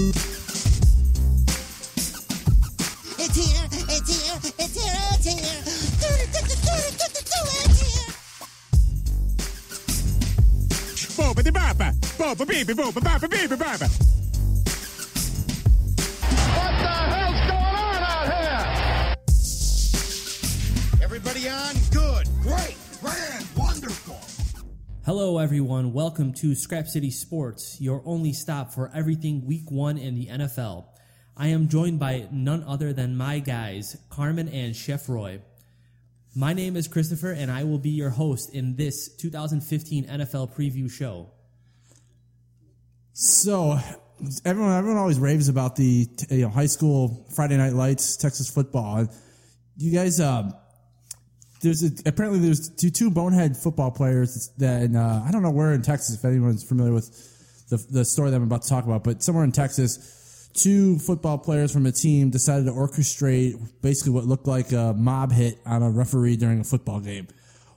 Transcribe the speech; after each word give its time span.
It's 0.00 0.14
here, 3.34 3.66
it's 3.66 4.06
here, 4.06 4.38
it's 4.56 4.76
here, 4.78 4.94
it's 5.10 5.26
here. 5.26 5.58
Do 5.98 6.06
it, 6.14 6.30
do 6.30 6.38
it, 6.38 6.62
do 6.62 6.70
it, 6.70 6.94
do 6.94 7.02
it, 7.02 7.26
do 7.26 7.40
it, 7.42 7.66
it's 7.66 7.80
here. 7.82 8.10
Boba 11.16 11.42
de 11.42 11.50
baba, 11.50 11.92
boba 12.16 12.44
baby, 12.46 12.74
boba 12.74 13.00
baba 13.02 13.26
baby 13.26 13.56
baba. 13.56 13.88
What 16.54 16.72
the 16.78 16.94
hell's 17.10 17.40
going 17.50 17.74
on 17.74 18.02
out 18.04 18.26
here? 18.32 18.62
Everybody 21.02 21.48
on? 21.48 21.87
Hello, 25.08 25.38
everyone. 25.38 25.94
Welcome 25.94 26.34
to 26.34 26.54
Scrap 26.54 26.86
City 26.86 27.10
Sports, 27.10 27.80
your 27.80 28.02
only 28.04 28.34
stop 28.34 28.74
for 28.74 28.90
everything 28.94 29.46
Week 29.46 29.70
One 29.70 29.96
in 29.96 30.14
the 30.14 30.26
NFL. 30.26 30.84
I 31.34 31.46
am 31.46 31.68
joined 31.68 31.98
by 31.98 32.28
none 32.30 32.62
other 32.64 32.92
than 32.92 33.16
my 33.16 33.38
guys, 33.38 33.96
Carmen 34.10 34.50
and 34.50 34.76
Chef 34.76 35.08
Roy. 35.08 35.40
My 36.36 36.52
name 36.52 36.76
is 36.76 36.88
Christopher, 36.88 37.30
and 37.30 37.50
I 37.50 37.64
will 37.64 37.78
be 37.78 37.88
your 37.88 38.10
host 38.10 38.54
in 38.54 38.76
this 38.76 39.08
2015 39.16 40.04
NFL 40.04 40.54
preview 40.54 40.90
show. 40.90 41.30
So 43.14 43.78
everyone, 44.44 44.76
everyone 44.76 44.98
always 44.98 45.18
raves 45.18 45.48
about 45.48 45.74
the 45.74 46.06
you 46.28 46.42
know 46.42 46.50
high 46.50 46.66
school 46.66 47.26
Friday 47.34 47.56
Night 47.56 47.72
Lights, 47.72 48.18
Texas 48.18 48.50
football. 48.50 49.06
You 49.78 49.90
guys, 49.90 50.20
um, 50.20 50.52
there's 51.60 51.82
a, 51.82 51.90
apparently 52.06 52.38
there's 52.38 52.68
two, 52.68 52.90
two 52.90 53.10
bonehead 53.10 53.56
football 53.56 53.90
players 53.90 54.50
that 54.58 54.82
and, 54.82 54.96
uh, 54.96 55.22
I 55.26 55.30
don't 55.30 55.42
know 55.42 55.50
where 55.50 55.72
in 55.72 55.82
Texas 55.82 56.14
if 56.14 56.24
anyone's 56.24 56.62
familiar 56.62 56.92
with 56.92 57.08
the 57.68 57.76
the 57.90 58.04
story 58.04 58.30
that 58.30 58.36
I'm 58.36 58.44
about 58.44 58.62
to 58.62 58.68
talk 58.68 58.84
about, 58.84 59.04
but 59.04 59.22
somewhere 59.22 59.44
in 59.44 59.52
Texas, 59.52 60.50
two 60.54 60.98
football 60.98 61.38
players 61.38 61.72
from 61.72 61.86
a 61.86 61.92
team 61.92 62.30
decided 62.30 62.66
to 62.66 62.72
orchestrate 62.72 63.58
basically 63.82 64.12
what 64.12 64.24
looked 64.24 64.46
like 64.46 64.72
a 64.72 64.94
mob 64.96 65.32
hit 65.32 65.58
on 65.66 65.82
a 65.82 65.90
referee 65.90 66.36
during 66.36 66.60
a 66.60 66.64
football 66.64 67.00
game. 67.00 67.28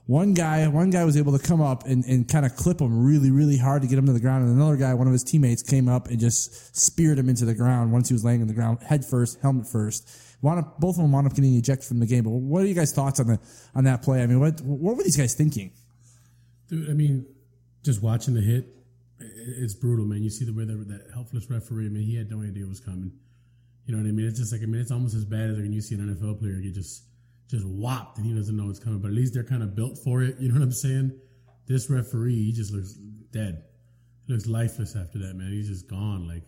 One 0.06 0.34
guy, 0.34 0.66
one 0.66 0.90
guy 0.90 1.04
was 1.04 1.16
able 1.16 1.38
to 1.38 1.44
come 1.44 1.60
up 1.60 1.86
and, 1.86 2.04
and 2.06 2.28
kind 2.28 2.44
of 2.44 2.56
clip 2.56 2.80
him 2.80 3.04
really, 3.04 3.30
really 3.30 3.56
hard 3.56 3.82
to 3.82 3.88
get 3.88 3.98
him 3.98 4.06
to 4.06 4.12
the 4.12 4.20
ground. 4.20 4.44
And 4.44 4.56
another 4.56 4.76
guy, 4.76 4.94
one 4.94 5.06
of 5.06 5.12
his 5.12 5.22
teammates, 5.22 5.62
came 5.62 5.88
up 5.88 6.08
and 6.08 6.18
just 6.18 6.76
speared 6.76 7.18
him 7.18 7.28
into 7.28 7.44
the 7.44 7.54
ground 7.54 7.92
once 7.92 8.08
he 8.08 8.14
was 8.14 8.24
laying 8.24 8.42
on 8.42 8.48
the 8.48 8.54
ground, 8.54 8.78
head 8.82 9.04
first, 9.04 9.40
helmet 9.40 9.68
first. 9.68 10.10
Wound 10.42 10.58
up, 10.58 10.80
both 10.80 10.96
of 10.96 11.02
them 11.02 11.12
wound 11.12 11.26
up 11.26 11.34
getting 11.34 11.54
ejected 11.54 11.86
from 11.86 12.00
the 12.00 12.06
game. 12.06 12.24
But 12.24 12.30
what 12.30 12.62
are 12.62 12.66
you 12.66 12.74
guys' 12.74 12.92
thoughts 12.92 13.20
on 13.20 13.28
the 13.28 13.38
on 13.74 13.84
that 13.84 14.02
play? 14.02 14.22
I 14.22 14.26
mean, 14.26 14.40
what 14.40 14.60
what 14.60 14.96
were 14.96 15.02
these 15.02 15.16
guys 15.16 15.34
thinking? 15.34 15.70
Dude, 16.68 16.90
I 16.90 16.94
mean, 16.94 17.26
just 17.84 18.02
watching 18.02 18.34
the 18.34 18.40
hit, 18.40 18.66
it's 19.20 19.74
brutal, 19.74 20.04
man. 20.04 20.22
You 20.22 20.30
see 20.30 20.44
the 20.44 20.52
way 20.52 20.64
that, 20.64 20.88
that 20.88 21.10
helpless 21.14 21.48
referee, 21.48 21.86
I 21.86 21.90
mean, 21.90 22.02
he 22.04 22.16
had 22.16 22.30
no 22.30 22.42
idea 22.42 22.64
it 22.64 22.68
was 22.68 22.80
coming. 22.80 23.12
You 23.86 23.94
know 23.94 24.02
what 24.02 24.08
I 24.08 24.12
mean? 24.12 24.26
It's 24.26 24.38
just 24.38 24.52
like, 24.52 24.62
I 24.62 24.66
mean, 24.66 24.80
it's 24.80 24.90
almost 24.90 25.14
as 25.14 25.24
bad 25.24 25.50
as 25.50 25.56
when 25.56 25.72
you 25.72 25.80
see 25.80 25.94
an 25.96 26.14
NFL 26.14 26.38
player 26.40 26.54
get 26.60 26.74
just 26.74 27.04
just 27.48 27.66
whopped 27.66 28.16
and 28.18 28.26
he 28.26 28.32
doesn't 28.32 28.56
know 28.56 28.68
it's 28.70 28.78
coming. 28.78 28.98
But 29.00 29.08
at 29.08 29.14
least 29.14 29.34
they're 29.34 29.44
kind 29.44 29.62
of 29.62 29.76
built 29.76 29.98
for 29.98 30.22
it. 30.22 30.36
You 30.40 30.48
know 30.48 30.54
what 30.54 30.62
I'm 30.64 30.72
saying? 30.72 31.12
This 31.66 31.88
referee, 31.90 32.34
he 32.34 32.52
just 32.52 32.72
looks 32.72 32.94
dead. 33.30 33.62
He 34.26 34.32
looks 34.32 34.46
lifeless 34.46 34.96
after 34.96 35.18
that, 35.18 35.34
man. 35.36 35.52
He's 35.52 35.68
just 35.68 35.88
gone. 35.88 36.26
Like, 36.26 36.42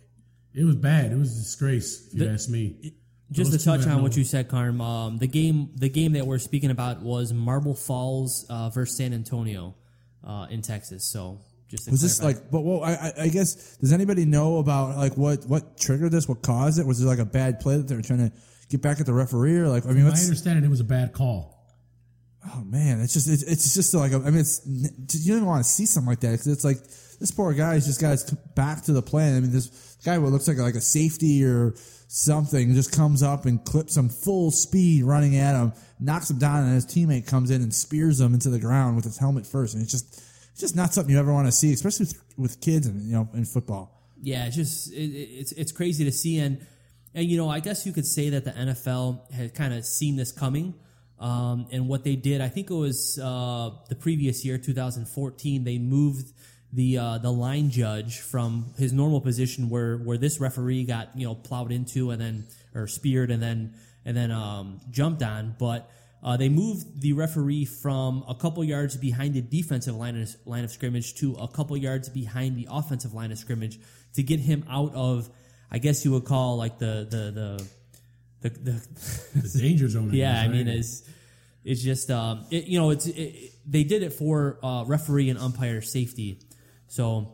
it 0.55 0.65
was 0.65 0.77
bad. 0.77 1.13
It 1.13 1.17
was 1.19 1.37
a 1.37 1.43
disgrace, 1.43 2.09
if 2.09 2.15
you 2.15 2.25
The- 2.27 2.33
ask 2.33 2.49
me. 2.49 2.95
Just 3.33 3.53
to 3.53 3.59
touch 3.65 3.87
on 3.87 4.03
what 4.03 4.17
you 4.17 4.23
said, 4.25 4.49
Carm, 4.49 4.81
um, 4.81 5.19
the 5.19 5.27
game 5.27 5.71
the 5.77 5.89
game 5.89 6.13
that 6.13 6.27
we're 6.27 6.39
speaking 6.39 6.71
about 6.71 7.03
was 7.03 7.33
Marble 7.33 7.75
Falls 7.75 8.45
uh, 8.51 8.69
versus 8.71 8.97
San 8.97 9.13
Antonio 9.13 9.75
uh, 10.23 10.47
in 10.51 10.63
Texas. 10.63 11.05
So 11.11 11.41
just 11.69 11.87
to 11.87 11.91
Was 11.91 12.03
this 12.03 12.23
like? 12.23 12.51
But 12.51 12.61
well, 12.61 12.85
I, 12.85 12.93
I- 12.93 13.13
I 13.23 13.29
guess 13.29 13.77
does 13.79 13.93
anybody 13.93 14.25
know 14.27 14.59
about 14.59 14.97
like 14.97 15.17
what 15.17 15.47
what 15.47 15.79
triggered 15.79 16.13
this? 16.13 16.29
What 16.29 16.43
caused 16.43 16.79
it? 16.79 16.87
Was 16.87 17.01
it 17.03 17.07
like 17.07 17.19
a 17.19 17.25
bad 17.25 17.61
play 17.61 17.77
that 17.79 17.89
they 17.89 17.97
were 17.97 18.03
trying 18.03 18.31
to 18.31 18.37
get 18.69 18.83
back 18.83 19.01
at 19.01 19.07
the 19.07 19.15
referee? 19.15 19.57
Or 19.57 19.69
like, 19.69 19.87
I 19.87 19.91
mean, 19.93 20.05
I 20.07 20.11
understand 20.11 20.59
it, 20.59 20.65
it 20.65 20.71
was 20.71 20.81
a 20.81 20.85
bad 20.85 21.13
call. 21.13 21.53
Oh 22.55 22.63
man, 22.63 23.01
it's 23.01 23.15
just 23.15 23.27
it's, 23.27 23.43
it's 23.43 23.75
just 23.75 23.95
like 23.95 24.13
I 24.13 24.19
mean, 24.19 24.37
it's 24.41 24.61
you 24.67 25.29
don't 25.29 25.39
even 25.39 25.47
want 25.47 25.65
to 25.65 25.69
see 25.69 25.87
something 25.87 26.11
like 26.11 26.21
that 26.21 26.33
because 26.33 26.47
it's 26.49 26.65
like 26.65 26.77
this 27.19 27.31
poor 27.31 27.55
guy's 27.55 27.87
just 27.87 28.03
got 28.03 28.11
his 28.11 28.25
back 28.55 28.83
to 28.83 28.93
the 28.93 29.01
play. 29.03 29.35
I 29.35 29.41
mean, 29.41 29.51
this 29.51 29.97
guy 30.05 30.19
what 30.19 30.31
looks 30.31 30.47
like 30.47 30.59
like 30.59 30.75
a 30.75 30.81
safety 30.83 31.43
or 31.43 31.75
something 32.07 32.75
just 32.75 32.93
comes 32.93 33.23
up 33.23 33.47
and 33.47 33.65
clips 33.65 33.97
him 33.97 34.09
full 34.09 34.51
speed 34.51 35.05
running 35.05 35.37
at 35.37 35.55
him, 35.55 35.73
knocks 35.99 36.31
him 36.31 36.39
down, 36.39 36.65
and 36.65 36.75
his 36.75 36.87
teammate 36.87 37.27
comes 37.27 37.51
in 37.51 37.63
and 37.63 37.73
spears 37.73 38.21
him 38.21 38.35
into 38.35 38.51
the 38.51 38.59
ground 38.59 38.97
with 38.97 39.05
his 39.05 39.19
helmet 39.19 39.47
first. 39.47 39.75
And 39.75 39.83
it's 39.83 39.93
just 39.93 40.23
it's 40.53 40.61
just 40.61 40.77
not 40.77 40.95
something 40.95 41.13
you 41.13 41.19
ever 41.19 41.33
want 41.33 41.47
to 41.47 41.53
see, 41.53 41.73
especially 41.73 42.07
with, 42.07 42.25
with 42.37 42.61
kids 42.61 42.87
and 42.87 43.03
you 43.03 43.15
know 43.15 43.29
in 43.35 43.45
football. 43.45 44.03
yeah, 44.23 44.47
it's 44.47 44.57
just 44.57 44.93
it, 44.93 45.11
it's 45.13 45.53
it's 45.53 45.73
crazy 45.73 46.05
to 46.05 46.13
see, 46.13 46.39
and 46.39 46.65
and 47.15 47.27
you 47.29 47.37
know, 47.37 47.49
I 47.49 47.61
guess 47.61 47.87
you 47.87 47.93
could 47.93 48.07
say 48.07 48.31
that 48.31 48.45
the 48.45 48.51
NFL 48.51 49.33
had 49.33 49.55
kind 49.55 49.73
of 49.73 49.85
seen 49.85 50.17
this 50.17 50.33
coming. 50.33 50.75
Um, 51.21 51.69
and 51.71 51.89
what 51.89 52.03
they 52.03 52.17
did, 52.17 52.41
I 52.41 52.49
think 52.49 52.71
it 52.71 52.75
was 52.75 53.19
uh, 53.23 53.71
the 53.89 53.95
previous 53.95 54.45
year, 54.45 54.59
2014, 54.59 55.65
they 55.65 55.79
moved 55.79 56.33
the 56.75 56.99
uh, 56.99 57.19
the 57.19 57.31
line 57.33 57.71
judge 57.71 58.19
from 58.21 58.67
his 58.77 58.93
normal 58.93 59.21
position 59.21 59.71
where 59.71 59.97
where 59.97 60.19
this 60.19 60.41
referee 60.41 60.85
got 60.85 61.11
you 61.17 61.27
know 61.27 61.35
plowed 61.35 61.73
into 61.73 62.11
and 62.11 62.21
then 62.21 62.45
or 62.75 62.87
speared 62.89 63.31
and 63.31 63.43
then 63.43 63.75
and 64.05 64.17
then 64.17 64.31
um, 64.31 64.81
jumped 64.91 65.23
on, 65.23 65.55
but 65.59 65.91
uh, 66.23 66.37
they 66.37 66.49
moved 66.49 67.01
the 67.01 67.13
referee 67.13 67.65
from 67.65 68.25
a 68.29 68.35
couple 68.35 68.63
yards 68.65 68.97
behind 68.97 69.35
the 69.35 69.41
defensive 69.41 69.95
line 69.95 70.21
of, 70.21 70.35
line 70.47 70.65
of 70.65 70.71
scrimmage 70.71 71.15
to 71.15 71.35
a 71.37 71.49
couple 71.49 71.77
yards 71.77 72.09
behind 72.09 72.57
the 72.57 72.67
offensive 72.71 73.15
line 73.15 73.31
of 73.33 73.39
scrimmage 73.39 73.79
to 74.15 74.23
get 74.23 74.41
him 74.41 74.65
out 74.69 74.95
of, 74.95 75.29
I 75.71 75.79
guess 75.79 76.05
you 76.05 76.13
would 76.13 76.25
call 76.25 76.57
like 76.57 76.79
the 76.79 77.07
the 77.09 77.69
the 78.43 78.51
the, 78.51 78.51
the 79.33 79.49
The 79.49 79.59
danger 79.61 79.89
zone. 79.89 80.11
Yeah, 80.13 80.33
guess, 80.35 80.45
I 80.45 80.49
mean, 80.49 80.69
it's 80.69 81.03
it's 81.65 81.83
just 81.83 82.11
um, 82.11 82.45
it, 82.51 82.65
you 82.65 82.79
know, 82.79 82.91
it's 82.91 83.07
it, 83.07 83.13
it- 83.21 83.51
they 83.67 83.85
did 83.85 84.03
it 84.03 84.13
for 84.13 84.59
uh, 84.63 84.85
referee 84.87 85.31
and 85.31 85.39
umpire 85.39 85.81
safety, 85.81 86.39
so 86.95 87.33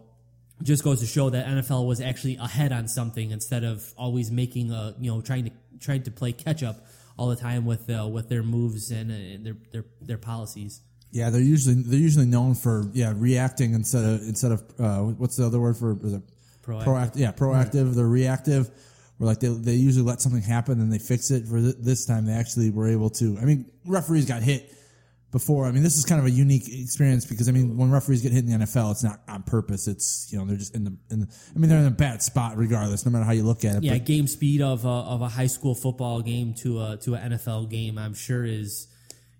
just 0.62 0.82
goes 0.82 1.00
to 1.00 1.06
show 1.06 1.28
that 1.28 1.46
NFL 1.46 1.86
was 1.86 2.00
actually 2.00 2.36
ahead 2.36 2.72
on 2.72 2.88
something 2.88 3.30
instead 3.30 3.62
of 3.62 3.92
always 3.98 4.30
making 4.30 4.70
a 4.70 4.94
you 4.98 5.10
know 5.10 5.20
trying 5.20 5.44
to 5.44 5.50
trying 5.78 6.02
to 6.04 6.10
play 6.10 6.32
catch 6.32 6.62
up 6.62 6.86
all 7.18 7.28
the 7.28 7.36
time 7.36 7.66
with 7.66 7.90
uh, 7.90 8.08
with 8.08 8.30
their 8.30 8.42
moves 8.42 8.90
and, 8.90 9.10
uh, 9.10 9.44
their 9.44 9.56
their 9.70 9.84
their 10.00 10.18
policies. 10.18 10.80
Yeah, 11.10 11.28
they're 11.28 11.42
usually 11.42 11.74
they're 11.74 12.00
usually 12.00 12.24
known 12.24 12.54
for 12.54 12.86
yeah 12.94 13.12
reacting 13.14 13.74
instead 13.74 14.02
of 14.02 14.22
instead 14.22 14.52
of 14.52 14.62
uh, 14.78 15.00
what's 15.02 15.36
the 15.36 15.44
other 15.44 15.60
word 15.60 15.76
for 15.76 15.92
is 16.06 16.14
it 16.14 16.22
Proactive. 16.64 16.84
proactive? 16.84 17.16
Yeah, 17.16 17.32
proactive. 17.32 17.94
They're 17.94 18.06
reactive. 18.06 18.70
Where 19.18 19.26
like 19.26 19.40
they 19.40 19.48
they 19.48 19.74
usually 19.74 20.06
let 20.06 20.22
something 20.22 20.40
happen 20.42 20.80
and 20.80 20.90
they 20.90 20.98
fix 20.98 21.30
it. 21.30 21.46
For 21.46 21.60
th- 21.60 21.76
this 21.78 22.06
time, 22.06 22.24
they 22.24 22.32
actually 22.32 22.70
were 22.70 22.88
able 22.88 23.10
to. 23.10 23.36
I 23.38 23.44
mean, 23.44 23.70
referees 23.84 24.24
got 24.24 24.42
hit 24.42 24.72
before. 25.32 25.66
I 25.66 25.70
mean, 25.70 25.82
this 25.82 25.96
is 25.96 26.04
kind 26.04 26.20
of 26.20 26.26
a 26.26 26.30
unique 26.30 26.68
experience 26.68 27.24
because 27.24 27.48
I 27.48 27.52
mean, 27.52 27.76
when 27.76 27.90
referees 27.90 28.22
get 28.22 28.32
hit 28.32 28.44
in 28.44 28.50
the 28.50 28.64
NFL, 28.66 28.90
it's 28.92 29.04
not 29.04 29.20
on 29.28 29.42
purpose. 29.42 29.86
It's 29.88 30.28
you 30.32 30.38
know 30.38 30.44
they're 30.44 30.56
just 30.56 30.74
in 30.74 30.84
the 30.84 30.96
in. 31.10 31.20
The, 31.20 31.28
I 31.54 31.58
mean, 31.58 31.68
they're 31.70 31.78
in 31.78 31.86
a 31.86 31.90
bad 31.90 32.22
spot 32.22 32.56
regardless, 32.56 33.06
no 33.06 33.12
matter 33.12 33.24
how 33.24 33.32
you 33.32 33.44
look 33.44 33.64
at 33.64 33.76
it. 33.76 33.82
Yeah, 33.84 33.92
But- 33.94 34.06
game 34.06 34.26
speed 34.26 34.60
of 34.60 34.84
a, 34.84 34.88
of 34.88 35.22
a 35.22 35.28
high 35.28 35.46
school 35.46 35.74
football 35.74 36.20
game 36.20 36.54
to 36.62 36.80
a 36.82 36.96
to 37.02 37.14
an 37.14 37.32
NFL 37.32 37.70
game, 37.70 37.96
I'm 37.98 38.14
sure 38.14 38.44
is 38.44 38.88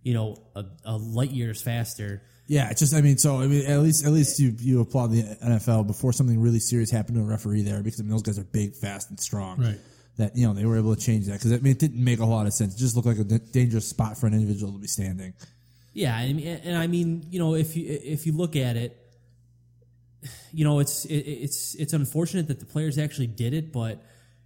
you 0.02 0.14
know 0.14 0.42
a, 0.54 0.64
a 0.84 0.96
light 0.96 1.30
years 1.30 1.60
faster. 1.60 2.22
Yeah, 2.46 2.68
it's 2.70 2.80
just 2.80 2.94
I 2.94 3.00
mean, 3.00 3.16
so 3.18 3.40
I 3.40 3.46
mean, 3.46 3.64
at 3.66 3.78
least 3.80 4.04
at 4.04 4.12
least 4.12 4.40
you 4.40 4.54
you 4.58 4.80
applaud 4.80 5.12
the 5.12 5.22
NFL 5.22 5.86
before 5.86 6.12
something 6.12 6.40
really 6.40 6.58
serious 6.58 6.90
happened 6.90 7.16
to 7.16 7.22
a 7.22 7.24
referee 7.26 7.62
there 7.62 7.80
because 7.82 8.00
I 8.00 8.02
mean 8.02 8.10
those 8.10 8.22
guys 8.22 8.38
are 8.40 8.44
big, 8.44 8.74
fast, 8.74 9.08
and 9.10 9.20
strong. 9.20 9.60
Right. 9.60 9.78
That 10.16 10.36
you 10.36 10.46
know 10.46 10.52
they 10.52 10.66
were 10.66 10.76
able 10.76 10.94
to 10.94 11.00
change 11.00 11.26
that 11.26 11.34
because 11.34 11.52
I 11.52 11.58
mean 11.58 11.72
it 11.72 11.78
didn't 11.78 12.02
make 12.02 12.18
a 12.18 12.26
whole 12.26 12.34
lot 12.34 12.46
of 12.46 12.52
sense. 12.52 12.74
It 12.74 12.78
just 12.78 12.96
looked 12.96 13.06
like 13.06 13.18
a 13.18 13.24
d- 13.24 13.38
dangerous 13.52 13.88
spot 13.88 14.18
for 14.18 14.26
an 14.26 14.34
individual 14.34 14.72
to 14.72 14.78
be 14.78 14.88
standing. 14.88 15.32
Yeah, 15.92 16.18
and 16.18 16.76
I 16.76 16.86
mean, 16.86 17.26
you 17.30 17.38
know, 17.40 17.54
if 17.54 17.76
you 17.76 17.84
if 17.88 18.26
you 18.26 18.32
look 18.32 18.54
at 18.54 18.76
it, 18.76 18.96
you 20.52 20.64
know, 20.64 20.78
it's 20.78 21.04
it, 21.04 21.14
it's 21.14 21.74
it's 21.74 21.92
unfortunate 21.92 22.46
that 22.48 22.60
the 22.60 22.66
players 22.66 22.96
actually 22.96 23.26
did 23.26 23.54
it, 23.54 23.72
but 23.72 24.02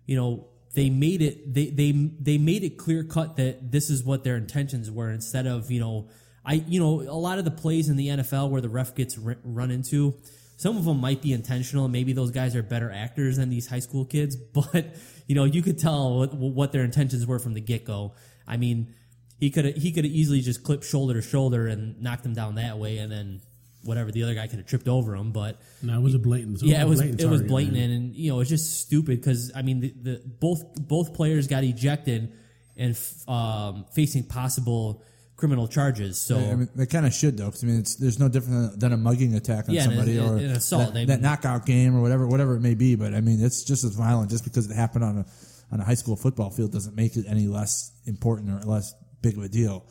you 0.06 0.17
know, 0.17 0.49
they 0.75 0.88
made 0.88 1.20
it 1.20 1.52
they 1.52 1.67
they 1.67 1.93
they 1.93 2.38
made 2.38 2.64
it 2.64 2.79
clear 2.79 3.05
cut 3.05 3.37
that 3.37 3.70
this 3.70 3.91
is 3.91 4.02
what 4.02 4.25
their 4.25 4.37
intentions 4.37 4.91
were 4.91 5.11
instead 5.11 5.46
of 5.46 5.70
you 5.70 5.81
know, 5.81 6.08
I 6.46 6.55
you 6.55 6.81
know, 6.81 7.02
a 7.02 7.19
lot 7.19 7.38
of 7.38 7.44
the 7.44 7.50
plays 7.50 7.90
in 7.90 7.97
the 7.97 8.08
NFL 8.08 8.49
where 8.49 8.62
the 8.62 8.69
ref 8.70 8.94
gets 8.94 9.19
run 9.19 9.70
into. 9.70 10.14
Some 10.56 10.76
of 10.76 10.85
them 10.85 11.00
might 11.00 11.20
be 11.20 11.32
intentional. 11.32 11.88
Maybe 11.88 12.12
those 12.12 12.31
guys 12.31 12.55
are 12.55 12.62
better 12.62 12.90
actors 12.90 13.37
than 13.37 13.50
these 13.50 13.67
high 13.67 13.81
school 13.81 14.05
kids, 14.05 14.37
but 14.55 14.97
you 15.26 15.35
know 15.35 15.44
you 15.44 15.61
could 15.61 15.79
tell 15.79 16.20
what, 16.20 16.32
what 16.32 16.73
their 16.73 16.85
intentions 16.85 17.26
were 17.26 17.38
from 17.38 17.52
the 17.52 17.61
get 17.61 17.85
go. 17.85 18.14
I 18.47 18.56
mean, 18.56 18.94
he 19.38 19.50
could 19.50 19.76
he 19.76 19.92
could 19.92 20.04
have 20.04 20.12
easily 20.14 20.40
just 20.40 20.62
clipped 20.62 20.84
shoulder 20.84 21.14
to 21.14 21.22
shoulder 21.22 21.66
and 21.66 22.00
knocked 22.02 22.25
him 22.25 22.34
down 22.34 22.54
that 22.56 22.78
way, 22.78 22.98
and 22.98 23.10
then 23.12 23.40
whatever 23.82 24.10
the 24.10 24.22
other 24.22 24.34
guy 24.34 24.46
could 24.46 24.58
have 24.58 24.66
tripped 24.66 24.88
over 24.88 25.14
him. 25.14 25.31
But 25.32 25.60
No, 25.82 25.98
it 25.98 26.02
was 26.02 26.14
a 26.14 26.19
blatant. 26.19 26.62
yeah, 26.62 26.81
it 26.82 26.88
was 26.88 27.00
blatant 27.00 27.20
it 27.20 27.28
was 27.28 27.42
blatant, 27.42 27.76
man. 27.76 27.90
and, 27.90 28.14
you 28.16 28.31
know 28.31 28.40
it's 28.40 28.48
just 28.50 28.81
stupid 28.81 29.20
because 29.20 29.52
I 29.54 29.62
mean 29.62 29.81
the, 29.81 29.94
the 30.02 30.22
both 30.40 30.62
both 30.88 31.12
players 31.14 31.46
got 31.48 31.64
ejected 31.64 32.32
and 32.76 32.92
f- 32.92 33.28
um, 33.28 33.84
facing 33.92 34.25
possible 34.25 35.02
criminal 35.37 35.69
charges. 35.69 36.16
So 36.19 36.38
I 36.38 36.54
mean, 36.54 36.69
they 36.75 36.87
kind 36.87 37.04
of 37.06 37.12
should 37.12 37.37
though, 37.37 37.50
'cause, 37.50 37.62
I 37.62 37.66
mean, 37.66 37.80
it's, 37.80 37.96
there's 37.96 38.19
no 38.19 38.28
different 38.28 38.78
than 38.80 38.92
a 38.92 38.96
mugging 38.96 39.34
attack 39.34 39.69
on 39.69 39.75
Yeah, 39.75 39.82
and 39.82 39.90
somebody 39.92 40.16
an- 40.16 40.25
or 40.28 40.37
an 40.38 40.50
assault. 40.52 40.87
that, 40.87 40.94
They- 40.94 41.04
that 41.06 41.20
knockout 41.20 41.66
game 41.66 41.94
or 41.94 42.00
whatever, 42.00 42.26
whatever 42.26 42.54
it 42.56 42.60
may 42.60 42.75
be. 42.75 42.94
But 42.94 43.14
I 43.14 43.20
mean, 43.20 43.44
it's 43.44 43.64
just 43.64 43.84
as 43.84 43.94
violent 43.94 44.30
just 44.30 44.44
because 44.44 44.70
it 44.70 44.75
happened 44.75 45.04
on 45.04 45.19
a 45.19 45.26
on 45.72 45.80
a 45.80 45.84
high 45.84 45.94
school 45.94 46.14
football 46.16 46.50
field 46.50 46.70
doesn't 46.72 46.94
make 46.94 47.16
it 47.16 47.26
any 47.28 47.48
less 47.48 47.90
important 48.06 48.50
or 48.50 48.66
less 48.66 48.94
big 49.25 49.37
of 49.38 49.43
a 49.43 49.49
deal. 49.49 49.85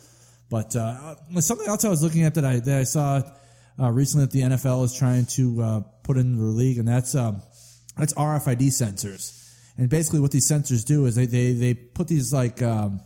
But 0.50 0.76
uh, 0.76 1.16
something 1.40 1.68
else 1.68 1.84
I 1.84 1.90
was 1.90 2.04
looking 2.04 2.24
at 2.24 2.36
that 2.36 2.46
I 2.46 2.60
that 2.60 2.80
I 2.80 2.84
saw 2.84 3.22
uh, 3.80 3.90
recently 3.90 4.26
that 4.28 4.32
the 4.32 4.42
NFL 4.56 4.86
is 4.86 4.94
trying 4.94 5.26
to 5.38 5.62
uh, 5.62 5.80
put 6.04 6.18
into 6.18 6.38
the 6.38 6.44
league, 6.44 6.78
and 6.78 6.88
that's 6.88 7.16
um, 7.16 7.42
that's 7.98 8.14
RFID 8.14 8.68
sensors. 8.68 9.40
And 9.78 9.90
basically, 9.90 10.20
what 10.20 10.32
these 10.32 10.48
sensors 10.50 10.86
do 10.86 11.08
is 11.08 11.16
they 11.16 11.26
they, 11.26 11.54
they 11.54 11.74
put 11.74 12.08
these 12.08 12.32
like 12.32 12.62
um, 12.62 13.02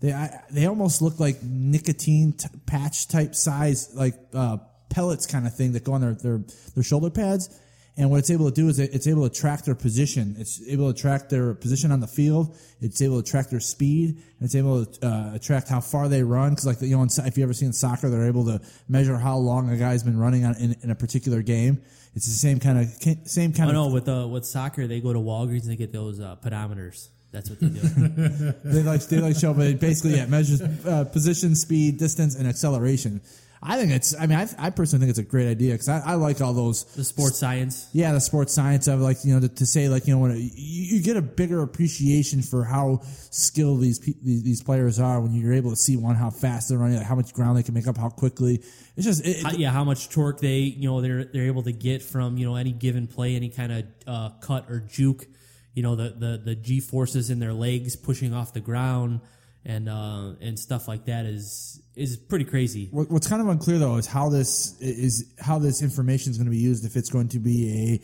they 0.00 0.12
I, 0.12 0.42
they 0.50 0.66
almost 0.66 1.00
look 1.00 1.20
like 1.20 1.40
nicotine 1.42 2.32
t- 2.32 2.48
patch 2.66 3.06
type 3.06 3.36
size 3.36 3.94
like 3.94 4.14
uh, 4.34 4.56
pellets 4.88 5.26
kind 5.26 5.46
of 5.46 5.54
thing 5.54 5.72
that 5.72 5.84
go 5.84 5.92
on 5.92 6.00
their, 6.00 6.14
their 6.14 6.40
their 6.74 6.82
shoulder 6.82 7.10
pads. 7.10 7.56
And 8.00 8.10
what 8.10 8.16
it's 8.16 8.30
able 8.30 8.46
to 8.46 8.54
do 8.54 8.70
is 8.70 8.78
it's 8.78 9.06
able 9.06 9.28
to 9.28 9.40
track 9.40 9.66
their 9.66 9.74
position. 9.74 10.34
It's 10.38 10.66
able 10.66 10.90
to 10.90 10.98
track 10.98 11.28
their 11.28 11.52
position 11.52 11.92
on 11.92 12.00
the 12.00 12.06
field. 12.06 12.56
It's 12.80 13.02
able 13.02 13.22
to 13.22 13.30
track 13.30 13.50
their 13.50 13.60
speed. 13.60 14.16
And 14.16 14.46
it's 14.46 14.54
able 14.54 14.86
to 14.86 15.06
uh, 15.06 15.38
track 15.38 15.68
how 15.68 15.82
far 15.82 16.08
they 16.08 16.22
run. 16.22 16.52
Because 16.52 16.64
like 16.64 16.80
you 16.80 16.96
know, 16.96 17.04
if 17.04 17.36
you 17.36 17.44
ever 17.44 17.52
seen 17.52 17.74
soccer, 17.74 18.08
they're 18.08 18.26
able 18.26 18.46
to 18.46 18.62
measure 18.88 19.18
how 19.18 19.36
long 19.36 19.68
a 19.68 19.76
guy's 19.76 20.02
been 20.02 20.18
running 20.18 20.46
on 20.46 20.56
in, 20.56 20.76
in 20.82 20.90
a 20.90 20.94
particular 20.94 21.42
game. 21.42 21.82
It's 22.14 22.24
the 22.24 22.32
same 22.32 22.58
kind 22.58 22.78
of 22.78 22.86
same 23.28 23.52
kind 23.52 23.66
I 23.66 23.68
of 23.68 23.74
know 23.74 23.88
with 23.88 24.08
uh, 24.08 24.26
with 24.26 24.46
soccer, 24.46 24.86
they 24.86 25.02
go 25.02 25.12
to 25.12 25.18
Walgreens 25.18 25.64
and 25.64 25.72
they 25.72 25.76
get 25.76 25.92
those 25.92 26.20
uh, 26.20 26.36
pedometers. 26.42 27.08
That's 27.32 27.50
what 27.50 27.60
they 27.60 27.68
do. 27.68 27.80
they 28.64 28.82
like 28.82 29.02
they 29.08 29.18
like 29.18 29.36
show, 29.36 29.52
but 29.52 29.66
it 29.66 29.78
basically 29.78 30.16
yeah 30.16 30.24
measures 30.24 30.62
uh, 30.62 31.04
position, 31.04 31.54
speed, 31.54 31.98
distance, 31.98 32.34
and 32.34 32.48
acceleration. 32.48 33.20
I 33.62 33.76
think 33.76 33.92
it's. 33.92 34.14
I 34.18 34.26
mean, 34.26 34.38
I, 34.38 34.48
I 34.58 34.70
personally 34.70 35.00
think 35.04 35.10
it's 35.10 35.18
a 35.18 35.30
great 35.30 35.46
idea 35.46 35.72
because 35.72 35.88
I, 35.90 35.98
I 36.00 36.14
like 36.14 36.40
all 36.40 36.54
those 36.54 36.84
the 36.94 37.04
sports 37.04 37.38
science. 37.38 37.88
yeah, 37.92 38.12
the 38.12 38.20
sports 38.20 38.54
science 38.54 38.86
of 38.86 39.00
like 39.00 39.18
you 39.22 39.34
know 39.34 39.40
to, 39.40 39.48
to 39.50 39.66
say 39.66 39.90
like 39.90 40.06
you 40.06 40.14
know 40.14 40.20
when 40.20 40.34
you, 40.38 40.50
you 40.96 41.02
get 41.02 41.18
a 41.18 41.22
bigger 41.22 41.62
appreciation 41.62 42.40
for 42.40 42.64
how 42.64 43.00
skilled 43.30 43.82
these, 43.82 43.98
these 43.98 44.42
these 44.42 44.62
players 44.62 44.98
are 44.98 45.20
when 45.20 45.32
you're 45.34 45.52
able 45.52 45.68
to 45.70 45.76
see 45.76 45.96
one 45.98 46.14
how 46.14 46.30
fast 46.30 46.70
they're 46.70 46.78
running, 46.78 46.96
like 46.96 47.06
how 47.06 47.14
much 47.14 47.34
ground 47.34 47.58
they 47.58 47.62
can 47.62 47.74
make 47.74 47.86
up, 47.86 47.98
how 47.98 48.08
quickly. 48.08 48.62
It's 48.96 49.04
just 49.04 49.26
it, 49.26 49.42
How- 49.42 49.52
yeah, 49.52 49.70
how 49.70 49.84
much 49.84 50.08
torque 50.08 50.40
they 50.40 50.60
you 50.60 50.88
know 50.88 51.02
they're 51.02 51.24
they're 51.26 51.46
able 51.46 51.62
to 51.64 51.72
get 51.72 52.02
from 52.02 52.38
you 52.38 52.46
know 52.46 52.56
any 52.56 52.72
given 52.72 53.08
play, 53.08 53.36
any 53.36 53.50
kind 53.50 53.72
of 53.72 53.84
uh, 54.06 54.30
cut 54.40 54.70
or 54.70 54.80
juke. 54.80 55.26
You 55.74 55.82
know 55.82 55.96
the 55.96 56.14
the 56.16 56.40
the 56.42 56.54
g 56.54 56.80
forces 56.80 57.28
in 57.28 57.40
their 57.40 57.52
legs 57.52 57.94
pushing 57.94 58.32
off 58.32 58.54
the 58.54 58.60
ground 58.60 59.20
and 59.66 59.88
uh, 59.88 60.32
and 60.40 60.58
stuff 60.58 60.88
like 60.88 61.04
that 61.04 61.26
is 61.26 61.80
is 62.00 62.16
pretty 62.16 62.44
crazy. 62.44 62.88
What, 62.90 63.10
what's 63.10 63.28
kind 63.28 63.42
of 63.42 63.48
unclear 63.48 63.78
though 63.78 63.96
is 63.96 64.06
how 64.06 64.28
this 64.28 64.80
is 64.80 65.32
how 65.38 65.58
this 65.58 65.82
information 65.82 66.30
is 66.30 66.38
going 66.38 66.46
to 66.46 66.50
be 66.50 66.58
used. 66.58 66.84
If 66.84 66.96
it's 66.96 67.10
going 67.10 67.28
to 67.28 67.38
be 67.38 68.00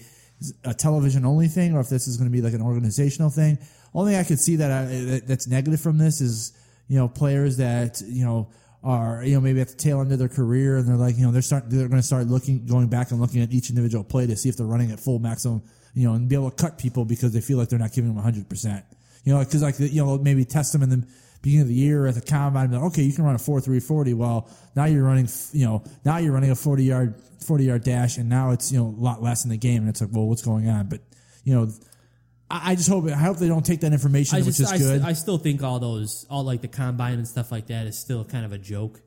a 0.64 0.70
a 0.70 0.74
television 0.74 1.24
only 1.24 1.48
thing, 1.48 1.74
or 1.74 1.80
if 1.80 1.88
this 1.88 2.06
is 2.06 2.16
going 2.16 2.30
to 2.30 2.32
be 2.32 2.42
like 2.42 2.52
an 2.52 2.62
organizational 2.62 3.30
thing. 3.30 3.58
Only 3.94 4.18
I 4.18 4.24
could 4.24 4.38
see 4.38 4.56
that, 4.56 4.70
I, 4.70 5.20
that's 5.26 5.48
negative 5.48 5.80
from 5.80 5.96
this 5.96 6.20
is 6.20 6.52
you 6.88 6.98
know 6.98 7.08
players 7.08 7.56
that 7.56 8.02
you 8.06 8.24
know 8.24 8.50
are 8.84 9.24
you 9.24 9.34
know 9.34 9.40
maybe 9.40 9.60
at 9.60 9.68
the 9.68 9.74
tail 9.74 10.00
end 10.00 10.12
of 10.12 10.18
their 10.18 10.28
career 10.28 10.76
and 10.76 10.86
they're 10.86 10.96
like 10.96 11.16
you 11.16 11.24
know 11.24 11.32
they're 11.32 11.42
starting 11.42 11.70
they're 11.70 11.88
going 11.88 12.00
to 12.00 12.06
start 12.06 12.26
looking 12.26 12.66
going 12.66 12.88
back 12.88 13.10
and 13.10 13.20
looking 13.20 13.40
at 13.40 13.50
each 13.50 13.70
individual 13.70 14.04
play 14.04 14.26
to 14.26 14.36
see 14.36 14.48
if 14.48 14.56
they're 14.56 14.66
running 14.66 14.92
at 14.92 15.00
full 15.00 15.18
maximum 15.18 15.62
you 15.96 16.06
know 16.06 16.14
and 16.14 16.28
be 16.28 16.36
able 16.36 16.50
to 16.50 16.62
cut 16.62 16.78
people 16.78 17.04
because 17.04 17.32
they 17.32 17.40
feel 17.40 17.56
like 17.58 17.68
they're 17.68 17.78
not 17.78 17.92
giving 17.92 18.14
them 18.14 18.22
hundred 18.22 18.48
percent. 18.48 18.84
You 19.24 19.32
know, 19.32 19.40
because 19.40 19.62
like 19.62 19.80
you 19.80 20.04
know 20.04 20.18
maybe 20.18 20.44
test 20.44 20.72
them 20.72 20.82
in 20.82 20.90
the 20.90 21.06
beginning 21.46 21.62
of 21.62 21.68
the 21.68 21.74
year 21.74 22.06
at 22.06 22.14
the 22.14 22.20
combine. 22.20 22.72
Like, 22.72 22.82
okay, 22.82 23.02
you 23.02 23.12
can 23.12 23.24
run 23.24 23.34
a 23.34 23.38
four 23.38 23.60
three 23.60 23.80
forty. 23.80 24.14
Well, 24.14 24.48
now 24.74 24.86
you're 24.86 25.04
running, 25.04 25.28
you 25.52 25.64
know, 25.64 25.84
now 26.04 26.18
you're 26.18 26.32
running 26.32 26.50
a 26.50 26.56
forty 26.56 26.84
yard 26.84 27.14
forty 27.44 27.64
yard 27.64 27.84
dash, 27.84 28.18
and 28.18 28.28
now 28.28 28.50
it's 28.50 28.72
you 28.72 28.78
know 28.78 28.86
a 28.86 29.00
lot 29.00 29.22
less 29.22 29.44
in 29.44 29.50
the 29.50 29.56
game, 29.56 29.82
and 29.82 29.88
it's 29.88 30.00
like, 30.00 30.10
well, 30.12 30.26
what's 30.26 30.42
going 30.42 30.68
on? 30.68 30.88
But 30.88 31.00
you 31.44 31.54
know, 31.54 31.70
I, 32.50 32.72
I 32.72 32.74
just 32.74 32.88
hope 32.88 33.06
I 33.06 33.12
hope 33.12 33.38
they 33.38 33.48
don't 33.48 33.64
take 33.64 33.80
that 33.80 33.92
information, 33.92 34.36
I 34.36 34.40
which 34.40 34.56
just 34.56 34.60
is 34.60 34.72
I, 34.72 34.78
good. 34.78 35.02
I 35.02 35.12
still 35.12 35.38
think 35.38 35.62
all 35.62 35.78
those 35.78 36.26
all 36.28 36.42
like 36.42 36.62
the 36.62 36.68
combine 36.68 37.14
and 37.14 37.28
stuff 37.28 37.52
like 37.52 37.68
that 37.68 37.86
is 37.86 37.98
still 37.98 38.24
kind 38.24 38.44
of 38.44 38.52
a 38.52 38.58
joke. 38.58 39.00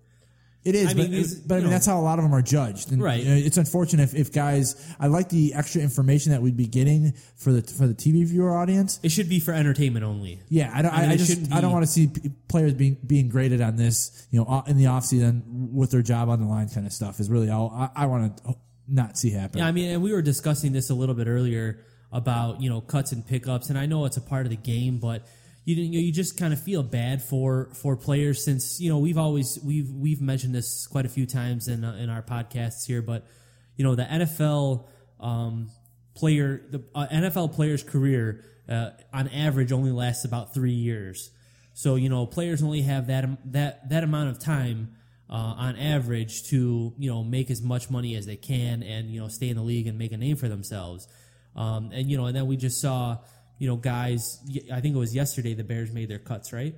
It 0.66 0.76
is, 0.76 0.88
I 0.90 0.94
but, 0.94 0.98
mean, 0.98 1.12
these- 1.12 1.36
but 1.36 1.56
I 1.56 1.58
mean 1.58 1.66
know. 1.66 1.70
that's 1.72 1.86
how 1.86 2.00
a 2.00 2.04
lot 2.04 2.20
of 2.20 2.24
them 2.24 2.34
are 2.34 2.42
judged. 2.42 2.92
And, 2.92 3.02
Right. 3.02 3.26
It's 3.26 3.58
unfortunate 3.58 4.04
if, 4.04 4.16
if 4.16 4.34
guys. 4.34 4.76
I 5.00 5.08
like 5.08 5.30
the 5.30 5.54
extra 5.54 5.82
information 5.82 6.34
that 6.34 6.42
we'd 6.42 6.58
be 6.58 6.68
getting 6.68 7.14
for 7.38 7.54
the 7.54 7.62
for 7.62 7.88
the 7.88 7.94
TV 7.94 8.26
viewer 8.26 8.56
audience. 8.58 9.00
It 9.02 9.10
should 9.12 9.30
be 9.30 9.40
for 9.40 9.54
entertainment 9.54 10.04
only. 10.04 10.42
Yeah, 10.50 10.70
I 10.74 10.82
don't. 10.82 10.92
I 10.94 10.98
I, 10.98 11.02
mean, 11.04 11.10
I 11.12 11.16
just 11.16 11.52
I 11.54 11.62
don't 11.62 11.72
want 11.72 11.86
to 11.86 11.92
see 11.92 12.10
players 12.50 12.74
being 12.74 12.98
being 13.08 13.30
graded 13.30 13.62
on 13.62 13.78
this. 13.78 14.28
You 14.32 14.40
know, 14.44 14.64
in 14.68 14.76
the 14.78 14.88
off 14.88 15.06
season 15.06 15.70
with 15.74 15.92
their 15.92 16.02
job 16.02 16.28
on 16.30 16.42
the 16.42 16.48
line, 16.48 16.68
kind 16.68 16.86
of 16.86 16.92
stuff 16.92 17.20
is 17.22 17.30
really 17.30 17.50
all 17.50 17.72
I, 17.74 18.04
I 18.04 18.06
want 18.08 18.38
to 18.44 18.56
not 18.88 19.18
see 19.18 19.30
happen. 19.32 19.60
Yeah, 19.60 19.68
I 19.68 19.72
mean, 19.72 19.92
and 19.92 20.02
we 20.04 20.12
were 20.12 20.22
discussing 20.22 20.74
this 20.74 20.90
a 20.90 20.94
little 20.94 21.16
bit 21.16 21.28
earlier 21.28 21.80
about 22.12 22.60
you 22.62 22.70
know 22.70 22.82
cuts 22.82 23.12
and 23.14 23.26
pickups, 23.26 23.70
and 23.70 23.78
I 23.80 23.86
know 23.86 24.04
it's 24.06 24.18
a 24.18 24.22
part 24.22 24.46
of 24.46 24.50
the 24.50 24.58
game, 24.58 24.98
but 25.00 25.26
you 25.76 26.02
you, 26.02 26.12
just 26.12 26.38
kind 26.38 26.54
of 26.54 26.62
feel 26.62 26.84
bad 26.84 27.22
for 27.22 27.70
for 27.74 27.96
players 27.96 28.44
since 28.44 28.80
you 28.80 28.90
know 28.90 28.98
we've 28.98 29.18
always 29.18 29.60
we've 29.64 29.92
we've 29.92 30.22
mentioned 30.22 30.56
this 30.56 30.88
quite 30.88 31.06
a 31.06 31.10
few 31.10 31.26
times 31.26 31.68
in 31.68 31.84
uh, 31.84 31.94
in 31.96 32.10
our 32.10 32.22
podcasts 32.22 32.86
here, 32.86 33.02
but 33.02 33.28
you 33.76 33.84
know 33.84 33.96
the 33.96 34.04
NFL 34.04 34.88
um, 35.20 35.70
player 36.16 36.62
the 36.70 36.84
uh, 36.96 37.08
NFL 37.08 37.54
player's 37.54 37.84
career 37.84 38.44
uh, 38.68 38.92
on 39.14 39.28
average 39.30 39.72
only 39.72 39.92
lasts 39.92 40.26
about 40.26 40.54
three 40.54 40.74
years. 40.74 41.32
So 41.74 41.96
you 41.96 42.10
know 42.10 42.26
players 42.26 42.64
only 42.64 42.82
have 42.82 43.08
that 43.08 43.52
that 43.52 43.90
that 43.90 44.04
amount 44.04 44.30
of 44.30 44.40
time 44.40 44.96
uh, 45.30 45.34
on 45.34 45.76
average 45.78 46.48
to 46.50 46.94
you 46.98 47.10
know 47.10 47.24
make 47.24 47.52
as 47.52 47.62
much 47.62 47.90
money 47.90 48.16
as 48.16 48.26
they 48.26 48.38
can 48.38 48.82
and 48.82 49.12
you 49.12 49.22
know 49.22 49.28
stay 49.28 49.50
in 49.50 49.56
the 49.56 49.64
league 49.64 49.88
and 49.88 49.98
make 49.98 50.12
a 50.12 50.18
name 50.18 50.36
for 50.36 50.48
themselves. 50.48 51.08
Um, 51.56 51.92
and 51.94 52.10
you 52.10 52.18
know 52.18 52.26
and 52.26 52.36
then 52.36 52.48
we 52.48 52.58
just 52.58 52.82
saw 52.82 53.18
you 53.60 53.68
know 53.68 53.76
guys. 53.76 54.40
I 54.74 54.82
think 54.82 54.96
it 54.96 55.00
was 55.00 55.14
yesterday 55.14 55.54
the 55.54 55.64
Bears 55.64 55.92
made 55.92 56.10
their 56.10 56.20
cuts 56.20 56.52
right. 56.52 56.74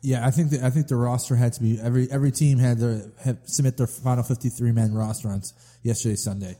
yeah, 0.00 0.26
I 0.26 0.32
think 0.32 0.50
that 0.50 0.64
I 0.64 0.70
think 0.70 0.88
the 0.88 0.96
roster 0.96 1.36
had 1.36 1.52
to 1.52 1.60
be 1.60 1.78
every 1.80 2.10
every 2.10 2.32
team 2.32 2.58
had 2.58 2.78
to 2.78 3.12
have, 3.22 3.38
submit 3.44 3.76
their 3.76 3.86
final 3.86 4.24
fifty 4.24 4.48
three 4.48 4.72
man 4.72 4.92
roster 4.92 5.28
on 5.28 5.42
yesterday 5.84 6.16
Sunday. 6.16 6.56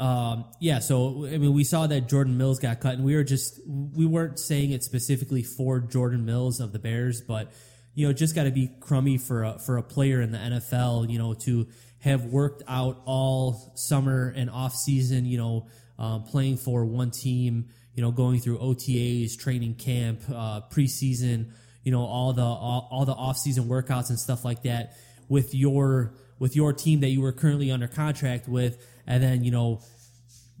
Um, 0.00 0.46
yeah, 0.58 0.80
so 0.80 1.26
I 1.26 1.38
mean, 1.38 1.52
we 1.52 1.62
saw 1.62 1.86
that 1.86 2.08
Jordan 2.08 2.36
Mills 2.36 2.58
got 2.58 2.80
cut, 2.80 2.94
and 2.94 3.04
we 3.04 3.14
were 3.14 3.22
just 3.22 3.60
we 3.66 4.04
weren't 4.04 4.40
saying 4.40 4.72
it 4.72 4.82
specifically 4.82 5.44
for 5.44 5.78
Jordan 5.78 6.24
Mills 6.24 6.58
of 6.58 6.72
the 6.72 6.80
Bears, 6.80 7.20
but 7.20 7.52
you 7.94 8.06
know, 8.06 8.12
just 8.12 8.34
got 8.34 8.44
to 8.44 8.50
be 8.50 8.70
crummy 8.80 9.18
for 9.18 9.44
a, 9.44 9.58
for 9.58 9.76
a 9.76 9.82
player 9.82 10.20
in 10.20 10.32
the 10.32 10.38
NFL, 10.38 11.10
you 11.10 11.18
know, 11.18 11.34
to 11.34 11.68
have 12.00 12.24
worked 12.24 12.62
out 12.66 13.00
all 13.04 13.72
summer 13.76 14.32
and 14.34 14.50
off 14.50 14.74
season, 14.74 15.24
you 15.24 15.38
know, 15.38 15.68
um, 15.98 16.24
playing 16.24 16.56
for 16.56 16.84
one 16.84 17.10
team, 17.10 17.68
you 17.94 18.02
know, 18.02 18.10
going 18.10 18.40
through 18.40 18.58
OTAs, 18.58 19.38
training 19.38 19.74
camp, 19.74 20.20
uh, 20.30 20.62
preseason, 20.70 21.52
you 21.82 21.92
know, 21.92 22.02
all 22.02 22.32
the 22.32 22.42
all, 22.42 22.88
all 22.90 23.04
the 23.04 23.12
off 23.12 23.36
season 23.38 23.64
workouts 23.64 24.08
and 24.08 24.18
stuff 24.18 24.44
like 24.44 24.62
that 24.62 24.96
with 25.28 25.54
your 25.54 26.14
with 26.38 26.56
your 26.56 26.72
team 26.72 27.00
that 27.00 27.08
you 27.08 27.20
were 27.20 27.32
currently 27.32 27.70
under 27.70 27.88
contract 27.88 28.48
with, 28.48 28.84
and 29.06 29.22
then 29.22 29.44
you 29.44 29.50
know 29.50 29.80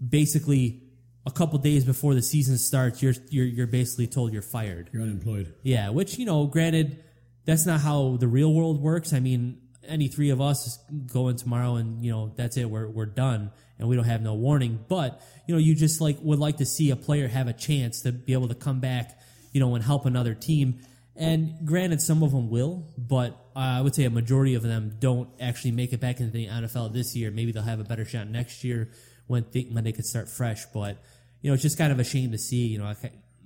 basically 0.08 0.82
a 1.24 1.30
couple 1.30 1.58
days 1.58 1.84
before 1.84 2.14
the 2.14 2.22
season 2.22 2.58
starts, 2.58 3.02
you're 3.02 3.14
you're 3.30 3.46
you're 3.46 3.66
basically 3.66 4.06
told 4.06 4.32
you're 4.32 4.42
fired. 4.42 4.90
You're 4.92 5.02
unemployed. 5.02 5.54
Yeah, 5.62 5.90
which 5.90 6.18
you 6.18 6.26
know, 6.26 6.46
granted, 6.46 7.02
that's 7.44 7.66
not 7.66 7.80
how 7.80 8.16
the 8.18 8.28
real 8.28 8.52
world 8.52 8.80
works. 8.80 9.12
I 9.12 9.20
mean, 9.20 9.60
any 9.86 10.08
three 10.08 10.30
of 10.30 10.40
us 10.40 10.78
go 11.12 11.28
in 11.28 11.36
tomorrow, 11.36 11.76
and 11.76 12.04
you 12.04 12.10
know, 12.10 12.32
that's 12.36 12.56
it. 12.56 12.68
We're 12.68 12.88
we're 12.88 13.06
done, 13.06 13.50
and 13.78 13.88
we 13.88 13.96
don't 13.96 14.04
have 14.04 14.22
no 14.22 14.34
warning. 14.34 14.84
But 14.88 15.20
you 15.46 15.54
know, 15.54 15.58
you 15.58 15.74
just 15.74 16.00
like 16.00 16.18
would 16.20 16.38
like 16.38 16.58
to 16.58 16.66
see 16.66 16.90
a 16.90 16.96
player 16.96 17.28
have 17.28 17.48
a 17.48 17.52
chance 17.52 18.02
to 18.02 18.12
be 18.12 18.32
able 18.32 18.48
to 18.48 18.54
come 18.54 18.80
back, 18.80 19.18
you 19.52 19.60
know, 19.60 19.74
and 19.74 19.84
help 19.84 20.06
another 20.06 20.34
team. 20.34 20.80
And 21.14 21.66
granted, 21.66 22.00
some 22.00 22.22
of 22.22 22.30
them 22.30 22.48
will, 22.48 22.86
but 22.96 23.36
I 23.54 23.82
would 23.82 23.94
say 23.94 24.04
a 24.04 24.10
majority 24.10 24.54
of 24.54 24.62
them 24.62 24.96
don't 24.98 25.28
actually 25.40 25.72
make 25.72 25.92
it 25.92 26.00
back 26.00 26.20
into 26.20 26.32
the 26.32 26.46
NFL 26.46 26.94
this 26.94 27.14
year. 27.14 27.30
Maybe 27.30 27.52
they'll 27.52 27.62
have 27.62 27.80
a 27.80 27.84
better 27.84 28.06
shot 28.06 28.28
next 28.28 28.64
year 28.64 28.90
when 29.26 29.44
th- 29.44 29.68
when 29.72 29.84
they 29.84 29.92
could 29.92 30.06
start 30.06 30.28
fresh. 30.28 30.64
But 30.66 31.02
you 31.42 31.50
know, 31.50 31.54
it's 31.54 31.62
just 31.62 31.76
kind 31.76 31.92
of 31.92 31.98
a 31.98 32.04
shame 32.04 32.32
to 32.32 32.38
see. 32.38 32.66
You 32.66 32.78
know, 32.78 32.86
I, 32.86 32.96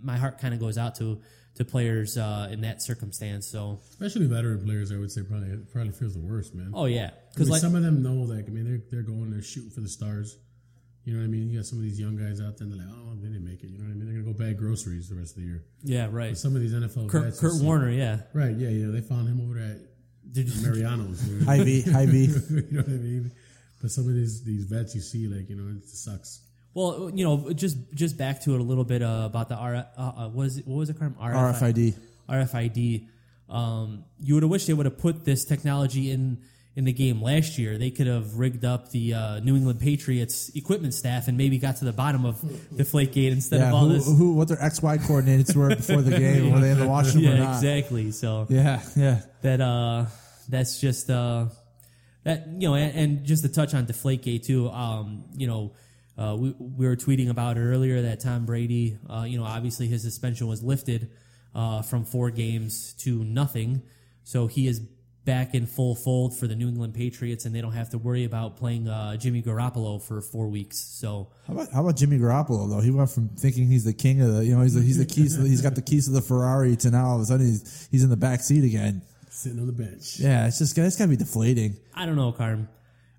my 0.00 0.16
heart 0.16 0.38
kind 0.38 0.54
of 0.54 0.60
goes 0.60 0.78
out 0.78 0.94
to 0.96 1.20
to 1.56 1.64
players 1.64 2.16
uh, 2.16 2.48
in 2.50 2.60
that 2.62 2.82
circumstance. 2.82 3.46
So, 3.46 3.80
Especially 3.90 4.26
veteran 4.26 4.64
players, 4.64 4.92
I 4.92 4.96
would 4.98 5.10
say 5.12 5.22
probably 5.22 5.48
it 5.50 5.70
probably 5.72 5.92
feels 5.92 6.14
the 6.14 6.20
worst, 6.20 6.54
man. 6.54 6.72
oh 6.75 6.84
yeah, 6.86 7.06
I 7.06 7.10
because 7.32 7.46
mean, 7.48 7.52
like 7.52 7.60
some 7.62 7.75
of 7.75 7.82
them 7.82 8.02
know 8.02 8.26
that. 8.28 8.46
I 8.46 8.50
mean, 8.50 8.64
they're 8.64 8.82
they're 8.90 9.02
going, 9.02 9.30
they're 9.30 9.42
shooting 9.42 9.70
for 9.70 9.80
the 9.80 9.88
stars. 9.88 10.38
You 11.04 11.12
know 11.14 11.20
what 11.20 11.26
I 11.26 11.28
mean? 11.28 11.48
You 11.50 11.58
got 11.58 11.66
some 11.66 11.78
of 11.78 11.84
these 11.84 12.00
young 12.00 12.16
guys 12.16 12.40
out 12.40 12.58
there, 12.58 12.66
and 12.66 12.72
they're 12.78 12.84
like, 12.84 12.96
oh, 12.98 13.14
they 13.22 13.28
didn't 13.28 13.44
make 13.44 13.62
it. 13.62 13.68
You 13.68 13.78
know 13.78 13.84
what 13.84 13.92
I 13.92 13.94
mean? 13.94 14.06
They're 14.12 14.20
gonna 14.22 14.32
go 14.32 14.38
bag 14.38 14.58
groceries 14.58 15.08
the 15.08 15.14
rest 15.14 15.36
of 15.36 15.42
the 15.42 15.48
year. 15.48 15.64
yeah, 15.84 16.08
right. 16.10 16.30
But 16.30 16.38
some 16.38 16.56
of 16.56 16.60
these 16.62 16.72
NFL 16.75 17.08
Kurt, 17.08 17.25
vets, 17.25 17.40
Kurt 17.40 17.52
you 17.52 17.58
see- 17.60 17.64
Warner, 17.64 17.90
yeah. 17.90 18.18
right? 18.34 18.54
Yeah, 18.56 18.68
yeah. 18.70 18.90
They 18.90 19.00
found 19.02 19.28
him 19.28 19.40
over 19.40 19.54
there 19.58 19.78
Did 20.32 20.48
at 20.48 20.54
you- 20.56 20.66
Mariano's. 20.68 21.26
You 21.28 21.38
know? 21.40 21.44
Hy-Vee, 21.46 21.82
high 21.82 22.06
V. 22.06 22.25
you 22.25 22.66
know 22.72 22.80
what 22.82 22.88
I 22.88 22.98
mean? 22.98 23.32
But 23.80 23.90
some 23.92 24.08
of 24.08 24.14
these 24.14 24.42
these 24.42 24.64
vets 24.64 24.94
you 24.96 25.00
see, 25.00 25.28
like 25.28 25.48
you 25.48 25.54
know, 25.56 25.70
it 25.78 25.86
sucks. 25.88 26.40
Well, 26.76 27.11
you 27.14 27.25
know, 27.25 27.52
just 27.54 27.78
just 27.95 28.18
back 28.18 28.42
to 28.42 28.54
it 28.54 28.61
a 28.61 28.62
little 28.62 28.85
bit 28.85 29.02
uh, 29.02 29.23
about 29.25 29.49
the 29.49 29.54
R. 29.54 29.75
Uh, 29.76 29.83
uh, 29.97 30.28
what 30.28 30.47
is 30.47 30.59
it? 30.59 30.66
What 30.68 30.76
was 30.76 30.90
it 30.90 30.99
called? 30.99 31.16
RFID. 31.18 31.95
RFID. 32.28 33.06
Um, 33.49 34.04
you 34.21 34.35
would 34.35 34.42
have 34.42 34.50
wished 34.50 34.66
they 34.66 34.75
would 34.75 34.85
have 34.85 34.99
put 34.99 35.25
this 35.25 35.47
technology 35.47 36.11
in 36.11 36.42
in 36.75 36.85
the 36.85 36.92
game 36.92 37.23
last 37.23 37.56
year. 37.56 37.78
They 37.78 37.90
could 37.90 38.06
have 38.06 38.38
rigged 38.38 38.62
up 38.66 38.90
the 38.90 39.14
uh, 39.14 39.40
New 39.40 39.56
England 39.56 39.80
Patriots 39.80 40.50
equipment 40.54 40.92
staff 40.92 41.28
and 41.28 41.38
maybe 41.38 41.56
got 41.56 41.76
to 41.76 41.87
the 41.87 41.95
bottom 41.95 42.26
of 42.26 42.37
Deflategate 42.75 43.30
instead 43.33 43.61
Yeah, 43.61 43.68
of 43.68 43.75
all 43.75 43.87
who, 43.87 43.92
this. 43.95 44.06
who, 44.06 44.35
what 44.35 44.49
their 44.49 44.62
X 44.62 44.83
Y 44.83 44.99
coordinates 44.99 45.54
were 45.54 45.75
before 45.75 46.02
the 46.02 46.18
game, 46.18 46.52
were 46.52 46.61
they 46.61 46.73
in 46.73 46.78
the 46.78 46.87
washroom 46.87 47.25
or 47.25 47.28
yeah, 47.30 47.38
not? 47.38 47.54
exactly. 47.56 48.11
So 48.12 48.47
Yeah, 48.50 48.83
yeah. 48.95 49.23
that 49.40 49.62
uh 49.62 50.06
that's 50.50 50.78
just 50.78 51.09
uh 51.09 51.47
that 52.25 52.49
you 52.49 52.68
know 52.68 52.75
and, 52.75 52.95
and 52.99 53.25
just 53.25 53.45
to 53.45 53.49
touch 53.49 53.73
on 53.73 53.87
deflategate 53.87 54.45
too 54.45 54.68
um 54.68 55.25
you 55.35 55.47
know 55.47 55.73
uh 56.18 56.37
we, 56.38 56.54
we 56.58 56.87
were 56.87 56.96
tweeting 56.96 57.28
about 57.30 57.56
it 57.56 57.61
earlier 57.61 58.02
that 58.02 58.20
tom 58.20 58.44
brady 58.46 58.99
uh 59.11 59.25
you 59.26 59.38
know 59.38 59.44
obviously 59.44 59.87
his 59.87 60.02
suspension 60.02 60.46
was 60.46 60.62
lifted 60.62 61.11
uh 61.54 61.82
from 61.82 62.04
four 62.04 62.30
games 62.30 62.94
to 62.94 63.23
nothing 63.25 63.82
so 64.25 64.46
he 64.46 64.66
is 64.66 64.80
back 65.25 65.54
in 65.56 65.66
full 65.66 65.96
fold 65.96 66.37
for 66.38 66.46
the 66.46 66.54
new 66.54 66.68
england 66.68 66.94
patriots 66.94 67.44
and 67.44 67.54
they 67.54 67.61
don't 67.61 67.73
have 67.73 67.90
to 67.90 67.99
worry 67.99 68.25
about 68.25 68.56
playing 68.56 68.87
uh 68.88 69.16
jimmy 69.16 69.42
garoppolo 69.42 70.00
for 70.00 70.20
four 70.20 70.46
weeks 70.49 70.78
so 70.78 71.28
How 71.49 71.54
about, 71.54 71.73
how 71.73 71.80
about 71.82 71.96
Jimmy 71.96 72.18
Garoppolo 72.18 72.68
though? 72.70 72.80
He 72.80 72.90
went 72.90 73.11
from 73.11 73.28
thinking 73.30 73.66
he's 73.66 73.85
the 73.85 73.92
king 73.92 74.20
of 74.23 74.35
the, 74.35 74.44
you 74.44 74.54
know, 74.56 74.62
he's 74.62 74.75
the, 74.75 74.82
he's 74.82 74.99
the 74.99 75.04
keys, 75.04 75.35
to 75.37 75.42
the, 75.42 75.49
he's 75.49 75.62
got 75.62 75.75
the 75.75 75.82
keys 75.82 76.06
to 76.06 76.12
the 76.12 76.23
Ferrari 76.23 76.76
to 76.76 76.90
now 76.90 77.06
all 77.08 77.16
of 77.16 77.23
a 77.23 77.25
sudden 77.25 77.46
he's 77.46 77.88
he's 77.90 78.02
in 78.02 78.11
the 78.11 78.16
back 78.16 78.40
seat 78.40 78.64
again. 78.64 79.02
Sitting 79.30 79.58
on 79.61 79.66
the 79.66 79.73
bench. 79.73 80.18
Yeah, 80.18 80.46
it's 80.46 80.58
just 80.58 80.76
it's 80.78 80.96
got 80.96 81.04
to 81.04 81.11
be 81.11 81.16
deflating. 81.16 81.76
i 81.94 82.06
don't 82.06 82.16
know 82.16 82.32
carm 82.32 82.68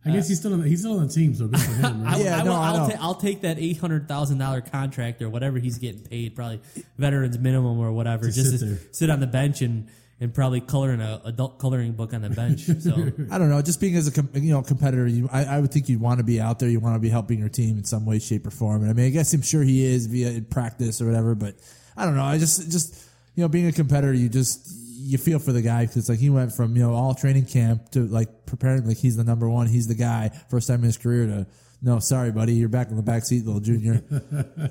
I 0.09 0.13
guess 0.13 0.27
he's 0.27 0.39
still 0.39 0.53
on. 0.53 0.61
The, 0.61 0.67
he's 0.67 0.79
still 0.79 0.99
on 0.99 1.07
the 1.07 1.13
team, 1.13 1.33
so 1.35 1.47
good 1.47 1.59
for 1.61 1.71
him. 1.71 2.03
Right? 2.03 2.15
I, 2.15 2.19
Yeah, 2.23 2.37
I, 2.39 2.43
no, 2.43 2.51
will, 2.51 2.57
I 2.57 2.67
I'll, 2.71 2.89
ta- 2.89 2.97
I'll 2.99 3.15
take 3.15 3.41
that 3.41 3.57
eight 3.59 3.77
hundred 3.77 4.07
thousand 4.07 4.37
dollar 4.37 4.61
contract 4.61 5.21
or 5.21 5.29
whatever 5.29 5.59
he's 5.59 5.77
getting 5.77 6.01
paid, 6.01 6.35
probably 6.35 6.61
veterans 6.97 7.37
minimum 7.37 7.79
or 7.79 7.91
whatever, 7.91 8.25
To 8.25 8.31
just 8.31 8.51
sit 8.51 8.59
to 8.59 8.77
sit 8.93 9.09
on 9.09 9.19
the 9.19 9.27
bench 9.27 9.61
and 9.61 9.87
and 10.19 10.33
probably 10.33 10.61
color 10.61 10.91
in 10.93 10.99
a 10.99 11.21
adult 11.25 11.59
coloring 11.59 11.91
book 11.91 12.11
on 12.13 12.21
the 12.21 12.29
bench. 12.29 12.65
So 12.81 12.91
I 13.31 13.37
don't 13.37 13.49
know. 13.49 13.61
Just 13.61 13.79
being 13.79 13.95
as 13.95 14.07
a 14.07 14.11
com- 14.11 14.29
you 14.33 14.51
know 14.51 14.61
competitor, 14.61 15.07
you, 15.07 15.29
I, 15.31 15.45
I 15.45 15.59
would 15.59 15.71
think 15.71 15.89
you'd 15.89 16.01
want 16.01 16.19
to 16.19 16.23
be 16.23 16.39
out 16.41 16.59
there. 16.59 16.69
You 16.69 16.79
want 16.79 16.95
to 16.95 16.99
be 16.99 17.09
helping 17.09 17.39
your 17.39 17.49
team 17.49 17.77
in 17.77 17.83
some 17.83 18.05
way, 18.05 18.19
shape, 18.19 18.47
or 18.47 18.51
form. 18.51 18.81
And 18.81 18.89
I 18.89 18.93
mean, 18.93 19.05
I 19.05 19.09
guess 19.09 19.33
I'm 19.33 19.41
sure 19.41 19.61
he 19.63 19.85
is 19.85 20.07
via 20.07 20.29
in 20.31 20.45
practice 20.45 21.01
or 21.01 21.05
whatever. 21.05 21.35
But 21.35 21.55
I 21.95 22.05
don't 22.05 22.15
know. 22.15 22.23
I 22.23 22.37
just 22.39 22.71
just 22.71 23.03
you 23.35 23.43
know 23.43 23.47
being 23.47 23.67
a 23.67 23.71
competitor, 23.71 24.13
you 24.13 24.29
just 24.29 24.67
you 25.07 25.17
feel 25.17 25.39
for 25.39 25.53
the 25.53 25.61
guy 25.61 25.85
because 25.85 26.09
like 26.09 26.19
he 26.19 26.29
went 26.29 26.51
from 26.51 26.75
you 26.75 26.83
know 26.83 26.93
all 26.93 27.15
training 27.15 27.45
camp 27.45 27.89
to 27.91 28.05
like 28.05 28.45
preparing 28.45 28.85
like 28.85 28.97
he's 28.97 29.15
the 29.15 29.23
number 29.23 29.49
one, 29.49 29.67
he's 29.67 29.87
the 29.87 29.95
guy 29.95 30.29
first 30.49 30.67
time 30.67 30.79
in 30.79 30.85
his 30.85 30.97
career 30.97 31.25
to 31.25 31.47
no, 31.81 31.99
sorry, 31.99 32.31
buddy, 32.31 32.53
you're 32.53 32.69
back 32.69 32.89
in 32.89 32.95
the 32.95 33.03
back 33.03 33.23
seat, 33.23 33.45
little 33.45 33.61
junior. 33.61 34.03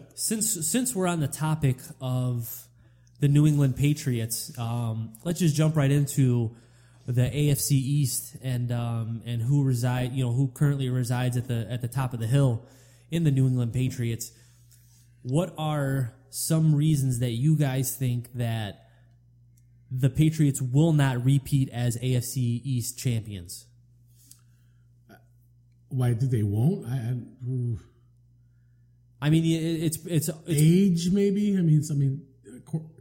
since 0.15 0.69
since 0.71 0.95
we're 0.95 1.07
on 1.07 1.21
the 1.21 1.29
topic 1.29 1.79
of 2.01 2.67
the 3.21 3.29
New 3.29 3.47
England 3.47 3.77
Patriots, 3.77 4.57
um, 4.59 5.13
let's 5.25 5.39
just 5.39 5.55
jump 5.55 5.77
right 5.77 5.91
into 5.91 6.55
the 7.07 7.23
AFC 7.23 7.73
East 7.73 8.37
and 8.43 8.73
um, 8.73 9.23
and 9.25 9.41
who 9.41 9.63
reside 9.63 10.13
you 10.13 10.25
know 10.25 10.33
who 10.33 10.49
currently 10.49 10.91
resides 10.91 11.37
at 11.37 11.47
the 11.47 11.67
at 11.71 11.81
the 11.81 11.89
top 11.89 12.13
of 12.13 12.21
the 12.21 12.27
hill 12.27 12.67
in 13.11 13.25
the 13.25 13.31
New 13.31 13.47
England 13.47 13.73
Patriots. 13.73 14.33
What 15.23 15.55
are 15.57 16.13
some 16.31 16.75
reasons 16.75 17.21
that 17.21 17.31
you 17.31 17.57
guys 17.57 17.97
think 17.97 18.33
that 18.35 18.86
the 19.99 20.11
Patriots 20.11 20.61
will 20.61 20.93
not 20.93 21.25
repeat 21.25 21.69
as 21.71 21.97
AFC 21.99 22.61
East 22.65 22.99
champions? 22.99 23.67
Why 25.89 26.13
do 26.13 26.27
they 26.27 26.43
won't? 26.43 26.87
I, 26.87 26.97
I. 26.97 27.77
I 29.27 29.31
mean, 29.31 29.45
it's 29.83 29.99
it's 30.07 30.29
it's 30.29 30.31
age 30.49 31.11
maybe. 31.13 31.57
I 31.57 31.63
mean, 31.63 31.83
I 31.91 31.95
mean, 31.95 32.23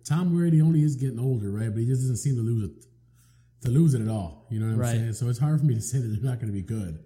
Tom 0.06 0.34
Brady 0.34 0.62
only 0.62 0.84
is 0.84 0.96
getting 0.96 1.20
older, 1.20 1.52
right? 1.52 1.70
But 1.70 1.80
he 1.80 1.88
just 1.88 2.02
doesn't 2.02 2.18
seem 2.18 2.36
to 2.36 2.42
lose 2.42 2.70
it 2.70 2.86
to 3.66 3.72
lose 3.72 3.96
it 3.96 4.02
at 4.02 4.08
all. 4.08 4.46
You 4.50 4.60
know 4.60 4.68
what 4.68 4.74
I'm 4.74 4.80
Right. 4.80 4.92
saying? 4.92 5.14
So 5.14 5.28
it's 5.28 5.40
hard 5.40 5.60
for 5.60 5.66
me 5.66 5.74
to 5.76 5.82
say 5.82 5.98
that 6.00 6.08
they're 6.08 6.24
not 6.24 6.40
going 6.40 6.48
to 6.48 6.54
be 6.54 6.62
good. 6.62 7.00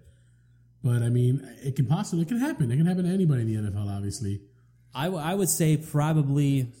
But 0.84 1.02
I 1.02 1.08
mean, 1.08 1.40
it 1.62 1.74
can 1.76 1.86
possibly 1.86 2.22
it 2.22 2.28
can 2.28 2.38
happen. 2.38 2.70
It 2.70 2.76
can 2.76 2.86
happen 2.86 3.04
to 3.04 3.10
anybody 3.10 3.42
in 3.42 3.64
the 3.64 3.70
NFL, 3.70 3.88
obviously. 3.90 4.42
I, 4.94 5.04
w- 5.04 5.22
I 5.22 5.34
would 5.34 5.48
say 5.48 5.76
probably 5.76 6.72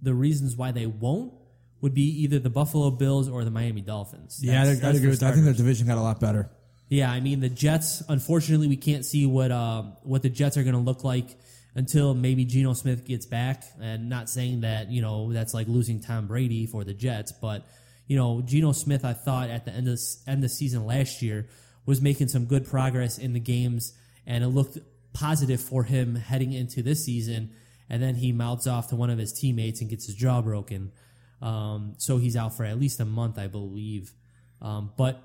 the 0.00 0.14
reasons 0.14 0.56
why 0.56 0.70
they 0.72 0.86
won't 0.86 1.32
would 1.80 1.94
be 1.94 2.22
either 2.22 2.38
the 2.38 2.50
Buffalo 2.50 2.90
Bills 2.90 3.28
or 3.28 3.44
the 3.44 3.50
Miami 3.50 3.80
Dolphins. 3.80 4.40
yeah, 4.42 4.62
I'd, 4.62 4.66
That's- 4.66 4.84
I'd 4.84 4.96
agree 4.96 5.10
with 5.10 5.20
that. 5.20 5.30
I 5.30 5.32
think 5.32 5.44
their 5.44 5.54
division 5.54 5.86
got 5.86 5.98
a 5.98 6.02
lot 6.02 6.20
better. 6.20 6.50
Yeah, 6.88 7.10
I 7.10 7.20
mean 7.20 7.40
the 7.40 7.48
Jets. 7.50 8.02
Unfortunately, 8.08 8.66
we 8.66 8.76
can't 8.76 9.04
see 9.04 9.26
what 9.26 9.52
um, 9.52 9.96
what 10.04 10.22
the 10.22 10.30
Jets 10.30 10.56
are 10.56 10.62
going 10.62 10.74
to 10.74 10.80
look 10.80 11.04
like 11.04 11.36
until 11.74 12.14
maybe 12.14 12.46
Geno 12.46 12.72
Smith 12.72 13.04
gets 13.04 13.26
back. 13.26 13.62
And 13.80 14.08
not 14.08 14.30
saying 14.30 14.62
that 14.62 14.90
you 14.90 15.02
know 15.02 15.32
that's 15.32 15.52
like 15.52 15.68
losing 15.68 16.00
Tom 16.00 16.26
Brady 16.26 16.64
for 16.66 16.84
the 16.84 16.94
Jets, 16.94 17.30
but 17.30 17.66
you 18.06 18.16
know 18.16 18.40
Geno 18.40 18.72
Smith, 18.72 19.04
I 19.04 19.12
thought 19.12 19.50
at 19.50 19.66
the 19.66 19.70
end 19.72 19.86
of 19.86 20.00
end 20.26 20.42
of 20.42 20.50
season 20.50 20.86
last 20.86 21.20
year 21.20 21.46
was 21.84 22.00
making 22.00 22.28
some 22.28 22.46
good 22.46 22.66
progress 22.66 23.18
in 23.18 23.34
the 23.34 23.40
games, 23.40 23.92
and 24.26 24.42
it 24.42 24.48
looked 24.48 24.78
positive 25.12 25.60
for 25.60 25.84
him 25.84 26.14
heading 26.16 26.52
into 26.54 26.82
this 26.82 27.04
season. 27.04 27.50
And 27.90 28.02
then 28.02 28.14
he 28.16 28.32
mouths 28.32 28.66
off 28.66 28.88
to 28.88 28.96
one 28.96 29.08
of 29.08 29.18
his 29.18 29.32
teammates 29.32 29.80
and 29.80 29.88
gets 29.88 30.06
his 30.06 30.14
jaw 30.14 30.42
broken. 30.42 30.92
Um, 31.40 31.94
so 31.98 32.18
he's 32.18 32.36
out 32.36 32.56
for 32.56 32.64
at 32.64 32.78
least 32.78 33.00
a 33.00 33.04
month, 33.04 33.38
I 33.38 33.46
believe. 33.46 34.12
Um, 34.60 34.92
but 34.96 35.22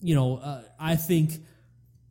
you 0.00 0.14
know, 0.14 0.36
uh, 0.36 0.62
I 0.78 0.96
think 0.96 1.32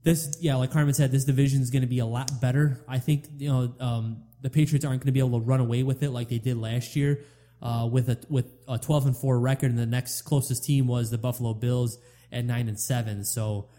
this, 0.03 0.38
yeah, 0.39 0.56
like 0.56 0.72
Carmen 0.72 0.94
said, 0.94 1.12
this 1.12 1.25
division 1.25 1.62
is 1.62 1.70
going 1.70 1.82
to 1.82 1.88
be 1.88 2.00
a 2.00 2.06
lot 2.06 2.41
better. 2.41 2.84
I 2.88 3.00
think, 3.00 3.25
you 3.38 3.50
know, 3.50 3.74
um, 3.79 4.24
the 4.41 4.50
Patriots 4.50 4.86
aren't 4.86 5.01
going 5.01 5.08
to 5.08 5.12
be 5.12 5.20
able 5.20 5.39
to 5.39 5.46
run 5.46 5.60
away 5.60 5.84
with 5.84 6.03
it 6.03 6.12
like 6.12 6.29
they 6.29 6.38
did 6.38 6.58
last 6.58 6.96
year 6.96 7.24
uh, 7.62 7.88
with 7.91 8.10
a 8.10 8.20
with 8.29 8.46
a 8.67 8.77
12 8.77 9.08
and 9.08 9.17
4 9.17 9.39
record, 9.39 9.70
and 9.70 9.79
the 9.79 9.86
next 9.86 10.22
closest 10.22 10.63
team 10.63 10.88
was 10.88 11.10
the 11.10 11.17
Buffalo 11.17 11.53
Bills 11.53 11.98
at 12.32 12.46
9 12.46 12.67
and 12.67 12.79
7. 12.79 13.24
So, 13.24 13.70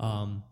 um, 0.00 0.42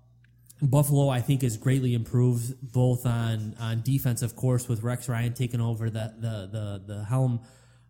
Buffalo, 0.62 1.08
I 1.08 1.20
think, 1.20 1.42
is 1.42 1.56
greatly 1.56 1.94
improved 1.94 2.72
both 2.72 3.04
on 3.04 3.56
on 3.60 3.82
defense, 3.82 4.22
of 4.22 4.36
course, 4.36 4.68
with 4.68 4.82
Rex 4.82 5.08
Ryan 5.08 5.34
taking 5.34 5.60
over 5.60 5.90
the 5.90 6.14
the 6.18 6.48
the, 6.50 6.94
the 6.94 7.04
helm, 7.04 7.40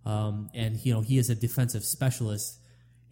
um, 0.06 0.48
and 0.54 0.82
you 0.86 0.94
know 0.94 1.02
he 1.02 1.18
is 1.18 1.28
a 1.28 1.34
defensive 1.34 1.84
specialist. 1.84 2.60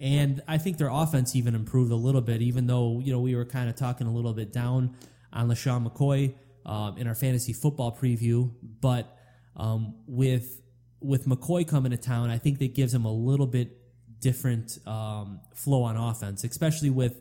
And 0.00 0.42
I 0.48 0.58
think 0.58 0.78
their 0.78 0.90
offense 0.90 1.36
even 1.36 1.54
improved 1.54 1.92
a 1.92 1.96
little 1.96 2.20
bit, 2.20 2.40
even 2.40 2.66
though 2.66 3.00
you 3.00 3.12
know 3.12 3.20
we 3.20 3.34
were 3.34 3.44
kind 3.44 3.68
of 3.68 3.76
talking 3.76 4.06
a 4.06 4.12
little 4.12 4.32
bit 4.32 4.52
down 4.52 4.96
on 5.32 5.48
LeSean 5.48 5.86
McCoy 5.86 6.34
um, 6.64 6.96
in 6.96 7.06
our 7.06 7.14
fantasy 7.14 7.52
football 7.52 7.96
preview. 7.96 8.50
But 8.80 9.16
um, 9.56 9.96
with 10.06 10.62
with 11.00 11.26
McCoy 11.26 11.68
coming 11.68 11.90
to 11.90 11.98
town, 11.98 12.30
I 12.30 12.38
think 12.38 12.58
that 12.60 12.74
gives 12.74 12.94
him 12.94 13.04
a 13.04 13.12
little 13.12 13.46
bit 13.46 13.76
different 14.20 14.78
um, 14.86 15.40
flow 15.54 15.82
on 15.82 15.96
offense, 15.96 16.44
especially 16.44 16.90
with 16.90 17.20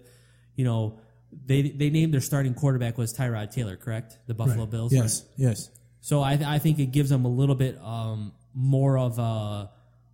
you 0.55 0.65
know 0.65 0.99
they 1.45 1.63
they 1.63 1.89
named 1.89 2.13
their 2.13 2.21
starting 2.21 2.53
quarterback 2.53 2.97
was 2.97 3.13
Tyrod 3.13 3.51
Taylor, 3.51 3.75
correct? 3.75 4.19
The 4.27 4.33
Buffalo 4.33 4.61
Right. 4.61 4.71
Bills. 4.71 4.93
Yes, 4.93 5.25
yes. 5.35 5.69
So 6.01 6.21
I, 6.21 6.33
I 6.45 6.59
think 6.59 6.79
it 6.79 6.87
gives 6.87 7.09
them 7.09 7.25
a 7.25 7.29
little 7.29 7.55
bit 7.55 7.77
um, 7.79 8.33
more 8.53 8.97
of 8.97 9.19
a, 9.19 9.69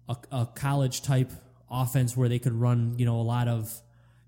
a, 0.10 0.17
a 0.31 0.46
college 0.55 1.01
type 1.01 1.31
offense 1.69 2.15
where 2.17 2.29
they 2.29 2.39
could 2.39 2.53
run, 2.53 2.96
you 2.98 3.05
know, 3.05 3.19
a 3.19 3.24
lot 3.24 3.48
of 3.48 3.81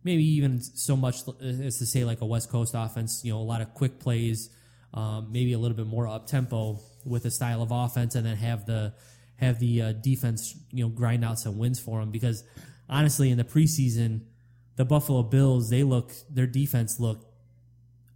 maybe 0.03 0.23
even 0.23 0.61
so 0.61 0.95
much 0.95 1.21
as 1.41 1.77
to 1.77 1.85
say 1.85 2.03
like 2.03 2.21
a 2.21 2.25
West 2.25 2.49
Coast 2.49 2.73
offense, 2.75 3.21
you 3.23 3.31
know, 3.31 3.39
a 3.39 3.43
lot 3.43 3.61
of 3.61 3.73
quick 3.73 3.99
plays, 3.99 4.49
um, 4.93 5.31
maybe 5.31 5.53
a 5.53 5.59
little 5.59 5.77
bit 5.77 5.87
more 5.87 6.07
up 6.07 6.27
tempo 6.27 6.79
with 7.05 7.25
a 7.25 7.31
style 7.31 7.61
of 7.61 7.71
offense, 7.71 8.15
and 8.15 8.25
then 8.25 8.35
have 8.37 8.65
the 8.65 8.93
have 9.37 9.59
the 9.59 9.81
uh, 9.81 9.91
defense, 9.93 10.55
you 10.71 10.83
know, 10.83 10.89
grind 10.89 11.25
out 11.25 11.39
some 11.39 11.57
wins 11.57 11.79
for 11.79 11.99
them. 11.99 12.11
Because 12.11 12.43
honestly, 12.89 13.31
in 13.31 13.37
the 13.37 13.43
preseason, 13.43 14.21
the 14.75 14.85
Buffalo 14.85 15.23
Bills 15.23 15.69
they 15.69 15.83
look 15.83 16.11
their 16.29 16.47
defense 16.47 16.99
looked 16.99 17.25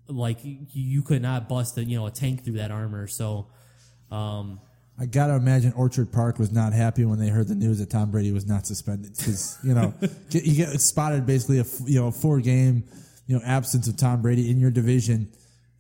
like 0.08 0.40
you 0.44 1.02
could 1.02 1.22
not 1.22 1.50
bust 1.50 1.78
a 1.78 1.84
you 1.84 1.98
know 1.98 2.06
a 2.06 2.12
tank 2.12 2.44
through 2.44 2.58
that 2.58 2.72
armor. 2.72 3.08
So, 3.08 3.48
um, 4.12 4.60
I 4.98 5.06
gotta 5.06 5.36
imagine 5.36 5.74
Orchard 5.74 6.12
Park 6.12 6.40
was 6.40 6.52
not 6.52 6.72
happy 6.72 7.04
when 7.04 7.20
they 7.20 7.28
heard 7.28 7.48
the 7.48 7.56
news 7.56 7.80
that 7.80 7.90
Tom 7.90 8.12
Brady 8.12 8.32
was 8.32 8.46
not 8.46 8.66
suspended 8.66 9.16
because 9.18 9.58
you 9.64 9.74
know 9.74 9.94
get, 10.30 10.44
you 10.46 10.56
get 10.56 10.80
spotted 10.80 11.26
basically 11.26 11.60
a 11.60 11.66
you 11.86 12.00
know 12.00 12.12
four 12.12 12.40
game 12.40 12.84
you 13.28 13.38
know 13.38 13.44
absence 13.46 13.88
of 13.88 13.98
Tom 13.98 14.22
Brady 14.22 14.50
in 14.50 14.60
your 14.60 14.72
division, 14.72 15.30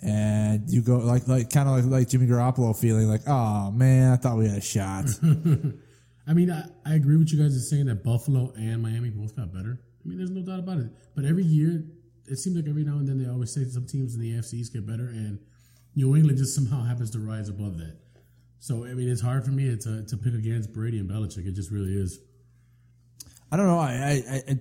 and 0.02 0.70
you 0.70 0.82
go 0.82 0.98
like 0.98 1.28
like 1.28 1.50
kind 1.50 1.70
of 1.70 1.76
like 1.76 1.86
like 1.86 2.10
Jimmy 2.10 2.28
Garoppolo 2.28 2.78
feeling 2.78 3.08
like 3.08 3.22
oh 3.28 3.72
man 3.72 4.12
I 4.12 4.16
thought 4.18 4.38
we 4.38 4.50
had 4.50 4.58
a 4.58 4.62
shot. 4.62 5.06
I 6.28 6.34
mean, 6.34 6.52
I, 6.52 6.64
I 6.86 6.96
agree 6.96 7.18
with 7.18 7.32
you 7.32 7.38
guys 7.38 7.54
in 7.54 7.62
saying 7.62 7.86
that 7.86 8.04
Buffalo 8.04 8.52
and 8.58 8.82
Miami 8.82 9.12
both 9.12 9.36
got 9.36 9.54
better. 9.54 9.80
I 10.04 10.08
mean, 10.08 10.18
there's 10.18 10.32
no 10.32 10.42
doubt 10.42 10.60
about 10.60 10.80
it. 10.80 10.90
But 11.16 11.26
every 11.26 11.44
year, 11.44 11.86
it 12.28 12.38
seems 12.38 12.56
like 12.56 12.68
every 12.68 12.84
now 12.84 12.94
and 12.94 13.08
then 13.08 13.22
they 13.22 13.30
always 13.30 13.54
say 13.54 13.64
some 13.66 13.86
teams 13.86 14.16
in 14.16 14.22
the 14.22 14.34
AFC 14.34 14.56
East 14.56 14.74
get 14.74 14.88
better, 14.88 15.08
and 15.08 15.40
New 15.96 16.16
England 16.16 16.38
just 16.38 16.56
somehow 16.56 16.84
happens 16.84 17.12
to 17.12 17.20
rise 17.20 17.50
above 17.50 17.78
that. 17.78 17.98
So 18.60 18.86
I 18.86 18.94
mean, 18.94 19.10
it's 19.10 19.22
hard 19.22 19.46
for 19.46 19.52
me 19.52 19.76
to 19.76 20.04
to 20.04 20.18
pick 20.18 20.34
against 20.34 20.74
Brady 20.74 21.00
and 21.00 21.10
Belichick. 21.10 21.46
It 21.46 21.54
just 21.54 21.72
really 21.72 21.94
is. 21.94 22.20
I 23.52 23.58
don't 23.58 23.68
know. 23.68 23.80
I 23.80 24.24
I, 24.28 24.58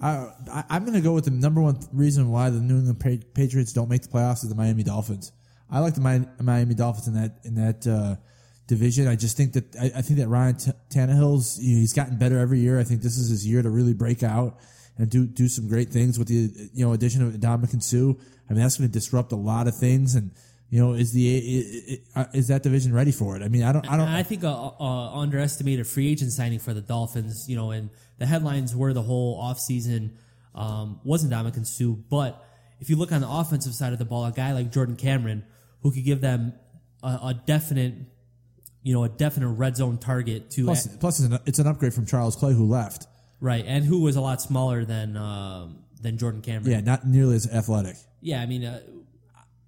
I, 0.00 0.28
I, 0.52 0.64
I'm 0.68 0.82
going 0.82 0.94
to 0.94 1.00
go 1.00 1.12
with 1.12 1.24
the 1.24 1.30
number 1.30 1.62
one 1.62 1.78
reason 1.92 2.30
why 2.30 2.50
the 2.50 2.60
New 2.60 2.78
England 2.78 3.00
Patriots 3.34 3.72
don't 3.72 3.88
make 3.88 4.02
the 4.02 4.08
playoffs 4.08 4.42
is 4.42 4.48
the 4.48 4.54
Miami 4.54 4.82
Dolphins. 4.82 5.32
I 5.70 5.80
like 5.80 5.94
the 5.94 6.28
Miami 6.40 6.74
Dolphins 6.74 7.08
in 7.08 7.14
that 7.14 7.38
in 7.44 7.54
that 7.54 7.86
uh, 7.86 8.16
division. 8.66 9.08
I 9.08 9.16
just 9.16 9.36
think 9.36 9.54
that 9.54 9.76
I, 9.76 9.98
I 9.98 10.02
think 10.02 10.18
that 10.18 10.28
Ryan 10.28 10.56
T- 10.56 10.70
Tannehill's 10.90 11.56
he's 11.56 11.92
gotten 11.92 12.18
better 12.18 12.38
every 12.38 12.60
year. 12.60 12.78
I 12.78 12.84
think 12.84 13.02
this 13.02 13.16
is 13.16 13.30
his 13.30 13.46
year 13.46 13.62
to 13.62 13.70
really 13.70 13.94
break 13.94 14.22
out 14.22 14.58
and 14.98 15.08
do 15.10 15.26
do 15.26 15.48
some 15.48 15.68
great 15.68 15.90
things 15.90 16.18
with 16.18 16.28
the 16.28 16.70
you 16.72 16.84
know 16.84 16.92
addition 16.92 17.22
of 17.22 17.32
Ndamukong 17.32 17.82
Suh. 17.82 18.20
I 18.48 18.52
mean 18.52 18.62
that's 18.62 18.76
going 18.76 18.88
to 18.88 18.92
disrupt 18.92 19.32
a 19.32 19.36
lot 19.36 19.68
of 19.68 19.76
things 19.76 20.14
and. 20.14 20.32
You 20.68 20.80
know, 20.80 20.92
is 20.94 21.12
the 21.12 21.36
is, 21.38 22.00
is 22.32 22.48
that 22.48 22.62
division 22.62 22.92
ready 22.92 23.12
for 23.12 23.36
it? 23.36 23.42
I 23.42 23.48
mean, 23.48 23.62
I 23.62 23.72
don't, 23.72 23.86
I 23.88 23.96
don't. 23.96 24.08
And 24.08 24.16
I 24.16 24.24
think 24.24 24.42
a, 24.42 24.48
a 24.48 25.12
underestimated 25.14 25.86
free 25.86 26.10
agent 26.10 26.32
signing 26.32 26.58
for 26.58 26.74
the 26.74 26.80
Dolphins. 26.80 27.48
You 27.48 27.56
know, 27.56 27.70
and 27.70 27.90
the 28.18 28.26
headlines 28.26 28.74
were 28.74 28.92
the 28.92 29.02
whole 29.02 29.40
offseason 29.40 30.10
um, 30.56 31.00
wasn't 31.04 31.32
Ndamukong 31.32 31.66
Suh, 31.66 31.94
but 32.10 32.42
if 32.80 32.90
you 32.90 32.96
look 32.96 33.12
on 33.12 33.20
the 33.20 33.28
offensive 33.28 33.74
side 33.74 33.92
of 33.92 33.98
the 33.98 34.04
ball, 34.04 34.24
a 34.24 34.32
guy 34.32 34.52
like 34.52 34.72
Jordan 34.72 34.96
Cameron 34.96 35.44
who 35.82 35.92
could 35.92 36.04
give 36.04 36.20
them 36.20 36.54
a, 37.02 37.08
a 37.08 37.42
definite, 37.46 37.94
you 38.82 38.94
know, 38.94 39.04
a 39.04 39.08
definite 39.08 39.48
red 39.48 39.76
zone 39.76 39.98
target 39.98 40.50
to 40.52 40.64
plus, 40.64 40.86
plus 40.96 41.20
it's 41.20 41.32
an, 41.32 41.38
it's 41.46 41.58
an 41.58 41.66
upgrade 41.66 41.94
from 41.94 42.06
Charles 42.06 42.36
Clay 42.36 42.54
who 42.54 42.66
left. 42.66 43.06
right, 43.40 43.64
and 43.66 43.84
who 43.84 44.00
was 44.00 44.16
a 44.16 44.20
lot 44.20 44.40
smaller 44.40 44.84
than 44.84 45.16
um, 45.16 45.84
than 46.00 46.16
Jordan 46.16 46.40
Cameron. 46.40 46.70
Yeah, 46.70 46.80
not 46.80 47.06
nearly 47.06 47.36
as 47.36 47.46
athletic. 47.46 47.96
Yeah, 48.20 48.40
I 48.40 48.46
mean, 48.46 48.64
uh, 48.64 48.80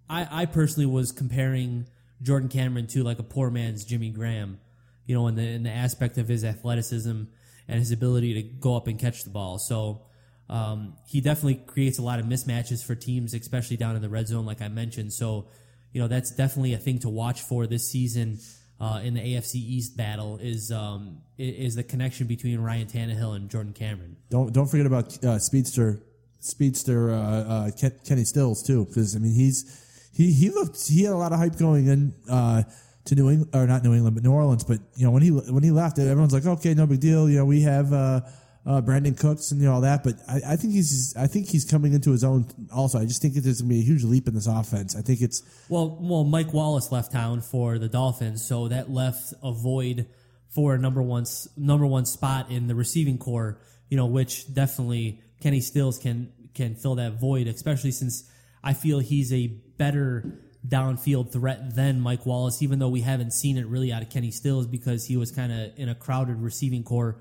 I 0.09 0.43
I 0.43 0.47
personally 0.47 0.87
was 0.87 1.12
comparing 1.12 1.87
Jordan 2.23 2.49
Cameron 2.49 2.87
to 2.88 3.03
like 3.03 3.19
a 3.19 3.23
poor 3.23 3.50
man's 3.50 3.85
Jimmy 3.85 4.11
Graham, 4.11 4.59
you 5.07 5.15
know, 5.15 5.27
in 5.29 5.35
the 5.35 5.47
in 5.47 5.62
the 5.62 5.71
aspect 5.71 6.19
of 6.19 6.29
his 6.29 6.45
athleticism 6.45 7.23
and 7.69 7.79
his 7.79 7.93
ability 7.93 8.35
to 8.35 8.43
go 8.43 8.77
up 8.77 8.87
and 8.87 8.99
catch 8.99 9.25
the 9.25 9.31
ball. 9.31 9.59
So 9.59 10.03
um, 10.49 10.95
he 11.07 11.21
definitely 11.21 11.57
creates 11.57 11.99
a 11.99 12.03
lot 12.03 12.19
of 12.19 12.27
mismatches 12.27 12.85
for 12.85 12.95
teams, 12.95 13.35
especially 13.35 13.77
down 13.77 13.97
in 13.97 14.03
the 14.03 14.09
red 14.09 14.27
zone, 14.29 14.47
like 14.47 14.62
I 14.62 14.69
mentioned. 14.69 15.12
So 15.12 15.49
you 15.93 16.00
know 16.00 16.09
that's 16.09 16.31
definitely 16.31 16.75
a 16.75 16.79
thing 16.79 16.99
to 17.00 17.09
watch 17.09 17.43
for 17.43 17.67
this 17.67 17.91
season. 17.91 18.38
Uh, 18.81 19.00
in 19.03 19.15
the 19.15 19.21
AFC 19.21 19.57
East 19.57 19.97
battle 19.97 20.38
is 20.41 20.71
um, 20.71 21.19
is 21.37 21.75
the 21.75 21.83
connection 21.83 22.29
between 22.29 22.61
Ryan 22.61 22.87
Tannehill 22.87 23.35
and 23.35 23.50
Jordan 23.50 23.73
Cameron. 23.73 24.17
Don't 24.31 24.53
don't 24.53 24.69
forget 24.69 24.87
about 24.87 25.25
uh, 25.25 25.41
speedster 25.41 26.00
speedster 26.38 27.11
uh, 27.11 27.17
uh, 27.17 27.71
Kenny 28.07 28.23
Stills 28.23 28.62
too, 28.62 28.85
because 28.85 29.17
I 29.17 29.19
mean 29.19 29.35
he's 29.35 29.85
he 30.19 30.33
he 30.33 30.51
looked 30.51 30.87
he 30.87 31.05
had 31.05 31.13
a 31.13 31.17
lot 31.17 31.33
of 31.33 31.39
hype 31.39 31.57
going 31.57 31.87
in 31.87 32.13
uh, 32.29 32.65
to 33.05 33.15
New 33.15 33.31
England 33.31 33.55
or 33.55 33.67
not 33.69 33.85
New 33.85 33.95
England 33.95 34.17
but 34.17 34.25
New 34.25 34.33
Orleans, 34.33 34.65
but 34.65 34.81
you 34.97 35.07
know 35.07 35.13
when 35.13 35.23
he 35.23 35.31
when 35.31 35.63
he 35.63 35.71
left, 35.71 35.99
it, 35.99 36.09
everyone's 36.09 36.35
like 36.35 36.45
okay, 36.45 36.75
no 36.75 36.87
big 36.87 37.01
deal. 37.01 37.31
You 37.31 37.39
know 37.39 37.47
we 37.47 37.63
have. 37.63 37.93
Uh, 37.93 38.21
uh, 38.67 38.83
Brandin 38.83 39.19
Cooks 39.19 39.51
and 39.51 39.63
you 39.63 39.67
know, 39.67 39.75
all 39.75 39.81
that, 39.81 40.05
but 40.05 40.17
I, 40.29 40.53
I 40.53 40.57
think 40.57 40.75
he's 40.75 41.17
I 41.17 41.27
think 41.27 41.49
he's 41.49 41.65
coming 41.65 41.95
into 41.95 42.11
his 42.11 42.23
own. 42.23 42.47
Also, 42.71 42.99
I 42.99 43.07
just 43.07 43.23
think 43.23 43.33
there's 43.33 43.63
gonna 43.63 43.71
be 43.71 43.81
a 43.81 43.83
huge 43.83 44.05
leap 44.05 44.29
in 44.29 44.35
this 44.35 44.47
offense. 44.47 44.95
I 44.95 45.01
think 45.01 45.23
it's 45.23 45.43
Well, 45.71 45.97
well, 45.99 46.25
Mike 46.25 46.53
Wallace 46.53 46.93
left 46.93 47.11
town 47.11 47.41
for 47.41 47.79
the 47.79 47.89
Dolphins, 47.89 48.47
so 48.47 48.69
that 48.69 48.91
left 48.91 49.33
a 49.43 49.53
void 49.53 50.07
for 50.51 50.75
a 50.75 50.79
number 50.79 51.01
one 51.01 51.25
number 51.57 51.87
one 51.87 52.05
spot 52.05 52.51
in 52.51 52.67
the 52.67 52.75
receiving 52.75 53.17
corps. 53.17 53.59
You 53.89 53.97
know, 53.97 54.05
which 54.05 54.53
definitely 54.53 55.23
Kenny 55.41 55.61
Stills 55.61 55.97
can 55.97 56.31
can 56.53 56.75
fill 56.75 56.97
that 56.97 57.19
void, 57.19 57.47
especially 57.47 57.93
since 57.93 58.29
I 58.69 58.73
feel 58.75 58.99
he's 58.99 59.33
a 59.33 59.47
better 59.47 60.41
downfield 60.67 61.33
threat 61.33 61.75
than 61.75 62.01
Mike 62.01 62.25
Wallace. 62.27 62.63
Even 62.63 62.79
though 62.79 62.93
we 62.99 63.01
haven't 63.01 63.33
seen 63.33 63.57
it 63.57 63.67
really 63.67 63.93
out 63.93 64.03
of 64.03 64.11
Kenny 64.11 64.31
Stills 64.31 64.67
because 64.67 65.07
he 65.07 65.17
was 65.17 65.31
kind 65.31 65.53
of 65.53 65.61
in 65.77 65.89
a 65.89 65.95
crowded 65.95 66.37
receiving 66.41 66.85
corps 66.85 67.21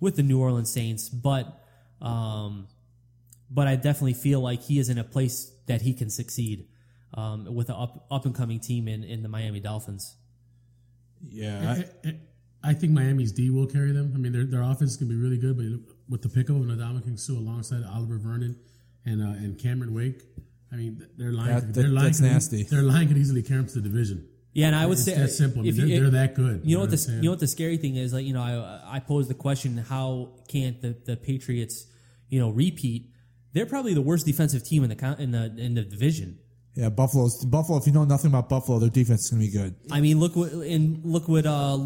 with 0.00 0.16
the 0.16 0.22
New 0.22 0.40
Orleans 0.40 0.72
Saints, 0.72 1.08
but. 1.08 1.44
Um, 2.00 2.68
but 3.50 3.66
I 3.66 3.76
definitely 3.76 4.14
feel 4.14 4.40
like 4.40 4.62
he 4.62 4.78
is 4.78 4.88
in 4.88 4.98
a 4.98 5.04
place 5.04 5.50
that 5.66 5.80
he 5.82 5.94
can 5.94 6.10
succeed 6.10 6.68
um, 7.14 7.54
with 7.54 7.68
an 7.70 7.76
up 7.78 8.06
up 8.10 8.24
and 8.26 8.34
coming 8.34 8.60
team 8.60 8.88
in, 8.88 9.04
in 9.04 9.22
the 9.22 9.28
Miami 9.28 9.60
Dolphins. 9.60 10.16
yeah. 11.28 11.82
I, 12.04 12.14
I 12.62 12.74
think 12.74 12.92
Miami's 12.92 13.32
D 13.32 13.50
will 13.50 13.66
carry 13.66 13.92
them. 13.92 14.12
I 14.14 14.18
mean, 14.18 14.32
their 14.32 14.44
their 14.44 14.62
offense 14.62 14.96
can 14.96 15.08
be 15.08 15.14
really 15.16 15.38
good, 15.38 15.56
but 15.56 15.66
with 16.08 16.22
the 16.22 16.28
pickup 16.28 16.56
of 16.56 16.62
Ndamukong 16.62 17.18
Suh 17.18 17.34
alongside 17.34 17.82
Olivier 17.84 18.18
Vernon 18.18 18.58
and 19.06 19.22
uh, 19.22 19.44
and 19.44 19.58
Cameron 19.58 19.94
Wake, 19.94 20.22
I 20.72 20.76
mean, 20.76 21.06
their 21.16 21.32
line 21.32 21.48
That- 21.48 21.74
their 21.74 21.84
that- 21.84 21.92
line 21.92 22.04
that's 22.04 22.20
could, 22.20 22.26
nasty. 22.30 22.62
Their 22.64 22.82
line 22.82 23.08
could 23.08 23.16
easily 23.18 23.42
carry 23.42 23.60
them 23.60 23.68
to 23.68 23.74
the 23.80 23.88
division. 23.88 24.24
Yeah, 24.52 24.66
and 24.68 24.76
I 24.76 24.86
would 24.86 24.98
It's 24.98 25.04
say 25.04 25.14
that 25.14 25.30
simple. 25.30 25.60
I 25.60 25.62
mean, 25.62 25.70
if 25.70 25.76
they're, 25.76 25.86
you- 25.86 26.00
they're 26.00 26.10
that 26.10 26.34
good. 26.34 26.62
You 26.64 26.74
know 26.76 26.80
what 26.80 26.90
I'm 26.92 26.96
the 26.96 27.12
you 27.12 27.22
know 27.22 27.30
what 27.30 27.38
the 27.40 27.46
scary 27.46 27.76
thing 27.76 27.96
is? 27.96 28.12
Like 28.12 28.26
you 28.26 28.32
know, 28.32 28.42
I 28.42 28.96
I 28.96 29.00
posed 29.00 29.30
the 29.30 29.34
question: 29.34 29.76
How 29.78 30.32
can't 30.48 30.80
the, 30.82 30.96
the 31.04 31.16
Patriots 31.16 31.86
you 32.28 32.38
know 32.40 32.50
repeat? 32.50 33.10
They're 33.52 33.66
probably 33.66 33.94
the 33.94 34.02
worst 34.02 34.26
defensive 34.26 34.62
team 34.64 34.84
in 34.84 34.90
the 34.90 35.16
in 35.18 35.30
the 35.30 35.54
in 35.56 35.74
the 35.74 35.82
division. 35.82 36.38
Yeah, 36.74 36.90
Buffalo's 36.90 37.44
Buffalo. 37.44 37.78
If 37.78 37.86
you 37.86 37.92
know 37.92 38.04
nothing 38.04 38.30
about 38.30 38.48
Buffalo, 38.48 38.78
their 38.78 38.90
defense 38.90 39.24
is 39.24 39.30
gonna 39.30 39.42
be 39.42 39.50
good. 39.50 39.74
I 39.90 40.00
mean, 40.00 40.18
look 40.20 40.34
what 40.36 40.52
and 40.52 41.04
look 41.04 41.28
what 41.28 41.46
uh 41.46 41.76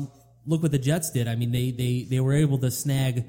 look 0.47 0.63
what 0.63 0.71
the 0.73 0.79
Jets 0.79 1.11
did. 1.11 1.29
I 1.29 1.35
mean, 1.37 1.51
they 1.53 1.71
they 1.71 2.07
they 2.09 2.21
were 2.21 2.35
able 2.35 2.59
to 2.59 2.71
snag 2.71 3.25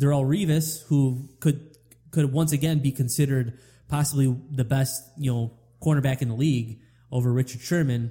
Darrelle 0.00 0.24
Revis, 0.24 0.82
who 0.86 1.28
could 1.40 1.76
could 2.10 2.32
once 2.32 2.52
again 2.52 2.80
be 2.80 2.92
considered 2.92 3.58
possibly 3.92 4.34
the 4.50 4.64
best 4.64 5.02
you 5.18 5.30
know 5.30 5.52
cornerback 5.82 6.22
in 6.22 6.28
the 6.28 6.34
league 6.34 6.80
over 7.12 7.30
Richard 7.30 7.60
Sherman. 7.60 8.10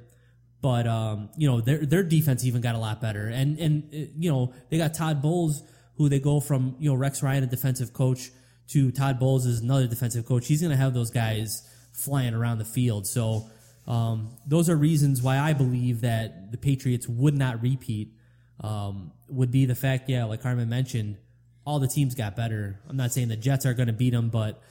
But 0.62 0.86
um, 0.86 1.30
you 1.36 1.50
know 1.50 1.60
their 1.60 1.84
their 1.86 2.04
defense 2.04 2.46
even 2.46 2.62
got 2.62 2.76
a 2.76 2.78
lot 2.78 3.02
better, 3.02 3.28
and 3.28 3.60
and 3.60 3.84
uh, 3.92 4.12
you 4.16 4.32
know 4.32 4.54
they 4.70 4.78
got 4.78 4.94
Todd 4.94 5.24
Bowles, 5.24 5.64
who 5.98 6.08
they 6.08 6.20
go 6.20 6.40
from 6.40 6.76
you 6.80 6.92
know 6.92 6.96
Rex 6.96 7.24
Ryan, 7.24 7.44
a 7.44 7.48
defensive 7.48 7.94
coach, 7.94 8.30
to 8.70 8.92
Todd 8.92 9.20
Bowles 9.20 9.48
is 9.48 9.62
another 9.62 9.88
defensive 9.88 10.26
coach. 10.28 10.48
He's 10.48 10.62
going 10.62 10.70
to 10.70 10.78
have 10.78 10.94
those 10.94 11.10
guys 11.10 11.68
flying 11.94 12.36
around 12.36 12.60
the 12.60 12.66
field. 12.66 13.08
So 13.08 13.50
um, 13.88 14.38
those 14.46 14.70
are 14.70 14.76
reasons 14.76 15.24
why 15.24 15.40
I 15.40 15.54
believe 15.54 16.02
that 16.02 16.52
the 16.52 16.58
Patriots 16.58 17.08
would 17.08 17.36
not 17.36 17.62
repeat. 17.62 18.14
Um, 18.60 19.14
would 19.28 19.50
be 19.50 19.66
the 19.66 19.74
fact, 19.74 20.08
yeah, 20.08 20.26
like 20.26 20.44
Harmon 20.44 20.70
mentioned, 20.70 21.18
all 21.66 21.80
the 21.80 21.88
teams 21.88 22.14
got 22.14 22.36
better. 22.36 22.80
I'm 22.88 22.98
not 22.98 23.12
saying 23.12 23.30
the 23.30 23.36
Jets 23.36 23.66
are 23.66 23.74
going 23.74 23.88
to 23.88 23.94
beat 23.94 24.12
them, 24.12 24.30
but 24.30 24.62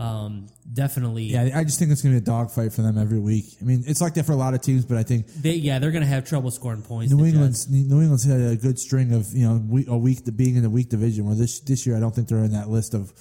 um, 0.00 0.46
definitely, 0.72 1.24
Yeah, 1.24 1.50
I 1.54 1.62
just 1.62 1.78
think 1.78 1.90
it's 1.90 2.00
gonna 2.00 2.14
be 2.14 2.18
a 2.18 2.22
dogfight 2.22 2.72
for 2.72 2.80
them 2.80 2.96
every 2.96 3.18
week. 3.18 3.44
I 3.60 3.64
mean, 3.64 3.84
it's 3.86 4.00
like 4.00 4.14
that 4.14 4.24
for 4.24 4.32
a 4.32 4.36
lot 4.36 4.54
of 4.54 4.62
teams, 4.62 4.86
but 4.86 4.96
I 4.96 5.02
think 5.02 5.26
they 5.26 5.52
yeah 5.52 5.78
they're 5.78 5.90
going 5.90 6.02
to 6.02 6.08
have 6.08 6.24
trouble 6.24 6.50
scoring 6.50 6.80
points. 6.80 7.12
New 7.12 7.22
England's 7.26 7.66
Jets. 7.66 7.88
New 7.88 8.00
England's 8.00 8.24
had 8.24 8.40
a 8.40 8.56
good 8.56 8.78
string 8.78 9.12
of 9.12 9.30
you 9.34 9.46
know 9.46 9.84
a 9.92 9.98
week 9.98 10.24
to 10.24 10.32
being 10.32 10.56
in 10.56 10.62
the 10.62 10.70
weak 10.70 10.88
division. 10.88 11.26
Where 11.26 11.34
this 11.34 11.60
this 11.60 11.86
year, 11.86 11.98
I 11.98 12.00
don't 12.00 12.14
think 12.14 12.28
they're 12.28 12.44
in 12.44 12.52
that 12.52 12.70
list 12.70 12.94
of 12.94 13.12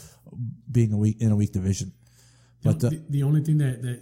being 0.72 0.94
a 0.94 0.98
week 0.98 1.18
in 1.20 1.32
a 1.32 1.36
weak 1.36 1.52
division. 1.52 1.92
But 2.64 2.82
uh, 2.84 2.90
the, 2.90 3.04
the 3.10 3.24
only 3.24 3.44
thing 3.44 3.58
that, 3.58 3.82
that 3.82 4.02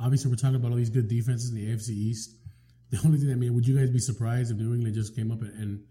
obviously 0.00 0.30
we're 0.30 0.36
talking 0.36 0.56
about 0.56 0.72
all 0.72 0.76
these 0.76 0.90
good 0.90 1.08
defenses 1.08 1.50
in 1.50 1.56
the 1.56 1.66
AFC 1.68 1.90
East. 1.90 2.32
The 2.90 3.00
only 3.04 3.18
thing 3.18 3.32
I 3.32 3.34
mean, 3.34 3.52
would 3.54 3.66
you 3.66 3.76
guys 3.76 3.90
be 3.90 3.98
surprised 3.98 4.52
if 4.52 4.58
New 4.58 4.72
England 4.72 4.94
just 4.94 5.14
came 5.14 5.30
up 5.30 5.42
and 5.42 5.52
and, 5.60 5.84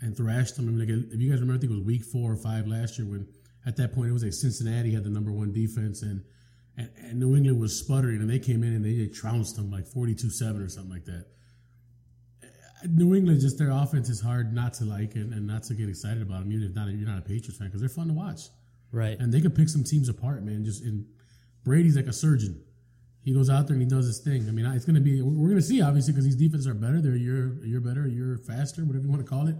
and 0.00 0.16
thrashed 0.16 0.56
them? 0.56 0.68
I 0.68 0.72
mean, 0.72 0.80
like 0.80 1.12
if 1.12 1.20
you 1.20 1.30
guys 1.30 1.40
remember, 1.40 1.58
I 1.58 1.60
think 1.60 1.72
it 1.72 1.76
was 1.76 1.84
Week 1.84 2.04
Four 2.04 2.32
or 2.32 2.36
Five 2.36 2.66
last 2.66 2.98
year 2.98 3.06
when 3.06 3.26
at 3.66 3.76
that 3.76 3.94
point 3.94 4.10
it 4.10 4.12
was 4.12 4.24
like 4.24 4.32
Cincinnati 4.32 4.92
had 4.92 5.04
the 5.04 5.10
number 5.10 5.32
one 5.32 5.52
defense 5.52 6.02
and 6.02 6.22
and, 6.76 6.90
and 6.98 7.18
New 7.18 7.34
England 7.34 7.58
was 7.60 7.76
sputtering 7.76 8.20
and 8.20 8.30
they 8.30 8.38
came 8.38 8.62
in 8.62 8.72
and 8.72 8.84
they, 8.84 9.06
trounced 9.12 9.56
them 9.56 9.70
like 9.70 9.86
forty 9.86 10.14
two 10.14 10.30
seven 10.30 10.62
or 10.62 10.68
something 10.68 10.92
like 10.92 11.04
that. 11.06 11.26
New 12.88 13.16
England, 13.16 13.40
just 13.40 13.58
their 13.58 13.70
offense 13.70 14.08
is 14.08 14.20
hard 14.20 14.54
not 14.54 14.72
to 14.74 14.84
like 14.84 15.16
and, 15.16 15.32
and 15.34 15.44
not 15.44 15.64
to 15.64 15.74
get 15.74 15.88
excited 15.88 16.22
about 16.22 16.40
them, 16.40 16.52
even 16.52 16.68
if 16.68 16.74
not 16.76 16.88
you're 16.88 17.08
not 17.08 17.18
a 17.18 17.22
Patriots 17.22 17.58
fan, 17.58 17.66
because 17.66 17.80
they're 17.80 17.88
fun 17.88 18.06
to 18.06 18.14
watch 18.14 18.42
right. 18.92 19.18
and 19.18 19.32
they 19.32 19.40
could 19.40 19.54
pick 19.54 19.68
some 19.68 19.84
teams 19.84 20.08
apart, 20.08 20.44
man. 20.44 20.64
Just 20.64 20.84
in 20.84 21.06
Brady's 21.64 21.96
like 21.96 22.06
a 22.06 22.12
surgeon. 22.12 22.62
He 23.22 23.34
goes 23.34 23.50
out 23.50 23.66
there 23.66 23.74
and 23.74 23.82
he 23.82 23.88
does 23.88 24.06
his 24.06 24.20
thing. 24.20 24.48
I 24.48 24.52
mean, 24.52 24.64
it's 24.66 24.84
going 24.84 24.94
to 24.94 25.02
be 25.02 25.20
we're 25.20 25.48
going 25.48 25.60
to 25.60 25.62
see 25.62 25.82
obviously 25.82 26.12
because 26.12 26.24
these 26.24 26.36
defenses 26.36 26.66
are 26.66 26.74
better. 26.74 27.00
They're 27.00 27.14
a 27.14 27.18
year 27.18 27.58
a 27.62 27.66
year 27.66 27.80
better, 27.80 28.06
a 28.06 28.10
year 28.10 28.38
faster, 28.46 28.84
whatever 28.84 29.04
you 29.04 29.10
want 29.10 29.24
to 29.24 29.28
call 29.28 29.48
it. 29.48 29.56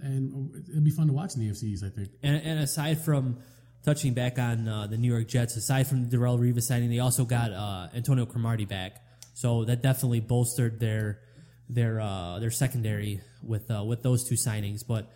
And 0.00 0.64
it'd 0.70 0.84
be 0.84 0.90
fun 0.90 1.08
to 1.08 1.12
watch 1.12 1.34
in 1.34 1.40
the 1.40 1.50
AFCs. 1.50 1.84
I 1.84 1.90
think. 1.90 2.10
And, 2.22 2.40
and 2.42 2.60
aside 2.60 3.02
from 3.04 3.38
touching 3.84 4.14
back 4.14 4.38
on 4.38 4.68
uh, 4.68 4.86
the 4.86 4.96
New 4.96 5.12
York 5.12 5.28
Jets, 5.28 5.56
aside 5.56 5.86
from 5.86 6.08
the 6.08 6.16
Darrelle 6.16 6.38
Revis 6.38 6.62
signing, 6.62 6.90
they 6.90 6.98
also 6.98 7.24
got 7.24 7.52
uh, 7.52 7.88
Antonio 7.94 8.26
Cromartie 8.26 8.64
back. 8.64 9.02
So 9.34 9.64
that 9.64 9.82
definitely 9.82 10.20
bolstered 10.20 10.80
their 10.80 11.20
their 11.68 12.00
uh, 12.00 12.38
their 12.38 12.50
secondary 12.50 13.20
with 13.42 13.70
uh, 13.70 13.84
with 13.84 14.02
those 14.02 14.28
two 14.28 14.34
signings. 14.34 14.86
But 14.86 15.10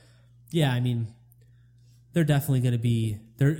yeah, 0.50 0.72
I 0.72 0.80
mean, 0.80 1.08
they're 2.12 2.24
definitely 2.24 2.60
going 2.60 2.72
to 2.72 2.78
be 2.78 3.18
they're 3.38 3.58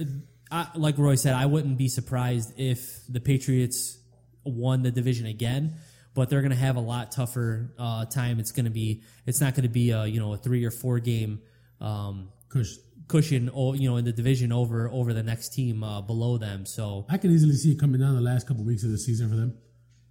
I, 0.50 0.68
like 0.74 0.98
Roy 0.98 1.14
said. 1.14 1.34
I 1.34 1.46
wouldn't 1.46 1.78
be 1.78 1.88
surprised 1.88 2.52
if 2.58 3.00
the 3.08 3.20
Patriots 3.20 3.98
won 4.44 4.82
the 4.82 4.90
division 4.90 5.26
again. 5.26 5.74
But 6.14 6.28
they're 6.28 6.42
going 6.42 6.52
to 6.52 6.58
have 6.58 6.76
a 6.76 6.80
lot 6.80 7.10
tougher 7.10 7.72
uh, 7.78 8.04
time. 8.04 8.38
It's 8.38 8.52
going 8.52 8.66
to 8.66 8.70
be. 8.70 9.02
It's 9.26 9.40
not 9.40 9.54
going 9.54 9.62
to 9.62 9.70
be 9.70 9.90
a 9.90 10.04
you 10.04 10.20
know 10.20 10.34
a 10.34 10.36
three 10.36 10.64
or 10.64 10.70
four 10.70 10.98
game 10.98 11.40
um, 11.80 12.28
Kush, 12.48 12.76
cushion, 13.08 13.50
you 13.54 13.90
know, 13.90 13.96
in 13.96 14.04
the 14.04 14.12
division 14.12 14.52
over 14.52 14.88
over 14.90 15.12
the 15.12 15.22
next 15.22 15.50
team 15.50 15.82
uh, 15.82 16.00
below 16.00 16.38
them. 16.38 16.64
So 16.64 17.06
I 17.08 17.18
can 17.18 17.30
easily 17.30 17.54
see 17.54 17.72
it 17.72 17.80
coming 17.80 18.00
down 18.00 18.14
the 18.14 18.20
last 18.20 18.46
couple 18.46 18.64
weeks 18.64 18.84
of 18.84 18.90
the 18.90 18.98
season 18.98 19.28
for 19.28 19.36
them. 19.36 19.58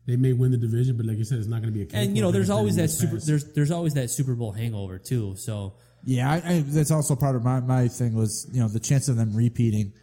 They 0.08 0.16
may 0.16 0.34
win 0.34 0.52
the 0.52 0.58
division, 0.58 0.98
but 0.98 1.06
like 1.06 1.18
you 1.18 1.24
said, 1.24 1.38
it's 1.38 1.48
not 1.48 1.62
going 1.62 1.74
to 1.74 1.86
be 1.86 1.96
a. 1.96 1.98
and 1.98 2.16
you 2.16 2.24
know, 2.24 2.32
there's 2.32 2.50
always 2.50 2.76
that 2.78 2.90
super. 2.90 3.18
in 3.18 3.22
There's 3.26 3.54
there's 3.54 3.72
always 3.72 3.94
that 3.94 4.10
Super 4.10 4.34
Bowl 4.34 4.52
hangover 4.52 4.98
too. 4.98 5.36
So 5.38 5.76
yeah, 6.04 6.32
I, 6.32 6.36
I, 6.36 6.64
that's 6.66 6.92
also 6.92 7.16
part 7.16 7.36
of 7.36 7.44
my 7.44 7.60
my 7.60 7.88
thing 7.88 8.16
was 8.16 8.50
you 8.52 8.62
know 8.62 8.68
the 8.68 8.80
chance 8.80 9.08
of 9.08 9.16
them 9.16 9.36
repeating 9.36 9.94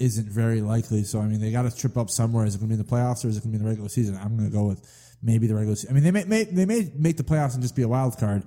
isn't 0.00 0.28
very 0.28 0.60
likely. 0.60 1.04
So 1.04 1.20
I 1.20 1.26
mean, 1.26 1.40
they 1.40 1.52
got 1.52 1.70
to 1.70 1.76
trip 1.76 1.96
up 1.96 2.10
somewhere. 2.10 2.44
Is 2.44 2.56
it 2.56 2.58
going 2.58 2.70
to 2.70 2.76
be 2.76 2.80
in 2.80 2.86
the 2.86 2.90
playoffs 2.90 3.24
or 3.24 3.28
is 3.28 3.36
it 3.36 3.44
going 3.44 3.52
to 3.52 3.58
be 3.58 3.62
in 3.62 3.62
the 3.62 3.68
regular 3.68 3.88
season? 3.88 4.16
I'm 4.16 4.36
going 4.36 4.50
to 4.50 4.56
go 4.56 4.64
with 4.64 4.84
maybe 5.22 5.46
the 5.46 5.54
regular. 5.54 5.76
season. 5.76 5.90
I 5.90 5.94
mean, 5.94 6.04
they 6.04 6.10
may, 6.10 6.24
may 6.24 6.44
they 6.44 6.66
may 6.66 6.92
make 6.96 7.16
the 7.16 7.24
playoffs 7.24 7.54
and 7.54 7.62
just 7.62 7.76
be 7.76 7.82
a 7.82 7.88
wild 7.88 8.18
card, 8.18 8.42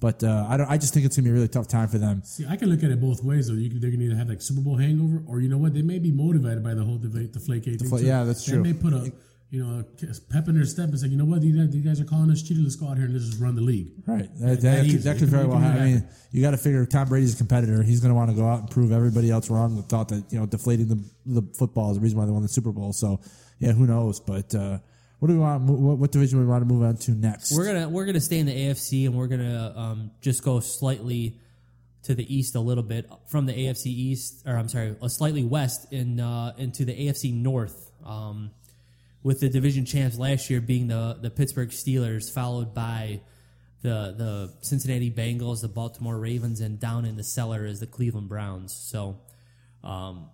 but 0.00 0.22
uh, 0.22 0.46
I 0.48 0.56
don't. 0.56 0.70
I 0.70 0.78
just 0.78 0.94
think 0.94 1.06
it's 1.06 1.16
gonna 1.16 1.24
be 1.24 1.30
a 1.30 1.34
really 1.34 1.48
tough 1.48 1.68
time 1.68 1.88
for 1.88 1.98
them. 1.98 2.22
See, 2.24 2.46
I 2.48 2.56
can 2.56 2.68
look 2.70 2.82
at 2.82 2.90
it 2.90 3.00
both 3.00 3.22
ways 3.22 3.48
though. 3.48 3.54
You 3.54 3.80
they're 3.80 3.90
gonna 3.90 4.04
either 4.04 4.16
have 4.16 4.28
like 4.28 4.42
Super 4.42 4.60
Bowl 4.60 4.76
hangover, 4.76 5.22
or 5.26 5.40
you 5.40 5.48
know 5.48 5.58
what? 5.58 5.74
They 5.74 5.82
may 5.82 5.98
be 5.98 6.12
motivated 6.12 6.62
by 6.62 6.74
the 6.74 6.84
whole 6.84 6.98
deflate, 6.98 7.32
deflate 7.32 7.64
thing. 7.64 7.76
Defla- 7.78 8.02
yeah, 8.02 8.24
that's 8.24 8.44
they 8.44 8.52
true. 8.52 8.62
may 8.62 8.72
put 8.74 8.92
a 8.92 9.12
you 9.50 9.64
know 9.64 9.80
a 9.80 10.32
pep 10.32 10.48
in 10.48 10.56
their 10.56 10.66
step 10.66 10.90
and 10.90 11.00
say, 11.00 11.08
you 11.08 11.16
know 11.16 11.24
what, 11.24 11.40
these 11.40 11.56
guys, 11.56 11.70
these 11.70 11.84
guys 11.84 12.00
are 12.00 12.04
calling 12.04 12.30
us 12.30 12.42
cheated. 12.42 12.62
Let's 12.62 12.76
go 12.76 12.88
out 12.88 12.96
here 12.96 13.06
and 13.06 13.14
let's 13.14 13.26
just 13.26 13.40
run 13.40 13.54
the 13.54 13.62
league. 13.62 13.88
Right. 14.06 14.28
That, 14.40 14.60
that 14.60 14.60
that, 14.60 14.86
could, 14.86 15.02
that 15.02 15.18
could 15.18 15.28
very 15.28 15.46
well 15.46 15.58
happen. 15.58 15.82
I 15.82 15.84
mean, 15.86 16.08
you 16.32 16.42
got 16.42 16.50
to 16.50 16.58
figure 16.58 16.84
Tom 16.84 17.08
Brady's 17.08 17.34
a 17.34 17.38
competitor. 17.38 17.82
He's 17.82 18.00
going 18.00 18.10
to 18.10 18.14
want 18.14 18.30
to 18.30 18.36
go 18.36 18.46
out 18.46 18.60
and 18.60 18.70
prove 18.70 18.92
everybody 18.92 19.30
else 19.30 19.48
wrong. 19.48 19.76
The 19.76 19.82
thought 19.82 20.08
that 20.08 20.24
you 20.30 20.38
know 20.38 20.46
deflating 20.46 20.88
the 20.88 21.02
the 21.24 21.42
football 21.56 21.90
is 21.90 21.96
the 21.96 22.02
reason 22.02 22.18
why 22.18 22.26
they 22.26 22.32
won 22.32 22.42
the 22.42 22.48
Super 22.48 22.72
Bowl. 22.72 22.92
So 22.92 23.20
yeah, 23.58 23.72
who 23.72 23.86
knows? 23.86 24.20
But 24.20 24.54
uh, 24.54 24.78
what 25.18 25.28
do 25.28 25.34
we 25.34 25.40
want? 25.40 25.62
What, 25.64 25.98
what 25.98 26.12
division 26.12 26.38
we 26.38 26.46
want 26.46 26.62
to 26.62 26.72
move 26.72 26.82
on 26.82 26.96
to 26.96 27.10
next? 27.12 27.52
We're 27.56 27.66
gonna 27.66 27.88
we're 27.88 28.06
gonna 28.06 28.20
stay 28.20 28.38
in 28.38 28.46
the 28.46 28.54
AFC 28.54 29.06
and 29.06 29.14
we're 29.14 29.26
gonna 29.26 29.72
um, 29.76 30.10
just 30.20 30.44
go 30.44 30.60
slightly 30.60 31.38
to 32.04 32.14
the 32.14 32.34
east 32.34 32.54
a 32.54 32.60
little 32.60 32.84
bit 32.84 33.10
from 33.26 33.46
the 33.46 33.52
AFC 33.52 33.86
East, 33.86 34.42
or 34.46 34.56
I'm 34.56 34.68
sorry, 34.68 34.96
uh, 35.02 35.08
slightly 35.08 35.44
west 35.44 35.92
in 35.92 36.20
uh, 36.20 36.54
into 36.56 36.84
the 36.84 36.92
AFC 36.92 37.34
North. 37.34 37.90
Um, 38.04 38.52
with 39.24 39.40
the 39.40 39.48
division 39.48 39.84
champs 39.84 40.16
last 40.16 40.48
year 40.48 40.60
being 40.60 40.86
the 40.86 41.18
the 41.20 41.30
Pittsburgh 41.30 41.70
Steelers, 41.70 42.32
followed 42.32 42.72
by 42.72 43.20
the 43.82 44.14
the 44.16 44.54
Cincinnati 44.60 45.10
Bengals, 45.10 45.60
the 45.60 45.68
Baltimore 45.68 46.18
Ravens, 46.18 46.60
and 46.60 46.78
down 46.78 47.04
in 47.04 47.16
the 47.16 47.24
cellar 47.24 47.66
is 47.66 47.80
the 47.80 47.86
Cleveland 47.86 48.28
Browns. 48.28 48.72
So, 48.72 49.20
um, 49.82 50.30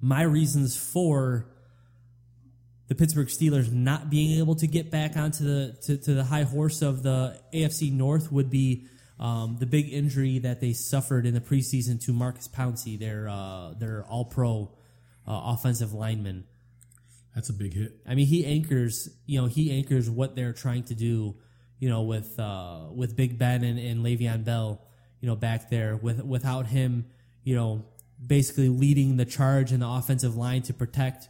my 0.00 0.22
reasons 0.22 0.76
for 0.76 1.46
the 2.88 2.94
Pittsburgh 2.94 3.28
Steelers 3.28 3.70
not 3.70 4.10
being 4.10 4.38
able 4.38 4.54
to 4.56 4.66
get 4.66 4.90
back 4.90 5.16
onto 5.16 5.44
the 5.44 5.76
to, 5.82 5.96
to 5.98 6.14
the 6.14 6.24
high 6.24 6.42
horse 6.42 6.82
of 6.82 7.02
the 7.02 7.38
AFC 7.54 7.92
North 7.92 8.32
would 8.32 8.50
be 8.50 8.86
um, 9.20 9.56
the 9.58 9.66
big 9.66 9.92
injury 9.92 10.38
that 10.40 10.60
they 10.60 10.72
suffered 10.72 11.26
in 11.26 11.34
the 11.34 11.40
preseason 11.40 12.02
to 12.06 12.12
Maurkice 12.12 12.48
Pouncey, 12.48 12.98
their 12.98 13.28
uh, 13.28 13.74
their 13.74 14.04
All 14.04 14.24
Pro 14.24 14.70
uh, 15.26 15.40
offensive 15.44 15.92
lineman. 15.92 16.44
That's 17.34 17.50
a 17.50 17.52
big 17.52 17.74
hit. 17.74 18.00
I 18.06 18.14
mean, 18.14 18.26
he 18.26 18.44
anchors, 18.44 19.08
you 19.26 19.40
know, 19.40 19.46
he 19.46 19.70
anchors 19.70 20.08
what 20.08 20.34
they're 20.34 20.52
trying 20.52 20.84
to 20.84 20.94
do, 20.94 21.36
you 21.78 21.88
know, 21.88 22.02
with 22.02 22.38
uh, 22.38 22.86
with 22.92 23.16
Big 23.16 23.38
Ben 23.38 23.64
and, 23.64 23.78
and 23.78 24.04
Le'Veon 24.04 24.44
Bell, 24.44 24.80
you 25.20 25.28
know, 25.28 25.36
back 25.36 25.68
there. 25.68 25.96
With 25.96 26.24
without 26.24 26.66
him, 26.66 27.06
you 27.44 27.54
know, 27.54 27.84
basically 28.24 28.68
leading 28.68 29.18
the 29.18 29.24
charge 29.24 29.72
in 29.72 29.80
the 29.80 29.88
offensive 29.88 30.36
line 30.36 30.62
to 30.62 30.74
protect, 30.74 31.28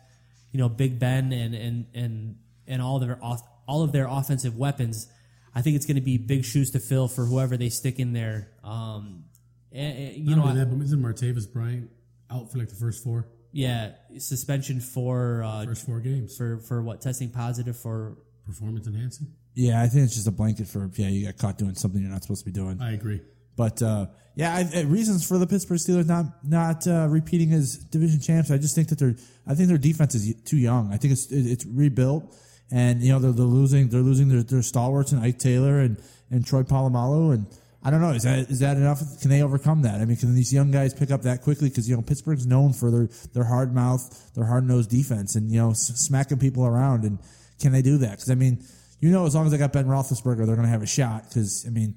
you 0.52 0.58
know, 0.58 0.68
Big 0.68 0.98
Ben 0.98 1.32
and 1.32 1.54
and 1.54 1.87
and 1.94 2.37
and 2.66 2.82
all 2.82 2.98
their 2.98 3.18
off, 3.22 3.40
all 3.66 3.82
of 3.82 3.92
their 3.92 4.06
offensive 4.08 4.56
weapons. 4.56 5.06
I 5.54 5.62
think 5.62 5.76
it's 5.76 5.87
going 5.87 5.96
to 5.96 6.02
be 6.02 6.18
big 6.18 6.44
shoes 6.44 6.70
to 6.72 6.78
fill 6.78 7.08
for 7.08 7.24
whoever 7.24 7.56
they 7.56 7.68
stick 7.68 7.98
in 7.98 8.12
there. 8.12 8.50
Um, 8.62 9.24
and, 9.72 9.98
and, 9.98 10.16
you 10.16 10.37
Not 10.37 10.37
know, 10.37 10.50
only 10.50 10.61
that, 10.61 10.66
but 10.70 10.84
isn't 10.84 11.02
Martavis 11.02 11.52
Bryant 11.52 11.90
out 12.30 12.52
for 12.52 12.58
like 12.58 12.68
the 12.68 12.76
first 12.76 13.02
four 13.02 13.28
yeah, 13.52 13.92
suspension 14.18 14.80
for 14.80 15.42
uh, 15.42 15.64
first 15.64 15.87
four 15.87 16.00
games? 16.00 16.37
for 16.37 16.58
for 16.58 16.82
what 16.82 17.00
testing 17.00 17.30
positive 17.30 17.76
for 17.76 18.18
Performance 18.46 18.87
enhancing. 18.87 19.26
yeah, 19.54 19.82
I 19.82 19.88
think 19.88 20.04
it's 20.04 20.14
just 20.14 20.26
a 20.26 20.30
blanket 20.30 20.68
for 20.68 20.90
yeah, 20.94 21.08
you 21.08 21.26
got 21.26 21.37
caught 21.37 21.58
doing 21.58 21.74
something 21.74 22.00
you're 22.00 22.11
not 22.11 22.22
supposed 22.22 22.44
to 22.44 22.50
be 22.50 22.52
doing. 22.52 22.80
I 22.80 22.92
agree. 22.92 23.20
But 23.59 23.83
uh, 23.83 24.07
yeah, 24.37 24.55
I, 24.55 24.79
I, 24.79 24.83
reasons 24.83 25.27
for 25.27 25.37
the 25.37 25.47
Pittsburgh 25.47 25.79
Steelers 25.79 26.07
not 26.07 26.27
not 26.44 26.87
uh, 26.87 27.09
repeating 27.11 27.53
as 27.53 27.77
division 27.77 28.21
champs. 28.21 28.53
I 28.53 28.57
just 28.57 28.75
think 28.77 28.88
that 28.88 28.99
they're 28.99 29.16
I 29.49 29.55
think 29.55 29.68
their 29.68 29.79
defense 29.79 30.14
is 30.14 30.33
too 30.44 30.57
young. 30.57 30.92
I 30.92 30.97
think 30.97 31.12
it's 31.12 31.27
it, 31.27 31.44
it's 31.44 31.66
rebuilt, 31.66 32.37
and 32.71 33.03
you 33.03 33.12
know 33.12 33.18
they're, 33.18 33.33
they're 33.33 33.44
losing 33.44 33.88
they're 33.88 34.01
losing 34.01 34.29
their, 34.29 34.44
their 34.44 34.62
stalwarts 34.62 35.11
and 35.11 35.21
Ike 35.21 35.40
Taylor 35.40 35.81
and 35.81 36.01
and 36.31 36.47
Troy 36.47 36.62
Polamalu 36.62 37.35
and. 37.35 37.47
I 37.81 37.90
don't 37.90 38.01
know. 38.01 38.11
Is 38.11 38.25
that 38.25 38.51
is 38.51 38.59
that 38.59 38.77
enough? 38.77 39.01
Can 39.21 39.31
they 39.31 39.40
overcome 39.40 39.83
that? 39.83 40.01
I 40.01 40.05
mean, 40.05 40.16
can 40.16 40.35
these 40.35 40.53
young 40.53 40.73
guys 40.73 40.92
pick 40.92 41.12
up 41.12 41.23
that 41.23 41.42
quickly? 41.42 41.68
Because 41.68 41.88
you 41.88 41.94
know 41.94 42.03
Pittsburgh's 42.03 42.44
known 42.44 42.73
for 42.73 42.90
their 42.90 43.09
their 43.35 43.44
hard 43.44 43.73
mouth, 43.73 44.35
their 44.35 44.44
hard 44.44 44.66
nosed 44.66 44.90
defense, 44.90 45.37
and 45.37 45.49
you 45.49 45.61
know 45.61 45.73
smacking 45.75 46.40
people 46.40 46.66
around. 46.66 47.05
And 47.05 47.21
can 47.61 47.71
they 47.71 47.81
do 47.81 47.97
that? 47.99 48.11
Because 48.11 48.31
I 48.33 48.35
mean, 48.35 48.64
you 48.99 49.11
know, 49.11 49.27
as 49.27 49.37
long 49.37 49.47
as 49.47 49.53
they 49.53 49.59
got 49.59 49.73
Ben 49.73 49.87
Roethlisberger, 49.87 50.44
they're 50.44 50.57
going 50.57 50.62
to 50.62 50.68
have 50.68 50.83
a 50.83 50.88
shot. 50.88 51.29
Because 51.29 51.64
I 51.68 51.71
mean, 51.71 51.94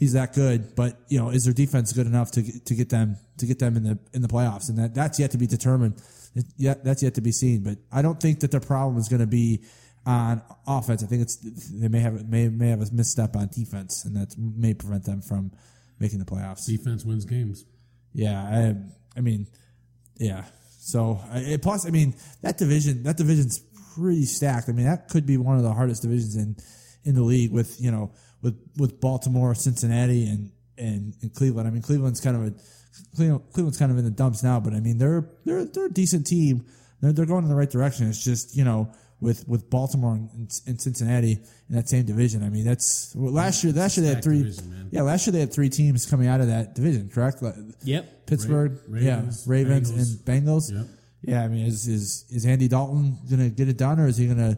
he's 0.00 0.14
that 0.14 0.34
good. 0.34 0.74
But 0.74 0.98
you 1.08 1.18
know, 1.20 1.30
is 1.30 1.44
their 1.44 1.54
defense 1.54 1.92
good 1.92 2.06
enough 2.08 2.32
to 2.32 2.42
get- 2.42 2.66
to 2.66 2.74
get 2.74 2.88
them 2.88 3.16
to 3.38 3.46
get 3.46 3.60
them 3.60 3.76
in 3.76 3.84
the 3.84 3.98
in 4.12 4.22
the 4.22 4.28
playoffs? 4.28 4.68
And 4.68 4.78
that 4.78 4.94
that's 4.94 5.20
yet 5.20 5.30
to 5.30 5.38
be 5.38 5.46
determined. 5.46 5.94
It, 6.34 6.46
yet 6.56 6.82
that's 6.84 7.02
yet 7.02 7.14
to 7.14 7.20
be 7.20 7.30
seen. 7.32 7.62
But 7.62 7.78
I 7.92 8.02
don't 8.02 8.18
think 8.20 8.40
that 8.40 8.50
their 8.50 8.60
problem 8.60 8.98
is 8.98 9.08
going 9.08 9.20
to 9.20 9.26
be 9.28 9.62
on 10.06 10.42
offense. 10.66 11.02
I 11.04 11.06
think 11.06 11.22
it's 11.22 11.36
they 11.70 11.88
may 11.88 12.00
have 12.00 12.28
may 12.28 12.48
may 12.48 12.70
have 12.70 12.80
a 12.82 12.86
misstep 12.92 13.36
on 13.36 13.48
defense, 13.54 14.04
and 14.04 14.16
that 14.16 14.34
may 14.38 14.74
prevent 14.74 15.04
them 15.04 15.20
from 15.22 15.52
making 16.00 16.18
the 16.18 16.24
playoffs. 16.24 16.66
Defense 16.66 17.04
wins 17.04 17.24
games. 17.26 17.64
Yeah, 18.12 18.40
I, 18.42 19.18
I 19.18 19.20
mean, 19.20 19.46
yeah. 20.16 20.44
So 20.80 21.20
I- 21.30 21.58
plus, 21.60 21.86
I 21.86 21.90
mean, 21.90 22.14
that 22.42 22.56
division 22.58 23.02
that 23.04 23.16
division's 23.16 23.58
pretty 23.94 24.24
stacked. 24.24 24.68
I 24.68 24.72
mean, 24.72 24.86
that 24.86 25.08
could 25.08 25.26
be 25.26 25.36
one 25.36 25.56
of 25.58 25.62
the 25.62 25.72
hardest 25.74 26.02
divisions 26.02 26.36
in 26.36 26.56
in 27.04 27.14
the 27.14 27.22
league 27.22 27.52
with 27.52 27.80
you 27.80 27.90
know 27.90 28.12
with 28.42 28.56
with 28.76 29.00
Baltimore, 29.00 29.54
Cincinnati, 29.54 30.26
and 30.26 30.50
and, 30.78 31.14
and 31.22 31.34
Cleveland. 31.34 31.68
I 31.68 31.70
mean, 31.70 31.82
Cleveland's 31.82 32.20
kind 32.20 32.36
of 32.36 32.46
a 32.46 32.54
Cleveland, 33.16 33.44
Cleveland's 33.52 33.78
kind 33.78 33.92
of 33.92 33.98
in 33.98 34.04
the 34.04 34.10
dumps 34.10 34.42
now, 34.42 34.60
but 34.60 34.72
I 34.72 34.80
mean, 34.80 34.98
they're 34.98 35.28
they're 35.44 35.64
they're 35.64 35.86
a 35.86 35.92
decent 35.92 36.26
team. 36.26 36.64
They're 37.00 37.12
they're 37.12 37.26
going 37.26 37.44
in 37.44 37.50
the 37.50 37.56
right 37.56 37.70
direction. 37.70 38.08
It's 38.08 38.24
just 38.24 38.56
you 38.56 38.64
know. 38.64 38.92
With, 39.22 39.46
with 39.46 39.68
Baltimore 39.68 40.14
and, 40.14 40.50
and 40.66 40.80
Cincinnati 40.80 41.32
in 41.68 41.76
that 41.76 41.90
same 41.90 42.06
division, 42.06 42.42
I 42.42 42.48
mean 42.48 42.64
that's 42.64 43.14
well, 43.14 43.30
last 43.30 43.62
year. 43.62 43.70
Last 43.70 43.98
year 43.98 44.06
they 44.06 44.14
had 44.14 44.24
three. 44.24 44.38
division, 44.38 44.88
yeah, 44.92 45.02
last 45.02 45.26
year 45.26 45.32
they 45.32 45.40
had 45.40 45.52
three 45.52 45.68
teams 45.68 46.06
coming 46.06 46.26
out 46.26 46.40
of 46.40 46.46
that 46.46 46.74
division. 46.74 47.10
Correct? 47.10 47.42
Yep. 47.84 48.24
Pittsburgh, 48.24 48.80
Ra- 48.88 48.98
yeah, 48.98 49.16
Ravens, 49.16 49.44
Ravens 49.46 49.92
Bengals. 49.92 49.98
and 49.98 50.18
Bengals. 50.24 50.72
Yep. 50.72 50.86
Yeah, 51.22 51.44
I 51.44 51.48
mean, 51.48 51.66
is 51.66 51.86
is 51.86 52.24
is 52.30 52.46
Andy 52.46 52.66
Dalton 52.66 53.18
gonna 53.28 53.50
get 53.50 53.68
it 53.68 53.76
done, 53.76 54.00
or 54.00 54.06
is 54.06 54.16
he 54.16 54.26
gonna 54.26 54.56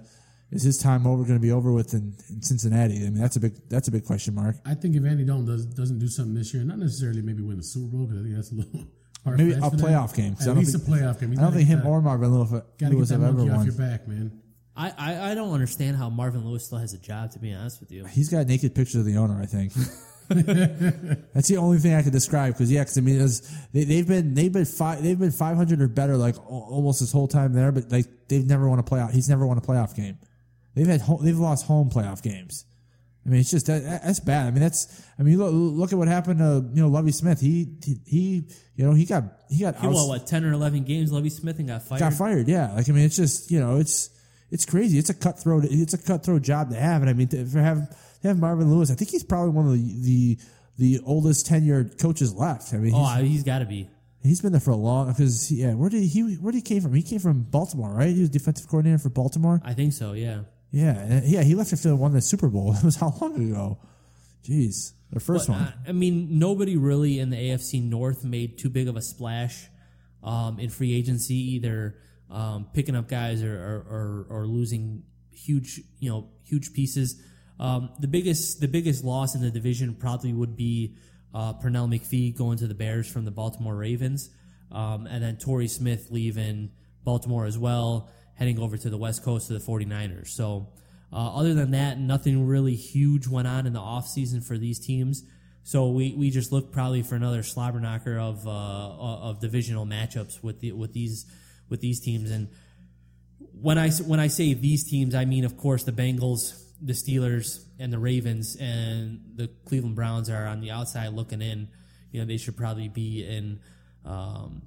is 0.52 0.62
his 0.62 0.78
time 0.78 1.06
over 1.06 1.22
going 1.24 1.34
to 1.34 1.40
be 1.40 1.50
over 1.52 1.72
with 1.72 1.94
in, 1.94 2.14
in 2.30 2.42
Cincinnati? 2.42 2.96
I 2.98 3.10
mean, 3.10 3.14
that's 3.20 3.36
a 3.36 3.40
big 3.40 3.54
that's 3.68 3.88
a 3.88 3.90
big 3.90 4.04
question 4.04 4.34
mark. 4.34 4.56
I 4.64 4.74
think 4.74 4.94
if 4.96 5.04
Andy 5.04 5.24
Dalton 5.24 5.46
does, 5.46 5.66
doesn't 5.66 5.98
do 5.98 6.08
something 6.08 6.34
this 6.34 6.52
year, 6.54 6.62
not 6.62 6.78
necessarily 6.78 7.22
maybe 7.22 7.42
win 7.42 7.56
the 7.56 7.62
Super 7.64 7.88
Bowl 7.96 8.06
because 8.06 8.20
I 8.20 8.22
think 8.24 8.36
that's 8.36 8.52
a 8.52 8.54
little 8.54 8.80
hard. 9.24 9.38
Maybe 9.38 9.52
a 9.52 9.56
playoff 9.56 10.14
game. 10.14 10.34
'cause 10.36 10.46
I 10.46 10.50
At 10.50 10.54
don't 10.54 10.64
least 10.64 10.76
think- 10.76 10.88
a 10.88 10.90
playoff 10.90 11.20
game. 11.20 11.32
You 11.32 11.38
I 11.38 11.42
don't 11.42 11.52
think 11.54 11.68
him 11.68 11.78
gotta- 11.78 11.90
or 11.90 12.02
Marvin 12.02 12.32
Lewis, 12.34 12.50
gotta 12.50 12.64
get 12.78 12.90
Lewis 12.92 13.08
that 13.08 13.14
have 13.20 13.28
ever 13.28 13.38
monkey 13.38 13.50
off 13.52 13.64
your 13.64 13.74
back, 13.74 14.06
man. 14.06 14.38
I, 14.76 14.92
I, 14.96 15.30
I 15.32 15.34
don't 15.34 15.52
understand 15.52 15.96
how 15.98 16.08
Marvin 16.08 16.46
Lewis 16.46 16.64
still 16.64 16.78
has 16.78 16.94
a 16.94 16.98
job. 16.98 17.30
To 17.32 17.38
be 17.38 17.52
honest 17.52 17.80
with 17.80 17.92
you, 17.92 18.04
He's 18.06 18.30
got 18.30 18.46
naked 18.46 18.74
pictures 18.74 18.96
of 18.96 19.04
the 19.04 19.16
owner. 19.18 19.38
I 19.40 19.44
think 19.46 19.72
that's 21.34 21.48
the 21.48 21.56
only 21.58 21.78
thing 21.78 21.94
I 21.94 22.02
could 22.02 22.12
describe. 22.12 22.54
Because 22.54 22.70
yeah, 22.70 22.80
because 22.80 22.96
I 22.96 23.00
mean, 23.02 23.20
was, 23.20 23.40
they, 23.72 23.84
they've 23.84 24.06
been 24.06 24.32
they've 24.34 24.52
been 24.52 24.64
five 24.64 25.02
they've 25.02 25.18
been 25.18 25.30
five 25.30 25.56
hundred 25.56 25.82
or 25.82 25.88
better 25.88 26.16
like 26.16 26.36
al- 26.36 26.68
almost 26.70 27.00
this 27.00 27.12
whole 27.12 27.28
time 27.28 27.52
there, 27.52 27.70
but 27.70 27.90
like 27.92 28.06
they've 28.28 28.46
never 28.46 28.68
won 28.68 28.78
a 28.78 28.82
playoff. 28.82 29.12
He's 29.12 29.28
never 29.28 29.46
won 29.46 29.58
a 29.58 29.60
playoff 29.60 29.94
game. 29.94 30.18
They've 30.74 30.86
had 30.86 31.00
home, 31.02 31.24
they've 31.24 31.38
lost 31.38 31.66
home 31.66 31.90
playoff 31.90 32.22
games. 32.22 32.64
I 33.24 33.28
mean, 33.28 33.40
it's 33.40 33.50
just 33.50 33.66
that, 33.66 33.82
that's 34.02 34.18
bad. 34.20 34.46
I 34.46 34.50
mean, 34.50 34.60
that's 34.60 35.04
I 35.18 35.22
mean, 35.22 35.38
look, 35.38 35.50
look 35.52 35.92
at 35.92 35.98
what 35.98 36.08
happened 36.08 36.38
to 36.40 36.68
you 36.74 36.82
know 36.82 36.88
Lovie 36.88 37.12
Smith. 37.12 37.40
He 37.40 37.68
he, 38.04 38.44
you 38.74 38.84
know 38.84 38.94
he 38.94 39.04
got 39.04 39.24
he 39.48 39.60
got 39.60 39.76
he 39.78 39.86
won 39.86 40.08
what 40.08 40.26
ten 40.26 40.44
or 40.44 40.52
eleven 40.52 40.82
games. 40.82 41.12
Levy 41.12 41.30
Smith 41.30 41.58
and 41.58 41.68
got 41.68 41.82
fired. 41.82 42.00
got 42.00 42.14
fired. 42.14 42.48
Yeah, 42.48 42.72
like 42.72 42.88
I 42.88 42.92
mean, 42.92 43.04
it's 43.04 43.16
just 43.16 43.50
you 43.50 43.60
know, 43.60 43.76
it's 43.78 44.10
it's 44.50 44.66
crazy. 44.66 44.98
It's 44.98 45.08
a 45.10 45.14
cutthroat. 45.14 45.64
It's 45.66 45.94
a 45.94 45.98
cutthroat 45.98 46.42
job 46.42 46.70
to 46.70 46.76
have, 46.76 47.02
and 47.02 47.08
I 47.10 47.12
mean, 47.12 47.28
to, 47.28 47.44
for 47.46 47.60
have 47.60 47.88
to 48.22 48.28
have 48.28 48.38
Marvin 48.40 48.68
Lewis, 48.70 48.90
I 48.90 48.94
think 48.94 49.10
he's 49.10 49.22
probably 49.24 49.50
one 49.50 49.66
of 49.66 49.72
the 49.72 50.00
the, 50.02 50.38
the 50.78 51.00
oldest 51.06 51.46
tenured 51.46 52.00
coaches 52.00 52.34
left. 52.34 52.74
I 52.74 52.78
mean, 52.78 52.92
he's, 52.92 52.94
Oh, 52.96 53.22
he's 53.22 53.44
got 53.44 53.60
to 53.60 53.66
be. 53.66 53.88
he's 54.24 54.40
been 54.40 54.50
there 54.52 54.60
for 54.60 54.72
a 54.72 54.76
long 54.76 55.08
because 55.08 55.52
yeah, 55.52 55.74
where 55.74 55.90
did 55.90 56.02
he 56.02 56.22
where 56.38 56.50
did 56.50 56.58
he 56.58 56.62
came 56.62 56.82
from? 56.82 56.92
He 56.92 57.02
came 57.02 57.20
from 57.20 57.42
Baltimore, 57.44 57.90
right? 57.94 58.10
He 58.12 58.20
was 58.20 58.30
defensive 58.30 58.66
coordinator 58.66 58.98
for 58.98 59.10
Baltimore. 59.10 59.60
I 59.64 59.74
think 59.74 59.92
so. 59.92 60.12
Yeah. 60.14 60.40
Yeah, 60.72 61.20
yeah, 61.24 61.42
he 61.42 61.54
left 61.54 61.72
after 61.72 61.88
they 61.88 61.94
won 61.94 62.12
the 62.12 62.20
Super 62.22 62.48
Bowl. 62.48 62.74
It 62.78 62.82
was 62.82 62.96
how 62.96 63.14
long 63.20 63.36
ago? 63.50 63.78
Jeez, 64.42 64.92
their 65.10 65.20
first 65.20 65.46
But, 65.46 65.52
one. 65.52 65.62
uh, 65.62 65.72
I 65.88 65.92
mean, 65.92 66.38
nobody 66.38 66.76
really 66.76 67.18
in 67.20 67.30
the 67.30 67.36
AFC 67.36 67.82
North 67.82 68.24
made 68.24 68.58
too 68.58 68.70
big 68.70 68.88
of 68.88 68.96
a 68.96 69.02
splash 69.02 69.68
um, 70.22 70.58
in 70.58 70.70
free 70.70 70.94
agency, 70.94 71.34
either 71.34 71.96
um, 72.30 72.66
picking 72.72 72.96
up 72.96 73.06
guys 73.08 73.42
or, 73.42 73.54
or, 73.54 74.26
or, 74.30 74.38
or 74.40 74.46
losing 74.46 75.02
huge, 75.30 75.80
you 75.98 76.10
know, 76.10 76.30
huge 76.44 76.72
pieces. 76.72 77.20
Um, 77.60 77.90
the 78.00 78.08
biggest, 78.08 78.60
the 78.60 78.68
biggest 78.68 79.04
loss 79.04 79.34
in 79.34 79.42
the 79.42 79.50
division 79.50 79.94
probably 79.94 80.32
would 80.32 80.56
be 80.56 80.96
uh, 81.34 81.52
Pernell 81.54 81.88
McPhee 81.88 82.34
going 82.36 82.58
to 82.58 82.66
the 82.66 82.74
Bears 82.74 83.06
from 83.06 83.24
the 83.24 83.30
Baltimore 83.30 83.76
Ravens, 83.76 84.30
um, 84.72 85.06
and 85.06 85.22
then 85.22 85.36
Torrey 85.36 85.68
Smith 85.68 86.08
leaving 86.10 86.70
Baltimore 87.04 87.44
as 87.46 87.58
well, 87.58 88.10
heading 88.34 88.58
over 88.58 88.76
to 88.76 88.90
the 88.90 88.98
West 88.98 89.24
Coast 89.24 89.48
to 89.48 89.52
the 89.54 89.60
49ers. 89.60 90.28
So. 90.28 90.68
Uh, 91.14 91.36
other 91.36 91.52
than 91.52 91.72
that, 91.72 91.98
nothing 91.98 92.46
really 92.46 92.74
huge 92.74 93.28
went 93.28 93.46
on 93.46 93.66
in 93.66 93.74
the 93.74 93.78
offseason 93.78 94.42
for 94.42 94.56
these 94.56 94.78
teams. 94.78 95.24
So 95.64 95.90
we, 95.90 96.14
we 96.14 96.30
just 96.30 96.50
look 96.50 96.72
probably 96.72 97.02
for 97.02 97.14
another 97.14 97.42
slobber 97.42 97.78
knocker 97.78 98.18
of 98.18 98.46
uh, 98.46 98.50
of 98.50 99.40
divisional 99.40 99.86
matchups 99.86 100.42
with 100.42 100.60
the 100.60 100.72
with 100.72 100.92
these 100.92 101.26
with 101.68 101.80
these 101.80 102.00
teams. 102.00 102.30
And 102.30 102.48
when 103.60 103.78
I 103.78 103.90
when 103.90 104.18
I 104.18 104.26
say 104.26 104.54
these 104.54 104.88
teams, 104.88 105.14
I 105.14 105.24
mean 105.24 105.44
of 105.44 105.56
course 105.56 105.84
the 105.84 105.92
Bengals, 105.92 106.60
the 106.80 106.94
Steelers, 106.94 107.64
and 107.78 107.92
the 107.92 107.98
Ravens, 107.98 108.56
and 108.56 109.20
the 109.36 109.48
Cleveland 109.66 109.94
Browns 109.94 110.28
are 110.28 110.46
on 110.46 110.60
the 110.60 110.72
outside 110.72 111.12
looking 111.12 111.40
in. 111.40 111.68
You 112.10 112.20
know, 112.20 112.26
they 112.26 112.38
should 112.38 112.56
probably 112.56 112.88
be 112.88 113.24
in 113.24 113.60
um, 114.04 114.62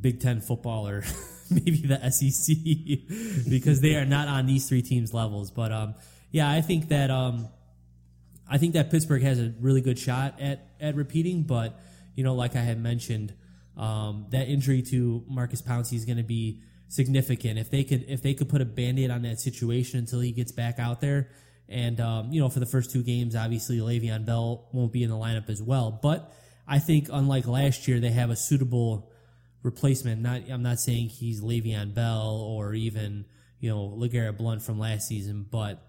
Big 0.00 0.20
Ten 0.20 0.40
football 0.40 0.86
or 0.86 1.02
maybe 1.50 1.82
the 1.86 2.10
SEC 2.10 3.48
because 3.48 3.80
they 3.80 3.96
are 3.96 4.04
not 4.04 4.28
on 4.28 4.46
these 4.46 4.68
three 4.68 4.82
teams' 4.82 5.12
levels. 5.12 5.50
But 5.50 5.72
um, 5.72 5.94
yeah, 6.30 6.50
I 6.50 6.60
think 6.60 6.88
that 6.88 7.10
um, 7.10 7.48
I 8.48 8.58
think 8.58 8.74
that 8.74 8.90
Pittsburgh 8.90 9.22
has 9.22 9.40
a 9.40 9.52
really 9.60 9.80
good 9.80 9.98
shot 9.98 10.40
at 10.40 10.68
at 10.80 10.94
repeating. 10.94 11.42
But 11.42 11.78
you 12.14 12.24
know, 12.24 12.34
like 12.34 12.56
I 12.56 12.60
had 12.60 12.80
mentioned, 12.80 13.34
um, 13.76 14.26
that 14.30 14.48
injury 14.48 14.82
to 14.82 15.24
Maurkice 15.28 15.62
Pouncey 15.62 15.94
is 15.94 16.04
going 16.04 16.18
to 16.18 16.24
be 16.24 16.60
significant. 16.88 17.58
If 17.58 17.70
they 17.70 17.84
could 17.84 18.04
if 18.08 18.22
they 18.22 18.34
could 18.34 18.48
put 18.48 18.60
a 18.60 18.66
band-aid 18.66 19.10
on 19.10 19.22
that 19.22 19.40
situation 19.40 19.98
until 19.98 20.20
he 20.20 20.32
gets 20.32 20.52
back 20.52 20.78
out 20.78 21.00
there. 21.00 21.30
And 21.68 22.00
um, 22.00 22.32
you 22.32 22.40
know, 22.40 22.48
for 22.48 22.60
the 22.60 22.66
first 22.66 22.92
two 22.92 23.02
games, 23.02 23.34
obviously 23.34 23.78
Le'Veon 23.78 24.24
Bell 24.24 24.68
won't 24.72 24.92
be 24.92 25.02
in 25.02 25.10
the 25.10 25.16
lineup 25.16 25.48
as 25.48 25.60
well. 25.60 25.98
But 26.00 26.32
I 26.66 26.78
think, 26.78 27.08
unlike 27.12 27.46
last 27.46 27.86
year, 27.86 28.00
they 28.00 28.10
have 28.10 28.30
a 28.30 28.36
suitable 28.36 29.10
replacement. 29.66 30.22
Not, 30.22 30.48
I'm 30.48 30.62
not 30.62 30.78
saying 30.78 31.10
he's 31.10 31.42
Le'Veon 31.42 31.92
Bell 31.92 32.42
or 32.48 32.72
even 32.72 33.26
you 33.60 33.68
know 33.68 33.94
LeGarrette 33.98 34.38
Blount 34.38 34.62
from 34.62 34.78
last 34.78 35.06
season, 35.08 35.44
but 35.50 35.82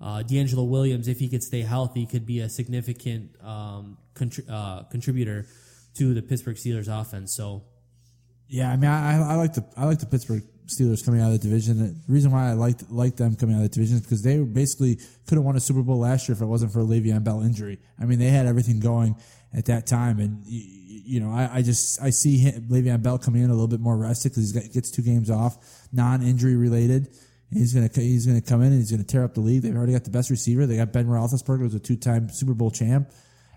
uh, 0.00 0.22
DeAngelo 0.26 0.68
Williams, 0.68 1.08
if 1.08 1.18
he 1.18 1.28
could 1.28 1.42
stay 1.42 1.60
healthy, 1.62 2.06
could 2.06 2.26
be 2.26 2.40
a 2.40 2.48
significant 2.48 3.30
um, 3.42 3.96
contri- 4.14 4.48
uh, 4.50 4.82
contributor 4.84 5.46
to 5.98 6.14
the 6.14 6.22
Pittsburgh 6.22 6.56
Steelers 6.56 6.88
offense. 6.88 7.34
So 7.36 7.62
Yeah, 8.48 8.70
I 8.70 8.76
mean, 8.76 8.90
I, 8.90 9.32
I 9.32 9.34
like 9.36 9.54
the 9.54 9.64
I 9.76 9.86
like 9.86 9.98
the 10.00 10.06
Pittsburgh 10.06 10.42
Steelers 10.66 11.04
coming 11.04 11.20
out 11.20 11.32
of 11.32 11.40
the 11.40 11.48
division. 11.48 11.78
The 11.78 12.12
reason 12.12 12.30
why 12.30 12.48
I 12.50 12.52
liked 12.52 12.90
liked 12.90 13.16
them 13.18 13.36
coming 13.36 13.56
out 13.56 13.62
of 13.62 13.70
the 13.70 13.74
division 13.74 13.96
is 13.96 14.02
because 14.02 14.22
they 14.22 14.38
basically 14.38 14.96
could 15.26 15.36
have 15.36 15.44
won 15.44 15.56
a 15.56 15.60
Super 15.60 15.82
Bowl 15.82 15.98
last 15.98 16.28
year 16.28 16.34
if 16.36 16.42
it 16.42 16.46
wasn't 16.46 16.72
for 16.72 16.80
a 16.80 16.84
Le'Veon 16.84 17.22
Bell 17.24 17.42
injury. 17.42 17.78
I 18.00 18.06
mean, 18.06 18.18
they 18.18 18.28
had 18.28 18.46
everything 18.46 18.80
going 18.80 19.16
at 19.52 19.66
that 19.66 19.86
time, 19.86 20.18
and 20.20 20.42
y- 20.46 20.64
y- 20.64 20.79
you 21.04 21.20
know, 21.20 21.32
I, 21.32 21.56
I 21.56 21.62
just 21.62 22.00
I 22.02 22.10
see 22.10 22.38
him, 22.38 22.68
Le'Veon 22.68 23.02
Bell 23.02 23.18
coming 23.18 23.42
in 23.42 23.50
a 23.50 23.52
little 23.52 23.68
bit 23.68 23.80
more 23.80 23.96
rested 23.96 24.32
because 24.32 24.52
he 24.52 24.68
gets 24.68 24.90
two 24.90 25.02
games 25.02 25.30
off, 25.30 25.58
non 25.92 26.22
injury 26.22 26.56
related. 26.56 27.08
He's 27.52 27.74
gonna 27.74 27.90
he's 27.92 28.26
gonna 28.26 28.40
come 28.40 28.62
in 28.62 28.68
and 28.68 28.76
he's 28.76 28.90
gonna 28.90 29.04
tear 29.04 29.24
up 29.24 29.34
the 29.34 29.40
league. 29.40 29.62
They've 29.62 29.74
already 29.74 29.92
got 29.92 30.04
the 30.04 30.10
best 30.10 30.30
receiver. 30.30 30.66
They 30.66 30.76
got 30.76 30.92
Ben 30.92 31.06
Roethlisberger, 31.06 31.60
who's 31.60 31.74
a 31.74 31.80
two 31.80 31.96
time 31.96 32.30
Super 32.30 32.54
Bowl 32.54 32.70
champ. 32.70 33.10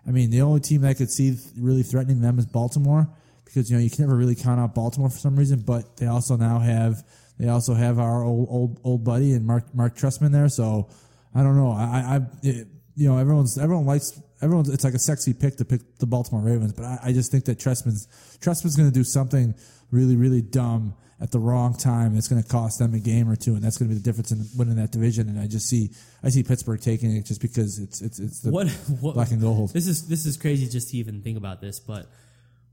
I 0.08 0.12
mean, 0.12 0.32
the 0.32 0.42
only 0.42 0.60
team 0.60 0.82
that 0.82 0.90
I 0.90 0.94
could 0.94 1.12
see 1.12 1.38
really 1.58 1.84
threatening 1.84 2.22
them 2.22 2.40
is 2.40 2.46
Baltimore 2.46 3.08
because 3.46 3.70
you 3.70 3.78
know 3.78 3.84
you 3.84 3.90
can 3.90 4.06
never 4.06 4.18
really 4.18 4.36
count 4.36 4.60
out 4.60 4.74
Baltimore 4.74 5.10
for 5.10 5.20
some 5.20 5.36
reason. 5.36 5.60
But 5.60 5.98
they 5.98 6.08
also 6.08 6.36
now 6.36 6.60
have 6.60 7.04
they 7.38 7.50
also 7.50 7.74
have 7.74 8.00
our 8.00 8.24
old 8.24 8.48
old 8.50 8.80
old 8.84 9.04
buddy 9.04 9.34
and 9.34 9.46
Mark 9.46 9.74
Marc 9.74 9.96
Trestman 9.96 10.32
there. 10.32 10.50
So 10.50 10.90
I 11.36 11.44
don't 11.44 11.56
know. 11.56 11.72
I 11.72 12.18
I 12.18 12.20
it, 12.42 12.68
you 12.96 13.10
know 13.10 13.18
everyone's 13.18 13.58
everyone 13.58 13.86
likes 13.86 14.20
everyone's 14.44 14.70
it's 14.70 14.84
like 14.84 14.94
a 14.94 15.00
sexy 15.00 15.34
pick 15.34 15.58
to 15.58 15.66
pick 15.66 15.82
the 15.98 16.06
Baltimore 16.06 16.42
Ravens, 16.42 16.74
but 16.74 16.86
I, 16.86 17.00
I 17.06 17.12
just 17.14 17.32
think 17.32 17.46
that 17.46 17.58
Trestman's 17.58 18.08
Trestman's 18.42 18.76
going 18.76 18.90
to 18.90 18.94
do 18.94 19.04
something 19.04 19.56
really 19.92 20.16
really 20.16 20.42
dumb 20.42 20.96
at 21.22 21.32
the 21.32 21.40
wrong 21.40 21.74
time. 21.74 22.18
It's 22.18 22.28
going 22.28 22.44
to 22.44 22.48
cost 22.48 22.80
them 22.80 22.94
a 22.94 23.00
game 23.00 23.30
or 23.30 23.36
two, 23.36 23.56
and 23.56 23.64
that's 23.64 23.78
going 23.78 23.90
to 23.90 23.96
be 23.96 24.00
the 24.00 24.04
difference 24.04 24.32
in 24.32 24.46
winning 24.58 24.76
that 24.76 24.92
division. 24.92 25.30
And 25.30 25.40
I 25.40 25.48
just 25.48 25.68
see 25.68 25.92
I 26.22 26.30
see 26.30 26.44
Pittsburgh 26.44 26.82
taking 26.82 27.16
it 27.16 27.26
just 27.26 27.42
because 27.42 27.80
it's 27.80 28.02
it's 28.02 28.20
it's 28.20 28.42
the 28.42 28.52
what, 28.52 28.68
what 29.00 29.16
black 29.16 29.32
and 29.32 29.42
gold. 29.42 29.72
This 29.74 29.88
is 29.88 30.08
this 30.08 30.26
is 30.26 30.38
crazy 30.38 30.68
just 30.68 30.92
to 30.92 30.98
even 30.98 31.22
think 31.22 31.38
about 31.38 31.62
this, 31.62 31.80
but 31.80 32.08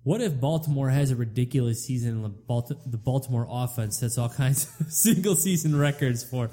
what 0.03 0.21
if 0.21 0.41
Baltimore 0.41 0.89
has 0.89 1.11
a 1.11 1.17
ridiculous 1.17 1.85
season 1.85 2.25
and 2.25 2.35
the 2.87 2.97
Baltimore 2.99 3.47
offense 3.49 3.99
sets 3.99 4.17
all 4.17 4.31
kinds 4.31 4.67
of 4.81 4.87
single 4.93 5.37
season 5.37 5.77
records 5.77 6.25
for? 6.25 6.51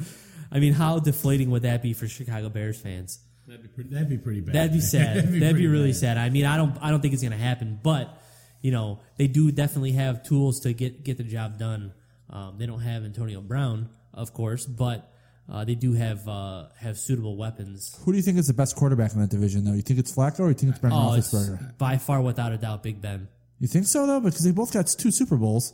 I 0.52 0.60
mean, 0.60 0.74
how 0.74 1.00
deflating 1.00 1.50
would 1.52 1.64
that 1.64 1.82
be 1.82 1.94
for 1.94 2.08
Chicago 2.08 2.50
Bears 2.50 2.80
fans? 2.80 3.20
That'd 3.48 3.62
be 3.64 3.68
pretty, 3.70 3.90
that'd 3.92 4.10
be 4.10 4.18
pretty 4.18 4.42
bad. 4.42 4.56
That'd 4.56 4.74
be 4.74 4.80
sad. 4.96 5.18
that'd 5.18 5.32
be, 5.32 5.40
pretty 5.40 5.68
really 5.68 5.90
bad. 5.92 5.96
sad. 5.98 6.18
I 6.18 6.30
mean, 6.30 6.46
I 6.46 6.58
don't 6.58 6.78
I 6.82 6.92
don't 6.92 7.02
think 7.02 7.14
it's 7.14 7.24
gonna 7.24 7.38
happen, 7.38 7.80
but 7.82 8.22
you 8.62 8.72
know 8.72 9.00
they 9.18 9.28
do 9.28 9.52
definitely 9.52 9.94
have 9.94 10.24
tools 10.24 10.60
to 10.62 10.74
get 10.74 11.04
get 11.04 11.18
the 11.18 11.24
job 11.24 11.58
done. 11.58 11.94
Um, 12.30 12.56
they 12.58 12.66
don't 12.66 12.82
have 12.82 13.06
Antonio 13.06 13.40
Brown, 13.40 13.90
of 14.14 14.34
course, 14.34 14.66
but 14.66 15.10
uh, 15.50 15.64
they 15.64 15.76
do 15.76 15.94
have 15.94 16.28
uh, 16.28 16.66
have 16.78 16.98
suitable 16.98 17.38
weapons. 17.38 17.98
Who 18.04 18.12
do 18.12 18.18
you 18.18 18.22
think 18.24 18.38
is 18.38 18.48
the 18.48 18.54
best 18.54 18.76
quarterback 18.76 19.14
in 19.14 19.22
that 19.22 19.30
division, 19.30 19.64
though? 19.64 19.74
You 19.74 19.82
think 19.82 19.98
it's 20.00 20.12
Flacco 20.14 20.42
or 20.42 20.50
you 20.50 20.54
think 20.54 20.72
it's 20.72 20.80
Ben 20.80 20.92
Oh, 20.94 21.14
it's 21.14 21.34
Roethlisberger? 21.34 21.78
by 21.78 21.98
far 21.98 22.22
without 22.22 22.52
a 22.52 22.58
doubt 22.58 22.84
Big 22.84 23.02
Ben. 23.02 23.30
You 23.60 23.68
think 23.70 23.86
so, 23.86 24.06
though? 24.06 24.20
Because 24.20 24.44
they 24.44 24.52
both 24.52 24.74
got 24.74 24.88
two 24.88 25.10
Super 25.10 25.38
Bowls. 25.38 25.74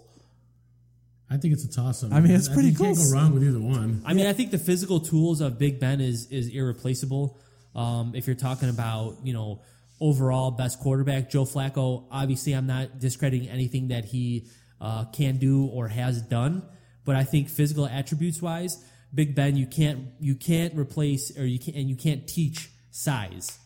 I 1.29 1.37
think 1.37 1.53
it's 1.55 1.65
a 1.65 1.71
toss 1.71 2.03
up. 2.03 2.11
I 2.13 2.19
mean, 2.19 2.31
it's 2.31 2.49
I 2.49 2.53
pretty 2.53 2.69
think 2.71 2.79
You 2.79 2.95
can't 2.95 2.97
go 3.11 3.17
wrong 3.17 3.33
with 3.33 3.43
either 3.43 3.59
one. 3.59 4.03
I 4.05 4.13
mean, 4.13 4.27
I 4.27 4.33
think 4.33 4.51
the 4.51 4.59
physical 4.59 4.99
tools 4.99 5.41
of 5.41 5.57
Big 5.57 5.79
Ben 5.79 5.99
is 6.01 6.27
is 6.29 6.49
irreplaceable. 6.49 7.39
Um, 7.75 8.13
if 8.15 8.27
you're 8.27 8.35
talking 8.35 8.69
about 8.69 9.17
you 9.23 9.33
know 9.33 9.61
overall 9.99 10.51
best 10.51 10.79
quarterback, 10.79 11.29
Joe 11.29 11.45
Flacco. 11.45 12.05
Obviously, 12.11 12.53
I'm 12.53 12.67
not 12.67 12.99
discrediting 12.99 13.49
anything 13.49 13.87
that 13.89 14.05
he 14.05 14.47
uh, 14.81 15.05
can 15.05 15.37
do 15.37 15.65
or 15.67 15.87
has 15.87 16.21
done, 16.21 16.63
but 17.05 17.15
I 17.15 17.23
think 17.23 17.49
physical 17.49 17.85
attributes 17.85 18.41
wise, 18.41 18.83
Big 19.13 19.35
Ben, 19.35 19.55
you 19.55 19.67
can't 19.67 20.07
you 20.19 20.35
can't 20.35 20.75
replace 20.75 21.37
or 21.37 21.45
you 21.45 21.59
can 21.59 21.75
and 21.75 21.89
you 21.89 21.95
can't 21.95 22.27
teach 22.27 22.69
size. 22.91 23.59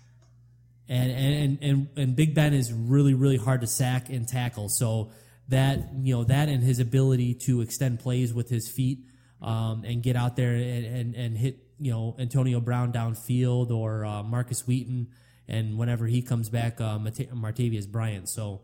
And, 0.90 1.12
and 1.12 1.58
and 1.62 1.88
and 1.98 2.16
Big 2.16 2.34
Ben 2.34 2.54
is 2.54 2.72
really 2.72 3.14
really 3.14 3.38
hard 3.38 3.62
to 3.62 3.68
sack 3.68 4.10
and 4.10 4.28
tackle. 4.28 4.70
So 4.70 5.12
that 5.50 5.80
you 6.02 6.16
know 6.16 6.24
that 6.26 6.50
and 6.50 6.64
his 6.64 6.80
ability 6.80 7.34
to 7.46 7.62
extend 7.62 8.00
plays 8.00 8.34
with 8.34 8.50
his 8.50 8.70
feet 8.70 9.00
um, 9.42 9.84
and 9.86 10.04
get 10.04 10.16
out 10.16 10.36
there 10.36 10.54
and, 10.54 10.86
and, 10.86 11.16
and 11.16 11.38
hit 11.38 11.67
you 11.80 11.92
know 11.92 12.16
Antonio 12.20 12.60
Brown 12.60 12.92
downfield 12.92 13.72
or 13.72 14.06
uh, 14.06 14.24
Markus 14.24 14.68
Wheaton 14.68 15.08
and 15.48 15.78
whenever 15.78 16.06
he 16.06 16.22
comes 16.22 16.50
back, 16.50 16.82
uh, 16.82 17.00
Mata- 17.00 17.28
Martavis 17.34 17.88
Bryant. 17.88 18.28
So 18.28 18.62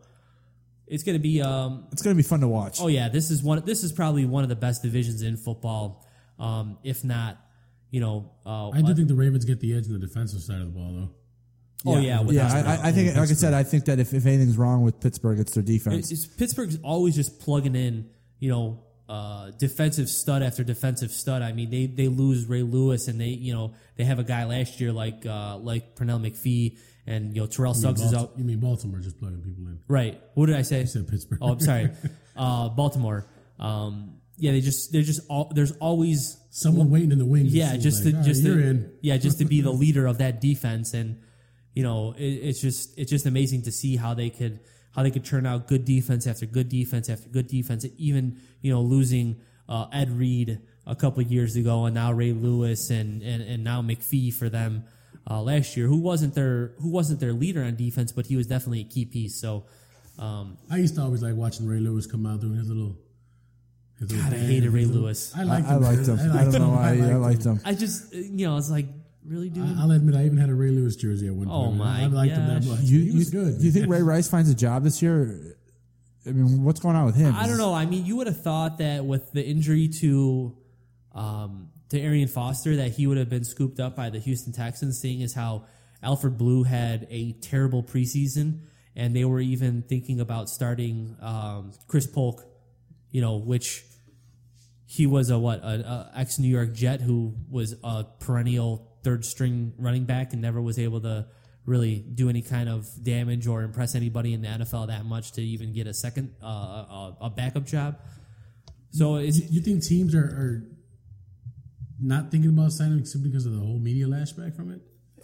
it's 0.86 1.02
going 1.02 1.16
to 1.16 1.22
be 1.22 1.40
um, 1.40 1.86
It's 1.92 2.02
going 2.02 2.14
to 2.14 2.22
be 2.22 2.26
fun 2.26 2.40
to 2.40 2.48
watch. 2.48 2.78
oh 2.80 2.88
yeah, 2.88 3.08
this 3.08 3.30
is 3.30 3.42
one. 3.42 3.64
This 3.64 3.84
is 3.84 3.92
probably 3.92 4.24
one 4.26 4.42
of 4.42 4.48
the 4.48 4.56
best 4.56 4.82
divisions 4.82 5.22
in 5.22 5.36
football, 5.36 6.06
um, 6.38 6.78
if 6.82 7.04
not 7.04 7.38
you 7.94 8.00
know. 8.00 8.28
Uh, 8.44 8.70
I 8.70 8.82
do 8.82 8.92
think 8.92 9.06
the 9.06 9.14
Ravens 9.14 9.44
get 9.44 9.60
the 9.60 9.72
edge 9.76 9.86
on 9.86 9.92
the 9.92 10.00
defensive 10.00 10.40
side 10.40 10.60
of 10.60 10.74
the 10.74 10.78
ball, 10.78 10.92
though. 10.92 11.92
oh 11.92 11.98
yeah, 11.98 12.00
yeah. 12.00 12.20
without 12.22 12.50
I, 12.50 12.58
a 12.58 12.62
doubt. 12.64 12.78
I, 12.80 12.88
I 12.88 12.92
think, 12.92 13.16
like 13.16 13.30
I 13.30 13.34
said, 13.34 13.54
I 13.54 13.62
think 13.62 13.84
that 13.84 14.00
if, 14.00 14.12
if 14.12 14.26
anything's 14.26 14.56
wrong 14.58 14.82
with 14.82 14.98
Pittsburgh, 14.98 15.38
it's 15.38 15.54
their 15.54 15.62
defense. 15.62 16.10
It's, 16.10 16.24
it's- 16.24 16.36
Pittsburgh's 16.36 16.76
always 16.82 17.14
just 17.14 17.38
plugging 17.38 17.76
in, 17.76 18.10
you 18.40 18.50
know, 18.50 18.82
uh, 19.08 19.50
defensive 19.58 20.08
stud 20.08 20.42
after 20.42 20.64
defensive 20.64 21.10
stud. 21.10 21.42
I 21.42 21.52
mean, 21.52 21.70
they 21.70 21.86
they 21.86 22.08
lose 22.08 22.46
Ray 22.46 22.62
Lewis, 22.62 23.08
and 23.08 23.20
they 23.20 23.28
you 23.28 23.52
know 23.52 23.74
they 23.96 24.04
have 24.04 24.18
a 24.18 24.24
guy 24.24 24.44
last 24.44 24.80
year 24.80 24.92
like 24.92 25.26
uh, 25.26 25.56
like 25.58 25.94
Pernell 25.96 26.20
McPhee, 26.20 26.78
and 27.06 27.34
you 27.34 27.40
know 27.42 27.46
Terrell 27.46 27.74
You 27.74 27.80
Suggs 27.82 28.00
is 28.00 28.14
out. 28.14 28.32
you 28.36 28.44
mean 28.44 28.60
Baltimore 28.60 29.00
just 29.00 29.18
plugging 29.18 29.42
people 29.42 29.66
in? 29.66 29.78
Right. 29.88 30.20
What 30.34 30.46
did 30.46 30.56
I 30.56 30.62
say? 30.62 30.84
said 30.86 31.06
Pittsburgh. 31.08 31.38
Oh, 31.42 31.52
I'm 31.52 31.60
sorry. 31.60 31.90
Uh, 32.36 32.68
Baltimore. 32.68 33.28
Um, 33.60 34.14
yeah, 34.38 34.50
they 34.50 34.60
just 34.60 34.90
they're 34.90 35.02
just 35.02 35.20
all 35.28 35.52
there's 35.54 35.70
always 35.76 36.36
Someone 36.50 36.90
waiting 36.90 37.12
in 37.12 37.18
the 37.18 37.24
wings. 37.24 37.54
yeah 37.54 37.76
just 37.76 38.04
like, 38.04 38.14
to, 38.14 38.18
"All 38.18 38.22
right, 38.24 38.26
just 38.28 38.42
you're 38.42 38.56
to, 38.56 38.66
in. 38.66 38.92
yeah 39.02 39.16
just 39.18 39.38
to 39.38 39.44
be 39.44 39.60
the 39.60 39.70
leader 39.82 40.06
of 40.08 40.18
that 40.18 40.40
defense 40.40 40.94
and 40.94 41.20
you 41.74 41.84
know 41.84 42.12
it, 42.18 42.24
it's 42.24 42.60
just 42.60 42.98
it's 42.98 43.08
just 43.10 43.24
amazing 43.26 43.62
to 43.62 43.70
see 43.70 43.94
how 43.96 44.14
they 44.14 44.30
could 44.30 44.58
how 44.94 45.02
they 45.02 45.10
could 45.10 45.24
turn 45.24 45.44
out 45.46 45.66
good 45.68 45.84
defense 45.84 46.26
after 46.26 46.46
good 46.46 46.68
defense 46.68 47.08
after 47.08 47.28
good 47.28 47.46
defense 47.48 47.84
even 47.98 48.38
you 48.62 48.72
know 48.72 48.80
losing 48.80 49.36
uh, 49.68 49.86
Ed 49.92 50.10
Reed 50.18 50.60
a 50.86 50.94
couple 50.94 51.22
of 51.22 51.30
years 51.32 51.56
ago 51.56 51.86
and 51.86 51.94
now 51.94 52.12
Ray 52.12 52.32
Lewis 52.32 52.90
and 52.90 53.22
and, 53.22 53.42
and 53.42 53.64
now 53.64 53.82
McPhee 53.82 54.32
for 54.32 54.48
them 54.48 54.84
uh, 55.30 55.40
last 55.42 55.76
year 55.76 55.86
who 55.86 55.98
wasn't 56.00 56.34
their 56.34 56.72
who 56.80 56.90
wasn't 56.90 57.20
their 57.20 57.32
leader 57.32 57.62
on 57.62 57.76
defense 57.76 58.12
but 58.12 58.26
he 58.26 58.36
was 58.36 58.46
definitely 58.46 58.80
a 58.80 58.84
key 58.84 59.04
piece 59.04 59.40
so 59.40 59.64
um, 60.18 60.58
I 60.70 60.76
used 60.76 60.94
to 60.94 61.02
always 61.02 61.22
like 61.22 61.34
watching 61.34 61.66
Ray 61.66 61.80
Lewis 61.80 62.06
come 62.06 62.24
out 62.26 62.40
doing 62.40 62.54
his 62.56 62.68
little. 62.68 62.96
His 63.98 64.12
little 64.12 64.30
God, 64.30 64.34
I 64.34 64.38
hated 64.38 64.70
Ray 64.70 64.84
little- 64.84 65.02
Lewis. 65.02 65.32
I 65.36 65.40
I, 65.40 65.44
liked 65.44 65.66
I 65.68 65.74
him. 65.74 65.82
liked 65.82 66.06
him. 66.06 66.18
I, 66.32 66.44
don't 66.44 66.52
know 66.54 66.68
why. 66.70 66.88
I 66.90 67.14
liked 67.16 67.44
him. 67.44 67.60
I 67.64 67.74
just 67.74 68.12
you 68.14 68.46
know 68.46 68.56
it's 68.56 68.70
like 68.70 68.86
really 69.26 69.48
dude 69.48 69.64
I- 69.64 69.82
I'll 69.82 69.90
admit, 69.90 70.14
I 70.14 70.24
even 70.24 70.38
had 70.38 70.50
a 70.50 70.54
Ray 70.54 70.70
Lewis 70.70 70.96
jersey 70.96 71.26
at 71.28 71.34
one 71.34 71.48
Oh 71.48 71.66
point. 71.66 71.68
Oh 71.68 71.72
my 71.72 72.02
I 72.02 72.06
liked 72.06 72.34
him 72.34 72.46
that 72.46 72.64
much. 72.64 72.80
You, 72.80 73.00
he 73.00 73.16
was 73.18 73.32
you, 73.32 73.40
good. 73.40 73.58
Do 73.58 73.64
you 73.64 73.72
think 73.72 73.88
Ray 73.88 74.02
Rice 74.02 74.28
finds 74.28 74.50
a 74.50 74.54
job 74.54 74.84
this 74.84 75.02
year? 75.02 75.56
I 76.26 76.30
mean, 76.30 76.62
what's 76.64 76.80
going 76.80 76.96
on 76.96 77.04
with 77.06 77.16
him? 77.16 77.34
I 77.34 77.46
don't 77.46 77.58
know. 77.58 77.74
I 77.74 77.84
mean, 77.86 78.06
you 78.06 78.16
would 78.16 78.26
have 78.26 78.40
thought 78.42 78.78
that 78.78 79.04
with 79.04 79.32
the 79.32 79.44
injury 79.44 79.88
to 80.00 80.56
um, 81.14 81.68
to 81.90 82.00
Arian 82.00 82.28
Foster, 82.28 82.76
that 82.76 82.92
he 82.92 83.06
would 83.06 83.18
have 83.18 83.28
been 83.28 83.44
scooped 83.44 83.78
up 83.78 83.94
by 83.94 84.10
the 84.10 84.18
Houston 84.18 84.52
Texans, 84.52 84.98
seeing 84.98 85.22
as 85.22 85.34
how 85.34 85.66
Alfred 86.02 86.38
Blue 86.38 86.64
had 86.64 87.06
a 87.10 87.32
terrible 87.32 87.82
preseason, 87.82 88.60
and 88.96 89.14
they 89.14 89.24
were 89.24 89.40
even 89.40 89.82
thinking 89.82 90.18
about 90.20 90.48
starting 90.48 91.16
um, 91.20 91.72
Chris 91.88 92.06
Polk, 92.06 92.42
you 93.10 93.20
know, 93.20 93.36
which 93.36 93.84
he 94.86 95.06
was 95.06 95.30
a 95.30 95.38
what 95.38 95.60
a, 95.60 96.10
a 96.14 96.20
ex 96.20 96.38
New 96.38 96.48
York 96.48 96.72
Jet 96.72 97.00
who 97.00 97.34
was 97.50 97.74
a 97.84 98.04
perennial 98.18 98.90
third 99.04 99.24
string 99.24 99.72
running 99.78 100.04
back 100.04 100.32
and 100.32 100.42
never 100.42 100.60
was 100.60 100.78
able 100.78 101.00
to 101.02 101.26
really 101.66 101.96
do 101.96 102.28
any 102.28 102.42
kind 102.42 102.68
of 102.68 102.86
damage 103.02 103.46
or 103.46 103.62
impress 103.62 103.94
anybody 103.94 104.34
in 104.34 104.42
the 104.42 104.48
NFL 104.48 104.88
that 104.88 105.04
much 105.04 105.32
to 105.32 105.42
even 105.42 105.72
get 105.72 105.86
a 105.86 105.94
second 105.94 106.34
uh, 106.42 106.46
a, 106.46 107.16
a 107.22 107.30
backup 107.30 107.64
job. 107.64 107.98
So 108.90 109.16
it's, 109.16 109.50
You 109.50 109.60
think 109.60 109.82
teams 109.82 110.14
are, 110.14 110.18
are 110.18 110.68
not 112.00 112.30
thinking 112.30 112.50
about 112.50 112.72
signing 112.72 112.98
him 112.98 113.04
simply 113.06 113.30
because 113.30 113.46
of 113.46 113.52
the 113.52 113.60
whole 113.60 113.78
media 113.78 114.06
lashback 114.06 114.54
from 114.54 114.70
it? 114.70 114.80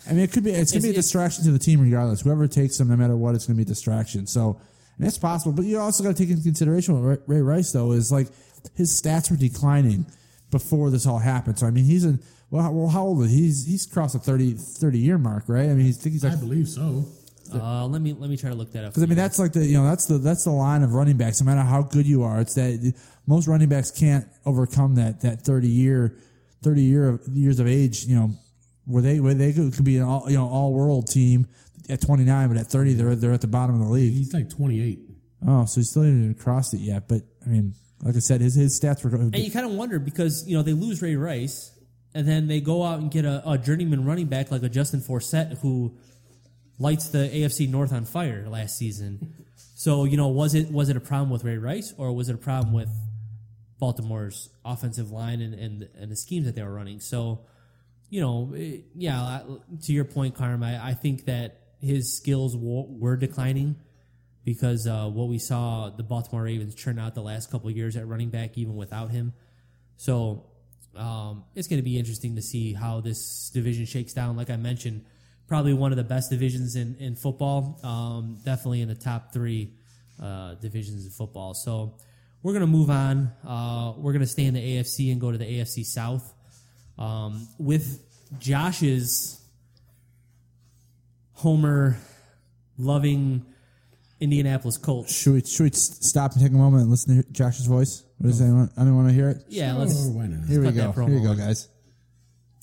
I 0.09 0.12
mean, 0.12 0.25
it 0.25 0.33
could 0.33 0.45
be. 0.45 0.53
It's 0.53 0.73
gonna 0.73 0.83
be 0.83 0.90
a 0.90 0.95
distraction 0.95 1.45
to 1.45 1.51
the 1.51 1.59
team 1.59 1.81
regardless. 1.81 2.23
Whoever 2.23 2.49
takes 2.49 2.79
them, 2.79 2.88
no 2.88 2.97
matter 2.97 3.16
what, 3.16 3.35
it's 3.35 3.47
gonna 3.47 3.57
be 3.57 3.62
a 3.62 3.66
distraction. 3.66 4.27
So, 4.27 4.59
and 4.97 5.07
it's 5.07 5.19
possible. 5.19 5.53
But 5.53 5.66
you 5.66 5.79
also 5.79 6.03
got 6.03 6.16
to 6.16 6.23
take 6.23 6.31
into 6.31 6.43
consideration 6.43 6.95
what 6.95 7.21
Ray 7.27 7.37
Ray 7.37 7.43
Rice 7.43 7.73
though 7.73 7.93
is 7.93 8.11
like 8.11 8.29
his 8.75 8.90
stats 9.01 9.31
were 9.31 9.37
declining 9.37 10.07
before 10.51 10.90
this 10.90 11.07
all 11.07 11.19
happened. 11.19 11.59
So 11.59 11.66
I 11.66 11.71
mean, 11.71 11.85
he's 11.85 12.05
in. 12.05 12.21
Well, 12.50 12.62
how, 12.62 12.72
well, 12.72 12.88
how 12.88 13.04
old 13.04 13.22
is 13.24 13.30
he? 13.30 13.42
He's 13.42 13.66
he's 13.66 13.86
crossed 13.86 14.14
the 14.14 14.18
30, 14.18 14.54
30 14.54 14.98
year 14.98 15.18
mark, 15.18 15.44
right? 15.46 15.70
I 15.70 15.74
mean, 15.74 15.86
he's, 15.86 15.98
I 15.98 16.02
think 16.02 16.12
he's 16.14 16.24
I 16.24 16.30
like 16.30 16.40
believe 16.40 16.68
so. 16.68 17.04
Uh, 17.52 17.84
let 17.86 18.00
me 18.00 18.12
let 18.12 18.30
me 18.30 18.36
try 18.36 18.50
to 18.50 18.56
look 18.56 18.72
that 18.72 18.84
up. 18.84 18.92
Because 18.92 19.02
I 19.02 19.06
mean, 19.06 19.16
that's 19.16 19.38
like 19.38 19.52
the 19.52 19.64
you 19.64 19.76
know 19.76 19.84
that's 19.84 20.06
the 20.06 20.18
that's 20.18 20.44
the 20.44 20.50
line 20.50 20.82
of 20.82 20.94
running 20.94 21.16
backs. 21.16 21.40
No 21.40 21.46
matter 21.46 21.62
how 21.62 21.82
good 21.82 22.06
you 22.06 22.22
are, 22.22 22.40
it's 22.40 22.54
that 22.54 22.94
most 23.26 23.48
running 23.48 23.68
backs 23.68 23.90
can't 23.90 24.26
overcome 24.46 24.96
that 24.96 25.20
that 25.22 25.42
thirty 25.42 25.68
year, 25.68 26.16
thirty 26.62 26.82
year 26.82 27.08
of, 27.08 27.26
years 27.28 27.58
of 27.58 27.66
age. 27.66 28.04
You 28.04 28.16
know, 28.16 28.30
where 28.84 29.02
they 29.02 29.20
where 29.20 29.34
they 29.34 29.52
could, 29.52 29.72
could 29.72 29.84
be 29.84 29.96
an 29.96 30.04
all 30.04 30.24
you 30.28 30.36
know 30.36 30.48
all 30.48 30.72
world 30.72 31.08
team 31.08 31.48
at 31.88 32.00
twenty 32.00 32.24
nine, 32.24 32.48
but 32.48 32.56
at 32.56 32.66
thirty 32.66 32.94
they're 32.94 33.16
they're 33.16 33.32
at 33.32 33.40
the 33.40 33.48
bottom 33.48 33.80
of 33.80 33.86
the 33.86 33.92
league. 33.92 34.12
He's 34.12 34.32
like 34.32 34.50
28. 34.50 35.00
Oh, 35.46 35.64
so 35.64 35.80
he 35.80 35.84
still 35.84 36.02
hasn't 36.02 36.22
even 36.22 36.34
crossed 36.34 36.74
it 36.74 36.80
yet. 36.80 37.08
But 37.08 37.22
I 37.44 37.48
mean, 37.48 37.74
like 38.02 38.16
I 38.16 38.18
said, 38.18 38.40
his 38.40 38.54
his 38.54 38.78
stats 38.78 39.02
were. 39.04 39.16
And 39.16 39.38
you 39.38 39.50
kind 39.50 39.66
of 39.66 39.72
wonder 39.72 39.98
because 39.98 40.46
you 40.46 40.56
know 40.56 40.62
they 40.62 40.72
lose 40.72 41.02
Ray 41.02 41.16
Rice, 41.16 41.72
and 42.14 42.27
then 42.27 42.49
they 42.49 42.61
go 42.61 42.83
out 42.83 42.99
and 43.01 43.11
get 43.11 43.25
a, 43.25 43.42
a 43.49 43.59
journeyman 43.59 44.05
running 44.05 44.27
back 44.27 44.51
like 44.51 44.62
a 44.62 44.68
Justin 44.68 45.01
Forsett 45.01 45.59
who 45.59 45.96
lights 46.79 47.09
the 47.11 47.18
AFC 47.18 47.68
North 47.68 47.92
on 47.92 48.05
fire 48.05 48.49
last 48.49 48.77
season. 48.79 49.35
So 49.77 50.05
you 50.05 50.16
know, 50.16 50.29
was 50.29 50.55
it 50.55 50.70
was 50.70 50.88
it 50.88 50.96
a 50.96 51.01
problem 51.01 51.31
with 51.31 51.44
Ray 51.44 51.59
Rice 51.59 51.92
or 51.96 52.12
was 52.12 52.29
it 52.29 52.35
a 52.35 52.38
problem 52.38 52.73
with 52.73 52.90
Baltimore's 53.79 54.51
offensive 54.64 55.11
line 55.11 55.40
and 55.40 55.55
and, 55.55 55.88
and 55.99 56.11
the 56.11 56.16
schemes 56.16 56.46
that 56.46 56.55
they 56.55 56.62
were 56.62 56.75
running? 56.75 57.01
So 57.01 57.40
you 58.09 58.20
know, 58.20 58.53
it- 58.55 58.85
yeah, 58.94 59.20
I- 59.23 59.44
to 59.83 59.92
your 59.92 60.05
point, 60.05 60.35
Carm, 60.35 60.62
I, 60.62 60.88
I 60.90 60.94
think 60.94 61.27
that 61.27 61.61
his 61.81 62.16
skills 62.16 62.55
w- 62.55 62.87
were 62.88 63.16
declining 63.16 63.77
because 64.44 64.87
uh, 64.87 65.07
what 65.09 65.29
we 65.29 65.38
saw 65.38 65.90
the 65.90 66.03
Baltimore 66.03 66.42
Ravens 66.42 66.75
churn 66.75 66.99
out 66.99 67.14
the 67.14 67.23
last 67.23 67.51
couple 67.51 67.70
years 67.70 67.96
at 67.96 68.07
running 68.09 68.31
back, 68.31 68.59
even 68.59 68.75
without 68.75 69.11
him. 69.11 69.33
So 69.96 70.49
um, 70.96 71.44
it's 71.55 71.68
going 71.68 71.79
to 71.79 71.85
be 71.85 71.98
interesting 71.98 72.37
to 72.37 72.42
see 72.42 72.72
how 72.72 73.00
this 73.00 73.50
division 73.50 73.87
shakes 73.87 74.12
down. 74.12 74.37
Like 74.37 74.50
I 74.50 74.57
mentioned, 74.57 75.05
probably 75.46 75.74
one 75.74 75.92
of 75.92 75.96
the 75.96 76.05
best 76.05 76.31
divisions 76.31 76.76
in, 76.76 76.96
in 76.98 77.16
football, 77.16 77.79
um, 77.83 78.38
definitely 78.44 78.81
in 78.83 78.88
the 78.88 78.94
top 78.94 79.33
three 79.33 79.72
uh, 80.22 80.55
divisions 80.55 81.05
in 81.05 81.11
football. 81.11 81.55
So 81.55 81.96
we're 82.42 82.53
going 82.53 82.61
to 82.62 82.66
move 82.66 82.90
on. 82.90 83.33
Uh, 83.46 83.94
we're 83.96 84.12
going 84.12 84.20
to 84.20 84.29
stay 84.29 84.44
in 84.44 84.55
the 84.55 84.61
AFC 84.61 85.12
and 85.12 85.20
go 85.20 85.31
to 85.33 85.38
the 85.38 85.44
AFC 85.44 85.85
South 85.85 86.33
um, 86.98 87.48
with 87.59 88.05
Josh's 88.38 89.40
Homer 91.33 91.98
loving 92.79 93.46
Indianapolis 94.20 94.76
Colts. 94.76 95.14
should 95.14 95.33
we 95.33 95.40
should 95.40 95.64
we 95.64 95.70
stop 95.72 96.33
and 96.33 96.42
take 96.42 96.53
a 96.53 96.55
moment 96.55 96.83
and 96.83 96.90
listen 96.90 97.22
to 97.22 97.33
Josh's 97.33 97.66
voice? 97.66 98.03
What 98.20 98.28
does 98.28 98.42
anyone 98.42 98.70
anyone 98.76 98.96
want 98.96 99.09
to 99.09 99.14
hear 99.14 99.30
it? 99.30 99.44
Yeah, 99.48 99.72
let's. 99.76 99.94
Why 100.09 100.26
not? 100.26 100.46
Here 100.46 100.61
we 100.61 100.66
cut 100.66 100.74
go. 100.74 100.80
that 100.83 100.94
promo 100.94 101.09
Here 101.09 101.18
you 101.20 101.24
go, 101.24 101.33
in. 101.33 101.38
guys. 101.38 101.68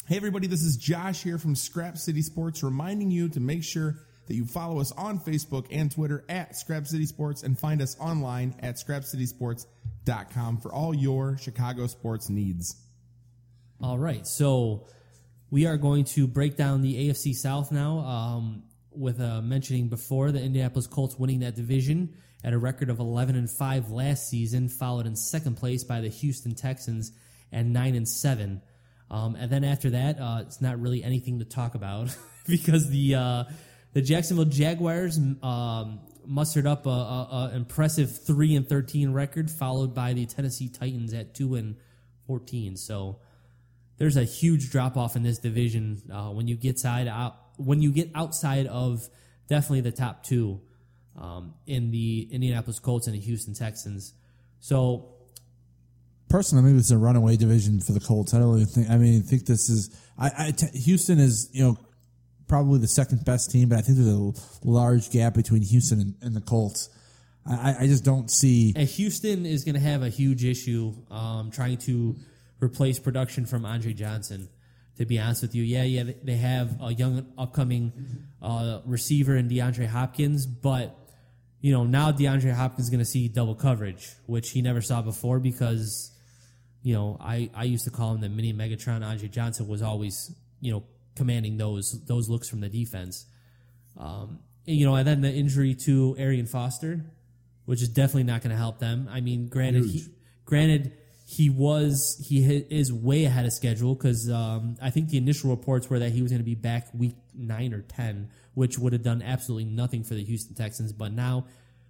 Hey, 0.05 0.15
everybody, 0.15 0.45
this 0.45 0.61
is 0.61 0.77
Josh 0.77 1.23
here 1.23 1.39
from 1.39 1.55
Scrap 1.55 1.97
City 1.97 2.21
Sports, 2.21 2.61
reminding 2.61 3.09
you 3.09 3.27
to 3.29 3.39
make 3.39 3.63
sure 3.63 3.95
that 4.27 4.35
you 4.35 4.45
follow 4.45 4.79
us 4.79 4.91
on 4.91 5.19
Facebook 5.19 5.65
and 5.71 5.91
Twitter 5.91 6.23
at 6.29 6.55
Scrap 6.55 6.85
City 6.85 7.07
Sports 7.07 7.41
and 7.41 7.59
find 7.59 7.81
us 7.81 7.97
online 7.99 8.53
at 8.59 8.75
scrapcitysports.com 8.75 10.57
for 10.59 10.71
all 10.71 10.93
your 10.93 11.39
Chicago 11.39 11.87
sports 11.87 12.29
needs. 12.29 12.79
All 13.81 13.97
right, 13.97 14.27
so 14.27 14.85
we 15.49 15.65
are 15.65 15.77
going 15.77 16.05
to 16.05 16.27
break 16.27 16.55
down 16.55 16.83
the 16.83 17.09
AFC 17.09 17.33
South 17.33 17.71
now. 17.71 17.97
Um, 17.97 18.63
with 18.91 19.19
uh, 19.19 19.41
mentioning 19.41 19.89
before 19.89 20.31
the 20.31 20.41
Indianapolis 20.41 20.87
Colts 20.87 21.17
winning 21.17 21.39
that 21.39 21.55
division 21.55 22.15
at 22.43 22.53
a 22.53 22.57
record 22.57 22.89
of 22.89 22.99
11 22.99 23.35
and 23.35 23.49
5 23.49 23.91
last 23.91 24.29
season, 24.29 24.69
followed 24.69 25.05
in 25.05 25.15
second 25.15 25.55
place 25.55 25.83
by 25.83 26.01
the 26.01 26.09
Houston 26.09 26.55
Texans 26.55 27.11
and 27.51 27.73
9 27.73 27.95
and 27.95 28.07
7. 28.07 28.61
Um, 29.09 29.35
and 29.35 29.51
then 29.51 29.63
after 29.63 29.91
that, 29.91 30.19
uh, 30.19 30.39
it's 30.41 30.61
not 30.61 30.79
really 30.79 31.03
anything 31.03 31.39
to 31.39 31.45
talk 31.45 31.75
about 31.75 32.15
because 32.47 32.89
the 32.89 33.15
uh, 33.15 33.43
the 33.93 34.01
Jacksonville 34.01 34.45
Jaguars 34.45 35.17
um, 35.41 35.99
mustered 36.25 36.67
up 36.67 36.85
a, 36.85 36.89
a, 36.89 37.51
a 37.53 37.55
impressive 37.55 38.25
3 38.25 38.55
and 38.57 38.67
13 38.67 39.13
record, 39.13 39.49
followed 39.49 39.95
by 39.95 40.13
the 40.13 40.25
Tennessee 40.25 40.67
Titans 40.67 41.13
at 41.13 41.33
2 41.33 41.55
and 41.55 41.77
14. 42.27 42.75
So 42.75 43.19
there's 43.97 44.17
a 44.17 44.23
huge 44.23 44.69
drop 44.69 44.97
off 44.97 45.15
in 45.15 45.23
this 45.23 45.39
division 45.39 46.01
uh, 46.13 46.29
when 46.29 46.47
you 46.47 46.55
get 46.55 46.79
side 46.79 47.07
out 47.07 47.35
when 47.57 47.81
you 47.81 47.91
get 47.91 48.11
outside 48.13 48.67
of 48.67 49.07
definitely 49.47 49.81
the 49.81 49.91
top 49.91 50.23
two 50.23 50.61
um, 51.17 51.53
in 51.65 51.91
the 51.91 52.27
Indianapolis 52.31 52.79
Colts 52.79 53.07
and 53.07 53.15
the 53.15 53.19
Houston 53.19 53.53
Texans. 53.53 54.13
So 54.59 55.09
personally, 56.29 56.63
I 56.63 56.65
think 56.67 56.77
this 56.77 56.85
is 56.87 56.91
a 56.91 56.97
runaway 56.97 57.37
division 57.37 57.79
for 57.79 57.91
the 57.91 57.99
Colts. 57.99 58.33
I 58.33 58.39
don't 58.39 58.51
really 58.51 58.65
think. 58.65 58.89
I 58.89 58.97
mean, 58.97 59.19
I 59.21 59.25
think 59.25 59.45
this 59.45 59.69
is. 59.69 59.95
I, 60.17 60.31
I 60.47 60.51
t- 60.51 60.77
Houston 60.79 61.19
is 61.19 61.49
you 61.53 61.63
know 61.63 61.77
probably 62.47 62.79
the 62.79 62.87
second 62.87 63.25
best 63.25 63.51
team, 63.51 63.69
but 63.69 63.77
I 63.77 63.81
think 63.81 63.97
there's 63.97 64.07
a 64.15 64.31
large 64.63 65.09
gap 65.11 65.33
between 65.33 65.61
Houston 65.61 65.99
and, 65.99 66.15
and 66.21 66.35
the 66.35 66.41
Colts. 66.41 66.89
I, 67.45 67.75
I- 67.81 67.87
just 67.87 68.03
don't 68.03 68.29
see. 68.29 68.73
and 68.75 68.87
Houston 68.89 69.45
is 69.45 69.63
going 69.63 69.75
to 69.75 69.81
have 69.81 70.03
a 70.03 70.09
huge 70.09 70.43
issue 70.43 70.93
um, 71.11 71.49
trying 71.51 71.77
to 71.79 72.15
replace 72.59 72.99
production 72.99 73.45
from 73.45 73.65
Andre 73.65 73.93
Johnson. 73.93 74.49
To 74.97 75.05
be 75.05 75.19
honest 75.19 75.43
with 75.43 75.53
you, 75.55 75.61
yeah, 75.63 75.83
yeah, 75.83 76.03
they- 76.03 76.17
they 76.23 76.35
have 76.37 76.81
a 76.81 76.91
young 76.93 77.25
upcoming 77.37 77.93
uh, 78.41 78.79
receiver 78.85 79.35
in 79.35 79.47
DeAndre 79.49 79.85
Hopkins, 79.87 80.45
but 80.45 80.97
you 81.61 81.71
know 81.71 81.83
now 81.83 82.11
DeAndre 82.11 82.53
Hopkins 82.53 82.87
is 82.87 82.89
going 82.89 82.99
to 82.99 83.05
see 83.05 83.27
double 83.27 83.55
coverage, 83.55 84.09
which 84.25 84.51
he 84.51 84.61
never 84.61 84.81
saw 84.81 85.01
before 85.01 85.39
because 85.39 86.11
you 86.81 86.93
know 86.93 87.17
I, 87.19 87.49
I 87.53 87.63
used 87.63 87.85
to 87.85 87.91
call 87.91 88.13
him 88.13 88.21
the 88.21 88.29
mini 88.29 88.53
Megatron. 88.53 89.05
Andre 89.05 89.27
Johnson 89.27 89.67
was 89.67 89.81
always 89.81 90.33
you 90.61 90.71
know 90.71 90.83
commanding 91.15 91.57
those 91.57 92.05
those 92.05 92.29
looks 92.29 92.47
from 92.49 92.61
the 92.61 92.69
defense. 92.69 93.25
Um, 93.97 94.39
and, 94.67 94.75
you 94.75 94.85
know, 94.85 94.95
and 94.95 95.07
then 95.07 95.21
the 95.21 95.31
injury 95.31 95.73
to 95.85 96.15
Arian 96.19 96.45
Foster, 96.45 97.05
which 97.65 97.81
is 97.81 97.89
definitely 97.89 98.23
not 98.23 98.41
going 98.41 98.51
to 98.51 98.57
help 98.57 98.79
them. 98.79 99.09
I 99.11 99.21
mean, 99.21 99.47
granted, 99.47 99.85
he, 99.85 100.05
granted 100.45 100.91
he 101.29 101.49
was 101.49 102.25
he 102.25 102.39
is 102.69 102.93
way 102.93 103.25
ahead 103.25 103.45
of 103.45 103.51
schedule 103.51 103.93
because 103.93 104.31
um, 104.31 104.77
I 104.81 104.91
think 104.91 105.09
the 105.09 105.17
initial 105.17 105.49
reports 105.49 105.89
were 105.89 105.99
that 105.99 106.13
he 106.13 106.21
was 106.21 106.31
going 106.31 106.39
to 106.39 106.45
be 106.45 106.55
back 106.55 106.87
week 106.93 107.15
nine 107.35 107.73
or 107.73 107.81
ten, 107.81 108.29
which 108.53 108.79
would 108.79 108.93
have 108.93 109.03
done 109.03 109.21
absolutely 109.21 109.65
nothing 109.65 110.05
for 110.05 110.13
the 110.13 110.23
Houston 110.23 110.55
Texans. 110.55 110.93
But 110.93 111.11
now, 111.11 111.45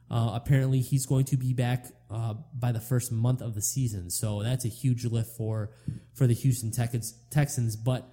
uh, 0.09 0.31
apparently, 0.33 0.79
he's 0.79 1.05
going 1.05 1.25
to 1.25 1.37
be 1.37 1.53
back 1.53 1.85
uh, 2.09 2.33
by 2.51 2.71
the 2.71 2.79
first 2.79 3.11
month 3.11 3.41
of 3.41 3.53
the 3.53 3.61
season, 3.61 4.09
so 4.09 4.41
that's 4.41 4.65
a 4.65 4.69
huge 4.69 5.05
lift 5.05 5.37
for 5.37 5.69
for 6.15 6.25
the 6.25 6.33
Houston 6.33 6.71
Texans. 6.71 7.13
Texans, 7.29 7.75
but 7.75 8.11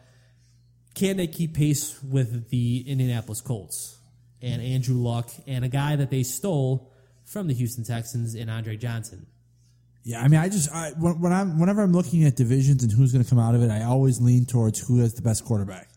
can 0.94 1.16
they 1.16 1.26
keep 1.26 1.54
pace 1.54 2.02
with 2.02 2.50
the 2.50 2.84
Indianapolis 2.86 3.40
Colts 3.40 3.96
and 4.42 4.60
Andrew 4.60 4.96
Luck 4.96 5.30
and 5.46 5.64
a 5.64 5.68
guy 5.68 5.96
that 5.96 6.10
they 6.10 6.22
stole 6.22 6.92
from 7.24 7.48
the 7.48 7.54
Houston 7.54 7.82
Texans 7.82 8.34
in 8.34 8.50
Andre 8.50 8.76
Johnson? 8.76 9.26
Yeah, 10.04 10.20
I 10.20 10.28
mean, 10.28 10.38
I 10.38 10.50
just 10.50 10.70
I, 10.70 10.90
when, 10.98 11.32
I'm 11.32 11.58
whenever 11.58 11.82
I'm 11.82 11.92
looking 11.92 12.24
at 12.24 12.36
divisions 12.36 12.82
and 12.82 12.92
who's 12.92 13.10
going 13.10 13.24
to 13.24 13.28
come 13.28 13.38
out 13.38 13.54
of 13.54 13.62
it, 13.62 13.70
I 13.70 13.84
always 13.84 14.20
lean 14.20 14.44
towards 14.44 14.86
who 14.86 14.98
has 14.98 15.14
the 15.14 15.22
best 15.22 15.44
quarterback. 15.46 15.88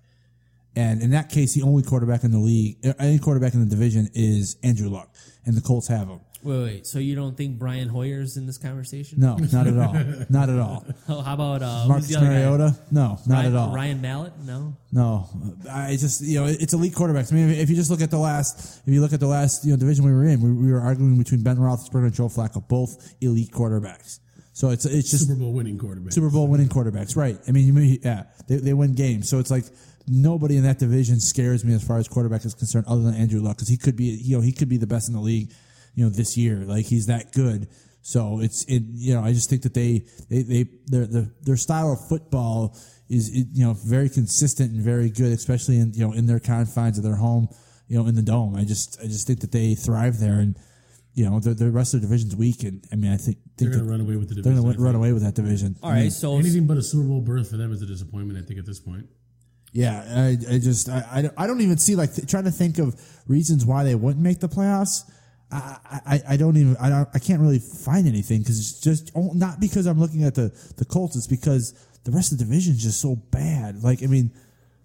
And 0.77 1.01
in 1.01 1.11
that 1.11 1.29
case, 1.29 1.53
the 1.53 1.63
only 1.63 1.83
quarterback 1.83 2.23
in 2.23 2.31
the 2.31 2.37
league, 2.37 2.77
any 2.99 3.19
quarterback 3.19 3.53
in 3.53 3.59
the 3.59 3.65
division, 3.65 4.09
is 4.13 4.57
Andrew 4.63 4.89
Luck, 4.89 5.13
and 5.45 5.57
the 5.57 5.61
Colts 5.61 5.87
have 5.87 6.07
him. 6.07 6.21
Wait, 6.43 6.63
wait. 6.63 6.87
So 6.87 6.99
you 6.99 7.15
don't 7.15 7.35
think 7.35 7.57
Brian 7.57 7.87
Hoyer's 7.89 8.37
in 8.37 8.45
this 8.45 8.57
conversation? 8.57 9.19
No, 9.19 9.35
not 9.37 9.67
at 9.67 9.77
all. 9.77 9.93
not 10.29 10.49
at 10.49 10.59
all. 10.59 10.85
Oh, 11.09 11.21
how 11.21 11.35
about 11.35 11.63
uh, 11.63 11.85
Marcus 11.87 12.07
the 12.09 12.17
other 12.17 12.25
guy? 12.25 12.33
Mariota? 12.33 12.77
No, 12.91 13.17
not 13.25 13.29
Ryan, 13.29 13.45
at 13.45 13.55
all. 13.55 13.73
Ryan 13.73 14.01
Mallett? 14.01 14.33
No. 14.39 14.75
No, 14.91 15.29
I 15.71 15.91
just 15.91 16.21
you 16.21 16.39
know 16.39 16.47
it's 16.47 16.73
elite 16.73 16.93
quarterbacks. 16.93 17.31
I 17.31 17.35
mean, 17.35 17.49
if 17.49 17.69
you 17.69 17.75
just 17.75 17.89
look 17.89 18.01
at 18.01 18.11
the 18.11 18.17
last, 18.17 18.81
if 18.85 18.93
you 18.93 19.01
look 19.01 19.13
at 19.13 19.19
the 19.19 19.27
last 19.27 19.63
you 19.65 19.71
know 19.71 19.77
division 19.77 20.05
we 20.05 20.11
were 20.11 20.25
in, 20.25 20.41
we, 20.41 20.51
we 20.51 20.71
were 20.71 20.81
arguing 20.81 21.17
between 21.17 21.43
Ben 21.43 21.57
Roethlisberger 21.57 22.05
and 22.05 22.13
Joe 22.13 22.27
Flacco, 22.27 22.67
both 22.67 23.15
elite 23.21 23.51
quarterbacks. 23.51 24.19
So 24.53 24.71
it's 24.71 24.85
it's 24.85 25.11
just 25.11 25.27
Super 25.27 25.39
Bowl 25.39 25.53
winning 25.53 25.77
quarterbacks. 25.77 26.13
Super 26.13 26.29
Bowl 26.29 26.47
winning 26.47 26.67
quarterbacks, 26.67 27.15
right? 27.15 27.37
I 27.47 27.51
mean, 27.51 27.67
you 27.67 27.73
may, 27.73 27.99
yeah, 28.03 28.23
they, 28.47 28.57
they 28.57 28.73
win 28.73 28.95
games. 28.95 29.29
So 29.29 29.39
it's 29.39 29.51
like 29.51 29.65
nobody 30.07 30.57
in 30.57 30.63
that 30.63 30.79
division 30.79 31.19
scares 31.19 31.63
me 31.63 31.73
as 31.73 31.83
far 31.83 31.97
as 31.99 32.07
quarterback 32.07 32.43
is 32.45 32.53
concerned, 32.53 32.85
other 32.87 33.01
than 33.03 33.13
Andrew 33.13 33.39
Luck, 33.39 33.57
because 33.57 33.69
he 33.69 33.77
could 33.77 33.95
be, 33.95 34.05
you 34.05 34.35
know, 34.35 34.41
he 34.41 34.51
could 34.51 34.69
be 34.69 34.77
the 34.77 34.87
best 34.87 35.09
in 35.09 35.13
the 35.13 35.21
league, 35.21 35.51
you 35.97 36.03
know, 36.05 36.09
this 36.11 36.37
year. 36.37 36.57
Like 36.63 36.85
he's 36.85 37.07
that 37.07 37.33
good. 37.33 37.67
So 38.03 38.39
it's 38.39 38.63
it, 38.65 38.83
you 38.93 39.15
know, 39.15 39.21
I 39.23 39.33
just 39.33 39.49
think 39.49 39.63
that 39.63 39.73
they 39.73 40.05
they 40.29 40.43
they 40.43 40.65
their 40.85 41.05
their, 41.07 41.27
their 41.41 41.57
style 41.57 41.91
of 41.91 42.07
football 42.07 42.77
is 43.09 43.31
you 43.35 43.65
know 43.65 43.73
very 43.73 44.09
consistent 44.09 44.71
and 44.71 44.81
very 44.81 45.09
good, 45.09 45.31
especially 45.33 45.77
in 45.79 45.93
you 45.93 46.05
know 46.07 46.13
in 46.13 46.27
their 46.27 46.39
confines 46.39 46.97
of 46.99 47.03
their 47.03 47.15
home, 47.15 47.49
you 47.87 47.97
know, 47.97 48.07
in 48.07 48.15
the 48.15 48.21
dome. 48.21 48.55
I 48.55 48.63
just 48.63 48.99
I 49.03 49.07
just 49.07 49.25
think 49.27 49.39
that 49.41 49.51
they 49.51 49.73
thrive 49.75 50.19
there 50.19 50.39
and 50.39 50.55
you 51.15 51.27
know 51.27 51.39
the, 51.39 51.55
the 51.55 51.71
rest 51.71 51.95
of 51.95 52.01
the 52.01 52.07
division's 52.07 52.35
weak, 52.35 52.63
and 52.63 52.85
I 52.93 52.95
mean 52.95 53.11
I 53.11 53.17
think, 53.17 53.37
They're 53.57 53.69
going 53.71 53.83
to 53.83 53.89
run 53.89 54.01
away 54.01 54.15
with 54.17 54.29
the 54.29 54.35
division. 54.35 54.53
they're 54.55 54.63
going 54.63 54.75
to 54.77 54.81
run 54.81 54.95
away 54.95 55.11
with 55.13 55.23
that 55.23 55.33
division. 55.35 55.75
All 55.81 55.89
I 55.91 56.01
mean, 56.01 56.11
so 56.11 56.37
Anything 56.37 56.67
but 56.67 56.77
a 56.77 56.83
Super 56.83 57.07
Bowl 57.07 57.21
berth 57.21 57.49
for 57.49 57.57
them 57.57 57.73
is 57.73 57.81
a 57.81 57.87
disappointment. 57.87 58.37
I 58.39 58.43
think 58.47 58.59
at 58.59 58.65
this 58.67 58.79
point. 58.79 59.07
Yeah, 59.73 60.05
I, 60.07 60.27
I 60.53 60.59
just 60.59 60.87
I, 60.89 61.03
I, 61.11 61.21
don't- 61.23 61.33
I 61.37 61.47
don't 61.47 61.59
even 61.61 61.77
see 61.77 61.95
like 61.95 62.13
th- 62.15 62.27
trying 62.29 62.45
to 62.45 62.51
think 62.51 62.77
of 62.79 62.95
reasons 63.27 63.65
why 63.65 63.83
they 63.83 63.95
wouldn't 63.95 64.23
make 64.23 64.39
the 64.39 64.47
playoffs. 64.47 65.01
I, 65.49 65.77
I, 66.05 66.21
I 66.29 66.37
don't 66.37 66.57
even 66.57 66.75
I 66.77 66.89
don't, 66.89 67.09
I 67.13 67.19
can't 67.19 67.41
really 67.41 67.59
find 67.59 68.07
anything 68.07 68.39
because 68.39 68.59
it's 68.59 68.81
just 68.81 69.11
oh, 69.15 69.31
not 69.33 69.59
because 69.59 69.85
I'm 69.85 69.99
looking 69.99 70.23
at 70.23 70.35
the 70.35 70.53
the 70.77 70.85
Colts. 70.85 71.15
It's 71.15 71.27
because 71.27 71.73
the 72.03 72.11
rest 72.11 72.31
of 72.31 72.37
the 72.37 72.43
division 72.43 72.73
is 72.73 72.83
just 72.83 72.99
so 72.99 73.15
bad. 73.15 73.81
Like 73.81 74.03
I 74.03 74.07
mean, 74.07 74.31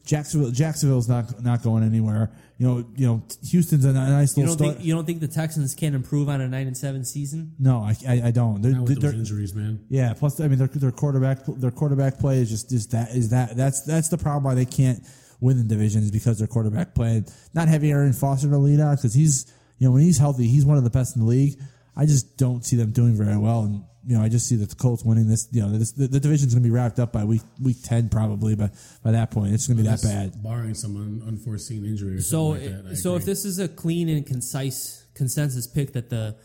Jacksonville 0.05 0.53
Jacksonville's 0.53 1.09
not 1.09 1.43
not 1.43 1.63
going 1.63 1.83
anywhere. 1.83 2.31
You 2.59 2.67
know 2.69 2.87
you 2.95 3.07
know 3.07 3.23
Houston's 3.49 3.85
a 3.85 3.93
nice 3.93 4.37
you 4.37 4.45
little 4.45 4.57
don't 4.57 4.67
start. 4.67 4.77
think 4.77 4.87
you 4.87 4.95
don't 4.95 5.05
think 5.05 5.21
the 5.21 5.27
Texans 5.27 5.75
can 5.75 5.95
improve 5.95 6.29
on 6.29 6.41
a 6.41 6.47
nine 6.47 6.69
and 6.69 6.77
seven 6.77 7.05
season? 7.05 7.55
no, 7.59 7.79
I, 7.79 7.97
I, 8.09 8.23
I 8.27 8.31
don't. 8.31 8.63
They're, 8.63 8.73
Not 8.73 8.83
with 8.83 9.01
they're, 9.01 9.11
those 9.11 9.19
injuries, 9.19 9.55
man. 9.55 9.85
Yeah, 9.89 10.15
plus 10.15 10.39
I 10.39 10.47
mean 10.47 10.59
their, 10.59 10.69
their 10.69 10.93
quarterback 10.93 11.39
their 11.47 11.73
quarterback 11.73 12.21
play 12.21 12.39
is 12.39 12.51
just 12.51 12.71
is 12.71 12.87
that 12.89 13.11
is 13.11 13.31
that 13.31 13.57
that's 13.57 13.83
that's 13.83 14.09
the 14.11 14.19
problem 14.19 14.45
why 14.45 14.55
they 14.55 14.65
can't 14.65 15.05
win 15.41 15.57
the 15.57 15.65
division 15.65 16.03
is 16.03 16.13
because 16.13 16.39
their 16.39 16.47
quarterback 16.47 16.95
play. 16.95 17.25
Not 17.53 17.67
having 17.67 17.91
Arian 17.91 18.13
Foster 18.13 18.49
to 18.49 18.59
lead 18.59 18.79
on 18.79 18.95
because 18.95 19.13
he's 19.13 19.53
you 19.83 19.89
know 19.89 19.95
when 19.95 20.03
he's 20.03 20.19
healthy 20.19 20.47
he's 20.47 20.65
one 20.65 20.79
of 20.79 20.85
the 20.85 20.91
best 20.91 21.17
in 21.17 21.23
the 21.23 21.29
league. 21.29 21.59
I 21.97 22.07
just 22.07 22.39
don't 22.39 22.65
see 22.65 22.77
them 22.77 22.93
doing 22.93 23.17
very 23.17 23.37
well, 23.37 23.63
and 23.65 23.83
you 24.07 24.17
know 24.17 24.23
I 24.23 24.29
just 24.29 24.49
see 24.49 24.55
that 24.57 24.71
the 24.71 24.77
Colts 24.77 25.05
winning 25.05 25.29
this. 25.29 25.49
You 25.51 25.63
know 25.63 25.77
this, 25.77 25.91
the, 25.91 26.07
the 26.07 26.21
division's 26.21 26.55
going 26.55 26.63
to 26.63 26.69
be 26.69 26.73
wrapped 26.73 27.01
up 27.01 27.13
by 27.13 27.25
week 27.25 27.43
week 27.61 27.79
ten 27.83 28.09
probably, 28.09 28.55
but 28.55 28.73
by 29.03 29.11
that 29.11 29.33
point 29.33 29.53
it's 29.53 29.67
going 29.67 29.79
to 29.79 29.83
be 29.83 29.89
that 29.89 30.01
bad. 30.01 30.41
Barring 30.41 30.75
some 30.75 30.97
un- 30.97 31.25
unforeseen 31.27 31.85
injury 31.85 32.15
or 32.15 32.21
So, 32.21 32.53
something 32.53 32.75
like 32.75 32.85
that. 32.85 32.91
I 32.93 32.95
so 32.95 33.17
if 33.17 33.25
this 33.25 33.45
is 33.45 33.59
a 33.59 33.67
clean 33.67 34.09
and 34.09 34.25
concise 34.25 35.05
consensus 35.15 35.67
pick 35.67 35.95
that 35.95 36.11
the 36.11 36.37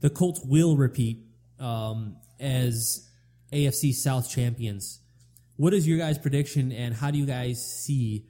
the 0.00 0.08
Colts 0.08 0.40
will 0.42 0.74
repeat 0.78 1.18
um, 1.60 2.16
as 2.40 3.06
AFC 3.52 3.92
South 3.92 4.30
champions, 4.30 5.00
what 5.56 5.74
is 5.74 5.86
your 5.86 5.98
guys' 5.98 6.16
prediction, 6.16 6.72
and 6.72 6.94
how 6.94 7.10
do 7.10 7.18
you 7.18 7.26
guys 7.26 7.62
see 7.62 8.24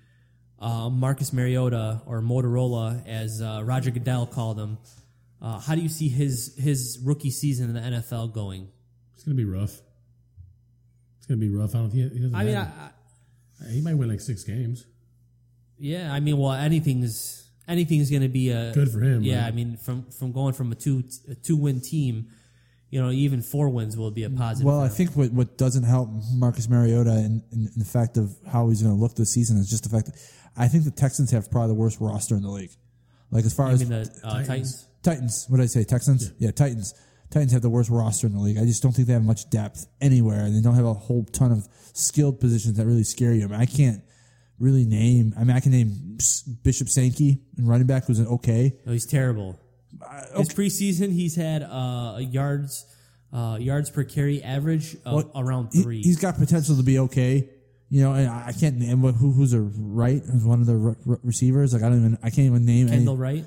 uh, 0.61 0.89
Marcus 0.91 1.33
Mariota 1.33 2.03
or 2.07 2.21
Motorola, 2.21 3.07
as 3.07 3.41
uh, 3.43 3.63
Roger 3.65 3.91
Goodell 3.91 4.27
called 4.27 4.59
him? 4.59 4.79
Uh, 5.41 5.59
how 5.61 5.75
do 5.75 5.81
you 5.81 5.89
see 5.89 6.09
his 6.09 6.57
his 6.59 6.99
rookie 7.05 7.31
season 7.31 7.69
in 7.69 7.75
the 7.75 7.99
NFL 7.99 8.33
going? 8.33 8.69
it's 9.15 9.25
going 9.25 9.37
to 9.37 9.43
be 9.45 9.49
rough. 9.49 9.81
It's 11.19 11.27
going 11.27 11.41
to 11.41 11.47
be 11.47 11.55
rough. 11.55 11.75
I 11.75 11.79
don't. 11.79 11.91
He, 11.91 12.03
he 12.03 12.09
doesn't. 12.09 12.35
I 12.35 12.45
mean, 12.45 12.57
I, 12.57 12.63
I, 13.65 13.71
he 13.71 13.81
might 13.81 13.95
win 13.95 14.09
like 14.09 14.21
six 14.21 14.45
games. 14.45 14.85
yeah, 15.79 16.13
I 16.13 16.21
mean, 16.21 16.39
well, 16.39 16.53
anything's 16.53 17.45
anything's 17.67 18.11
going 18.11 18.23
to 18.23 18.29
be 18.29 18.51
a 18.51 18.73
Good 18.73 18.91
for 18.91 19.01
him, 19.01 19.23
Yeah, 19.23 19.43
right? 19.43 19.49
I 19.49 19.51
mean, 19.53 19.77
from 19.77 20.05
from 20.11 20.33
going 20.33 20.55
from 20.55 20.73
a 20.73 20.75
two 20.75 21.05
a 21.31 21.35
two 21.35 21.57
win 21.57 21.81
team, 21.81 22.29
you 22.91 23.03
know, 23.03 23.11
even 23.11 23.43
four 23.43 23.69
wins 23.69 23.97
will 23.97 24.11
be 24.11 24.25
a 24.25 24.31
positive. 24.31 24.67
Well, 24.67 24.81
I 24.81 24.89
think 24.89 25.11
what, 25.15 25.33
what 25.33 25.59
doesn't 25.59 25.85
help 25.85 26.09
Marcus 26.33 26.69
Mariota 26.69 27.11
in, 27.11 27.43
in, 27.53 27.69
in 27.75 27.79
the 27.79 27.85
fact 27.85 28.17
of 28.17 28.35
how 28.51 28.69
he's 28.69 28.83
going 28.83 28.95
to 28.95 29.01
look 29.01 29.15
this 29.15 29.33
season 29.33 29.59
is 29.59 29.69
just 29.69 29.85
the 29.85 29.91
fact 29.91 30.07
that 30.07 30.15
I 30.57 30.69
think 30.69 30.85
the 30.85 30.91
Texans 30.91 31.31
have 31.33 31.51
probably 31.51 31.69
the 31.69 31.81
worst 31.81 32.01
roster 32.01 32.35
in 32.35 32.43
the 32.43 32.51
league. 32.51 32.73
Like 33.31 33.45
as 33.45 33.55
far 33.55 33.67
I 33.67 33.73
as 33.73 33.81
mean 33.81 34.03
the 34.03 34.21
uh, 34.25 34.43
Titans. 34.45 34.89
Titans. 35.03 35.47
What 35.49 35.59
did 35.59 35.65
I 35.65 35.67
say? 35.67 35.85
Texans? 35.85 36.33
Yeah. 36.39 36.51
Titans. 36.51 36.95
Titans 37.31 37.53
have 37.53 37.61
the 37.61 37.69
worst 37.69 37.91
roster 37.91 38.27
in 38.27 38.33
the 38.33 38.41
league. 38.41 38.57
I 38.57 38.65
just 38.65 38.83
don't 38.83 38.93
think 38.93 39.07
they 39.07 39.13
have 39.13 39.23
much 39.23 39.51
depth 39.51 39.87
anywhere, 40.01 40.47
and 40.47 40.57
they 40.57 40.63
don't 40.63 40.75
have 40.75 40.87
a 40.87 40.95
whole 40.95 41.25
ton 41.25 41.53
of 41.53 41.69
skilled 41.93 42.41
positions 42.41 42.79
that 42.79 42.87
really 42.87 43.05
scare 43.05 43.35
you. 43.35 43.45
I 43.45 43.49
mean, 43.49 43.61
I 43.61 43.67
can't 43.67 44.03
really 44.59 44.87
name. 44.87 45.35
I 45.39 45.45
mean, 45.45 45.55
I 45.55 45.61
can 45.61 45.73
name 45.73 46.17
Bishop 46.63 46.89
Sankey 46.89 47.43
and 47.59 47.69
running 47.69 47.87
back 47.87 48.07
who's 48.07 48.19
an 48.19 48.29
okay. 48.29 48.73
No, 48.87 48.93
he's 48.93 49.05
terrible. 49.05 49.61
His 50.37 50.49
preseason, 50.51 51.13
he's 51.13 51.35
had 51.37 51.63
uh, 51.63 52.15
a 52.17 52.21
yards 52.21 52.87
uh, 53.33 53.57
yards 53.61 53.91
per 53.91 54.05
carry 54.05 54.43
average 54.43 54.95
of 55.05 55.15
Well, 55.15 55.31
around 55.35 55.69
three. 55.71 56.01
he's 56.03 56.19
got 56.19 56.37
potential 56.37 56.77
to 56.77 56.83
be 56.83 56.99
okay. 57.01 57.49
You 57.91 58.03
know, 58.03 58.13
and 58.13 58.29
I 58.29 58.49
I 58.49 58.53
can't 58.53 58.77
name 58.79 59.01
what- 59.03 59.15
who 59.15 59.33
who's 59.33 59.53
a 59.55 59.61
right 59.61 60.23
who's 60.23 60.45
one 60.45 60.61
of 60.61 60.67
the 60.67 60.77
re- 60.77 60.95
re- 61.07 61.17
receivers. 61.23 61.73
Like 61.73 61.83
I 61.83 61.89
don't 61.89 61.99
even 61.99 62.19
I 62.23 62.29
can't 62.31 62.47
even 62.47 62.65
name 62.67 62.89
Kendall 62.89 63.15
any. 63.15 63.21
Wright. 63.23 63.45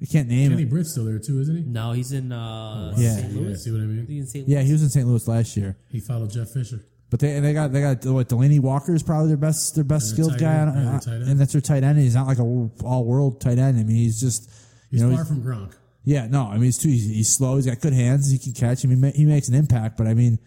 I 0.00 0.04
can't 0.04 0.28
name. 0.28 0.50
Kenny 0.50 0.62
it. 0.62 0.70
Britt's 0.70 0.92
still 0.92 1.04
there 1.06 1.18
too, 1.18 1.40
isn't 1.40 1.56
he? 1.56 1.62
No, 1.62 1.92
he's 1.92 2.12
in 2.12 2.30
uh, 2.32 2.94
Yeah. 2.96 3.16
St. 3.16 3.32
Yeah, 3.32 3.40
Louis. 3.40 3.64
see 3.64 3.70
what 3.72 3.80
I 3.80 3.84
mean? 3.84 4.06
He's 4.06 4.22
in 4.24 4.26
St. 4.28 4.48
Yeah, 4.48 4.62
he 4.62 4.72
was 4.72 4.82
in 4.82 4.90
St. 4.90 5.06
Louis 5.06 5.26
last 5.28 5.56
year. 5.56 5.76
He 5.90 6.00
followed 6.00 6.30
Jeff 6.30 6.48
Fisher. 6.50 6.84
But 7.10 7.20
they 7.20 7.38
they 7.40 7.52
got 7.52 7.72
they 7.72 7.80
got 7.80 8.04
what 8.06 8.28
Delanie 8.28 8.60
Walker 8.60 8.94
is 8.94 9.02
probably 9.02 9.28
their 9.28 9.36
best 9.36 9.74
their 9.74 9.84
best 9.84 10.08
their 10.16 10.24
skilled 10.24 10.32
tight 10.38 10.40
guy, 10.40 10.54
end, 10.56 10.70
on, 10.70 10.76
yeah, 10.76 10.82
their 10.84 10.94
uh, 10.94 11.00
tight 11.00 11.12
end. 11.14 11.22
and 11.30 11.40
that's 11.40 11.52
their 11.52 11.60
tight 11.62 11.84
end. 11.84 11.98
He's 11.98 12.14
not 12.14 12.26
like 12.26 12.38
a 12.38 12.42
all 12.84 13.04
world 13.04 13.40
tight 13.40 13.58
end. 13.58 13.78
I 13.78 13.82
mean, 13.84 13.96
he's 13.96 14.20
just 14.20 14.50
He's 14.90 15.00
you 15.00 15.06
know 15.08 15.14
far 15.16 15.24
he's- 15.24 15.28
from 15.28 15.42
Gronk. 15.42 15.72
yeah 16.04 16.26
no. 16.26 16.44
I 16.46 16.54
mean, 16.54 16.64
he's 16.64 16.78
too 16.78 16.88
he's, 16.88 17.06
he's 17.06 17.34
slow. 17.36 17.56
He's 17.56 17.66
got 17.66 17.80
good 17.80 17.92
hands. 17.92 18.30
He 18.30 18.38
can 18.38 18.52
catch. 18.52 18.84
I 18.84 18.88
mean, 18.88 19.12
he 19.14 19.24
makes 19.24 19.48
an 19.48 19.54
impact. 19.54 19.96
But 19.96 20.06
I 20.06 20.14
mean, 20.14 20.38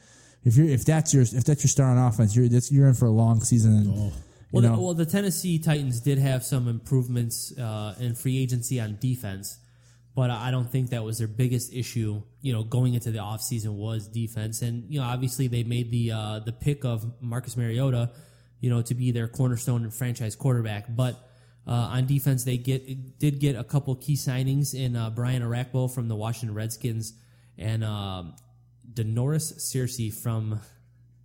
if 0.43 0.55
you're 0.57 0.67
if 0.67 0.85
that's 0.85 1.13
your 1.13 1.23
if 1.23 1.43
that's 1.43 1.63
your 1.63 1.69
star 1.69 1.87
on 1.87 1.97
offense, 1.97 2.35
you're 2.35 2.47
that's, 2.47 2.71
you're 2.71 2.87
in 2.87 2.93
for 2.93 3.05
a 3.07 3.11
long 3.11 3.41
season. 3.41 3.73
And, 3.77 3.87
Oh, 3.89 4.11
Well, 4.51 4.61
the, 4.63 4.71
well, 4.81 4.93
the 4.95 5.05
Tennessee 5.05 5.59
Titans 5.59 5.99
did 6.01 6.17
have 6.17 6.43
some 6.43 6.67
improvements 6.67 7.55
uh, 7.57 7.93
in 7.99 8.15
free 8.15 8.39
agency 8.41 8.79
on 8.79 8.97
defense, 8.99 9.59
but 10.15 10.31
I 10.31 10.49
don't 10.49 10.71
think 10.71 10.89
that 10.89 11.03
was 11.03 11.19
their 11.19 11.27
biggest 11.27 11.71
issue. 11.73 12.23
You 12.41 12.53
know, 12.53 12.63
going 12.63 12.95
into 12.95 13.11
the 13.11 13.19
offseason 13.19 13.73
was 13.75 14.07
defense, 14.07 14.61
and 14.63 14.89
you 14.89 14.99
know, 15.01 15.05
obviously 15.05 15.47
they 15.47 15.63
made 15.63 15.91
the 15.91 16.13
uh, 16.13 16.39
the 16.39 16.51
pick 16.53 16.83
of 16.85 17.05
Marcus 17.21 17.55
Mariota, 17.57 18.09
you 18.59 18.69
know, 18.71 18.81
to 18.81 18.95
be 18.95 19.11
their 19.11 19.27
cornerstone 19.27 19.83
and 19.83 19.93
franchise 19.93 20.35
quarterback. 20.35 20.85
But 20.89 21.28
uh, 21.69 21.91
on 21.91 22.07
defense, 22.07 22.43
they 22.43 22.57
get 22.57 23.19
did 23.19 23.39
get 23.39 23.55
a 23.55 23.63
couple 23.63 23.95
key 23.95 24.15
signings 24.15 24.73
in 24.73 24.95
uh, 24.95 25.11
Brian 25.11 25.43
Orakpo 25.43 25.93
from 25.93 26.07
the 26.07 26.15
Washington 26.15 26.55
Redskins 26.55 27.13
and 27.59 27.83
um, 27.83 28.33
Da'Norris 28.91 29.53
Searcy 29.59 30.11
from. 30.11 30.59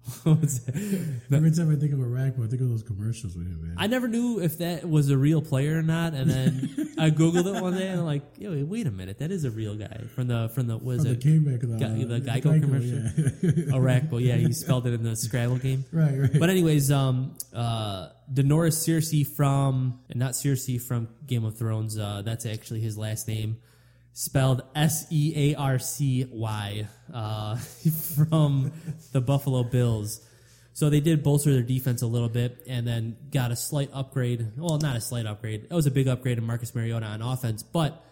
every 0.26 1.50
time 1.50 1.72
I 1.72 1.76
think 1.76 1.92
of 1.92 2.00
Iraq, 2.00 2.34
I 2.34 2.46
think 2.46 2.60
of 2.60 2.68
those 2.68 2.82
commercials 2.82 3.34
with 3.36 3.46
him, 3.46 3.62
man. 3.62 3.74
I 3.78 3.86
never 3.86 4.06
knew 4.06 4.38
if 4.38 4.58
that 4.58 4.88
was 4.88 5.08
a 5.08 5.16
real 5.16 5.40
player 5.40 5.78
or 5.78 5.82
not, 5.82 6.12
and 6.12 6.30
then 6.30 6.94
I 6.98 7.10
googled 7.10 7.46
it 7.46 7.62
one 7.62 7.74
day 7.74 7.88
and 7.88 8.00
I'm 8.00 8.06
like, 8.06 8.22
Yo, 8.38 8.64
wait 8.66 8.86
a 8.86 8.90
minute, 8.90 9.18
that 9.20 9.30
is 9.30 9.44
a 9.44 9.50
real 9.50 9.74
guy 9.74 10.02
from 10.14 10.28
the 10.28 10.50
from 10.50 10.66
the 10.66 10.76
was 10.76 11.04
the 11.04 11.12
it 11.12 11.22
came 11.22 11.44
back 11.44 11.62
of 11.62 11.70
the, 11.70 11.78
the 11.78 12.16
uh, 12.16 12.34
Geico 12.34 12.60
commercial? 12.60 13.68
Yeah. 13.68 13.74
Iraq? 13.74 14.02
yeah, 14.12 14.36
he 14.36 14.52
spelled 14.52 14.86
it 14.86 14.92
in 14.92 15.02
the 15.02 15.16
Scrabble 15.16 15.56
game. 15.56 15.84
right, 15.90 16.18
right. 16.18 16.38
But 16.38 16.50
anyways, 16.50 16.90
um, 16.90 17.36
uh, 17.54 18.08
Da'Norris 18.32 18.76
Searcy 18.86 19.26
from 19.26 20.00
and 20.10 20.18
not 20.18 20.32
Cersei 20.32 20.80
from 20.80 21.08
Game 21.26 21.44
of 21.44 21.56
Thrones. 21.56 21.98
Uh, 21.98 22.22
that's 22.22 22.44
actually 22.44 22.80
his 22.80 22.98
last 22.98 23.26
name, 23.26 23.56
spelled 24.14 24.62
S 24.74 25.06
E 25.10 25.52
A 25.52 25.58
R 25.58 25.78
C 25.78 26.26
Y, 26.30 26.88
uh, 27.12 27.56
from 28.16 28.72
the 29.12 29.20
Buffalo 29.20 29.62
Bills. 29.62 30.26
So 30.72 30.90
they 30.90 31.00
did 31.00 31.22
bolster 31.22 31.52
their 31.52 31.62
defense 31.62 32.02
a 32.02 32.06
little 32.06 32.28
bit, 32.28 32.64
and 32.66 32.86
then 32.86 33.16
got 33.30 33.52
a 33.52 33.56
slight 33.56 33.90
upgrade. 33.92 34.52
Well, 34.56 34.78
not 34.78 34.96
a 34.96 35.00
slight 35.00 35.26
upgrade. 35.26 35.66
It 35.70 35.74
was 35.74 35.86
a 35.86 35.90
big 35.90 36.08
upgrade 36.08 36.38
in 36.38 36.44
Marcus 36.44 36.74
Mariota 36.74 37.06
on 37.06 37.22
offense, 37.22 37.62
but 37.62 38.04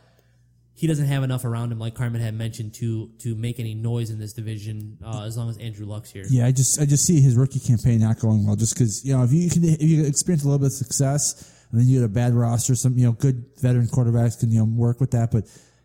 he 0.74 0.86
doesn't 0.86 1.06
have 1.06 1.22
enough 1.22 1.44
around 1.44 1.72
him, 1.72 1.78
like 1.78 1.94
Carmen 1.94 2.20
had 2.20 2.34
mentioned, 2.34 2.74
to 2.74 3.10
to 3.20 3.34
make 3.34 3.58
any 3.58 3.74
noise 3.74 4.10
in 4.10 4.18
this 4.18 4.32
division. 4.32 4.98
Uh, 5.04 5.24
as 5.24 5.36
long 5.36 5.48
as 5.48 5.58
Andrew 5.58 5.86
Luck's 5.86 6.10
here. 6.10 6.24
Yeah, 6.28 6.46
I 6.46 6.52
just 6.52 6.80
I 6.80 6.84
just 6.84 7.04
see 7.04 7.20
his 7.20 7.36
rookie 7.36 7.60
campaign 7.60 8.00
not 8.00 8.20
going 8.20 8.46
well, 8.46 8.56
just 8.56 8.74
because 8.74 9.04
you 9.04 9.16
know 9.16 9.24
if 9.24 9.32
you 9.32 9.50
can 9.50 9.64
if 9.64 9.82
you 9.82 10.04
experience 10.04 10.44
a 10.44 10.46
little 10.46 10.60
bit 10.60 10.66
of 10.66 10.72
success 10.72 11.52
and 11.70 11.80
then 11.80 11.88
you 11.88 12.00
get 12.00 12.04
a 12.04 12.08
bad 12.08 12.32
roster, 12.32 12.74
some 12.74 12.96
you 12.96 13.06
know 13.06 13.12
good 13.12 13.44
veteran 13.60 13.86
quarterbacks 13.86 14.38
can 14.38 14.52
you 14.52 14.58
know 14.58 14.64
work 14.64 15.00
with 15.00 15.10
that, 15.12 15.32
but 15.32 15.44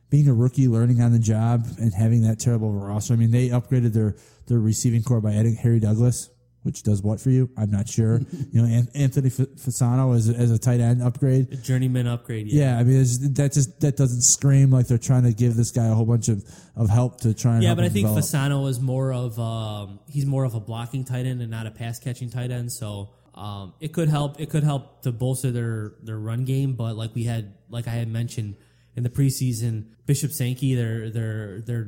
being 0.09 0.27
a 0.27 0.33
rookie, 0.33 0.67
learning 0.67 1.01
on 1.01 1.11
the 1.11 1.19
job, 1.19 1.65
and 1.79 1.93
having 1.93 2.21
that 2.23 2.39
terrible 2.39 2.71
roster, 2.71 3.13
I 3.13 3.17
mean 3.17 3.31
they 3.31 3.49
upgraded 3.49 3.93
their 3.93 4.15
their 4.47 4.59
receiving 4.59 5.03
corps 5.03 5.21
by 5.21 5.33
adding 5.33 5.55
Harry 5.55 5.79
Douglas, 5.79 6.29
which 6.63 6.83
does 6.83 7.01
what 7.01 7.19
for 7.19 7.29
you? 7.29 7.49
I'm 7.57 7.71
not 7.71 7.87
sure. 7.89 8.19
you 8.51 8.61
know, 8.61 8.83
Anthony 8.95 9.29
Fasano 9.29 10.15
as 10.15 10.29
a, 10.29 10.33
as 10.35 10.51
a 10.51 10.57
tight 10.57 10.79
end 10.79 11.01
upgrade. 11.01 11.51
A 11.51 11.57
journeyman 11.57 12.07
upgrade. 12.07 12.47
Yeah. 12.47 12.73
Yeah, 12.73 12.79
I 12.79 12.83
mean 12.83 13.01
it's, 13.01 13.17
that 13.35 13.53
just 13.53 13.79
that 13.81 13.97
doesn't 13.97 14.21
scream 14.21 14.71
like 14.71 14.87
they're 14.87 14.97
trying 14.97 15.23
to 15.23 15.33
give 15.33 15.55
this 15.55 15.71
guy 15.71 15.87
a 15.87 15.93
whole 15.93 16.05
bunch 16.05 16.29
of, 16.29 16.43
of 16.75 16.89
help 16.89 17.21
to 17.21 17.33
try 17.33 17.55
and 17.55 17.63
Yeah, 17.63 17.75
but 17.75 17.83
I 17.83 17.89
think 17.89 18.07
develop. 18.07 18.23
Fasano 18.23 18.69
is 18.69 18.79
more 18.79 19.13
of 19.13 19.37
um, 19.39 19.99
he's 20.09 20.25
more 20.25 20.45
of 20.45 20.55
a 20.55 20.59
blocking 20.59 21.03
tight 21.03 21.25
end 21.25 21.41
and 21.41 21.51
not 21.51 21.67
a 21.67 21.71
pass 21.71 21.99
catching 21.99 22.29
tight 22.29 22.51
end. 22.51 22.71
So 22.71 23.09
um, 23.37 23.73
it 23.79 23.93
could 23.93 24.09
help. 24.09 24.39
It 24.39 24.49
could 24.49 24.63
help 24.63 25.03
to 25.03 25.11
bolster 25.11 25.51
their 25.51 25.93
their 26.01 26.17
run 26.17 26.43
game. 26.45 26.73
But 26.73 26.95
like 26.95 27.13
we 27.13 27.23
had, 27.23 27.53
like 27.69 27.87
I 27.87 27.91
had 27.91 28.07
mentioned 28.07 28.55
in 28.97 29.03
the 29.03 29.09
preseason, 29.09 29.85
Bishop 30.07 30.31
Sankey, 30.31 30.75
their 30.75 31.09
their 31.09 31.61
their 31.61 31.87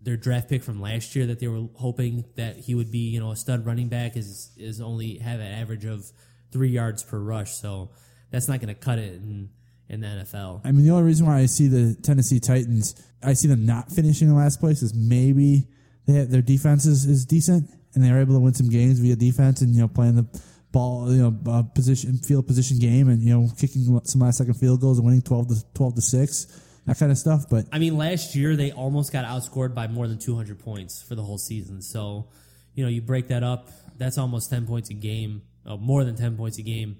their 0.00 0.16
draft 0.16 0.48
pick 0.48 0.64
from 0.64 0.80
last 0.80 1.14
year 1.14 1.26
that 1.26 1.38
they 1.38 1.46
were 1.46 1.68
hoping 1.74 2.24
that 2.36 2.56
he 2.56 2.74
would 2.74 2.90
be, 2.90 3.10
you 3.10 3.20
know, 3.20 3.30
a 3.30 3.36
stud 3.36 3.66
running 3.66 3.88
back 3.88 4.16
is 4.16 4.50
is 4.56 4.80
only 4.80 5.18
have 5.18 5.38
an 5.38 5.52
average 5.52 5.84
of 5.84 6.10
three 6.50 6.70
yards 6.70 7.02
per 7.02 7.18
rush. 7.18 7.52
So 7.52 7.90
that's 8.30 8.48
not 8.48 8.60
going 8.60 8.74
to 8.74 8.80
cut 8.80 8.98
it 8.98 9.14
in 9.14 9.50
in 9.90 10.00
the 10.00 10.06
NFL. 10.06 10.62
I 10.64 10.72
mean, 10.72 10.84
the 10.84 10.90
only 10.92 11.04
reason 11.04 11.26
why 11.26 11.38
I 11.38 11.46
see 11.46 11.68
the 11.68 11.94
Tennessee 12.00 12.40
Titans, 12.40 12.94
I 13.22 13.34
see 13.34 13.48
them 13.48 13.66
not 13.66 13.92
finishing 13.92 14.28
in 14.28 14.36
last 14.36 14.60
place 14.60 14.82
is 14.82 14.94
maybe 14.94 15.66
they 16.06 16.14
have, 16.14 16.30
their 16.30 16.42
defense 16.42 16.86
is, 16.86 17.04
is 17.04 17.26
decent 17.26 17.68
and 17.94 18.02
they're 18.02 18.20
able 18.20 18.34
to 18.34 18.40
win 18.40 18.54
some 18.54 18.70
games 18.70 18.98
via 18.98 19.16
defense 19.16 19.60
and 19.60 19.74
you 19.74 19.82
know 19.82 19.88
playing 19.88 20.16
the 20.16 20.42
ball, 20.72 21.12
you 21.12 21.22
know, 21.22 21.52
uh, 21.52 21.62
position 21.62 22.18
field 22.18 22.46
position 22.46 22.78
game 22.78 23.08
and 23.08 23.22
you 23.22 23.36
know 23.36 23.48
kicking 23.58 24.00
some 24.04 24.20
last 24.20 24.38
second 24.38 24.54
field 24.54 24.80
goals 24.80 24.98
and 24.98 25.06
winning 25.06 25.22
twelve 25.22 25.48
to 25.48 25.56
twelve 25.74 25.94
to 25.94 26.02
six. 26.02 26.46
that 26.86 26.98
kind 26.98 27.12
of 27.12 27.18
stuff. 27.18 27.46
But 27.48 27.66
I 27.72 27.78
mean, 27.78 27.96
last 27.96 28.34
year 28.34 28.56
they 28.56 28.72
almost 28.72 29.12
got 29.12 29.24
outscored 29.24 29.74
by 29.74 29.86
more 29.86 30.08
than 30.08 30.18
200 30.18 30.58
points 30.58 31.02
for 31.02 31.14
the 31.14 31.22
whole 31.22 31.38
season. 31.38 31.82
So, 31.82 32.28
you 32.74 32.84
know, 32.84 32.90
you 32.90 33.02
break 33.02 33.28
that 33.28 33.42
up, 33.42 33.68
that's 33.96 34.18
almost 34.18 34.50
10 34.50 34.66
points 34.66 34.90
a 34.90 34.94
game, 34.94 35.42
uh, 35.66 35.76
more 35.76 36.04
than 36.04 36.16
10 36.16 36.36
points 36.36 36.58
a 36.58 36.62
game. 36.62 36.96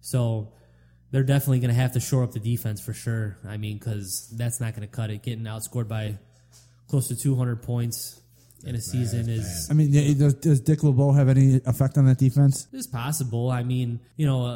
So, 0.00 0.52
they're 1.12 1.22
definitely 1.22 1.60
going 1.60 1.74
to 1.74 1.80
have 1.80 1.92
to 1.92 2.00
shore 2.00 2.24
up 2.24 2.32
the 2.32 2.40
defense 2.40 2.80
for 2.80 2.94
sure. 2.94 3.36
I 3.46 3.58
mean, 3.58 3.78
because 3.78 4.32
that's 4.36 4.60
not 4.60 4.74
going 4.74 4.88
to 4.88 4.94
cut 4.94 5.10
it. 5.10 5.22
Getting 5.22 5.44
outscored 5.44 5.86
by 5.86 6.18
close 6.88 7.08
to 7.08 7.16
200 7.16 7.62
points 7.62 8.21
in 8.64 8.74
a 8.74 8.80
season 8.80 9.28
is 9.28 9.68
I 9.70 9.74
mean, 9.74 9.90
does, 10.18 10.34
does 10.34 10.60
Dick 10.60 10.82
LeBeau 10.82 11.12
have 11.12 11.28
any 11.28 11.60
effect 11.66 11.98
on 11.98 12.06
that 12.06 12.18
defense? 12.18 12.68
It's 12.72 12.86
possible. 12.86 13.50
I 13.50 13.62
mean, 13.62 14.00
you 14.16 14.26
know, 14.26 14.46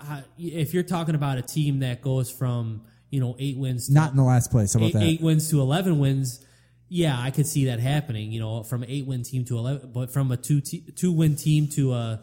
uh, 0.00 0.20
if 0.38 0.74
you're 0.74 0.82
talking 0.82 1.14
about 1.14 1.38
a 1.38 1.42
team 1.42 1.80
that 1.80 2.02
goes 2.02 2.30
from 2.30 2.82
you 3.10 3.20
know 3.20 3.36
eight 3.38 3.56
wins 3.56 3.86
to 3.86 3.94
Not 3.94 4.10
in 4.10 4.16
the 4.16 4.24
last 4.24 4.50
place. 4.50 4.74
How 4.74 4.78
about 4.80 4.88
eight, 4.88 4.92
that? 4.94 5.02
eight 5.02 5.20
wins 5.20 5.50
to 5.50 5.60
11 5.60 5.98
wins 5.98 6.44
yeah 6.88 7.18
i 7.18 7.30
could 7.30 7.46
see 7.46 7.66
that 7.66 7.80
happening 7.80 8.32
you 8.32 8.38
know 8.38 8.62
from 8.62 8.82
an 8.82 8.90
eight 8.90 9.06
win 9.06 9.22
team 9.22 9.46
to 9.46 9.56
11 9.56 9.92
but 9.92 10.12
from 10.12 10.30
a 10.30 10.36
two 10.36 10.60
te- 10.60 10.84
two 10.94 11.10
win 11.10 11.36
team 11.36 11.66
to 11.68 11.94
a 11.94 12.20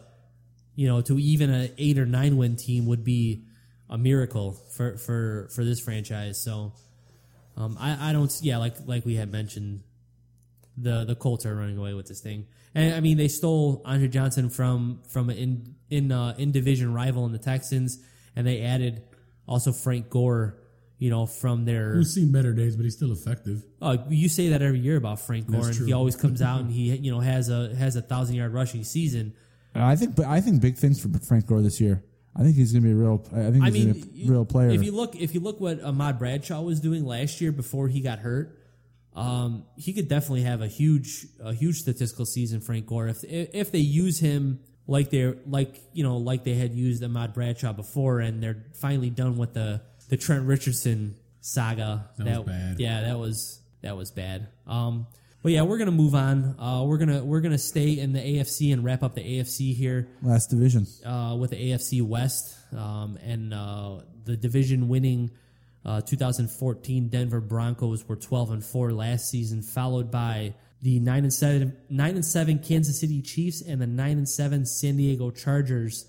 you 0.76 0.86
know 0.86 1.00
to 1.00 1.18
even 1.18 1.52
a 1.52 1.70
eight 1.76 1.98
or 1.98 2.06
nine 2.06 2.36
win 2.36 2.54
team 2.54 2.86
would 2.86 3.02
be 3.02 3.44
a 3.88 3.98
miracle 3.98 4.52
for 4.52 4.96
for 4.96 5.48
for 5.54 5.64
this 5.64 5.80
franchise 5.80 6.40
so 6.40 6.72
um 7.56 7.76
i 7.80 8.10
i 8.10 8.12
don't 8.12 8.32
yeah 8.42 8.58
like 8.58 8.76
like 8.86 9.04
we 9.04 9.16
had 9.16 9.32
mentioned 9.32 9.82
the 10.76 11.04
the 11.04 11.14
colts 11.14 11.44
are 11.46 11.54
running 11.54 11.78
away 11.78 11.94
with 11.94 12.06
this 12.06 12.20
thing 12.20 12.46
and 12.74 12.94
i 12.94 13.00
mean 13.00 13.16
they 13.16 13.28
stole 13.28 13.82
andre 13.84 14.08
johnson 14.08 14.48
from 14.48 15.00
from 15.08 15.30
an 15.30 15.36
in 15.36 15.74
in 15.90 16.12
uh, 16.12 16.34
in 16.38 16.52
division 16.52 16.92
rival 16.94 17.26
in 17.26 17.32
the 17.32 17.38
texans 17.38 17.98
and 18.36 18.46
they 18.46 18.62
added 18.62 19.02
also 19.46 19.72
frank 19.72 20.08
gore 20.08 20.60
you 21.00 21.10
know 21.10 21.26
from 21.26 21.64
their 21.64 21.94
We've 21.96 22.06
seen 22.06 22.30
better 22.30 22.52
days, 22.52 22.76
but 22.76 22.84
he's 22.84 22.94
still 22.94 23.10
effective. 23.10 23.64
Oh, 23.82 24.04
you 24.08 24.28
say 24.28 24.50
that 24.50 24.62
every 24.62 24.78
year 24.78 24.96
about 24.96 25.18
Frank 25.18 25.46
Gore, 25.46 25.56
That's 25.56 25.68
and 25.68 25.76
true. 25.78 25.86
he 25.86 25.92
always 25.92 26.14
comes 26.14 26.40
out 26.40 26.60
and 26.64 26.70
he 26.70 26.94
you 26.94 27.10
know 27.10 27.20
has 27.20 27.48
a 27.48 27.74
has 27.74 27.96
a 27.96 28.02
thousand 28.02 28.36
yard 28.36 28.52
rushing 28.52 28.84
season. 28.84 29.34
I 29.74 29.96
think, 29.96 30.14
but 30.14 30.26
I 30.26 30.40
think 30.40 30.60
big 30.60 30.76
things 30.76 31.00
for 31.00 31.08
Frank 31.20 31.46
Gore 31.46 31.62
this 31.62 31.80
year. 31.80 32.04
I 32.36 32.42
think 32.42 32.56
he's 32.56 32.72
going 32.72 32.82
to 32.82 32.88
be 32.88 32.92
a 32.92 32.96
real. 32.96 33.24
I 33.32 33.50
think 33.50 33.64
I 33.64 33.70
he's 33.70 33.74
mean, 33.74 33.92
going 33.92 34.02
to 34.02 34.08
be 34.08 34.28
a 34.28 34.30
real 34.30 34.44
player. 34.44 34.70
If 34.70 34.84
you 34.84 34.92
look, 34.92 35.16
if 35.16 35.34
you 35.34 35.40
look 35.40 35.60
what 35.60 35.82
Ahmad 35.82 36.18
Bradshaw 36.18 36.60
was 36.60 36.80
doing 36.80 37.04
last 37.04 37.40
year 37.40 37.50
before 37.50 37.88
he 37.88 38.00
got 38.00 38.18
hurt, 38.18 38.59
um, 39.14 39.64
he 39.76 39.92
could 39.92 40.08
definitely 40.08 40.42
have 40.42 40.62
a 40.62 40.68
huge 40.68 41.26
a 41.42 41.52
huge 41.52 41.76
statistical 41.76 42.24
season. 42.26 42.60
Frank 42.60 42.86
Gore, 42.86 43.08
if 43.08 43.24
if 43.24 43.72
they 43.72 43.78
use 43.78 44.20
him 44.20 44.60
like 44.86 45.10
they're 45.10 45.36
like 45.46 45.80
you 45.92 46.02
know 46.04 46.18
like 46.18 46.44
they 46.44 46.54
had 46.54 46.72
used 46.74 47.02
Ahmad 47.02 47.34
Bradshaw 47.34 47.72
before, 47.72 48.20
and 48.20 48.42
they're 48.42 48.64
finally 48.80 49.10
done 49.10 49.36
with 49.36 49.54
the 49.54 49.82
the 50.08 50.16
Trent 50.16 50.46
Richardson 50.46 51.16
saga. 51.40 52.10
That 52.18 52.38
was 52.38 52.46
bad. 52.46 52.80
Yeah, 52.80 53.02
that 53.02 53.18
was 53.18 53.60
that 53.82 53.96
was 53.96 54.10
bad. 54.10 54.48
Um, 54.66 55.06
but 55.42 55.52
yeah, 55.52 55.62
we're 55.62 55.78
gonna 55.78 55.90
move 55.90 56.14
on. 56.14 56.54
Uh, 56.58 56.84
we're 56.84 56.98
gonna 56.98 57.24
we're 57.24 57.40
gonna 57.40 57.58
stay 57.58 57.98
in 57.98 58.12
the 58.12 58.20
AFC 58.20 58.72
and 58.72 58.84
wrap 58.84 59.02
up 59.02 59.14
the 59.14 59.22
AFC 59.22 59.74
here 59.74 60.08
last 60.22 60.50
division. 60.50 60.86
uh, 61.04 61.34
with 61.38 61.50
the 61.50 61.56
AFC 61.56 62.02
West 62.02 62.56
um, 62.76 63.18
and 63.24 63.54
uh, 63.54 64.00
the 64.24 64.36
division 64.36 64.88
winning 64.88 65.30
uh, 65.84 66.00
2014 66.02 67.08
Denver 67.08 67.40
Broncos 67.40 68.06
were 68.06 68.16
12 68.16 68.50
and 68.50 68.64
4 68.64 68.92
last 68.92 69.28
season, 69.30 69.62
followed 69.62 70.10
by 70.10 70.54
the 70.82 70.98
9 70.98 71.24
and 71.24 71.32
7 71.32 71.76
9 71.88 72.14
and 72.14 72.24
7 72.24 72.58
Kansas 72.58 73.00
City 73.00 73.22
Chiefs 73.22 73.62
and 73.62 73.80
the 73.80 73.86
9 73.86 74.18
and 74.18 74.28
7 74.28 74.66
San 74.66 74.96
Diego 74.96 75.30
Chargers. 75.30 76.06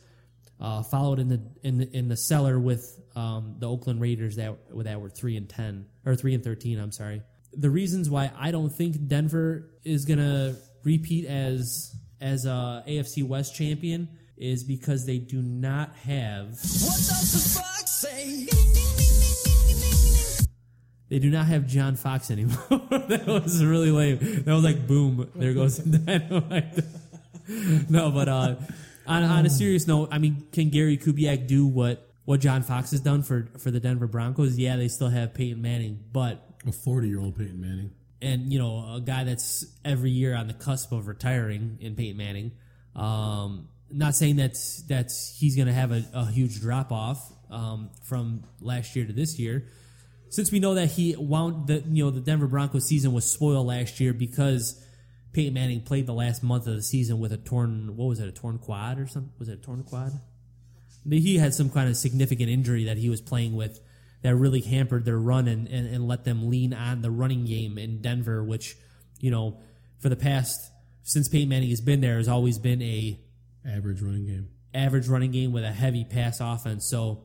Uh, 0.59 0.83
followed 0.83 1.17
in 1.17 1.27
the 1.27 1.41
in 1.63 1.79
the, 1.79 1.89
in 1.97 2.07
the 2.07 2.15
cellar 2.15 2.59
with 2.59 2.99
um, 3.15 3.55
the 3.57 3.67
Oakland 3.67 3.99
Raiders 3.99 4.35
that 4.35 4.55
that 4.75 5.01
were 5.01 5.09
three 5.09 5.35
and 5.35 5.49
ten 5.49 5.87
or 6.05 6.15
three 6.15 6.35
and 6.35 6.43
thirteen. 6.43 6.79
I'm 6.79 6.91
sorry. 6.91 7.23
The 7.51 7.71
reasons 7.71 8.11
why 8.11 8.31
I 8.37 8.51
don't 8.51 8.69
think 8.69 9.07
Denver 9.07 9.71
is 9.83 10.05
gonna 10.05 10.55
repeat 10.83 11.25
as 11.25 11.95
as 12.21 12.45
a 12.45 12.83
AFC 12.87 13.23
West 13.23 13.55
champion 13.55 14.07
is 14.37 14.63
because 14.63 15.05
they 15.05 15.17
do 15.17 15.41
not 15.41 15.95
have 15.95 16.55
they 21.11 21.19
do 21.19 21.29
not 21.29 21.45
have 21.47 21.67
John 21.67 21.97
Fox 21.97 22.31
anymore. 22.31 22.55
that 22.69 23.25
was 23.27 23.63
really 23.63 23.91
lame. 23.91 24.17
That 24.45 24.53
was 24.53 24.63
like 24.63 24.87
boom. 24.87 25.29
There 25.35 25.53
goes 25.53 25.77
dynamite. 26.07 26.79
no, 27.89 28.11
but 28.11 28.29
uh, 28.29 28.55
on, 29.05 29.23
on 29.23 29.45
a 29.45 29.49
serious 29.49 29.87
note, 29.87 30.07
I 30.13 30.19
mean, 30.19 30.47
can 30.53 30.69
Gary 30.69 30.97
Kubiak 30.97 31.47
do 31.47 31.67
what 31.67 32.07
what 32.23 32.39
John 32.39 32.63
Fox 32.63 32.91
has 32.91 33.01
done 33.01 33.23
for 33.23 33.49
for 33.59 33.71
the 33.71 33.81
Denver 33.81 34.07
Broncos? 34.07 34.57
Yeah, 34.57 34.77
they 34.77 34.87
still 34.87 35.09
have 35.09 35.33
Peyton 35.33 35.61
Manning, 35.61 35.99
but 36.13 36.47
A 36.65 36.71
40 36.71 37.09
year 37.09 37.19
old 37.19 37.37
Peyton 37.37 37.59
Manning. 37.59 37.91
and 38.21 38.53
you 38.53 38.57
know 38.57 38.95
a 38.95 39.01
guy 39.01 39.25
that's 39.25 39.65
every 39.83 40.11
year 40.11 40.33
on 40.33 40.47
the 40.47 40.53
cusp 40.53 40.93
of 40.93 41.07
retiring 41.09 41.77
in 41.81 41.95
Peyton 41.95 42.15
Manning. 42.15 42.53
Um, 42.95 43.67
not 43.89 44.15
saying 44.15 44.37
that 44.37 44.55
that's 44.87 45.35
he's 45.37 45.57
going 45.57 45.67
to 45.67 45.73
have 45.73 45.91
a, 45.91 46.05
a 46.13 46.25
huge 46.31 46.61
drop 46.61 46.93
off 46.93 47.19
um, 47.49 47.89
from 48.05 48.43
last 48.61 48.95
year 48.95 49.05
to 49.05 49.11
this 49.11 49.37
year. 49.37 49.65
Since 50.31 50.51
we 50.51 50.59
know 50.59 50.73
that 50.73 50.91
he 50.91 51.15
wound 51.15 51.67
the 51.67 51.83
you 51.87 52.03
know 52.03 52.09
the 52.09 52.19
Denver 52.19 52.47
Broncos 52.47 52.87
season 52.87 53.13
was 53.13 53.29
spoiled 53.29 53.67
last 53.67 53.99
year 53.99 54.13
because 54.13 54.83
Peyton 55.33 55.53
Manning 55.53 55.81
played 55.81 56.07
the 56.07 56.13
last 56.13 56.41
month 56.41 56.65
of 56.65 56.75
the 56.75 56.81
season 56.81 57.19
with 57.19 57.31
a 57.31 57.37
torn 57.37 57.95
what 57.95 58.05
was 58.05 58.19
it 58.19 58.27
a 58.27 58.31
torn 58.31 58.57
quad 58.57 58.97
or 58.97 59.07
something 59.07 59.31
was 59.37 59.49
it 59.49 59.59
a 59.59 59.61
torn 59.61 59.83
quad? 59.83 60.19
he 61.09 61.37
had 61.37 61.53
some 61.53 61.69
kind 61.69 61.89
of 61.89 61.97
significant 61.97 62.49
injury 62.49 62.85
that 62.85 62.97
he 62.97 63.09
was 63.09 63.21
playing 63.21 63.55
with 63.55 63.79
that 64.21 64.35
really 64.35 64.61
hampered 64.61 65.03
their 65.03 65.17
run 65.17 65.47
and, 65.47 65.67
and, 65.67 65.87
and 65.87 66.07
let 66.07 66.23
them 66.25 66.49
lean 66.49 66.73
on 66.73 67.01
the 67.01 67.09
running 67.09 67.45
game 67.45 67.77
in 67.77 68.01
Denver, 68.01 68.43
which, 68.43 68.77
you 69.19 69.31
know, 69.31 69.59
for 69.99 70.09
the 70.09 70.15
past, 70.15 70.71
since 71.03 71.27
Peyton 71.27 71.49
Manning 71.49 71.69
has 71.69 71.81
been 71.81 72.01
there, 72.01 72.17
has 72.17 72.27
always 72.27 72.59
been 72.59 72.81
a 72.81 73.19
Average 73.65 74.01
running 74.01 74.25
game. 74.25 74.49
average 74.73 75.07
running 75.07 75.31
game 75.31 75.51
with 75.51 75.63
a 75.63 75.71
heavy 75.71 76.03
pass 76.03 76.39
offense. 76.39 76.87
So, 76.87 77.23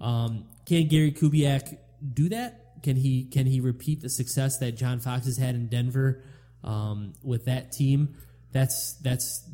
um, 0.00 0.46
can 0.66 0.86
Gary 0.86 1.12
Kubiak 1.12 1.78
do 2.12 2.28
that? 2.30 2.82
Can 2.82 2.96
he 2.96 3.24
can 3.24 3.46
he 3.46 3.60
repeat 3.60 4.02
the 4.02 4.10
success 4.10 4.58
that 4.58 4.72
John 4.72 5.00
Fox 5.00 5.24
has 5.26 5.36
had 5.36 5.54
in 5.54 5.68
Denver 5.68 6.22
um, 6.62 7.14
with 7.22 7.46
that 7.46 7.72
team? 7.72 8.16
That's 8.52 8.94
that's 8.94 9.48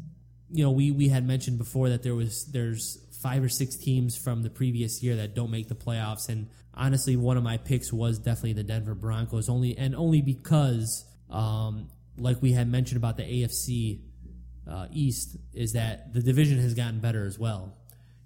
you 0.50 0.64
know 0.64 0.70
we 0.70 0.90
we 0.90 1.08
had 1.08 1.26
mentioned 1.26 1.58
before 1.58 1.90
that 1.90 2.02
there 2.02 2.14
was 2.14 2.46
there's 2.46 2.98
five 3.22 3.44
or 3.44 3.48
six 3.48 3.76
teams 3.76 4.16
from 4.16 4.42
the 4.42 4.50
previous 4.50 5.02
year 5.02 5.16
that 5.16 5.34
don't 5.34 5.50
make 5.50 5.68
the 5.68 5.74
playoffs, 5.74 6.28
and 6.28 6.48
honestly, 6.74 7.16
one 7.16 7.36
of 7.36 7.42
my 7.42 7.56
picks 7.56 7.92
was 7.92 8.18
definitely 8.18 8.54
the 8.54 8.64
Denver 8.64 8.94
Broncos. 8.94 9.48
Only 9.48 9.76
and 9.76 9.94
only 9.94 10.22
because, 10.22 11.04
um, 11.30 11.88
like 12.16 12.42
we 12.42 12.52
had 12.52 12.68
mentioned 12.68 12.96
about 12.96 13.16
the 13.16 13.22
AFC 13.22 14.00
uh, 14.68 14.86
East, 14.92 15.36
is 15.54 15.74
that 15.74 16.12
the 16.12 16.22
division 16.22 16.58
has 16.58 16.74
gotten 16.74 17.00
better 17.00 17.24
as 17.24 17.38
well. 17.38 17.76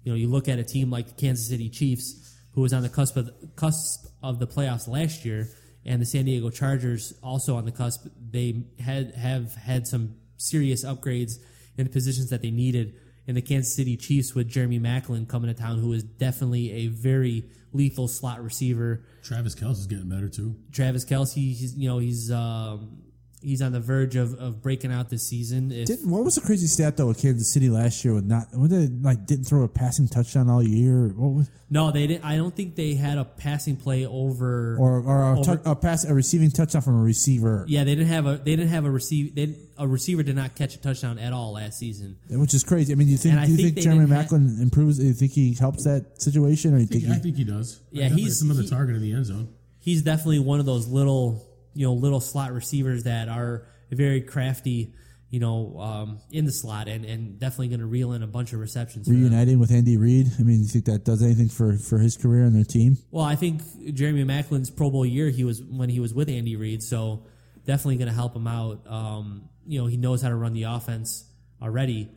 You 0.03 0.11
know, 0.11 0.17
you 0.17 0.27
look 0.27 0.47
at 0.47 0.59
a 0.59 0.63
team 0.63 0.89
like 0.89 1.07
the 1.07 1.13
Kansas 1.13 1.47
City 1.47 1.69
Chiefs, 1.69 2.34
who 2.55 2.61
was 2.61 2.73
on 2.73 2.81
the 2.81 2.89
cusp 2.89 3.17
of 3.17 3.29
cusp 3.55 4.07
of 4.23 4.39
the 4.39 4.47
playoffs 4.47 4.87
last 4.87 5.25
year, 5.25 5.49
and 5.85 6.01
the 6.01 6.05
San 6.05 6.25
Diego 6.25 6.49
Chargers 6.49 7.13
also 7.21 7.55
on 7.55 7.65
the 7.65 7.71
cusp. 7.71 8.07
They 8.31 8.63
had 8.79 9.13
have 9.15 9.53
had 9.55 9.85
some 9.85 10.15
serious 10.37 10.83
upgrades 10.83 11.33
in 11.77 11.85
the 11.85 11.91
positions 11.91 12.29
that 12.29 12.41
they 12.41 12.51
needed. 12.51 12.95
And 13.27 13.35
the 13.35 13.41
Kansas 13.41 13.75
City 13.75 13.97
Chiefs 13.97 14.35
with 14.35 14.47
Jeremy 14.47 14.79
Maclin 14.79 15.27
coming 15.27 15.53
to 15.53 15.59
town, 15.59 15.79
who 15.79 15.93
is 15.93 16.03
definitely 16.03 16.71
a 16.71 16.87
very 16.87 17.45
lethal 17.73 18.07
slot 18.07 18.43
receiver. 18.43 19.03
Travis 19.23 19.55
Kelce's 19.55 19.87
getting 19.87 20.09
better 20.09 20.29
too. 20.29 20.55
Travis 20.71 21.05
Kelce, 21.05 21.33
he's 21.33 21.75
you 21.75 21.89
know 21.89 21.97
he's 21.97 22.31
um, 22.31 23.01
he's 23.45 23.61
on 23.61 23.71
the 23.71 23.79
verge 23.79 24.15
of, 24.15 24.33
of 24.39 24.61
breaking 24.61 24.91
out 24.91 25.09
this 25.09 25.27
season. 25.27 25.71
If, 25.71 25.87
Did, 25.87 25.99
what 26.03 26.23
was 26.23 26.35
the 26.35 26.41
crazy 26.41 26.67
stat 26.67 26.97
though 26.97 27.07
with 27.07 27.21
Kansas 27.21 27.51
City 27.53 27.69
last 27.69 28.03
year 28.03 28.13
with 28.15 28.25
not 28.25 28.47
what 28.53 28.69
did 28.69 29.03
like 29.03 29.25
didn't 29.25 29.45
throw 29.45 29.63
a 29.63 29.67
passing 29.67 30.07
touchdown 30.07 30.49
all 30.49 30.61
year? 30.63 31.07
What 31.09 31.29
was 31.29 31.49
no, 31.69 31.89
they 31.91 32.05
didn't. 32.05 32.23
I 32.25 32.35
don't 32.37 32.55
think 32.55 32.75
they 32.75 32.93
had 32.93 33.17
a 33.17 33.25
passing 33.25 33.75
play 33.75 34.05
over 34.05 34.77
or 34.77 35.01
or 35.01 35.21
a, 35.21 35.39
over- 35.39 35.57
tou- 35.57 35.71
a 35.71 35.75
pass 35.75 36.03
a 36.03 36.13
receiving 36.13 36.51
touchdown 36.51 36.81
from 36.81 36.99
a 36.99 37.03
receiver, 37.03 37.65
Yeah, 37.67 37.83
they 37.83 37.95
didn't 37.95 38.09
have 38.09 38.25
a 38.27 38.37
they 38.37 38.55
didn't 38.55 38.69
have 38.69 38.85
a 38.85 38.91
receive 38.91 39.35
they, 39.35 39.55
a 39.77 39.87
receiver 39.87 40.21
did 40.23 40.35
not 40.35 40.55
catch 40.55 40.75
a 40.75 40.81
touchdown 40.81 41.17
at 41.19 41.33
all 41.33 41.53
last 41.53 41.79
season. 41.79 42.17
which 42.29 42.53
is 42.53 42.63
crazy. 42.63 42.93
I 42.93 42.95
mean, 42.95 43.07
do 43.07 43.11
you 43.13 43.17
think 43.17 43.35
do 43.45 43.51
you 43.51 43.57
think 43.57 43.73
think, 43.75 43.83
Jeremy 43.83 44.01
didn't 44.05 44.15
ha- 44.29 44.35
Maclin 44.35 44.61
improves? 44.61 44.99
Do 44.99 45.05
you 45.05 45.13
think 45.13 45.31
he 45.31 45.53
helps 45.55 45.83
that 45.85 46.21
situation, 46.21 46.73
or 46.73 46.77
do 46.77 46.83
you 46.83 46.85
I 46.85 46.87
think, 46.87 47.01
think 47.03 47.11
I 47.11 47.15
he, 47.15 47.21
think 47.21 47.37
he 47.37 47.43
does. 47.43 47.79
Yeah, 47.91 48.03
Definitely 48.03 48.23
he's- 48.23 48.41
another 48.41 48.61
he- 48.61 48.69
target 48.69 48.95
in 48.95 49.01
the 49.01 49.11
end 49.13 49.25
zone. 49.25 49.49
He's 49.79 50.01
definitely 50.01 50.39
one 50.39 50.59
of 50.59 50.65
those 50.65 50.87
little 50.87 51.45
you 51.75 51.85
know 51.85 51.93
little 51.93 52.19
slot 52.19 52.51
receivers 52.53 53.03
that 53.03 53.29
are 53.29 53.67
very 53.91 54.21
crafty, 54.21 54.93
you 55.29 55.39
know, 55.39 55.77
um, 55.79 56.19
in 56.31 56.45
the 56.45 56.51
slot 56.51 56.87
and 56.87 57.05
and 57.05 57.39
definitely 57.39 57.67
going 57.67 57.81
to 57.81 57.85
reel 57.85 58.13
in 58.13 58.23
a 58.23 58.27
bunch 58.27 58.53
of 58.53 58.59
receptions. 58.59 59.07
Reuniting 59.07 59.59
with 59.59 59.71
Andy 59.71 59.97
Reid? 59.97 60.31
I 60.39 60.43
mean, 60.43 60.57
do 60.57 60.63
you 60.63 60.67
think 60.69 60.85
that 60.85 61.05
does 61.05 61.21
anything 61.21 61.49
for 61.49 61.77
for 61.77 61.99
his 61.99 62.17
career 62.17 62.43
and 62.43 62.55
their 62.55 62.63
team? 62.63 62.97
Well, 63.11 63.25
I 63.25 63.35
think 63.35 63.61
Jeremy 63.93 64.23
Maclin's 64.23 64.71
Pro 64.71 64.89
Bowl 64.89 65.05
year 65.05 65.29
he 65.29 65.43
was 65.43 65.61
when 65.61 65.89
he 65.89 65.99
was 65.99 66.13
with 66.13 66.29
Andy 66.29 66.55
Reid, 66.55 66.81
so 66.81 67.25
definitely 67.65 67.97
going 67.97 68.07
to 68.07 68.13
help 68.13 68.35
him 68.35 68.47
out. 68.47 68.81
Um, 68.87 69.49
you 69.67 69.79
know, 69.79 69.87
he 69.87 69.97
knows 69.97 70.21
how 70.21 70.29
to 70.29 70.35
run 70.35 70.53
the 70.53 70.63
offense 70.63 71.25
already. 71.61 72.09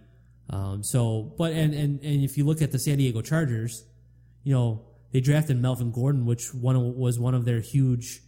Um, 0.50 0.82
so, 0.82 1.34
but 1.36 1.52
and, 1.52 1.74
and 1.74 2.00
and 2.02 2.24
if 2.24 2.38
you 2.38 2.44
look 2.44 2.62
at 2.62 2.72
the 2.72 2.78
San 2.78 2.98
Diego 2.98 3.20
Chargers, 3.20 3.84
you 4.44 4.54
know 4.54 4.84
they 5.12 5.20
drafted 5.20 5.60
Melvin 5.60 5.90
Gordon, 5.90 6.26
which 6.26 6.54
one 6.54 6.96
was 6.96 7.18
one 7.18 7.34
of 7.34 7.44
their 7.44 7.60
huge, 7.60 8.20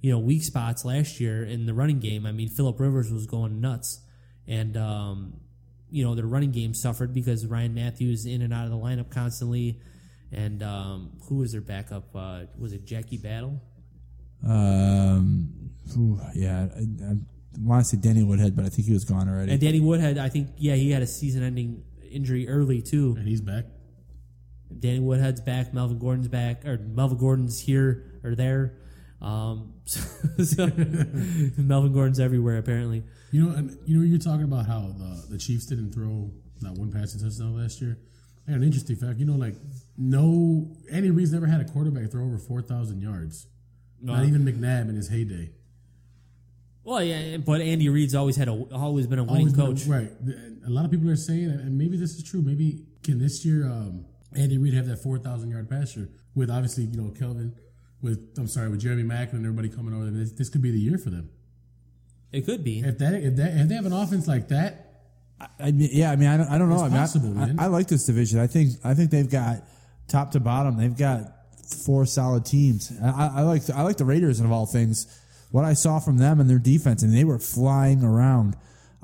you 0.00 0.10
know, 0.10 0.18
weak 0.18 0.42
spots 0.42 0.84
last 0.84 1.20
year 1.20 1.44
in 1.44 1.66
the 1.66 1.74
running 1.74 1.98
game. 1.98 2.26
I 2.26 2.32
mean, 2.32 2.48
Philip 2.48 2.78
Rivers 2.78 3.10
was 3.12 3.26
going 3.26 3.60
nuts, 3.60 4.00
and 4.46 4.76
um, 4.76 5.40
you 5.90 6.04
know 6.04 6.14
their 6.14 6.26
running 6.26 6.52
game 6.52 6.74
suffered 6.74 7.12
because 7.12 7.46
Ryan 7.46 7.74
Mathews 7.74 8.26
in 8.26 8.42
and 8.42 8.52
out 8.52 8.64
of 8.64 8.70
the 8.70 8.76
lineup 8.76 9.10
constantly, 9.10 9.80
and 10.32 10.62
um, 10.62 11.18
who 11.28 11.36
was 11.36 11.52
their 11.52 11.60
backup? 11.60 12.14
Uh, 12.14 12.42
was 12.58 12.72
it 12.72 12.84
Jackie 12.84 13.16
Battle? 13.18 13.60
Um, 14.46 15.70
ooh, 15.96 16.20
yeah, 16.34 16.68
I, 16.76 16.80
I 16.80 17.14
want 17.58 17.84
to 17.84 17.90
say 17.90 17.96
Danny 17.96 18.22
Woodhead, 18.22 18.54
but 18.54 18.64
I 18.64 18.68
think 18.68 18.86
he 18.86 18.92
was 18.92 19.04
gone 19.04 19.28
already. 19.28 19.52
And 19.52 19.60
Danny 19.60 19.80
Woodhead, 19.80 20.18
I 20.18 20.28
think, 20.28 20.50
yeah, 20.56 20.74
he 20.74 20.90
had 20.90 21.02
a 21.02 21.06
season-ending 21.06 21.82
injury 22.10 22.48
early 22.48 22.82
too. 22.82 23.14
And 23.18 23.26
he's 23.26 23.40
back. 23.40 23.64
Danny 24.78 25.00
Woodhead's 25.00 25.40
back. 25.40 25.72
Melvin 25.72 25.98
Gordon's 25.98 26.28
back, 26.28 26.64
or 26.64 26.76
Melvin 26.78 27.18
Gordon's 27.18 27.60
here 27.60 28.20
or 28.22 28.34
there. 28.34 28.74
Um, 29.20 29.72
so 29.86 30.66
Melvin 31.56 31.92
Gordon's 31.92 32.20
everywhere 32.20 32.58
apparently. 32.58 33.02
You 33.32 33.44
know, 33.44 33.56
and 33.56 33.78
you 33.86 33.96
know, 33.98 34.04
you're 34.04 34.18
talking 34.18 34.44
about 34.44 34.66
how 34.66 34.94
the, 34.96 35.26
the 35.30 35.38
Chiefs 35.38 35.66
didn't 35.66 35.92
throw 35.92 36.30
that 36.60 36.72
one 36.74 36.92
passing 36.92 37.20
touchdown 37.20 37.56
last 37.56 37.80
year. 37.80 37.98
I 38.46 38.52
got 38.52 38.58
an 38.58 38.64
interesting 38.64 38.96
fact. 38.96 39.18
You 39.18 39.26
know, 39.26 39.34
like 39.36 39.54
no 39.96 40.70
Andy 40.92 41.10
Reid's 41.10 41.32
never 41.32 41.46
had 41.46 41.60
a 41.60 41.64
quarterback 41.64 42.10
throw 42.10 42.24
over 42.24 42.38
four 42.38 42.62
thousand 42.62 43.00
yards. 43.00 43.46
Not 44.00 44.24
even 44.24 44.44
McNabb 44.44 44.88
in 44.90 44.94
his 44.96 45.08
heyday. 45.08 45.50
Well, 46.84 47.02
yeah, 47.02 47.38
but 47.38 47.60
Andy 47.60 47.88
Reid's 47.88 48.14
always 48.14 48.36
had 48.36 48.46
a 48.48 48.52
always 48.72 49.06
been 49.08 49.18
a 49.18 49.24
winning 49.24 49.48
Always 49.48 49.52
been 49.54 49.64
a- 49.64 49.66
coach. 49.68 49.86
right? 49.86 50.12
A 50.66 50.70
lot 50.70 50.84
of 50.84 50.90
people 50.90 51.08
are 51.10 51.16
saying, 51.16 51.48
and 51.50 51.76
maybe 51.76 51.96
this 51.96 52.10
is 52.14 52.22
true. 52.22 52.42
Maybe 52.42 52.84
can 53.02 53.18
this 53.18 53.44
year 53.44 53.66
um, 53.66 54.04
Andy 54.36 54.58
Reid 54.58 54.74
have 54.74 54.86
that 54.86 54.98
four 55.02 55.18
thousand 55.18 55.50
yard 55.50 55.68
passer 55.68 56.08
with 56.36 56.48
obviously 56.50 56.84
you 56.84 56.96
know 57.00 57.10
Kelvin 57.10 57.56
with 58.06 58.38
I'm 58.38 58.48
sorry 58.48 58.68
with 58.70 58.80
Jeremy 58.80 59.02
Maclin 59.02 59.34
and 59.34 59.44
everybody 59.46 59.68
coming 59.68 59.94
over. 59.94 60.10
This, 60.10 60.32
this 60.32 60.48
could 60.48 60.62
be 60.62 60.70
the 60.70 60.80
year 60.80 60.98
for 60.98 61.10
them. 61.10 61.28
It 62.32 62.44
could 62.46 62.64
be. 62.64 62.80
If 62.80 62.98
that 62.98 63.14
if 63.14 63.36
that 63.36 63.56
if 63.56 63.68
they 63.68 63.74
have 63.74 63.86
an 63.86 63.92
offense 63.92 64.26
like 64.26 64.48
that, 64.48 64.82
I 65.60 65.70
mean, 65.70 65.90
yeah, 65.92 66.10
I 66.10 66.16
mean, 66.16 66.28
I 66.28 66.36
don't, 66.38 66.48
I 66.48 66.58
don't 66.58 66.68
know. 66.68 66.76
It's 66.76 66.82
I 66.84 66.88
mean, 66.88 66.96
I- 66.96 67.00
possible, 67.00 67.38
I. 67.38 67.64
I 67.64 67.66
like 67.66 67.88
this 67.88 68.06
division. 68.06 68.40
I 68.40 68.46
think, 68.46 68.70
I 68.82 68.94
think 68.94 69.10
they've 69.10 69.28
got 69.30 69.64
top 70.08 70.30
to 70.30 70.40
bottom. 70.40 70.78
They've 70.78 70.96
got 70.96 71.24
four 71.84 72.06
solid 72.06 72.46
teams. 72.46 72.90
I, 73.02 73.08
I 73.10 73.32
I 73.36 73.42
like, 73.42 73.68
I 73.70 73.82
like 73.82 73.96
the 73.98 74.04
Raiders 74.06 74.40
of 74.40 74.50
all 74.50 74.64
things. 74.66 75.06
What 75.50 75.64
I 75.64 75.74
saw 75.74 75.98
from 76.00 76.16
them 76.18 76.40
and 76.40 76.48
their 76.48 76.58
defense, 76.58 77.02
and 77.02 77.14
they 77.14 77.24
were 77.24 77.38
flying 77.38 78.02
around. 78.02 78.56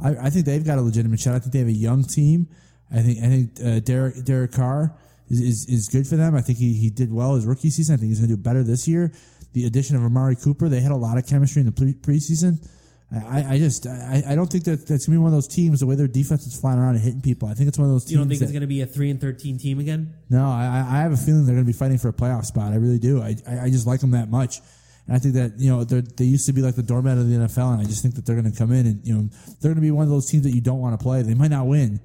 I, 0.03 0.17
I 0.27 0.31
think 0.31 0.47
they've 0.47 0.65
got 0.65 0.79
a 0.79 0.83
legitimate 0.83 1.21
shot. 1.21 1.35
I 1.35 1.39
think 1.39 1.53
they 1.53 1.59
have 1.61 1.69
a 1.69 1.73
young 1.73 2.03
team. 2.03 2.49
I 2.91 3.01
think, 3.03 3.19
I 3.19 3.27
think 3.29 3.51
uh, 3.65 3.81
Derek 3.81 4.25
Derek 4.25 4.53
Carr 4.53 4.95
is, 5.33 5.41
is, 5.41 5.67
is 5.67 5.89
good 5.89 6.07
for 6.07 6.17
them. 6.17 6.35
I 6.35 6.43
think 6.43 6.59
he, 6.59 6.75
he 6.75 6.91
did 6.91 7.13
well 7.13 7.35
his 7.35 7.47
rookie 7.47 7.71
season. 7.71 7.95
I 7.95 7.99
think 7.99 8.11
he's 8.11 8.21
going 8.21 8.31
to 8.31 8.37
do 8.37 8.43
better 8.43 8.63
this 8.63 8.87
year. 8.87 9.13
The 9.55 9.67
addition 9.67 9.97
of 9.97 10.03
Amari 10.05 10.37
Cooper, 10.37 10.69
they 10.69 10.81
had 10.81 10.93
a 10.93 10.97
lot 10.97 11.19
of 11.19 11.27
chemistry 11.27 11.61
in 11.61 11.67
the 11.67 11.73
pre- 11.73 11.95
preseason. 11.95 12.67
I, 13.15 13.45
I 13.55 13.59
just 13.59 13.87
I, 13.87 14.23
I 14.29 14.35
don't 14.35 14.51
think 14.51 14.65
that 14.65 14.87
that's 14.87 15.05
gonna 15.05 15.19
be 15.19 15.23
one 15.23 15.29
of 15.29 15.35
those 15.35 15.47
teams 15.47 15.81
the 15.81 15.87
way 15.87 15.97
their 15.97 16.09
defense 16.09 16.47
is 16.47 16.59
flying 16.59 16.79
around 16.79 16.95
and 16.95 17.05
hitting 17.05 17.21
people. 17.21 17.47
I 17.47 17.53
think 17.53 17.69
it's 17.69 17.79
one 17.79 17.87
of 17.87 17.93
those 17.93 18.05
teams. 18.05 18.13
you 18.13 18.19
don't 18.19 18.29
think 18.29 18.39
that, 18.39 18.47
it's 18.47 18.53
going 18.53 18.63
to 18.63 18.67
be 18.67 18.81
a 18.81 18.87
three 18.87 19.11
and 19.11 19.21
thirteen 19.21 19.59
team 19.59 19.81
again? 19.81 20.15
No, 20.31 20.47
I, 20.47 20.87
I 20.89 21.01
have 21.01 21.13
a 21.13 21.17
feeling 21.19 21.45
they're 21.45 21.55
going 21.55 21.67
to 21.67 21.71
be 21.71 21.77
fighting 21.77 21.99
for 21.99 22.09
a 22.09 22.13
playoff 22.15 22.47
spot. 22.47 22.73
I 22.73 22.77
really 22.77 22.99
do. 22.99 23.21
I, 23.21 23.37
I, 23.47 23.69
just 23.69 23.87
like 23.87 24.01
them 24.01 24.13
that 24.13 24.31
much, 24.31 24.61
and 25.07 25.15
I 25.15 25.19
think 25.19 25.35
that 25.35 25.59
you 25.59 25.69
know 25.71 25.85
they 25.85 26.25
used 26.25 26.47
to 26.47 26.55
be 26.55 26.63
like 26.63 26.75
the 26.75 26.83
doormat 26.83 27.19
of 27.19 27.29
the 27.29 27.37
NFL, 27.37 27.75
and 27.75 27.83
I 27.83 27.85
just 27.85 28.01
think 28.01 28.15
that 28.15 28.25
they're 28.25 28.41
going 28.41 28.51
to 28.51 28.59
come 28.59 28.73
in 28.73 28.87
and 28.87 29.07
you 29.07 29.15
know 29.15 29.29
they're 29.61 29.69
going 29.73 29.75
to 29.75 29.83
be 29.83 29.91
one 29.91 30.05
of 30.05 30.11
those 30.11 30.31
teams 30.31 30.45
that 30.45 30.53
you 30.53 30.63
don't 30.63 30.81
want 30.81 30.99
to 30.99 31.03
play. 31.03 31.21
They 31.21 31.35
might 31.35 31.51
not 31.51 31.67
win, 31.67 32.01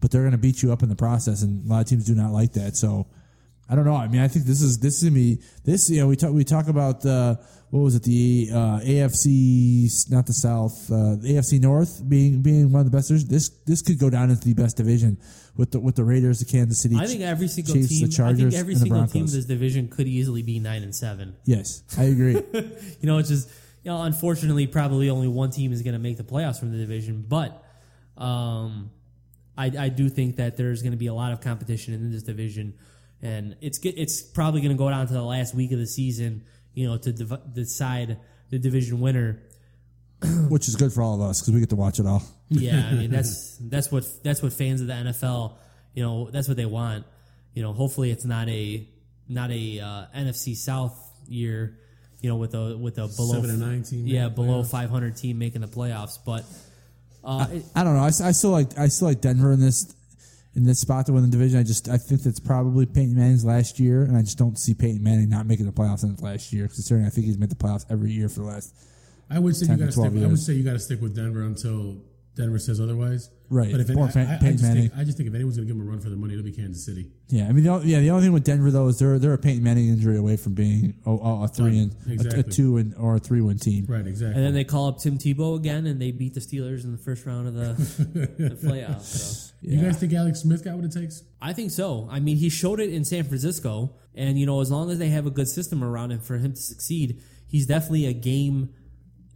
but 0.00 0.10
they're 0.10 0.22
going 0.22 0.32
to 0.32 0.38
beat 0.38 0.62
you 0.62 0.72
up 0.72 0.82
in 0.82 0.88
the 0.88 0.96
process, 0.96 1.42
and 1.42 1.64
a 1.66 1.68
lot 1.68 1.80
of 1.82 1.86
teams 1.88 2.04
do 2.06 2.14
not 2.14 2.32
like 2.32 2.52
that. 2.54 2.76
So 2.76 3.06
I 3.68 3.74
don't 3.76 3.84
know. 3.84 3.94
I 3.94 4.08
mean, 4.08 4.20
I 4.20 4.28
think 4.28 4.46
this 4.46 4.62
is 4.62 4.78
this 4.78 5.02
is 5.02 5.10
gonna 5.10 5.36
this. 5.64 5.88
You 5.90 6.00
know, 6.00 6.08
we 6.08 6.16
talk 6.16 6.32
we 6.32 6.42
talk 6.44 6.68
about 6.68 7.04
uh, 7.06 7.36
what 7.70 7.80
was 7.80 7.94
it 7.94 8.02
the 8.02 8.48
uh, 8.52 8.80
AFC, 8.80 10.10
not 10.10 10.26
the 10.26 10.32
South, 10.32 10.90
uh, 10.90 11.14
the 11.16 11.34
AFC 11.36 11.60
North 11.60 12.02
being 12.08 12.42
being 12.42 12.72
one 12.72 12.80
of 12.80 12.90
the 12.90 12.96
best. 12.96 13.08
There's- 13.08 13.24
This 13.24 13.48
this 13.66 13.82
could 13.82 13.98
go 13.98 14.10
down 14.10 14.30
into 14.30 14.44
the 14.48 14.54
best 14.54 14.76
division 14.76 15.18
with 15.56 15.70
the 15.70 15.78
with 15.80 15.94
the 15.94 16.04
Raiders, 16.04 16.40
the 16.40 16.46
Kansas 16.46 16.80
City. 16.80 16.96
I 16.96 17.06
think 17.06 17.20
every 17.20 17.46
single 17.48 17.74
Chiefs, 17.74 17.88
team. 17.90 18.08
the 18.08 18.12
Chargers, 18.12 18.40
I 18.40 18.50
think 18.50 18.60
every 18.60 18.74
single 18.74 18.96
team 18.98 19.04
in 19.04 19.10
Broncos. 19.10 19.32
this 19.34 19.44
division 19.44 19.86
could 19.88 20.08
easily 20.08 20.42
be 20.42 20.58
nine 20.58 20.82
and 20.82 20.94
seven. 20.94 21.36
Yes, 21.44 21.82
I 21.96 22.04
agree. 22.04 22.42
You 23.00 23.06
know, 23.06 23.18
it's 23.18 23.28
just 23.28 23.48
you 23.84 23.90
know, 23.90 24.02
unfortunately, 24.02 24.66
probably 24.66 25.08
only 25.10 25.28
one 25.28 25.50
team 25.50 25.72
is 25.72 25.82
going 25.82 25.94
to 25.94 25.98
make 26.00 26.16
the 26.16 26.24
playoffs 26.24 26.58
from 26.58 26.72
the 26.72 26.78
division. 26.78 27.24
But 27.26 27.62
um, 28.18 28.90
I, 29.60 29.70
I 29.78 29.88
do 29.90 30.08
think 30.08 30.36
that 30.36 30.56
there's 30.56 30.80
going 30.80 30.92
to 30.92 30.98
be 30.98 31.08
a 31.08 31.14
lot 31.14 31.32
of 31.32 31.42
competition 31.42 31.92
in 31.92 32.10
this 32.10 32.22
division, 32.22 32.72
and 33.20 33.56
it's 33.60 33.78
it's 33.84 34.22
probably 34.22 34.62
going 34.62 34.72
to 34.72 34.78
go 34.78 34.88
down 34.88 35.06
to 35.06 35.12
the 35.12 35.22
last 35.22 35.54
week 35.54 35.70
of 35.72 35.78
the 35.78 35.86
season, 35.86 36.44
you 36.72 36.88
know, 36.88 36.96
to 36.96 37.12
div- 37.12 37.54
decide 37.54 38.18
the 38.48 38.58
division 38.58 39.00
winner. 39.00 39.42
which 40.50 40.68
is 40.68 40.76
good 40.76 40.92
for 40.92 41.02
all 41.02 41.14
of 41.14 41.22
us 41.22 41.40
because 41.40 41.54
we 41.54 41.60
get 41.60 41.70
to 41.70 41.76
watch 41.76 41.98
it 41.98 42.06
all. 42.06 42.22
Yeah, 42.48 42.86
I 42.90 42.94
mean 42.94 43.10
that's 43.16 43.56
that's 43.58 43.90
what 43.90 44.04
that's 44.22 44.42
what 44.42 44.52
fans 44.52 44.80
of 44.80 44.86
the 44.86 44.92
NFL, 44.92 45.54
you 45.94 46.02
know, 46.02 46.30
that's 46.30 46.48
what 46.48 46.56
they 46.56 46.66
want. 46.66 47.06
You 47.54 47.62
know, 47.62 47.72
hopefully 47.72 48.10
it's 48.10 48.24
not 48.24 48.48
a 48.48 48.86
not 49.28 49.50
a 49.50 49.80
uh, 49.80 50.04
NFC 50.14 50.56
South 50.56 50.94
year, 51.28 51.78
you 52.20 52.28
know, 52.28 52.36
with 52.36 52.54
a 52.54 52.76
with 52.76 52.98
a 52.98 53.08
below 53.08 53.34
Seven 53.34 53.50
and 53.50 53.60
nine 53.60 53.82
team 53.82 54.06
yeah, 54.06 54.28
below 54.28 54.62
500 54.62 55.16
team 55.16 55.38
making 55.38 55.62
the 55.62 55.68
playoffs. 55.68 56.18
But 56.24 56.44
uh, 57.24 57.46
it- 57.52 57.64
I 57.74 57.84
don't 57.84 57.94
know. 57.96 58.02
I, 58.02 58.08
s- 58.08 58.20
I 58.20 58.32
still 58.32 58.50
like 58.50 58.78
I 58.78 58.88
still 58.88 59.08
like 59.08 59.20
Denver 59.20 59.52
in 59.52 59.60
this 59.60 59.94
in 60.54 60.64
this 60.64 60.80
spot 60.80 61.06
to 61.06 61.12
win 61.12 61.22
the 61.22 61.28
division. 61.30 61.60
I 61.60 61.62
just 61.62 61.88
I 61.88 61.96
think 61.96 62.22
that's 62.22 62.40
probably 62.40 62.86
Peyton 62.86 63.14
Manning's 63.14 63.44
last 63.44 63.78
year, 63.78 64.02
and 64.02 64.16
I 64.16 64.22
just 64.22 64.38
don't 64.38 64.58
see 64.58 64.74
Peyton 64.74 65.02
Manning 65.02 65.28
not 65.28 65.46
making 65.46 65.66
the 65.66 65.72
playoffs 65.72 66.02
in 66.02 66.10
his 66.10 66.22
last 66.22 66.52
year. 66.52 66.66
Considering 66.66 67.06
I 67.06 67.10
think 67.10 67.26
he's 67.26 67.38
made 67.38 67.50
the 67.50 67.54
playoffs 67.56 67.84
every 67.90 68.10
year 68.12 68.28
for 68.28 68.40
the 68.40 68.46
last. 68.46 68.74
I 69.30 69.38
would 69.38 69.54
say 69.54 69.66
10 69.66 69.76
you 69.78 69.84
got 69.84 69.86
to 69.86 69.92
stick. 69.92 70.10
12 70.10 70.24
I 70.24 70.26
would 70.26 70.38
say 70.40 70.52
you 70.54 70.64
got 70.64 70.72
to 70.72 70.78
stick 70.80 71.00
with 71.00 71.14
Denver 71.14 71.42
until 71.42 71.98
Denver 72.34 72.58
says 72.58 72.80
otherwise. 72.80 73.30
Right. 73.50 73.72
But 73.72 73.80
if 73.80 73.90
it, 73.90 73.96
Poor 73.96 74.06
I, 74.06 74.12
Pey- 74.12 74.20
I, 74.20 74.34
I, 74.34 74.38
Peyton 74.38 74.58
just 74.58 74.72
think, 74.72 74.92
I 74.96 75.04
just 75.04 75.16
think 75.16 75.28
if 75.28 75.34
anyone's 75.34 75.56
going 75.56 75.66
to 75.66 75.74
give 75.74 75.80
him 75.80 75.86
a 75.86 75.90
run 75.90 76.00
for 76.00 76.08
their 76.08 76.16
money, 76.16 76.34
it'll 76.34 76.44
be 76.44 76.52
Kansas 76.52 76.86
City. 76.86 77.10
Yeah, 77.28 77.48
I 77.48 77.52
mean, 77.52 77.64
the, 77.64 77.80
yeah. 77.84 77.98
The 77.98 78.10
only 78.10 78.22
thing 78.22 78.32
with 78.32 78.44
Denver 78.44 78.70
though 78.70 78.86
is 78.86 79.00
they're 79.00 79.18
they're 79.18 79.32
a 79.32 79.38
Peyton 79.38 79.62
Manning 79.62 79.88
injury 79.88 80.16
away 80.16 80.36
from 80.36 80.54
being 80.54 80.94
a, 81.06 81.10
a, 81.10 81.44
a 81.44 81.48
three 81.48 81.80
and 81.80 81.96
a, 82.08 82.38
a 82.38 82.42
two 82.44 82.76
and 82.76 82.94
or 82.94 83.16
a 83.16 83.18
three 83.18 83.40
win 83.40 83.58
team. 83.58 83.86
Right. 83.88 84.06
Exactly. 84.06 84.36
and 84.36 84.46
then 84.46 84.54
they 84.54 84.64
call 84.64 84.86
up 84.88 84.98
Tim 84.98 85.18
Tebow 85.18 85.56
again, 85.56 85.86
and 85.86 86.00
they 86.00 86.12
beat 86.12 86.34
the 86.34 86.40
Steelers 86.40 86.84
in 86.84 86.92
the 86.92 86.98
first 86.98 87.26
round 87.26 87.48
of 87.48 87.54
the, 87.54 87.72
the 88.38 88.54
playoffs. 88.54 89.02
So. 89.02 89.54
You 89.62 89.82
guys 89.82 89.98
think 89.98 90.12
Alex 90.14 90.40
Smith 90.40 90.64
got 90.64 90.76
what 90.76 90.84
it 90.84 90.92
takes? 90.92 91.22
I 91.42 91.52
think 91.52 91.70
so. 91.70 92.08
I 92.10 92.20
mean, 92.20 92.36
he 92.36 92.48
showed 92.48 92.80
it 92.80 92.90
in 92.90 93.04
San 93.04 93.24
Francisco, 93.24 93.94
and 94.14 94.38
you 94.38 94.46
know, 94.46 94.60
as 94.60 94.70
long 94.70 94.90
as 94.90 94.98
they 94.98 95.08
have 95.08 95.26
a 95.26 95.30
good 95.30 95.48
system 95.48 95.82
around 95.82 96.12
him 96.12 96.20
for 96.20 96.38
him 96.38 96.52
to 96.52 96.60
succeed, 96.60 97.20
he's 97.48 97.66
definitely 97.66 98.06
a 98.06 98.12
game. 98.12 98.70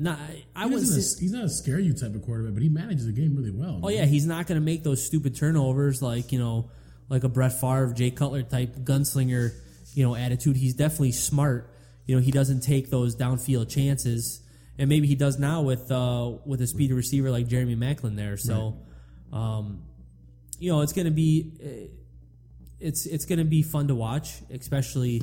Not, 0.04 0.18
I 0.54 0.64
He 0.64 0.64
wouldn't 0.66 0.82
doesn't 0.82 1.02
say. 1.02 1.18
a, 1.18 1.20
he's 1.22 1.32
not 1.32 1.44
a 1.44 1.48
scare 1.48 1.78
you 1.78 1.94
type 1.94 2.14
of 2.14 2.22
quarterback, 2.22 2.52
but 2.52 2.62
he 2.62 2.68
manages 2.68 3.06
the 3.06 3.12
game 3.12 3.34
really 3.34 3.50
well. 3.50 3.80
Oh 3.82 3.86
man. 3.88 3.96
yeah, 3.96 4.04
he's 4.04 4.26
not 4.26 4.46
going 4.46 4.60
to 4.60 4.64
make 4.64 4.84
those 4.84 5.02
stupid 5.04 5.34
turnovers 5.34 6.02
like 6.02 6.30
you 6.30 6.38
know, 6.38 6.70
like 7.08 7.24
a 7.24 7.28
Brett 7.30 7.58
Favre, 7.58 7.94
Jay 7.94 8.10
Cutler 8.10 8.42
type 8.42 8.76
gunslinger, 8.76 9.54
you 9.94 10.04
know, 10.04 10.14
attitude. 10.14 10.56
He's 10.56 10.74
definitely 10.74 11.12
smart. 11.12 11.70
You 12.04 12.16
know, 12.16 12.20
he 12.20 12.30
doesn't 12.30 12.60
take 12.60 12.90
those 12.90 13.16
downfield 13.16 13.70
chances, 13.70 14.42
and 14.78 14.90
maybe 14.90 15.06
he 15.06 15.14
does 15.14 15.38
now 15.38 15.62
with 15.62 15.90
uh, 15.90 16.32
with 16.44 16.60
a 16.60 16.66
speedy 16.66 16.92
receiver 16.92 17.30
like 17.30 17.48
Jeremy 17.48 17.74
Maclin 17.74 18.14
there. 18.14 18.36
So, 18.36 18.76
um, 19.32 19.84
you 20.58 20.70
know, 20.70 20.82
it's 20.82 20.92
going 20.92 21.06
to 21.06 21.10
be 21.12 21.88
it's 22.78 23.06
it's 23.06 23.24
going 23.24 23.38
to 23.38 23.46
be 23.46 23.62
fun 23.62 23.88
to 23.88 23.94
watch, 23.94 24.34
especially 24.50 25.22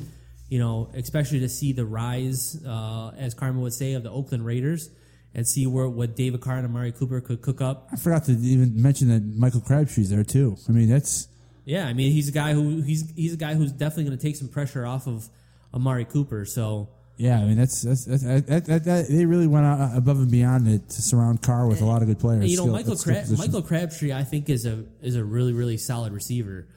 you 0.51 0.59
know, 0.59 0.91
especially 0.93 1.39
to 1.39 1.49
see 1.49 1.71
the 1.71 1.85
rise, 1.85 2.61
uh, 2.67 3.11
as 3.17 3.33
Carmen 3.33 3.61
would 3.61 3.73
say, 3.73 3.93
of 3.93 4.03
the 4.03 4.11
Oakland 4.11 4.45
Raiders. 4.45 4.91
And 5.33 5.47
see 5.47 5.65
where 5.65 5.87
what 5.87 6.17
David 6.17 6.41
Carr 6.41 6.57
and 6.57 6.65
Amari 6.65 6.91
Cooper 6.91 7.21
could 7.21 7.41
cook 7.41 7.61
up 7.61 7.87
I 7.89 7.95
forgot 7.95 8.25
to 8.25 8.33
even 8.33 8.81
mention 8.81 9.07
that 9.07 9.23
Michael 9.23 9.61
Crabtree's 9.61 10.09
there 10.09 10.25
too. 10.25 10.57
I 10.67 10.73
mean, 10.73 10.89
that's 10.89 11.29
Yeah, 11.63 11.87
I 11.87 11.93
mean 11.93 12.11
he's 12.11 12.27
a 12.27 12.33
guy 12.33 12.51
who 12.51 12.81
he's 12.81 13.09
he's 13.15 13.35
a 13.35 13.37
guy 13.37 13.53
who's 13.53 13.71
definitely 13.71 14.03
going 14.07 14.17
to 14.17 14.21
take 14.21 14.35
some 14.35 14.49
pressure 14.49 14.85
off 14.85 15.07
of 15.07 15.29
Amari 15.73 16.03
Cooper. 16.03 16.43
So 16.43 16.89
yeah. 17.15 17.39
I 17.39 17.45
mean, 17.45 17.57
that's 17.57 17.81
that's, 17.81 18.03
that's 18.03 18.23
that, 18.23 18.47
that, 18.47 18.65
that, 18.65 18.83
that- 18.83 19.07
they 19.07 19.25
really 19.25 19.47
went 19.47 19.65
above 19.95 20.17
and 20.17 20.29
beyond 20.29 20.67
it 20.67 20.89
to 20.89 21.01
surround 21.01 21.41
Carr 21.41 21.65
with 21.65 21.79
a 21.79 21.85
lot 21.85 22.01
of 22.01 22.09
good 22.09 22.19
players. 22.19 22.51
you 22.51 22.57
know 22.57 22.63
Skill- 22.63 22.73
Michael 22.73 22.97
Crab. 22.97 23.25
Michael 23.37 23.61
Crabtree, 23.61 24.11
I 24.11 24.25
think 24.25 24.49
is 24.49 24.65
a 24.65 24.83
is 25.01 25.15
a 25.15 25.23
really 25.23 25.53
really 25.53 25.77
solid 25.77 26.11
receiver, 26.11 26.67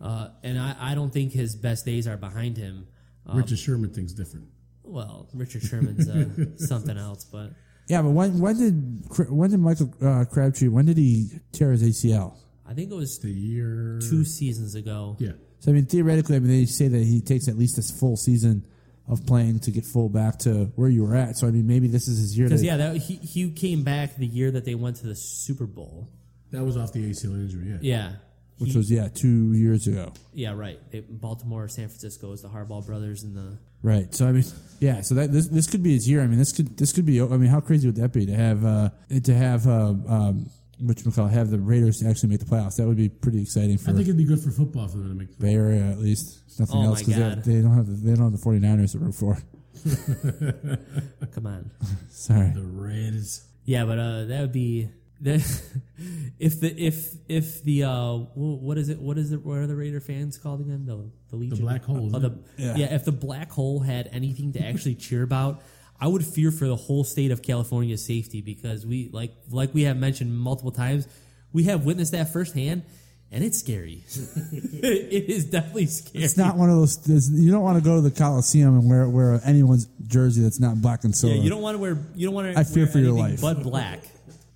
uh, 0.00 0.30
and 0.42 0.58
I, 0.58 0.74
I 0.80 0.94
don't 0.96 1.12
think 1.12 1.30
his 1.30 1.54
best 1.54 1.84
days 1.86 2.08
are 2.08 2.16
behind 2.16 2.56
him. 2.56 2.88
Um, 3.30 3.38
Richard 3.38 3.58
Sherman 3.58 3.90
thinks 3.90 4.12
different. 4.12 4.48
well, 4.82 5.28
Richard 5.34 5.62
Sherman's 5.62 6.08
uh, 6.08 6.26
something 6.56 6.96
else, 6.96 7.24
but 7.24 7.50
Yeah, 7.88 8.02
but 8.02 8.10
when 8.10 8.38
when 8.38 8.56
did 8.58 9.30
when 9.30 9.50
did 9.50 9.60
Michael 9.60 9.92
uh, 10.02 10.24
Crabtree 10.24 10.68
when 10.68 10.86
did 10.86 10.96
he 10.96 11.28
tear 11.52 11.72
his 11.72 11.82
ACL? 11.82 12.36
I 12.66 12.74
think 12.74 12.90
it 12.90 12.94
was 12.94 13.18
The 13.18 13.30
year 13.30 13.98
two 14.08 14.24
seasons 14.24 14.74
ago. 14.74 15.16
Yeah. 15.18 15.32
So 15.60 15.70
I 15.70 15.74
mean, 15.74 15.86
theoretically, 15.86 16.36
I 16.36 16.38
mean 16.38 16.50
they 16.50 16.66
say 16.66 16.88
that 16.88 17.02
he 17.02 17.20
takes 17.20 17.48
at 17.48 17.56
least 17.58 17.78
a 17.78 17.82
full 17.82 18.16
season 18.16 18.66
of 19.08 19.26
playing 19.26 19.58
to 19.60 19.70
get 19.72 19.84
full 19.84 20.08
back 20.08 20.38
to 20.38 20.66
where 20.76 20.88
you 20.88 21.04
were 21.04 21.16
at. 21.16 21.36
So 21.36 21.46
I 21.46 21.50
mean, 21.50 21.66
maybe 21.66 21.88
this 21.88 22.06
is 22.08 22.18
his 22.18 22.38
year. 22.38 22.46
Because 22.48 22.62
yeah, 22.62 22.76
that, 22.76 22.96
he 22.96 23.16
he 23.16 23.50
came 23.50 23.82
back 23.82 24.16
the 24.16 24.26
year 24.26 24.50
that 24.52 24.64
they 24.64 24.74
went 24.74 24.96
to 24.96 25.06
the 25.06 25.16
Super 25.16 25.66
Bowl. 25.66 26.08
That 26.52 26.64
was 26.64 26.76
off 26.76 26.92
the 26.92 27.10
ACL 27.10 27.34
injury. 27.34 27.70
Yeah. 27.70 27.78
Yeah, 27.80 28.12
which 28.60 28.70
He- 28.72 28.78
was 28.78 28.90
yeah 28.90 29.08
two 29.08 29.52
years 29.54 29.86
ago. 29.86 30.12
Yeah, 30.32 30.52
right. 30.52 30.78
They, 30.92 31.00
Baltimore, 31.00 31.66
San 31.68 31.88
Francisco 31.88 32.32
is 32.32 32.42
the 32.42 32.48
Harbaugh 32.48 32.86
brothers 32.86 33.22
and 33.24 33.36
the 33.36 33.58
Right. 33.82 34.14
So 34.14 34.28
I 34.28 34.32
mean, 34.32 34.44
yeah. 34.78 35.00
So 35.00 35.14
that 35.16 35.32
this 35.32 35.48
this 35.48 35.66
could 35.66 35.82
be 35.82 35.94
his 35.94 36.08
year. 36.08 36.20
I 36.22 36.26
mean, 36.26 36.38
this 36.38 36.52
could 36.52 36.76
this 36.76 36.92
could 36.92 37.06
be. 37.06 37.20
I 37.20 37.24
mean, 37.26 37.48
how 37.50 37.60
crazy 37.60 37.88
would 37.88 37.96
that 37.96 38.12
be 38.12 38.26
to 38.26 38.34
have 38.34 38.64
uh 38.64 38.90
to 39.24 39.34
have 39.34 39.66
uh, 39.66 39.94
um 40.06 40.50
which 40.82 41.04
we 41.04 41.12
call 41.12 41.26
have 41.28 41.50
the 41.50 41.58
Raiders 41.58 42.02
actually 42.06 42.28
make 42.30 42.40
the 42.40 42.46
playoffs? 42.46 42.76
That 42.76 42.86
would 42.86 42.96
be 42.98 43.08
pretty 43.08 43.40
exciting 43.42 43.78
for 43.78 43.90
I 43.90 43.94
think 43.94 44.04
it'd 44.04 44.16
be 44.18 44.24
good 44.24 44.40
for 44.40 44.50
football 44.50 44.86
for 44.88 44.98
them 44.98 45.08
to 45.08 45.14
make. 45.14 45.38
Bay 45.38 45.54
Area 45.54 45.82
at 45.90 45.98
least. 45.98 46.38
Nothing 46.58 46.76
Oh 46.80 46.84
else 46.84 46.98
because 47.02 47.16
God. 47.18 47.44
they 47.44 47.62
don't 47.62 47.74
have 47.74 47.86
the, 47.86 47.92
they 47.94 48.14
don't 48.14 48.30
have 48.32 48.38
the 48.38 48.46
49ers 48.46 48.92
to 48.92 48.98
root 48.98 49.14
for. 49.14 49.38
come 51.34 51.46
on. 51.46 51.70
Sorry. 52.10 52.50
The 52.50 52.62
Reds. 52.62 53.46
Yeah, 53.64 53.84
but 53.84 53.98
uh, 53.98 54.24
that 54.26 54.40
would 54.42 54.52
be 54.52 54.82
the 54.84 54.90
if 56.38 56.60
the 56.60 56.74
if 56.78 57.12
if 57.28 57.62
the 57.62 57.84
uh 57.84 58.14
what 58.34 58.78
is 58.78 58.88
it 58.88 58.98
what 59.00 59.18
is 59.18 59.32
it 59.32 59.44
what 59.44 59.58
are 59.58 59.66
the 59.66 59.76
Raider 59.76 60.00
fans 60.00 60.38
called 60.38 60.60
again 60.60 60.86
the 60.86 61.10
the 61.30 61.36
Legion 61.36 61.58
black 61.60 61.84
hole, 61.84 62.10
oh, 62.14 62.18
the, 62.18 62.38
Yeah. 62.56 62.76
yeah. 62.76 62.94
if 62.94 63.04
the 63.04 63.12
black 63.12 63.50
hole 63.50 63.80
had 63.80 64.08
anything 64.12 64.52
to 64.54 64.64
actually 64.64 64.94
cheer 64.94 65.22
about 65.22 65.62
I 66.00 66.06
would 66.06 66.24
fear 66.24 66.50
for 66.50 66.66
the 66.66 66.76
whole 66.76 67.04
state 67.04 67.30
of 67.30 67.42
California's 67.42 68.02
safety 68.04 68.40
because 68.40 68.86
we 68.86 69.10
like 69.12 69.32
like 69.50 69.74
we 69.74 69.82
have 69.82 69.98
mentioned 69.98 70.34
multiple 70.36 70.72
times 70.72 71.06
we 71.52 71.64
have 71.64 71.84
witnessed 71.84 72.12
that 72.12 72.32
firsthand 72.32 72.84
and 73.30 73.44
it's 73.44 73.58
scary 73.58 74.02
it 74.52 75.28
is 75.28 75.44
definitely 75.44 75.86
scary 75.86 76.24
It's 76.24 76.36
not 76.38 76.56
one 76.56 76.70
of 76.70 76.76
those. 76.76 77.30
You 77.30 77.50
don't 77.52 77.62
want 77.62 77.78
to 77.78 77.84
go 77.84 77.96
to 77.96 78.00
the 78.00 78.10
Coliseum 78.10 78.78
and 78.78 78.88
wear 78.88 79.08
wear 79.08 79.40
anyone's 79.44 79.86
jersey 80.06 80.42
that's 80.42 80.58
not 80.58 80.80
black 80.80 81.04
and 81.04 81.14
silver. 81.14 81.36
yeah 81.36 81.42
you 81.42 81.50
don't 81.50 81.60
want 81.62 81.74
to 81.74 81.78
wear 81.78 81.98
you 82.14 82.26
don't 82.26 82.34
want 82.34 82.52
to 82.54 82.58
I 82.58 82.64
fear 82.64 82.86
for 82.86 82.98
your 82.98 83.12
life. 83.12 83.40
but 83.42 83.62
black 83.62 84.00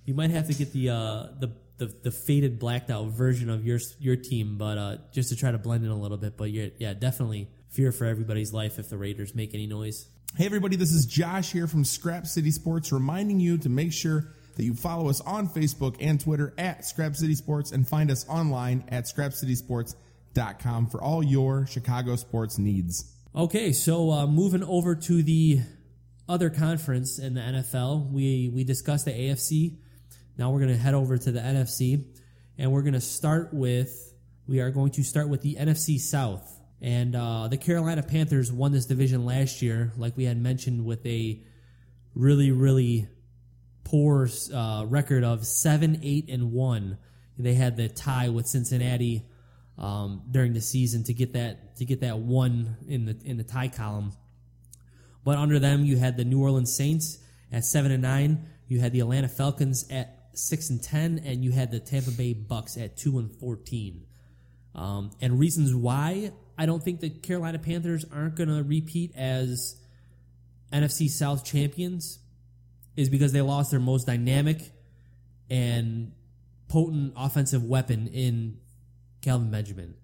you 0.05 0.13
might 0.13 0.31
have 0.31 0.47
to 0.47 0.53
get 0.53 0.71
the 0.71 0.89
uh 0.89 1.27
the 1.39 1.51
the, 1.77 1.93
the 2.03 2.11
faded 2.11 2.57
blacked 2.57 2.89
out 2.89 3.07
version 3.07 3.49
of 3.49 3.65
your 3.65 3.79
your 3.99 4.15
team, 4.15 4.57
but 4.57 4.77
uh, 4.77 4.97
just 5.11 5.29
to 5.29 5.35
try 5.35 5.51
to 5.51 5.57
blend 5.57 5.83
in 5.83 5.91
a 5.91 5.99
little 5.99 6.17
bit. 6.17 6.37
But 6.37 6.51
you're, 6.51 6.69
yeah, 6.77 6.93
definitely 6.93 7.49
fear 7.69 7.91
for 7.91 8.05
everybody's 8.05 8.53
life 8.53 8.79
if 8.79 8.89
the 8.89 8.97
Raiders 8.97 9.35
make 9.35 9.53
any 9.53 9.67
noise. 9.67 10.07
Hey, 10.37 10.45
everybody, 10.45 10.75
this 10.75 10.91
is 10.91 11.05
Josh 11.05 11.51
here 11.51 11.67
from 11.67 11.83
Scrap 11.83 12.27
City 12.27 12.51
Sports, 12.51 12.91
reminding 12.91 13.39
you 13.39 13.57
to 13.59 13.69
make 13.69 13.93
sure 13.93 14.33
that 14.55 14.63
you 14.63 14.73
follow 14.73 15.09
us 15.09 15.21
on 15.21 15.49
Facebook 15.49 15.97
and 15.99 16.19
Twitter 16.19 16.53
at 16.57 16.85
Scrap 16.85 17.15
City 17.15 17.35
Sports 17.35 17.71
and 17.71 17.87
find 17.87 18.09
us 18.09 18.27
online 18.29 18.85
at 18.89 19.05
scrapcitysports.com 19.05 20.87
for 20.87 21.01
all 21.01 21.23
your 21.23 21.65
Chicago 21.67 22.15
sports 22.15 22.57
needs. 22.57 23.13
Okay, 23.35 23.73
so 23.73 24.11
uh, 24.11 24.27
moving 24.27 24.63
over 24.63 24.95
to 24.95 25.23
the 25.23 25.59
other 26.27 26.49
conference 26.49 27.19
in 27.19 27.33
the 27.33 27.41
NFL, 27.41 28.11
we 28.11 28.49
we 28.53 28.63
discussed 28.63 29.05
the 29.05 29.11
AFC. 29.11 29.77
Now 30.37 30.51
we're 30.51 30.59
going 30.59 30.71
to 30.71 30.77
head 30.77 30.93
over 30.93 31.17
to 31.17 31.31
the 31.31 31.39
NFC, 31.39 32.05
and 32.57 32.71
we're 32.71 32.81
going 32.81 32.93
to 32.93 33.01
start 33.01 33.53
with 33.53 34.13
we 34.47 34.59
are 34.59 34.69
going 34.69 34.91
to 34.91 35.03
start 35.03 35.29
with 35.29 35.41
the 35.41 35.55
NFC 35.55 35.99
South. 35.99 36.51
And 36.81 37.15
uh, 37.15 37.47
the 37.47 37.57
Carolina 37.57 38.03
Panthers 38.03 38.51
won 38.51 38.71
this 38.71 38.85
division 38.85 39.25
last 39.25 39.61
year, 39.61 39.91
like 39.97 40.15
we 40.17 40.25
had 40.25 40.37
mentioned, 40.37 40.85
with 40.85 41.05
a 41.05 41.41
really 42.13 42.51
really 42.51 43.07
poor 43.83 44.27
uh, 44.53 44.85
record 44.87 45.23
of 45.23 45.45
seven, 45.45 45.99
eight, 46.03 46.29
and 46.29 46.51
one. 46.51 46.97
They 47.37 47.53
had 47.53 47.75
the 47.77 47.89
tie 47.89 48.29
with 48.29 48.47
Cincinnati 48.47 49.23
um, 49.77 50.23
during 50.29 50.53
the 50.53 50.61
season 50.61 51.03
to 51.05 51.13
get 51.13 51.33
that 51.33 51.77
to 51.77 51.85
get 51.85 52.01
that 52.01 52.19
one 52.19 52.77
in 52.87 53.05
the 53.05 53.17
in 53.23 53.37
the 53.37 53.43
tie 53.43 53.69
column. 53.69 54.13
But 55.23 55.37
under 55.37 55.59
them, 55.59 55.85
you 55.85 55.97
had 55.97 56.17
the 56.17 56.25
New 56.25 56.41
Orleans 56.41 56.75
Saints 56.75 57.17
at 57.51 57.65
seven 57.65 57.91
and 57.91 58.01
nine. 58.03 58.47
You 58.67 58.79
had 58.79 58.93
the 58.93 58.99
Atlanta 58.99 59.27
Falcons 59.27 59.85
at 59.89 60.24
six 60.37 60.69
and 60.69 60.81
ten, 60.81 61.19
and 61.25 61.43
you 61.43 61.51
had 61.51 61.71
the 61.71 61.79
Tampa 61.79 62.11
Bay 62.11 62.33
Bucks 62.33 62.77
at 62.77 62.97
two 62.97 63.19
and 63.19 63.31
fourteen. 63.31 64.05
Um, 64.73 65.11
and 65.21 65.39
reasons 65.39 65.73
why 65.73 66.31
I 66.57 66.65
don't 66.65 66.83
think 66.83 66.99
the 66.99 67.09
Carolina 67.09 67.59
Panthers 67.59 68.05
aren't 68.11 68.35
going 68.35 68.49
to 68.49 68.63
repeat 68.63 69.13
as 69.15 69.79
NFC 70.71 71.09
South 71.09 71.45
champions 71.45 72.19
is 72.95 73.09
because 73.09 73.31
they 73.31 73.41
lost 73.41 73.71
their 73.71 73.79
most 73.79 74.05
dynamic 74.05 74.71
and 75.49 76.11
potent 76.67 77.13
offensive 77.15 77.63
weapon 77.63 78.07
in 78.07 78.57
Kelvin 79.21 79.51
Benjamin. 79.51 79.95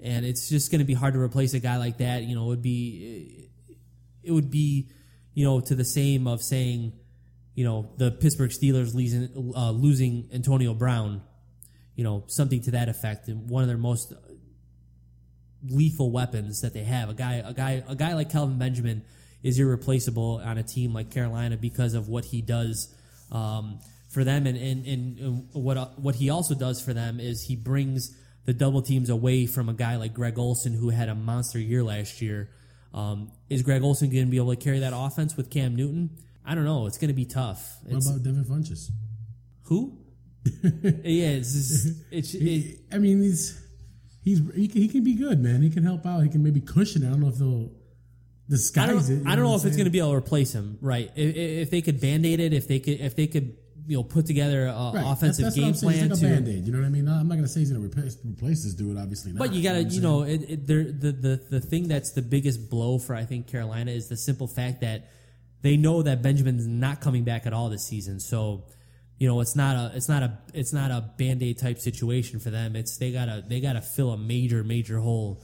And 0.00 0.24
it's 0.24 0.48
just 0.48 0.70
going 0.70 0.80
to 0.80 0.84
be 0.84 0.94
hard 0.94 1.14
to 1.14 1.20
replace 1.20 1.54
a 1.54 1.58
guy 1.58 1.78
like 1.78 1.98
that. 1.98 2.22
You 2.22 2.34
know, 2.34 2.44
it 2.44 2.48
would 2.48 2.62
be 2.62 3.50
it 4.22 4.32
would 4.32 4.50
be, 4.50 4.90
you 5.34 5.44
know, 5.44 5.60
to 5.60 5.74
the 5.74 5.84
same 5.84 6.26
of 6.26 6.42
saying, 6.42 6.92
you 7.56 7.64
know, 7.64 7.90
the 7.96 8.10
Pittsburgh 8.12 8.50
Steelers 8.50 8.94
losing 8.94 9.52
uh, 9.56 9.70
losing 9.72 10.28
Antonio 10.32 10.74
Brown, 10.74 11.22
you 11.96 12.04
know, 12.04 12.22
something 12.28 12.62
to 12.64 12.72
that 12.72 12.88
effect. 12.90 13.28
And 13.28 13.48
one 13.48 13.62
of 13.62 13.68
their 13.68 13.78
most 13.78 14.12
lethal 15.66 16.12
weapons 16.12 16.60
that 16.60 16.74
they 16.74 16.84
have. 16.84 17.08
A 17.08 17.14
guy, 17.14 17.42
a 17.44 17.54
guy, 17.54 17.82
a 17.88 17.96
guy 17.96 18.12
like 18.12 18.30
Kelvin 18.30 18.58
Benjamin 18.58 19.02
is 19.42 19.58
irreplaceable 19.58 20.42
on 20.44 20.58
a 20.58 20.62
team 20.62 20.92
like 20.92 21.10
Carolina 21.10 21.56
because 21.56 21.94
of 21.94 22.08
what 22.08 22.26
he 22.26 22.42
does 22.42 22.94
um, 23.32 23.80
for 24.10 24.22
them, 24.22 24.46
and, 24.46 24.58
and 24.58 24.86
and 24.86 25.48
what 25.54 25.98
what 25.98 26.14
he 26.14 26.28
also 26.28 26.54
does 26.54 26.82
for 26.82 26.92
them 26.92 27.18
is 27.18 27.42
he 27.42 27.56
brings 27.56 28.14
the 28.44 28.52
double 28.52 28.82
teams 28.82 29.08
away 29.08 29.46
from 29.46 29.70
a 29.70 29.74
guy 29.74 29.96
like 29.96 30.12
Greg 30.12 30.38
Olsen 30.38 30.74
who 30.74 30.90
had 30.90 31.08
a 31.08 31.14
monster 31.14 31.58
year 31.58 31.82
last 31.82 32.20
year. 32.20 32.50
Um, 32.92 33.32
is 33.48 33.62
Greg 33.62 33.82
Olsen 33.82 34.10
going 34.10 34.26
to 34.26 34.30
be 34.30 34.36
able 34.36 34.54
to 34.54 34.62
carry 34.62 34.80
that 34.80 34.92
offense 34.94 35.38
with 35.38 35.50
Cam 35.50 35.74
Newton? 35.74 36.10
I 36.46 36.54
don't 36.54 36.64
know. 36.64 36.86
It's 36.86 36.98
going 36.98 37.08
to 37.08 37.14
be 37.14 37.24
tough. 37.24 37.76
What 37.84 37.96
It's, 37.96 38.08
about 38.08 38.22
Devin 38.22 38.44
Funchess? 38.44 38.90
who? 39.64 39.98
yeah, 40.62 41.28
it's 41.42 41.52
just, 41.52 42.02
it's 42.12 42.34
it, 42.34 42.78
I 42.92 42.98
mean, 42.98 43.20
he's 43.20 43.60
he's 44.22 44.40
he 44.54 44.68
can, 44.68 44.80
he 44.82 44.88
can 44.88 45.02
be 45.02 45.14
good, 45.14 45.40
man. 45.40 45.60
He 45.60 45.70
can 45.70 45.82
help 45.82 46.06
out. 46.06 46.20
He 46.22 46.28
can 46.28 46.42
maybe 46.44 46.60
cushion 46.60 47.02
it. 47.02 47.08
I 47.08 47.10
don't 47.10 47.20
know 47.20 47.28
if 47.28 47.36
they'll 47.38 47.64
I 47.66 48.50
disguise 48.50 49.08
don't, 49.08 49.22
it. 49.22 49.26
I 49.26 49.34
don't 49.34 49.44
know 49.44 49.50
what 49.50 49.60
if 49.62 49.66
it's 49.66 49.76
going 49.76 49.86
to 49.86 49.90
be 49.90 49.98
able 49.98 50.12
to 50.12 50.16
replace 50.18 50.52
him, 50.54 50.78
right? 50.80 51.10
If, 51.16 51.34
if 51.36 51.70
they 51.70 51.82
could 51.82 52.00
band 52.00 52.24
aid 52.24 52.38
it, 52.38 52.52
if 52.52 52.68
they 52.68 52.78
could, 52.78 53.00
if 53.00 53.16
they 53.16 53.26
could, 53.26 53.56
you 53.88 53.96
know, 53.96 54.04
put 54.04 54.26
together 54.26 54.66
a 54.68 54.92
Right. 54.94 55.02
offensive 55.04 55.46
that's, 55.46 55.56
that's 55.56 55.56
game 55.56 55.64
what 55.64 55.94
I'm 55.94 55.98
plan 55.98 56.10
It's 56.12 56.20
to. 56.20 56.26
like 56.26 56.34
band-aid, 56.36 56.64
you 56.66 56.72
know 56.72 56.78
what 56.78 56.86
I 56.86 56.90
mean? 56.90 57.08
I'm 57.08 57.26
not 57.26 57.34
going 57.34 57.42
to 57.42 57.48
say 57.48 57.60
he's 57.60 57.72
going 57.72 57.82
to 57.82 57.88
replace, 57.88 58.16
replace 58.24 58.62
this 58.62 58.74
dude, 58.74 58.96
obviously. 58.96 59.32
Not, 59.32 59.38
But 59.40 59.52
you 59.52 59.64
gotta, 59.64 59.78
what 59.78 59.86
I'm 59.86 59.92
you 59.92 60.00
know, 60.00 60.22
it, 60.22 60.42
it, 60.48 60.66
the 60.68 61.10
the 61.10 61.42
the 61.50 61.60
thing 61.60 61.88
that's 61.88 62.12
the 62.12 62.22
biggest 62.22 62.70
blow 62.70 62.98
for 63.00 63.16
I 63.16 63.24
think 63.24 63.48
Carolina 63.48 63.90
is 63.90 64.06
the 64.08 64.16
simple 64.16 64.46
fact 64.46 64.80
that 64.82 65.08
they 65.66 65.76
know 65.76 66.02
that 66.02 66.22
Benjamin's 66.22 66.66
not 66.66 67.00
coming 67.00 67.24
back 67.24 67.46
at 67.46 67.52
all 67.52 67.68
this 67.68 67.84
season. 67.84 68.20
So, 68.20 68.64
you 69.18 69.26
know, 69.26 69.40
it's 69.40 69.56
not 69.56 69.76
a 69.76 69.96
it's 69.96 70.08
not 70.08 70.22
a 70.22 70.38
it's 70.54 70.72
not 70.72 70.90
a 70.90 71.10
band 71.18 71.42
aid 71.42 71.58
type 71.58 71.78
situation 71.78 72.38
for 72.38 72.50
them. 72.50 72.76
It's 72.76 72.96
they 72.98 73.10
gotta 73.10 73.44
they 73.46 73.60
gotta 73.60 73.80
fill 73.80 74.12
a 74.12 74.16
major 74.16 74.62
major 74.62 74.98
hole 74.98 75.42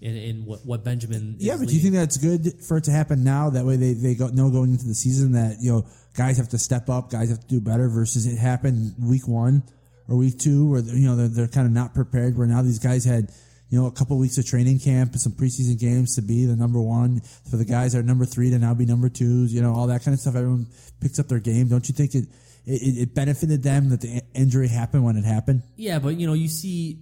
in 0.00 0.16
in 0.16 0.44
what 0.44 0.64
what 0.64 0.84
Benjamin. 0.84 1.36
Yeah, 1.38 1.56
but 1.58 1.68
do 1.68 1.74
you 1.74 1.80
think 1.80 1.94
that's 1.94 2.18
good 2.18 2.62
for 2.62 2.76
it 2.76 2.84
to 2.84 2.90
happen 2.92 3.24
now? 3.24 3.50
That 3.50 3.64
way, 3.64 3.76
they 3.76 3.94
they 3.94 4.14
go, 4.14 4.28
know 4.28 4.50
going 4.50 4.70
into 4.70 4.86
the 4.86 4.94
season 4.94 5.32
that 5.32 5.56
you 5.60 5.72
know 5.72 5.86
guys 6.16 6.36
have 6.36 6.50
to 6.50 6.58
step 6.58 6.88
up, 6.88 7.10
guys 7.10 7.30
have 7.30 7.40
to 7.40 7.48
do 7.48 7.60
better. 7.60 7.88
Versus 7.88 8.26
it 8.26 8.38
happened 8.38 8.94
week 9.00 9.26
one 9.26 9.62
or 10.08 10.16
week 10.16 10.38
two, 10.38 10.70
where 10.70 10.82
you 10.82 11.08
know 11.08 11.16
they're, 11.16 11.28
they're 11.28 11.48
kind 11.48 11.66
of 11.66 11.72
not 11.72 11.94
prepared. 11.94 12.36
Where 12.36 12.46
now 12.46 12.62
these 12.62 12.78
guys 12.78 13.04
had 13.04 13.32
you 13.74 13.80
know 13.80 13.86
a 13.86 13.90
couple 13.90 14.16
weeks 14.18 14.38
of 14.38 14.46
training 14.46 14.78
camp 14.78 15.10
and 15.10 15.20
some 15.20 15.32
preseason 15.32 15.76
games 15.76 16.14
to 16.14 16.22
be 16.22 16.46
the 16.46 16.54
number 16.54 16.80
one 16.80 17.20
for 17.50 17.56
the 17.56 17.64
guys 17.64 17.92
that 17.92 17.98
are 17.98 18.02
number 18.04 18.24
three 18.24 18.48
to 18.50 18.58
now 18.60 18.72
be 18.72 18.86
number 18.86 19.08
twos. 19.08 19.52
You 19.52 19.62
know 19.62 19.74
all 19.74 19.88
that 19.88 20.04
kind 20.04 20.14
of 20.14 20.20
stuff. 20.20 20.36
Everyone 20.36 20.68
picks 21.00 21.18
up 21.18 21.26
their 21.26 21.40
game. 21.40 21.66
Don't 21.66 21.88
you 21.88 21.92
think 21.92 22.14
it 22.14 22.28
it, 22.66 22.98
it 22.98 23.14
benefited 23.16 23.64
them 23.64 23.88
that 23.88 24.00
the 24.00 24.22
injury 24.32 24.68
happened 24.68 25.02
when 25.02 25.16
it 25.16 25.24
happened? 25.24 25.64
Yeah, 25.74 25.98
but 25.98 26.20
you 26.20 26.28
know, 26.28 26.34
you 26.34 26.46
see, 26.46 27.00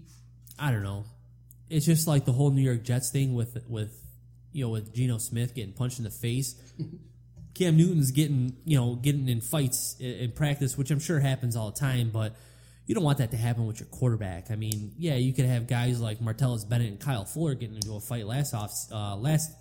I 0.58 0.72
don't 0.72 0.82
know. 0.82 1.04
It's 1.68 1.84
just 1.84 2.08
like 2.08 2.24
the 2.24 2.32
whole 2.32 2.50
New 2.50 2.62
York 2.62 2.84
Jets 2.84 3.10
thing 3.10 3.34
with 3.34 3.62
with 3.68 3.94
you 4.52 4.64
know 4.64 4.70
with 4.70 4.94
Geno 4.94 5.18
Smith 5.18 5.54
getting 5.54 5.74
punched 5.74 5.98
in 5.98 6.04
the 6.04 6.10
face. 6.10 6.54
Cam 7.54 7.76
Newton's 7.76 8.12
getting 8.12 8.56
you 8.64 8.78
know 8.78 8.94
getting 8.94 9.28
in 9.28 9.42
fights 9.42 9.94
in, 10.00 10.10
in 10.10 10.32
practice, 10.32 10.78
which 10.78 10.90
I'm 10.90 11.00
sure 11.00 11.20
happens 11.20 11.54
all 11.54 11.70
the 11.70 11.78
time, 11.78 12.08
but 12.10 12.34
you 12.86 12.94
don't 12.94 13.04
want 13.04 13.18
that 13.18 13.30
to 13.30 13.36
happen 13.36 13.66
with 13.66 13.80
your 13.80 13.88
quarterback. 13.88 14.50
I 14.50 14.56
mean, 14.56 14.92
yeah, 14.98 15.14
you 15.14 15.32
could 15.32 15.44
have 15.44 15.66
guys 15.66 16.00
like 16.00 16.18
Martellus 16.18 16.68
Bennett 16.68 16.88
and 16.88 17.00
Kyle 17.00 17.24
Fuller 17.24 17.54
getting 17.54 17.76
into 17.76 17.94
a 17.94 18.00
fight 18.00 18.26
last 18.26 18.54
off 18.54 18.72
uh, 18.90 19.16
last 19.16 19.52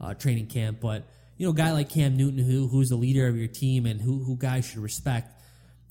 uh, 0.00 0.14
training 0.14 0.46
camp, 0.46 0.78
but 0.80 1.08
you 1.36 1.46
know, 1.46 1.52
a 1.52 1.54
guy 1.54 1.72
like 1.72 1.88
Cam 1.88 2.16
Newton, 2.16 2.38
who 2.38 2.68
who's 2.68 2.88
the 2.88 2.96
leader 2.96 3.26
of 3.28 3.36
your 3.36 3.48
team 3.48 3.86
and 3.86 4.00
who 4.00 4.24
who 4.24 4.36
guys 4.36 4.66
should 4.66 4.78
respect, 4.78 5.40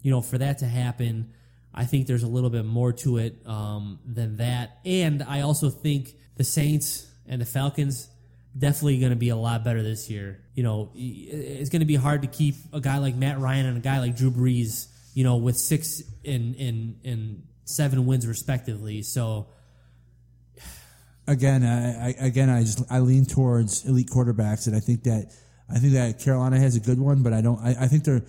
you 0.01 0.11
know, 0.11 0.21
for 0.21 0.37
that 0.37 0.59
to 0.59 0.65
happen, 0.65 1.33
I 1.73 1.85
think 1.85 2.07
there's 2.07 2.23
a 2.23 2.27
little 2.27 2.49
bit 2.49 2.65
more 2.65 2.93
to 2.93 3.17
it 3.17 3.35
um, 3.45 3.99
than 4.05 4.37
that. 4.37 4.79
And 4.85 5.21
I 5.23 5.41
also 5.41 5.69
think 5.69 6.13
the 6.35 6.43
Saints 6.43 7.07
and 7.27 7.41
the 7.41 7.45
Falcons 7.45 8.09
definitely 8.57 8.99
going 8.99 9.11
to 9.11 9.17
be 9.17 9.29
a 9.29 9.35
lot 9.35 9.63
better 9.63 9.83
this 9.83 10.09
year. 10.09 10.39
You 10.55 10.63
know, 10.63 10.91
it's 10.95 11.69
going 11.69 11.81
to 11.81 11.85
be 11.85 11.95
hard 11.95 12.21
to 12.21 12.27
keep 12.27 12.55
a 12.71 12.79
guy 12.79 12.97
like 12.99 13.15
Matt 13.15 13.39
Ryan 13.39 13.65
and 13.65 13.77
a 13.77 13.81
guy 13.81 13.99
like 13.99 14.15
Drew 14.15 14.31
Brees, 14.31 14.87
you 15.15 15.23
know, 15.23 15.37
with 15.37 15.57
six 15.57 16.03
and 16.23 16.55
and 16.57 16.99
and 17.03 17.43
seven 17.63 18.05
wins 18.05 18.27
respectively. 18.27 19.01
So 19.01 19.47
again, 21.27 21.63
I, 21.63 22.09
I 22.09 22.15
again, 22.19 22.49
I 22.49 22.61
just 22.61 22.83
I 22.91 22.99
lean 22.99 23.25
towards 23.25 23.85
elite 23.85 24.09
quarterbacks, 24.09 24.67
and 24.67 24.75
I 24.75 24.79
think 24.79 25.03
that 25.03 25.33
I 25.73 25.79
think 25.79 25.93
that 25.93 26.19
Carolina 26.19 26.59
has 26.59 26.75
a 26.75 26.81
good 26.81 26.99
one, 26.99 27.23
but 27.23 27.33
I 27.33 27.41
don't. 27.41 27.59
I, 27.59 27.75
I 27.81 27.87
think 27.87 28.03
their 28.03 28.21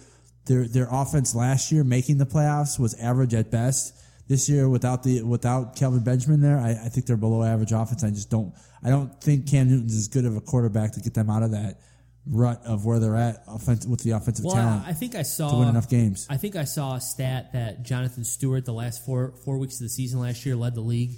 their 0.47 0.66
their 0.68 0.89
offense 0.91 1.34
last 1.34 1.70
year 1.72 1.84
making 1.84 2.18
the 2.18 2.24
playoffs 2.24 2.78
was 2.78 2.95
average 2.95 3.34
at 3.34 3.51
best. 3.51 3.93
this 4.28 4.49
year 4.49 4.68
without 4.68 5.03
the 5.03 5.22
without 5.22 5.76
Kelvin 5.76 6.05
Benjamin 6.05 6.41
there, 6.41 6.59
I, 6.59 6.70
I 6.70 6.89
think 6.89 7.07
they're 7.07 7.16
below 7.16 7.43
average 7.43 7.72
offense. 7.72 8.05
I 8.05 8.11
just 8.11 8.30
don't 8.30 8.55
I 8.82 8.91
don't 8.91 9.20
think 9.20 9.49
Cam 9.49 9.68
Newton's 9.68 9.97
as 9.97 10.09
good 10.09 10.24
of 10.24 10.37
a 10.37 10.41
quarterback 10.41 10.93
to 10.93 11.01
get 11.01 11.14
them 11.14 11.30
out 11.30 11.43
of 11.43 11.51
that 11.51 11.80
rut 12.29 12.61
of 12.64 12.85
where 12.85 12.99
they're 12.99 13.16
at 13.16 13.45
offense, 13.47 13.87
with 13.87 14.03
the 14.03 14.11
offensive 14.11 14.45
Well, 14.45 14.55
talent 14.55 14.87
I, 14.87 14.91
I 14.91 14.93
think 14.93 15.14
I 15.14 15.22
saw 15.22 15.51
to 15.51 15.57
win 15.59 15.68
enough 15.68 15.89
games. 15.89 16.27
I 16.29 16.37
think 16.37 16.57
I 16.57 16.64
saw 16.64 16.97
a 16.97 17.01
stat 17.01 17.53
that 17.53 17.83
Jonathan 17.83 18.24
Stewart, 18.24 18.64
the 18.64 18.72
last 18.72 19.05
four 19.05 19.35
four 19.45 19.59
weeks 19.59 19.77
of 19.77 19.83
the 19.83 19.89
season 19.89 20.20
last 20.20 20.45
year, 20.45 20.57
led 20.57 20.74
the 20.74 20.81
league 20.81 21.12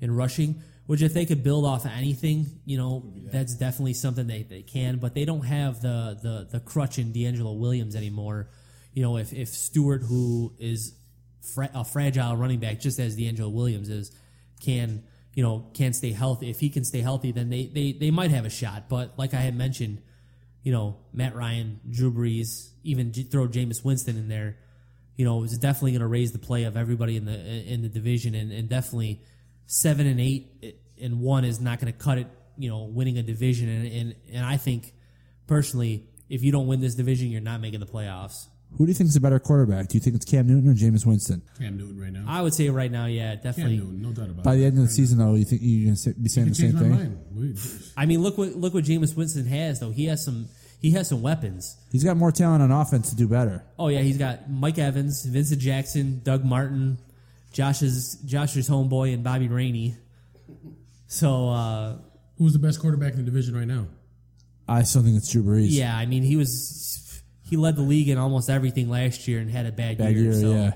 in 0.00 0.14
rushing. 0.14 0.62
Which, 0.86 1.00
if 1.00 1.14
they 1.14 1.26
could 1.26 1.44
build 1.44 1.64
off 1.64 1.84
of 1.84 1.92
anything, 1.92 2.46
you 2.64 2.76
know, 2.76 3.12
that's 3.32 3.54
definitely 3.54 3.94
something 3.94 4.26
they, 4.26 4.42
they 4.42 4.62
can. 4.62 4.96
But 4.96 5.14
they 5.14 5.24
don't 5.24 5.44
have 5.44 5.80
the 5.80 6.18
the 6.20 6.48
the 6.50 6.60
crutch 6.60 6.98
in 6.98 7.12
DeAngelo 7.12 7.56
Williams 7.58 7.94
anymore. 7.94 8.50
You 8.92 9.02
know, 9.02 9.16
if 9.16 9.32
if 9.32 9.48
Stewart, 9.48 10.02
who 10.02 10.54
is 10.58 10.94
fra- 11.54 11.70
a 11.72 11.84
fragile 11.84 12.36
running 12.36 12.58
back, 12.58 12.80
just 12.80 12.98
as 12.98 13.16
DeAngelo 13.16 13.52
Williams 13.52 13.88
is, 13.88 14.10
can 14.60 15.04
you 15.34 15.42
know 15.42 15.70
can 15.72 15.92
stay 15.92 16.10
healthy. 16.12 16.50
If 16.50 16.58
he 16.58 16.68
can 16.68 16.84
stay 16.84 17.00
healthy, 17.00 17.30
then 17.32 17.48
they 17.48 17.66
they 17.66 17.92
they 17.92 18.10
might 18.10 18.32
have 18.32 18.44
a 18.44 18.50
shot. 18.50 18.88
But 18.88 19.16
like 19.16 19.34
I 19.34 19.40
had 19.40 19.56
mentioned, 19.56 20.02
you 20.62 20.72
know, 20.72 20.96
Matt 21.12 21.34
Ryan, 21.34 21.80
Drew 21.88 22.12
Brees, 22.12 22.70
even 22.84 23.12
throw 23.12 23.48
Jameis 23.48 23.84
Winston 23.84 24.16
in 24.16 24.28
there, 24.28 24.56
you 25.16 25.24
know, 25.24 25.42
is 25.42 25.58
definitely 25.58 25.92
going 25.92 26.00
to 26.00 26.06
raise 26.06 26.32
the 26.32 26.38
play 26.38 26.64
of 26.64 26.76
everybody 26.76 27.16
in 27.16 27.24
the 27.24 27.34
in 27.34 27.82
the 27.82 27.88
division, 27.88 28.34
and, 28.34 28.52
and 28.52 28.68
definitely 28.68 29.22
seven 29.66 30.06
and 30.06 30.20
eight 30.20 30.52
eh, 30.62 30.70
and 31.00 31.20
one 31.20 31.44
is 31.44 31.60
not 31.60 31.80
going 31.80 31.92
to 31.92 31.98
cut 31.98 32.18
it. 32.18 32.28
You 32.56 32.68
know, 32.68 32.84
winning 32.84 33.18
a 33.18 33.22
division, 33.22 33.68
and, 33.68 33.86
and 33.86 34.14
and 34.32 34.46
I 34.46 34.56
think 34.56 34.92
personally, 35.46 36.08
if 36.28 36.42
you 36.42 36.52
don't 36.52 36.66
win 36.66 36.80
this 36.80 36.94
division, 36.94 37.28
you're 37.28 37.40
not 37.40 37.60
making 37.60 37.80
the 37.80 37.86
playoffs. 37.86 38.46
Who 38.78 38.86
do 38.86 38.90
you 38.90 38.94
think 38.94 39.08
is 39.10 39.16
a 39.16 39.20
better 39.20 39.38
quarterback? 39.38 39.88
Do 39.88 39.96
you 39.96 40.00
think 40.00 40.16
it's 40.16 40.24
Cam 40.24 40.46
Newton 40.46 40.70
or 40.70 40.74
Jameis 40.74 41.04
Winston? 41.06 41.42
Cam 41.58 41.76
Newton 41.76 42.00
right 42.00 42.12
now. 42.12 42.24
I 42.26 42.40
would 42.42 42.54
say 42.54 42.68
right 42.70 42.90
now, 42.90 43.06
yeah, 43.06 43.34
Cam 43.34 43.42
definitely. 43.44 43.76
Newton, 43.78 44.02
no 44.02 44.12
doubt 44.12 44.30
about 44.30 44.44
By 44.44 44.54
it. 44.54 44.58
the 44.58 44.64
end 44.64 44.72
of 44.74 44.76
the 44.76 44.82
Right 44.82 44.90
season, 44.90 45.18
though, 45.18 45.34
you 45.34 45.44
think 45.44 45.60
you're 45.62 45.84
going 45.86 45.96
to 45.96 46.14
be 46.14 46.28
saying 46.28 46.48
the 46.48 46.54
same 46.54 46.70
change 46.70 46.74
my 46.74 46.80
thing? 46.80 46.90
mind. 46.90 47.18
We- 47.34 47.54
I 47.96 48.06
mean, 48.06 48.22
look 48.22 48.38
what 48.38 48.56
look 48.56 48.72
what 48.74 48.84
Jameis 48.84 49.14
Winston 49.16 49.46
has 49.46 49.80
though. 49.80 49.90
He 49.90 50.06
has 50.06 50.24
some 50.24 50.48
he 50.80 50.90
has 50.92 51.08
some 51.08 51.22
weapons. 51.22 51.76
He's 51.92 52.02
got 52.02 52.16
more 52.16 52.32
talent 52.32 52.62
on 52.62 52.70
offense 52.72 53.10
to 53.10 53.16
do 53.16 53.28
better. 53.28 53.62
Oh 53.78 53.88
yeah, 53.88 54.00
he's 54.00 54.16
got 54.18 54.50
Mike 54.50 54.78
Evans, 54.78 55.24
Vincent 55.26 55.60
Jackson, 55.60 56.20
Doug 56.24 56.44
Martin, 56.44 56.98
Josh's 57.52 58.14
Josh's 58.24 58.68
homeboy, 58.68 59.12
and 59.14 59.22
Bobby 59.22 59.48
Rainey. 59.48 59.96
So 61.06 61.48
uh, 61.50 61.96
Who's 62.38 62.54
the 62.54 62.58
best 62.58 62.80
quarterback 62.80 63.12
in 63.12 63.18
the 63.18 63.24
division 63.24 63.54
right 63.54 63.66
now? 63.66 63.86
I 64.68 64.82
still 64.84 65.02
think 65.02 65.16
it's 65.16 65.30
Drew 65.30 65.42
Brees. 65.42 65.66
yeah, 65.70 65.94
I 65.96 66.06
mean 66.06 66.22
he 66.22 66.36
was 66.36 67.01
he 67.52 67.58
led 67.58 67.76
the 67.76 67.82
league 67.82 68.08
in 68.08 68.16
almost 68.16 68.48
everything 68.48 68.88
last 68.88 69.28
year 69.28 69.38
and 69.38 69.50
had 69.50 69.66
a 69.66 69.72
bad, 69.72 69.98
bad 69.98 70.16
year. 70.16 70.32
so. 70.32 70.52
Yeah, 70.52 70.72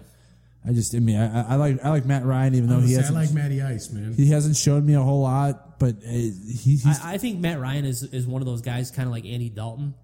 I 0.69 0.73
just, 0.75 0.95
I 0.95 0.99
mean, 0.99 1.17
I, 1.17 1.53
I 1.53 1.55
like, 1.57 1.83
I 1.83 1.89
like 1.89 2.05
Matt 2.05 2.27
Ryan, 2.27 2.55
even 2.55 2.69
though 2.69 2.81
I, 2.81 2.83
he 2.83 2.95
I 2.95 2.99
hasn't, 3.01 3.17
like 3.17 3.33
Matty 3.33 3.63
Ice, 3.63 3.91
man. 3.91 4.13
he 4.13 4.27
hasn't 4.31 4.57
shown 4.57 4.85
me 4.85 4.93
a 4.93 5.01
whole 5.01 5.23
lot, 5.23 5.79
but 5.79 5.95
uh, 5.97 6.11
he, 6.11 6.33
he's, 6.63 7.01
I, 7.03 7.15
I 7.15 7.19
think 7.19 7.41
Matt 7.41 7.59
Ryan 7.59 7.87
is, 7.87 8.03
is 8.03 8.27
one 8.27 8.43
of 8.43 8.47
those 8.47 8.61
guys, 8.61 8.91
kind 8.91 9.07
of 9.09 9.13
like 9.13 9.25
Andy 9.25 9.49
Dalton, 9.49 9.95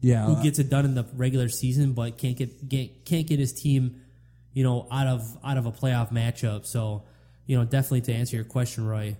yeah, 0.00 0.24
who 0.24 0.42
gets 0.42 0.58
it 0.58 0.70
done 0.70 0.86
in 0.86 0.94
the 0.94 1.04
regular 1.14 1.50
season, 1.50 1.92
but 1.92 2.16
can't 2.16 2.38
get, 2.38 2.66
get 2.68 3.04
can't 3.04 3.26
get 3.26 3.38
his 3.38 3.52
team, 3.52 4.00
you 4.54 4.64
know, 4.64 4.86
out 4.90 5.06
of 5.06 5.36
out 5.44 5.58
of 5.58 5.66
a 5.66 5.72
playoff 5.72 6.10
matchup. 6.10 6.64
So, 6.64 7.04
you 7.46 7.58
know, 7.58 7.64
definitely 7.64 8.02
to 8.02 8.12
answer 8.14 8.36
your 8.36 8.44
question, 8.46 8.86
Roy, 8.86 9.16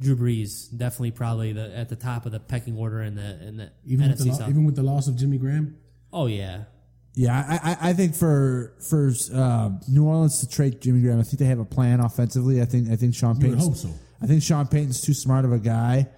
Drew 0.00 0.14
Brees 0.16 0.68
definitely 0.76 1.10
probably 1.10 1.52
the 1.52 1.76
at 1.76 1.88
the 1.88 1.96
top 1.96 2.24
of 2.26 2.32
the 2.32 2.38
pecking 2.40 2.76
order 2.76 3.02
in 3.02 3.14
the 3.16 3.46
in 3.46 3.56
the 3.56 3.70
Even 3.86 4.08
with, 4.10 4.18
NFC 4.20 4.24
the 4.24 4.30
lo- 4.30 4.38
South. 4.38 4.48
even 4.50 4.64
with 4.64 4.76
the 4.76 4.82
loss 4.82 5.08
of 5.08 5.16
Jimmy 5.16 5.38
Graham, 5.38 5.76
oh 6.12 6.26
yeah, 6.26 6.64
Yeah, 7.14 7.36
I, 7.36 7.72
I, 7.72 7.90
I 7.90 7.92
think 7.92 8.14
for 8.14 8.74
for 8.88 9.12
uh, 9.34 9.70
New 9.88 10.04
Orleans 10.06 10.40
to 10.40 10.48
trade 10.48 10.80
Jimmy 10.80 11.00
Graham, 11.02 11.18
I 11.20 11.22
think 11.22 11.38
they 11.38 11.44
have 11.46 11.58
a 11.58 11.64
plan 11.64 12.00
offensively. 12.00 12.60
I 12.62 12.64
think 12.64 12.90
I 12.90 12.96
think 12.96 13.14
Sean 13.14 13.40
You 13.40 13.48
would 13.48 13.58
Payton. 13.58 13.68
hope 13.72 13.76
so. 13.76 13.88
I 14.22 14.26
think 14.26 14.42
Sean 14.42 14.66
Payton's 14.66 15.00
too 15.00 15.14
smart 15.14 15.44
of 15.44 15.52
a 15.52 15.58
guy 15.58 16.08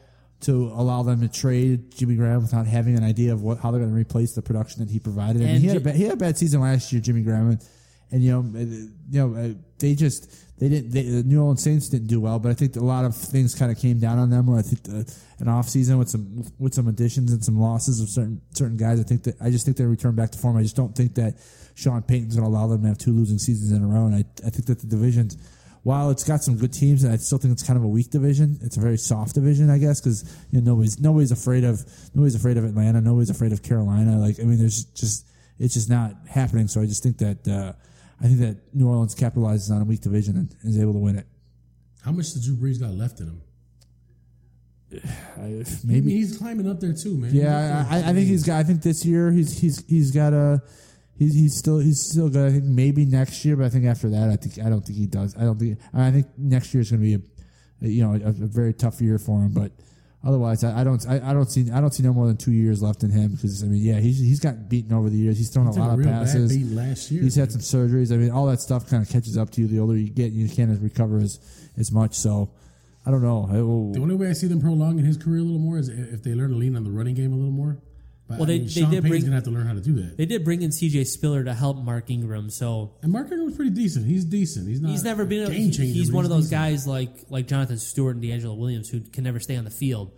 to 0.43 0.53
allow 0.75 1.03
them 1.03 1.21
to 1.21 1.29
trade 1.29 1.95
Jimmy 1.95 2.15
Graham 2.17 2.41
without 2.41 2.67
having 2.67 2.97
an 2.97 3.05
idea 3.05 3.33
of 3.33 3.43
what 3.43 3.59
how 3.59 3.71
they're 3.71 3.81
going 3.81 3.93
to 3.93 3.97
replace 3.99 4.33
the 4.35 4.41
production 4.43 4.81
that 4.85 4.91
he 4.91 4.99
provided. 4.99 5.43
I 5.43 5.45
mean, 5.47 5.55
And 5.57 5.61
he 5.63 5.69
had 5.69 5.77
a 5.77 5.81
Ji- 5.81 5.85
bad, 5.85 5.97
he 5.97 6.03
had 6.05 6.13
a 6.15 6.17
bad 6.17 6.39
season 6.39 6.61
last 6.63 6.93
year, 6.93 7.01
Jimmy 7.03 7.21
Graham, 7.23 7.51
and, 7.51 7.65
and 8.11 8.23
you 8.23 8.31
know 8.33 8.59
uh, 8.59 8.63
you 8.63 8.89
know 9.29 9.35
uh, 9.35 9.49
they 9.79 9.95
just 9.95 10.35
they 10.61 10.69
didn't 10.69 10.91
they, 10.91 11.03
the 11.03 11.23
New 11.23 11.41
Orleans 11.41 11.63
Saints 11.63 11.89
didn't 11.89 12.09
do 12.09 12.21
well, 12.21 12.39
but 12.39 12.51
I 12.51 12.55
think 12.55 12.77
a 12.77 12.81
lot 12.81 13.05
of 13.05 13.17
things 13.17 13.55
kind 13.55 13.73
of 13.73 13.79
came 13.79 13.99
down 13.99 14.19
on 14.19 14.29
them. 14.29 14.47
Where 14.47 14.59
I 14.59 14.63
think 14.63 14.83
the, 14.83 15.13
an 15.39 15.49
off 15.49 15.69
season 15.69 15.99
with 15.99 16.11
some 16.11 16.45
with 16.59 16.75
some 16.75 16.87
additions 16.87 17.33
and 17.33 17.43
some 17.43 17.59
losses 17.59 18.01
of 18.01 18.11
certain 18.11 18.43
certain 18.53 18.77
guys, 18.77 19.01
I 19.01 19.03
think 19.03 19.25
that 19.25 19.37
I 19.41 19.51
just 19.51 19.65
think 19.65 19.79
they 19.79 19.85
return 19.85 20.15
back 20.15 20.31
to 20.31 20.39
form. 20.39 20.59
I 20.59 20.63
just 20.63 20.77
don't 20.77 20.95
think 20.95 21.15
that 21.15 21.35
Sean 21.75 22.03
Payton's 22.03 22.37
going 22.37 22.45
to 22.45 22.55
allow 22.55 22.67
them 22.67 22.83
to 22.83 22.89
have 22.89 22.99
two 22.99 23.13
losing 23.13 23.39
seasons 23.39 23.73
in 23.73 23.83
a 23.83 23.87
row, 23.87 24.05
and 24.05 24.15
I 24.15 24.25
I 24.47 24.51
think 24.51 24.67
that 24.67 24.81
the 24.81 24.87
divisions 24.87 25.37
while 25.83 26.11
it's 26.11 26.25
got 26.25 26.43
some 26.43 26.57
good 26.57 26.73
teams, 26.73 27.05
and 27.05 27.13
I 27.13 27.17
still 27.17 27.39
think 27.39 27.53
it's 27.53 27.63
kind 27.63 27.79
of 27.79 27.85
a 27.85 27.89
weak 27.89 28.11
division. 28.11 28.59
It's 28.63 28.77
a 28.77 28.81
very 28.81 28.99
soft 28.99 29.35
division, 29.35 29.71
I 29.71 29.79
guess, 29.79 30.01
because 30.01 30.25
you 30.51 30.61
know 30.61 30.73
nobody's 30.73 31.01
nobody's 31.01 31.33
afraid 31.33 31.65
of 31.65 31.83
nobody's 32.15 32.35
afraid 32.35 32.59
of 32.59 32.65
Atlanta, 32.65 33.01
nobody's 33.01 33.31
afraid 33.31 33.53
of 33.53 33.63
Carolina. 33.63 34.19
Like 34.19 34.39
I 34.41 34.43
mean, 34.43 34.59
there's 34.59 34.85
just 34.85 35.27
it's 35.59 35.75
just 35.75 35.89
not 35.89 36.15
happening. 36.29 36.69
So 36.69 36.83
I 36.83 36.87
just 36.87 37.03
think 37.03 37.19
that 37.19 37.49
uh, 37.49 37.73
I 38.21 38.25
think 38.27 38.41
that 38.41 38.75
New 38.75 38.89
Orleans 38.89 39.15
capitalizes 39.15 39.71
on 39.71 39.81
a 39.81 39.85
weak 39.85 40.01
division 40.01 40.37
and 40.37 40.55
is 40.63 40.79
able 40.79 40.93
to 40.93 40.99
win 40.99 41.17
it. 41.17 41.27
how 42.05 42.13
much 42.13 42.33
does 42.33 42.45
Drew 42.45 42.55
Brees 42.57 42.79
got 42.81 42.91
left 42.91 43.21
in 43.21 43.27
him? 43.27 43.43
I, 45.37 45.41
I 45.41 45.47
mean, 45.47 45.65
maybe 45.85 46.11
he's 46.11 46.37
climbing 46.37 46.69
up 46.69 46.81
there 46.81 46.93
too, 46.93 47.17
man. 47.17 47.35
Yeah. 47.35 47.87
I, 47.89 47.99
I 47.99 48.13
think 48.13 48.27
he's 48.29 48.45
got. 48.45 48.59
I 48.59 48.65
think 48.65 48.83
this 48.83 49.05
year 49.05 49.31
he's 49.31 49.59
he's 49.61 49.85
he's 49.87 50.11
got 50.11 50.33
a. 50.33 50.63
He's, 51.17 51.35
he's 51.35 51.57
still 51.59 51.79
he's 51.79 52.01
still 52.01 52.29
good. 52.31 52.49
I 52.49 52.51
think 52.51 52.65
maybe 52.65 53.05
next 53.05 53.45
year, 53.45 53.55
but 53.57 53.67
I 53.67 53.69
think 53.69 53.85
after 53.85 54.09
that, 54.11 54.31
I 54.31 54.37
think 54.37 54.65
I 54.65 54.71
don't 54.71 54.81
think 54.81 54.99
he 54.99 55.07
does. 55.07 55.37
I 55.37 55.43
don't 55.43 55.59
think. 55.59 55.79
I 55.93 56.11
think 56.11 56.27
next 56.37 56.73
year 56.73 56.81
is 56.81 56.91
going 56.91 57.03
to 57.03 57.19
be 57.19 57.27
a, 57.83 57.89
you 57.89 58.03
know 58.03 58.15
a, 58.15 58.29
a 58.29 58.33
very 58.33 58.73
tough 58.73 59.01
year 59.01 59.19
for 59.19 59.39
him. 59.41 59.53
But 59.53 59.73
otherwise, 60.25 60.63
I, 60.65 60.81
I 60.81 60.85
don't 60.85 61.05
I, 61.09 61.31
I 61.31 61.33
don't 61.33 61.51
see 61.51 61.71
I 61.71 61.81
don't 61.81 61.93
see 61.93 62.03
no 62.03 62.13
more 62.13 62.27
than 62.27 62.37
two 62.37 62.53
years 62.53 62.83
left 62.83 63.03
in 63.03 63.11
him 63.11 63.33
because 63.33 63.63
I 63.63 63.67
mean 63.67 63.83
yeah 63.83 63.99
he's 64.01 64.19
he's 64.19 64.41
gotten 64.41 64.65
beaten 64.69 64.93
over 64.93 65.09
the 65.09 65.17
years. 65.17 65.39
He's 65.39 65.51
thrown 65.51 65.67
He 65.73 65.79
a 65.79 65.81
lot 65.83 65.91
a 65.99 66.01
of 66.01 66.05
passes. 66.05 66.73
last 66.73 67.11
year. 67.11 67.23
He's 67.23 67.35
had 67.37 67.51
some 67.53 67.61
surgeries. 67.61 68.13
I 68.13 68.17
mean 68.17 68.31
all 68.31 68.47
that 68.47 68.61
stuff 68.61 68.89
kind 68.89 69.03
of 69.03 69.09
catches 69.09 69.37
up 69.39 69.51
to 69.51 69.61
you 69.63 69.67
the 69.69 69.79
older 69.81 69.97
you 69.97 70.11
get. 70.11 70.33
You 70.33 70.49
can't 70.49 70.79
recover 70.81 71.19
as 71.19 71.39
as 71.79 71.91
much. 71.93 72.15
So 72.15 72.51
I 73.07 73.11
don't 73.11 73.23
know. 73.23 73.41
Will- 73.51 73.93
The 73.93 74.01
only 74.01 74.15
way 74.15 74.29
I 74.29 74.33
see 74.35 74.47
them 74.47 74.61
prolonging 74.61 75.05
his 75.05 75.17
career 75.17 75.39
a 75.39 75.43
little 75.43 75.59
more 75.59 75.79
is 75.79 75.89
if 75.89 76.23
they 76.23 76.35
learn 76.35 76.51
to 76.51 76.57
lean 76.57 76.77
on 76.77 76.85
the 76.85 76.91
running 76.91 77.15
game 77.15 77.33
a 77.33 77.37
little 77.37 77.51
more. 77.53 77.79
But 78.31 78.39
Well, 78.39 78.43
I 78.45 78.53
they- 78.53 78.59
mean, 78.61 78.67
they 78.69 78.73
Sean 78.73 78.91
did 78.91 79.03
Payton's 79.03 79.09
bring- 79.11 79.23
gonna 79.25 79.35
have 79.35 79.45
to 79.45 79.51
learn 79.51 79.67
how 79.67 79.75
to 79.75 79.81
do 79.81 79.93
that. 79.95 80.17
they 80.17 80.25
did 80.25 80.45
bring 80.45 80.63
in 80.63 80.71
C.J. 80.73 81.05
Spiller 81.05 81.43
to 81.45 81.53
help 81.53 81.77
Mark 81.79 82.11
Ingram, 82.11 82.49
so 82.49 82.93
and 83.03 83.11
Mark 83.13 83.27
Ingram 83.27 83.47
was 83.47 83.57
pretty 83.57 83.73
decent. 83.73 84.07
He's 84.07 84.25
decent. 84.25 84.69
He's 84.69 84.81
not. 84.81 84.91
he's 84.93 85.03
never 85.05 85.25
been. 85.27 85.43
a 85.45 85.51
game 85.51 85.71
changer. 85.73 85.83
he's 85.83 86.13
one 86.13 86.25
of 86.25 86.31
those 86.31 86.45
decent. 86.45 86.63
guys 86.63 86.87
like 86.87 87.11
like 87.29 87.47
Jonathan 87.49 87.77
Stewart 87.79 88.15
and 88.15 88.25
DeAngelo 88.25 88.57
Williams 88.57 88.89
who 88.89 89.01
can 89.01 89.25
never 89.25 89.41
stay 89.41 89.57
on 89.57 89.65
the 89.65 89.71
field. 89.71 90.13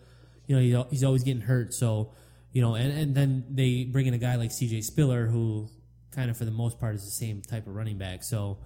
You 0.46 0.56
know, 0.56 0.82
he, 0.84 0.90
he's 0.90 1.04
always 1.04 1.24
getting 1.24 1.40
hurt. 1.42 1.72
So 1.74 2.12
you 2.52 2.60
know, 2.60 2.74
and, 2.74 2.92
and 2.92 3.14
then 3.14 3.44
they 3.50 3.84
bring 3.84 4.04
in 4.06 4.12
a 4.12 4.18
guy 4.18 4.34
like 4.36 4.52
C.J. 4.52 4.82
Spiller 4.82 5.26
who 5.26 5.68
kind 6.10 6.30
of 6.30 6.36
for 6.36 6.44
the 6.44 6.50
most 6.50 6.78
part 6.78 6.94
is 6.94 7.02
the 7.04 7.10
same 7.10 7.40
type 7.40 7.66
of 7.66 7.74
running 7.74 7.96
back. 7.96 8.22
So 8.22 8.58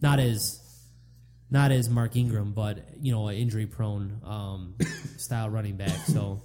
not 0.00 0.18
as 0.18 0.58
not 1.50 1.70
as 1.70 1.90
Mark 1.90 2.16
Ingram, 2.16 2.52
but 2.54 2.78
you 3.00 3.12
know, 3.12 3.28
an 3.28 3.36
injury 3.36 3.66
prone 3.66 4.20
um, 4.24 4.74
style 5.18 5.50
running 5.50 5.76
back. 5.76 6.06
So 6.06 6.40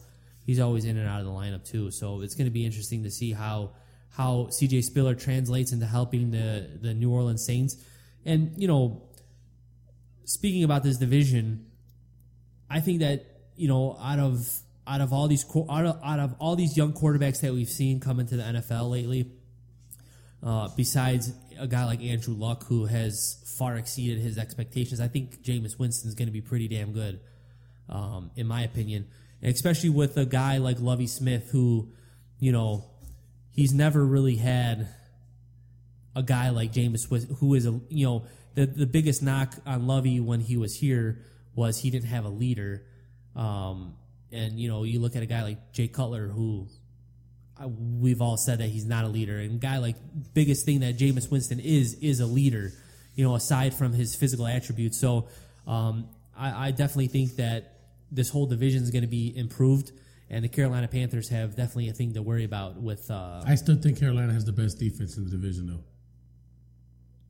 he's 0.45 0.59
always 0.59 0.85
in 0.85 0.97
and 0.97 1.07
out 1.07 1.19
of 1.19 1.25
the 1.25 1.31
lineup 1.31 1.69
too. 1.69 1.91
So 1.91 2.21
it's 2.21 2.35
going 2.35 2.45
to 2.45 2.51
be 2.51 2.65
interesting 2.65 3.03
to 3.03 3.11
see 3.11 3.31
how 3.31 3.71
how 4.09 4.49
CJ 4.51 4.83
Spiller 4.83 5.15
translates 5.15 5.71
into 5.71 5.85
helping 5.85 6.31
the 6.31 6.69
the 6.81 6.93
New 6.93 7.11
Orleans 7.11 7.45
Saints. 7.45 7.77
And 8.25 8.53
you 8.57 8.67
know, 8.67 9.03
speaking 10.25 10.63
about 10.63 10.83
this 10.83 10.97
division, 10.97 11.65
I 12.69 12.79
think 12.79 12.99
that 12.99 13.25
you 13.55 13.67
know 13.67 13.97
out 14.01 14.19
of 14.19 14.47
out 14.87 15.01
of 15.01 15.13
all 15.13 15.27
these 15.27 15.45
out 15.69 15.85
of, 15.85 15.99
out 16.03 16.19
of 16.19 16.35
all 16.39 16.55
these 16.55 16.75
young 16.75 16.93
quarterbacks 16.93 17.41
that 17.41 17.53
we've 17.53 17.69
seen 17.69 17.99
come 17.99 18.19
into 18.19 18.35
the 18.35 18.43
NFL 18.43 18.89
lately, 18.89 19.31
uh, 20.43 20.69
besides 20.75 21.33
a 21.59 21.67
guy 21.67 21.85
like 21.85 22.01
Andrew 22.01 22.33
Luck 22.33 22.65
who 22.65 22.85
has 22.85 23.41
far 23.57 23.75
exceeded 23.75 24.19
his 24.19 24.37
expectations, 24.37 24.99
I 24.99 25.07
think 25.07 25.43
Jameis 25.43 25.77
Winston 25.77 26.09
is 26.09 26.15
going 26.15 26.27
to 26.27 26.33
be 26.33 26.41
pretty 26.41 26.67
damn 26.67 26.91
good, 26.91 27.19
um, 27.89 28.31
in 28.35 28.47
my 28.47 28.63
opinion, 28.63 29.07
especially 29.43 29.89
with 29.89 30.17
a 30.17 30.25
guy 30.25 30.57
like 30.57 30.79
Lovie 30.79 31.07
Smith 31.07 31.49
who, 31.51 31.89
you 32.39 32.51
know, 32.51 32.85
he's 33.51 33.73
never 33.73 34.03
really 34.03 34.35
had 34.35 34.87
a 36.15 36.23
guy 36.23 36.49
like 36.49 36.73
Jameis 36.73 37.37
who 37.37 37.53
is 37.53 37.65
a 37.65 37.79
you 37.89 38.05
know 38.05 38.25
the 38.55 38.65
the 38.65 38.85
biggest 38.85 39.21
knock 39.21 39.53
on 39.65 39.87
Lovie 39.87 40.19
when 40.19 40.41
he 40.41 40.57
was 40.57 40.75
here 40.75 41.23
was 41.55 41.79
he 41.79 41.89
didn't 41.89 42.07
have 42.07 42.25
a 42.25 42.29
leader, 42.29 42.85
um, 43.35 43.95
and 44.31 44.59
you 44.59 44.67
know 44.67 44.83
you 44.83 44.99
look 44.99 45.15
at 45.15 45.23
a 45.23 45.25
guy 45.25 45.43
like 45.43 45.71
Jay 45.71 45.87
Cutler 45.87 46.27
who 46.27 46.67
we've 47.99 48.21
all 48.21 48.37
said 48.37 48.59
that 48.59 48.69
he's 48.69 48.85
not 48.85 49.05
a 49.05 49.07
leader. 49.07 49.37
And 49.37 49.59
guy 49.59 49.77
like 49.77 49.95
biggest 50.33 50.65
thing 50.65 50.79
that 50.81 50.97
Jameis 50.97 51.31
Winston 51.31 51.59
is 51.59 51.93
is 51.95 52.19
a 52.19 52.25
leader. 52.25 52.71
You 53.15 53.25
know, 53.25 53.35
aside 53.35 53.73
from 53.73 53.91
his 53.91 54.15
physical 54.15 54.47
attributes. 54.47 54.99
So 54.99 55.27
um, 55.67 56.07
I, 56.35 56.67
I 56.67 56.71
definitely 56.71 57.09
think 57.09 57.35
that 57.35 57.80
this 58.11 58.29
whole 58.29 58.45
division 58.45 58.83
is 58.83 58.91
going 58.91 59.03
to 59.03 59.07
be 59.07 59.35
improved, 59.35 59.91
and 60.29 60.43
the 60.43 60.49
Carolina 60.49 60.87
Panthers 60.87 61.29
have 61.29 61.55
definitely 61.55 61.89
a 61.89 61.93
thing 61.93 62.13
to 62.13 62.21
worry 62.21 62.43
about 62.43 62.81
with. 62.81 63.09
Uh, 63.09 63.41
I 63.45 63.55
still 63.55 63.75
think 63.77 63.99
Carolina 63.99 64.33
has 64.33 64.45
the 64.45 64.51
best 64.51 64.79
defense 64.79 65.17
in 65.17 65.23
the 65.25 65.31
division, 65.31 65.67
though. 65.67 65.83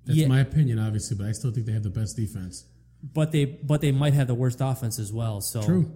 That's 0.06 0.18
Yeah. 0.20 0.28
my 0.28 0.40
opinion, 0.40 0.80
obviously, 0.80 1.16
but 1.18 1.28
I 1.28 1.32
still 1.34 1.52
think 1.52 1.66
they 1.66 1.74
have 1.74 1.84
the 1.84 1.90
best 1.90 2.16
defense. 2.16 2.66
but 3.14 3.32
they 3.32 3.46
but 3.46 3.82
they 3.82 3.92
might 3.92 4.14
have 4.14 4.28
the 4.28 4.36
worst 4.36 4.60
offense 4.62 5.00
as 5.00 5.12
well. 5.12 5.42
So 5.42 5.62
True. 5.64 5.92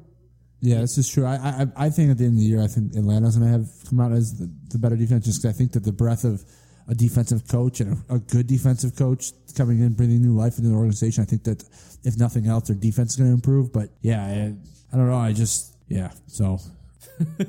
Yeah, 0.62 0.82
this 0.82 0.98
is 0.98 1.08
true. 1.08 1.26
I, 1.26 1.36
I 1.36 1.86
I 1.86 1.90
think 1.92 2.10
at 2.10 2.18
the 2.18 2.24
end 2.26 2.34
of 2.34 2.40
the 2.40 2.46
year, 2.46 2.62
I 2.64 2.68
think 2.68 2.96
Atlanta's 2.96 3.38
going 3.38 3.52
to 3.52 3.58
have 3.60 3.70
come 3.88 4.00
out 4.00 4.12
as 4.12 4.34
the, 4.40 4.50
the 4.70 4.80
better 4.80 4.96
defense. 4.96 5.26
just 5.26 5.42
because 5.42 5.54
I 5.54 5.58
think 5.58 5.74
that 5.74 5.84
the 5.84 5.92
breadth 5.92 6.24
of 6.24 6.44
a 6.88 6.96
defensive 6.96 7.48
coach 7.48 7.80
and 7.82 7.98
a, 8.10 8.16
a 8.16 8.20
good 8.20 8.48
defensive 8.48 8.96
coach 8.96 9.32
coming 9.56 9.82
in, 9.82 9.94
bringing 9.94 10.22
new 10.22 10.34
life 10.36 10.58
into 10.58 10.70
the 10.70 10.76
organization. 10.76 11.22
I 11.22 11.26
think 11.26 11.44
that 11.44 11.64
if 12.04 12.18
nothing 12.18 12.48
else, 12.48 12.68
their 12.70 12.76
defense 12.76 13.12
is 13.12 13.16
going 13.18 13.30
to 13.30 13.34
improve. 13.36 13.72
But 13.72 13.90
yeah, 14.02 14.52
I, 14.92 14.96
I 14.96 14.98
don't 15.00 15.10
know. 15.10 15.18
I 15.18 15.34
just 15.34 15.76
yeah. 15.88 16.12
So 16.28 16.60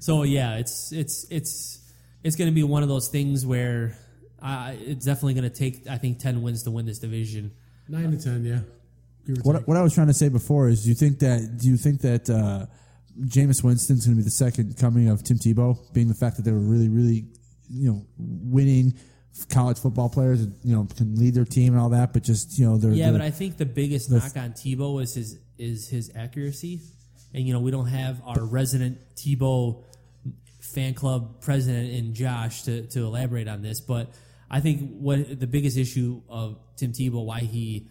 So 0.00 0.22
yeah, 0.22 0.56
it's 0.56 0.92
it's 0.92 1.26
it's 1.30 1.78
it's 2.22 2.36
going 2.36 2.50
to 2.50 2.54
be 2.54 2.62
one 2.62 2.82
of 2.82 2.88
those 2.88 3.08
things 3.08 3.44
where 3.44 3.96
uh, 4.40 4.72
it's 4.78 5.04
definitely 5.04 5.34
going 5.34 5.48
to 5.50 5.56
take 5.56 5.86
I 5.88 5.98
think 5.98 6.18
ten 6.18 6.42
wins 6.42 6.62
to 6.64 6.70
win 6.70 6.86
this 6.86 6.98
division. 6.98 7.52
Nine 7.88 8.10
to 8.12 8.22
ten, 8.22 8.44
yeah. 8.44 8.60
What 9.42 9.68
what 9.68 9.76
I 9.76 9.82
was 9.82 9.94
trying 9.94 10.06
to 10.08 10.14
say 10.14 10.28
before 10.28 10.68
is, 10.68 10.82
do 10.82 10.88
you 10.88 10.94
think 10.94 11.18
that 11.20 11.58
do 11.58 11.68
you 11.68 11.76
think 11.76 12.00
that 12.00 12.28
uh, 12.30 12.66
Jameis 13.20 13.62
Winston's 13.62 14.06
going 14.06 14.16
to 14.16 14.20
be 14.20 14.24
the 14.24 14.30
second 14.30 14.76
coming 14.78 15.08
of 15.08 15.22
Tim 15.22 15.38
Tebow, 15.38 15.78
being 15.92 16.08
the 16.08 16.14
fact 16.14 16.36
that 16.36 16.42
they 16.42 16.52
were 16.52 16.58
really 16.58 16.88
really 16.88 17.26
you 17.70 17.92
know 17.92 18.06
winning 18.18 18.94
college 19.48 19.78
football 19.78 20.08
players 20.08 20.40
and 20.42 20.54
you 20.64 20.74
know 20.74 20.88
can 20.96 21.14
lead 21.16 21.34
their 21.34 21.44
team 21.44 21.74
and 21.74 21.80
all 21.80 21.90
that, 21.90 22.12
but 22.12 22.22
just 22.24 22.58
you 22.58 22.66
know 22.66 22.78
they're 22.78 22.92
Yeah, 22.92 23.10
they're- 23.10 23.18
but 23.20 23.24
I 23.24 23.30
think 23.30 23.58
the 23.58 23.66
biggest 23.66 24.10
knock 24.10 24.36
on 24.36 24.52
Tebow 24.52 25.00
is 25.02 25.14
his 25.14 25.38
is 25.62 25.88
his 25.88 26.10
accuracy, 26.14 26.80
and 27.32 27.46
you 27.46 27.52
know 27.52 27.60
we 27.60 27.70
don't 27.70 27.86
have 27.86 28.20
our 28.26 28.44
resident 28.44 28.98
Tebow 29.16 29.84
fan 30.60 30.94
club 30.94 31.40
president 31.40 31.92
in 31.92 32.14
Josh 32.14 32.62
to, 32.62 32.86
to 32.88 33.04
elaborate 33.04 33.48
on 33.48 33.62
this, 33.62 33.80
but 33.80 34.10
I 34.50 34.60
think 34.60 34.98
what 34.98 35.40
the 35.40 35.46
biggest 35.46 35.76
issue 35.76 36.22
of 36.28 36.58
Tim 36.76 36.92
Tebow 36.92 37.24
why 37.24 37.40
he 37.40 37.88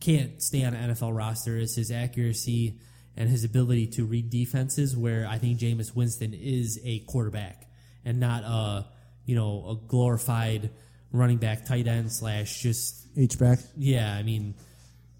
can't 0.00 0.42
stay 0.42 0.64
on 0.64 0.74
an 0.74 0.90
NFL 0.90 1.16
roster 1.16 1.56
is 1.56 1.74
his 1.76 1.90
accuracy 1.90 2.80
and 3.16 3.28
his 3.28 3.44
ability 3.44 3.86
to 3.86 4.04
read 4.04 4.30
defenses. 4.30 4.96
Where 4.96 5.26
I 5.26 5.38
think 5.38 5.58
Jameis 5.58 5.94
Winston 5.94 6.34
is 6.34 6.80
a 6.84 7.00
quarterback 7.00 7.66
and 8.04 8.20
not 8.20 8.42
a 8.44 8.86
you 9.24 9.34
know 9.34 9.70
a 9.70 9.88
glorified 9.88 10.70
running 11.12 11.38
back, 11.38 11.64
tight 11.64 11.86
end 11.86 12.10
slash 12.12 12.60
just 12.60 13.06
H 13.16 13.38
back. 13.38 13.58
yeah, 13.76 14.14
I 14.14 14.22
mean, 14.22 14.54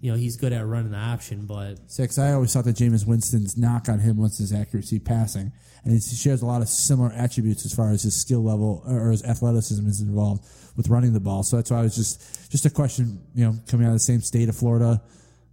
you 0.03 0.11
know, 0.11 0.17
he's 0.17 0.35
good 0.35 0.51
at 0.51 0.67
running 0.67 0.91
the 0.91 0.97
option, 0.97 1.45
but 1.45 1.89
Six. 1.89 2.19
I 2.19 2.33
always 2.33 2.51
thought 2.51 2.65
that 2.65 2.75
Jameis 2.75 3.07
Winston's 3.07 3.55
knock 3.55 3.87
on 3.87 3.99
him 3.99 4.17
was 4.17 4.37
his 4.37 4.51
accuracy 4.51 4.99
passing, 4.99 5.53
and 5.85 5.93
he 5.93 5.99
shares 6.01 6.41
a 6.41 6.45
lot 6.45 6.61
of 6.61 6.67
similar 6.67 7.09
attributes 7.15 7.65
as 7.65 7.73
far 7.73 7.89
as 7.91 8.03
his 8.03 8.13
skill 8.13 8.43
level 8.43 8.83
or 8.85 9.11
his 9.11 9.23
athleticism 9.23 9.87
is 9.87 10.01
involved 10.01 10.45
with 10.75 10.89
running 10.89 11.13
the 11.13 11.21
ball. 11.21 11.41
So 11.43 11.55
that's 11.55 11.71
why 11.71 11.79
I 11.79 11.81
was 11.83 11.95
just 11.95 12.51
just 12.51 12.65
a 12.65 12.69
question. 12.69 13.21
You 13.33 13.45
know, 13.45 13.55
coming 13.69 13.85
out 13.85 13.91
of 13.91 13.95
the 13.95 13.99
same 13.99 14.19
state 14.19 14.49
of 14.49 14.57
Florida, 14.57 15.01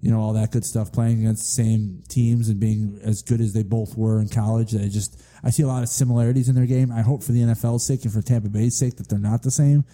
you 0.00 0.10
know, 0.10 0.18
all 0.18 0.32
that 0.32 0.50
good 0.50 0.64
stuff, 0.64 0.92
playing 0.92 1.20
against 1.20 1.42
the 1.42 1.62
same 1.62 2.02
teams 2.08 2.48
and 2.48 2.58
being 2.58 2.98
as 3.04 3.22
good 3.22 3.40
as 3.40 3.52
they 3.52 3.62
both 3.62 3.96
were 3.96 4.20
in 4.20 4.28
college. 4.28 4.74
I 4.74 4.88
just 4.88 5.22
I 5.44 5.50
see 5.50 5.62
a 5.62 5.68
lot 5.68 5.84
of 5.84 5.88
similarities 5.88 6.48
in 6.48 6.56
their 6.56 6.66
game. 6.66 6.90
I 6.90 7.02
hope 7.02 7.22
for 7.22 7.30
the 7.30 7.42
NFL's 7.42 7.86
sake 7.86 8.02
and 8.02 8.12
for 8.12 8.20
Tampa 8.20 8.48
Bay's 8.48 8.76
sake 8.76 8.96
that 8.96 9.08
they're 9.08 9.20
not 9.20 9.44
the 9.44 9.52
same. 9.52 9.84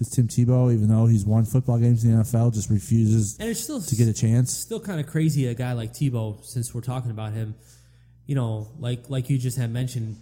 Because 0.00 0.14
Tim 0.14 0.28
Tebow, 0.28 0.72
even 0.72 0.88
though 0.88 1.04
he's 1.04 1.26
won 1.26 1.44
football 1.44 1.76
games 1.78 2.04
in 2.04 2.16
the 2.16 2.22
NFL, 2.24 2.54
just 2.54 2.70
refuses 2.70 3.36
and 3.38 3.50
it's 3.50 3.60
still 3.60 3.82
to 3.82 3.94
get 3.96 4.08
a 4.08 4.14
chance. 4.14 4.50
still 4.50 4.80
kind 4.80 4.98
of 4.98 5.06
crazy 5.06 5.46
a 5.46 5.52
guy 5.52 5.74
like 5.74 5.92
Tebow 5.92 6.42
since 6.42 6.74
we're 6.74 6.80
talking 6.80 7.10
about 7.10 7.34
him. 7.34 7.54
You 8.24 8.34
know, 8.34 8.68
like 8.78 9.10
like 9.10 9.28
you 9.28 9.36
just 9.36 9.58
had 9.58 9.70
mentioned, 9.70 10.16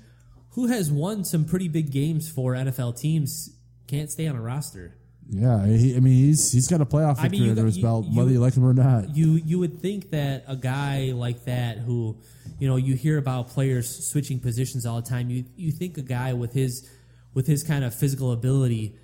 who 0.51 0.67
has 0.67 0.91
won 0.91 1.25
some 1.25 1.45
pretty 1.45 1.69
big 1.69 1.93
games 1.93 2.29
for 2.29 2.55
NFL 2.55 2.99
teams 3.01 3.51
can't 3.87 4.11
stay 4.11 4.27
on 4.27 4.35
a 4.35 4.41
roster. 4.41 4.97
Yeah, 5.31 5.65
he, 5.65 5.95
I 5.95 6.01
mean 6.01 6.15
he's 6.15 6.51
he's 6.51 6.67
got 6.67 6.81
a 6.81 6.85
playoff 6.87 7.19
I 7.19 7.29
victory 7.29 7.41
mean, 7.43 7.51
under 7.51 7.67
his 7.67 7.77
you- 7.77 7.83
belt, 7.85 8.07
you- 8.07 8.19
whether 8.19 8.33
you 8.33 8.41
like 8.41 8.55
him 8.55 8.65
or 8.65 8.75
not. 8.75 9.15
You 9.15 9.35
you 9.35 9.61
would 9.61 9.81
think 9.81 10.11
that 10.11 10.43
a 10.49 10.57
guy 10.57 11.13
like 11.15 11.45
that 11.45 11.79
who, 11.79 12.17
you 12.59 12.67
know, 12.67 12.75
you 12.75 12.95
hear 12.97 13.17
about 13.17 13.47
players 13.49 14.09
switching 14.09 14.41
positions 14.41 14.87
all 14.87 15.01
the 15.01 15.09
time. 15.09 15.31
You 15.31 15.45
you 15.55 15.71
think 15.71 15.99
a 15.99 16.03
guy 16.03 16.33
with 16.33 16.53
his 16.55 16.91
with 17.33 17.47
his 17.47 17.63
kind 17.63 17.85
of 17.85 17.95
physical 17.95 18.33
ability 18.33 18.97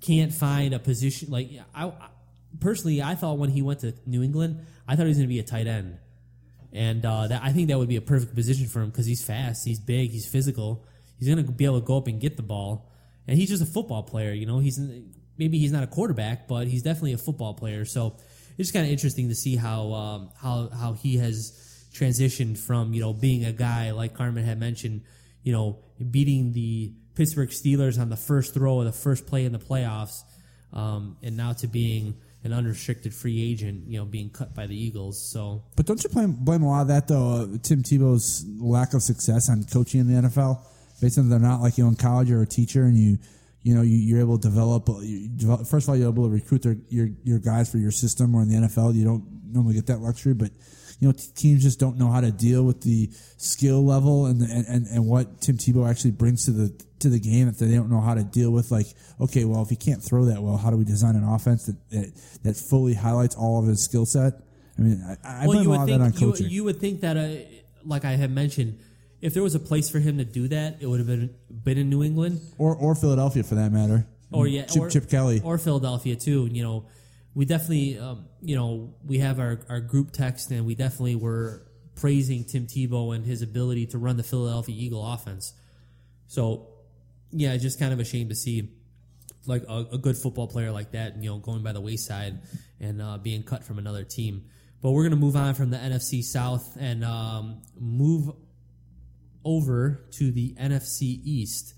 can't 0.00 0.32
find 0.32 0.74
a 0.74 0.78
position 0.78 1.30
like 1.30 1.50
I, 1.74 1.86
I 1.86 2.08
personally 2.58 3.02
I 3.02 3.14
thought 3.14 3.38
when 3.38 3.50
he 3.50 3.62
went 3.62 3.80
to 3.80 3.94
New 4.06 4.22
England, 4.22 4.66
I 4.88 4.96
thought 4.96 5.02
he 5.02 5.08
was 5.08 5.18
going 5.18 5.28
to 5.28 5.32
be 5.32 5.38
a 5.38 5.44
tight 5.44 5.66
end. 5.66 5.98
And 6.72 7.04
uh, 7.04 7.26
that 7.28 7.42
I 7.42 7.52
think 7.52 7.68
that 7.68 7.78
would 7.78 7.88
be 7.88 7.96
a 7.96 8.00
perfect 8.00 8.34
position 8.34 8.68
for 8.68 8.80
him 8.80 8.90
because 8.90 9.06
he's 9.06 9.22
fast, 9.22 9.66
he's 9.66 9.80
big, 9.80 10.10
he's 10.10 10.26
physical. 10.26 10.84
He's 11.18 11.28
going 11.28 11.44
to 11.44 11.52
be 11.52 11.64
able 11.64 11.80
to 11.80 11.86
go 11.86 11.98
up 11.98 12.06
and 12.06 12.20
get 12.20 12.36
the 12.36 12.42
ball, 12.42 12.90
and 13.28 13.36
he's 13.36 13.50
just 13.50 13.62
a 13.62 13.66
football 13.66 14.02
player. 14.02 14.32
You 14.32 14.46
know, 14.46 14.58
he's 14.58 14.80
maybe 15.36 15.58
he's 15.58 15.72
not 15.72 15.82
a 15.82 15.86
quarterback, 15.86 16.48
but 16.48 16.66
he's 16.66 16.82
definitely 16.82 17.12
a 17.12 17.18
football 17.18 17.54
player. 17.54 17.84
So 17.84 18.16
it's 18.50 18.68
just 18.68 18.72
kind 18.72 18.86
of 18.86 18.92
interesting 18.92 19.28
to 19.28 19.34
see 19.34 19.56
how 19.56 19.92
um, 19.92 20.30
how 20.40 20.70
how 20.70 20.92
he 20.94 21.18
has 21.18 21.86
transitioned 21.92 22.56
from 22.56 22.94
you 22.94 23.00
know 23.00 23.12
being 23.12 23.44
a 23.44 23.52
guy 23.52 23.90
like 23.90 24.14
Carmen 24.14 24.44
had 24.44 24.58
mentioned, 24.58 25.02
you 25.42 25.52
know, 25.52 25.78
beating 26.10 26.52
the 26.52 26.94
Pittsburgh 27.14 27.50
Steelers 27.50 28.00
on 28.00 28.08
the 28.08 28.16
first 28.16 28.54
throw 28.54 28.80
of 28.80 28.86
the 28.86 28.92
first 28.92 29.26
play 29.26 29.44
in 29.44 29.52
the 29.52 29.58
playoffs, 29.58 30.22
um, 30.72 31.16
and 31.22 31.36
now 31.36 31.52
to 31.54 31.66
being 31.66 32.16
an 32.42 32.52
unrestricted 32.52 33.14
free 33.14 33.42
agent, 33.42 33.86
you 33.86 33.98
know, 33.98 34.04
being 34.04 34.30
cut 34.30 34.54
by 34.54 34.66
the 34.66 34.74
Eagles. 34.74 35.20
So 35.20 35.62
But 35.76 35.86
don't 35.86 36.02
you 36.02 36.08
blame, 36.10 36.32
blame 36.32 36.62
a 36.62 36.68
lot 36.68 36.82
of 36.82 36.88
that 36.88 37.08
though? 37.08 37.42
Uh, 37.42 37.58
Tim 37.62 37.82
Tebow's 37.82 38.44
lack 38.58 38.94
of 38.94 39.02
success 39.02 39.50
on 39.50 39.64
coaching 39.64 40.00
in 40.00 40.06
the 40.06 40.28
NFL, 40.28 40.60
based 41.00 41.18
on 41.18 41.28
they're 41.28 41.38
not 41.38 41.60
like 41.60 41.76
you 41.76 41.84
know 41.84 41.90
in 41.90 41.96
college 41.96 42.30
or 42.30 42.42
a 42.42 42.46
teacher, 42.46 42.84
and 42.84 42.96
you 42.96 43.18
you 43.62 43.74
know 43.74 43.82
you, 43.82 43.96
you're 43.96 44.20
able 44.20 44.38
to 44.38 44.48
develop. 44.48 44.88
You 44.88 45.28
develop 45.28 45.66
first 45.66 45.86
of 45.86 45.90
all, 45.90 45.96
you're 45.96 46.08
able 46.08 46.24
to 46.24 46.30
recruit 46.30 46.62
their, 46.62 46.76
your 46.88 47.08
your 47.24 47.38
guys 47.38 47.70
for 47.70 47.78
your 47.78 47.90
system. 47.90 48.34
Or 48.34 48.42
in 48.42 48.48
the 48.48 48.66
NFL, 48.66 48.94
you 48.94 49.04
don't 49.04 49.24
normally 49.52 49.74
get 49.74 49.86
that 49.86 50.00
luxury, 50.00 50.34
but. 50.34 50.50
You 51.00 51.08
know, 51.08 51.12
t- 51.12 51.30
teams 51.34 51.62
just 51.62 51.80
don't 51.80 51.96
know 51.98 52.10
how 52.10 52.20
to 52.20 52.30
deal 52.30 52.62
with 52.62 52.82
the 52.82 53.10
skill 53.38 53.84
level 53.84 54.26
and, 54.26 54.40
the, 54.40 54.44
and, 54.44 54.66
and 54.66 54.86
and 54.86 55.06
what 55.06 55.40
Tim 55.40 55.56
Tebow 55.56 55.88
actually 55.88 56.12
brings 56.12 56.44
to 56.44 56.50
the 56.50 56.84
to 57.00 57.08
the 57.08 57.18
game. 57.18 57.48
If 57.48 57.58
they 57.58 57.74
don't 57.74 57.90
know 57.90 58.00
how 58.00 58.14
to 58.14 58.22
deal 58.22 58.50
with, 58.50 58.70
like, 58.70 58.86
okay, 59.20 59.44
well, 59.44 59.62
if 59.62 59.70
he 59.70 59.76
can't 59.76 60.02
throw 60.02 60.26
that 60.26 60.42
well, 60.42 60.58
how 60.58 60.70
do 60.70 60.76
we 60.76 60.84
design 60.84 61.16
an 61.16 61.24
offense 61.24 61.66
that 61.66 61.90
that, 61.90 62.12
that 62.44 62.56
fully 62.56 62.94
highlights 62.94 63.34
all 63.34 63.58
of 63.58 63.66
his 63.66 63.82
skill 63.82 64.06
set? 64.06 64.34
I 64.78 64.82
mean, 64.82 65.18
I, 65.24 65.42
I 65.42 65.46
blame 65.46 65.66
a 65.66 65.70
lot 65.70 65.82
of 65.82 65.88
that 65.88 66.00
on 66.00 66.12
you, 66.12 66.18
coaching. 66.18 66.50
you 66.50 66.64
would 66.64 66.78
think 66.78 67.00
that, 67.00 67.16
uh, 67.16 67.28
like 67.84 68.04
I 68.04 68.12
had 68.12 68.30
mentioned, 68.30 68.78
if 69.20 69.34
there 69.34 69.42
was 69.42 69.54
a 69.54 69.60
place 69.60 69.90
for 69.90 69.98
him 69.98 70.18
to 70.18 70.24
do 70.24 70.48
that, 70.48 70.78
it 70.80 70.86
would 70.86 71.00
have 71.00 71.06
been 71.06 71.34
been 71.50 71.78
in 71.78 71.88
New 71.90 72.02
England 72.02 72.40
or 72.58 72.74
or 72.74 72.94
Philadelphia 72.94 73.42
for 73.42 73.54
that 73.56 73.72
matter. 73.72 74.06
or 74.32 74.46
yeah, 74.46 74.64
Chip 74.66 74.82
or, 74.82 74.90
Chip 74.90 75.08
Kelly. 75.10 75.40
or 75.42 75.58
Philadelphia 75.58 76.16
too. 76.16 76.46
You 76.50 76.62
know, 76.62 76.86
we 77.34 77.44
definitely, 77.44 77.98
um, 77.98 78.26
you 78.42 78.56
know, 78.56 78.94
we 79.04 79.18
have 79.18 79.38
our, 79.38 79.60
our 79.68 79.80
group 79.80 80.12
text, 80.12 80.50
and 80.50 80.66
we 80.66 80.74
definitely 80.74 81.16
were 81.16 81.66
praising 81.94 82.44
Tim 82.44 82.66
Tebow 82.66 83.14
and 83.14 83.24
his 83.24 83.42
ability 83.42 83.86
to 83.86 83.98
run 83.98 84.16
the 84.16 84.22
Philadelphia 84.22 84.74
Eagle 84.76 85.06
offense. 85.06 85.52
So, 86.26 86.68
yeah, 87.30 87.52
it's 87.52 87.62
just 87.62 87.78
kind 87.78 87.92
of 87.92 88.00
a 88.00 88.04
shame 88.04 88.28
to 88.30 88.34
see 88.34 88.70
like 89.46 89.64
a, 89.68 89.86
a 89.92 89.98
good 89.98 90.16
football 90.16 90.48
player 90.48 90.70
like 90.70 90.92
that, 90.92 91.22
you 91.22 91.30
know, 91.30 91.38
going 91.38 91.62
by 91.62 91.72
the 91.72 91.80
wayside 91.80 92.40
and 92.80 93.00
uh, 93.00 93.18
being 93.18 93.42
cut 93.42 93.64
from 93.64 93.78
another 93.78 94.04
team. 94.04 94.44
But 94.82 94.92
we're 94.92 95.02
going 95.02 95.10
to 95.10 95.16
move 95.16 95.36
on 95.36 95.54
from 95.54 95.70
the 95.70 95.76
NFC 95.76 96.22
South 96.22 96.76
and 96.80 97.04
um, 97.04 97.62
move 97.78 98.34
over 99.44 100.06
to 100.12 100.30
the 100.30 100.54
NFC 100.58 101.20
East, 101.24 101.74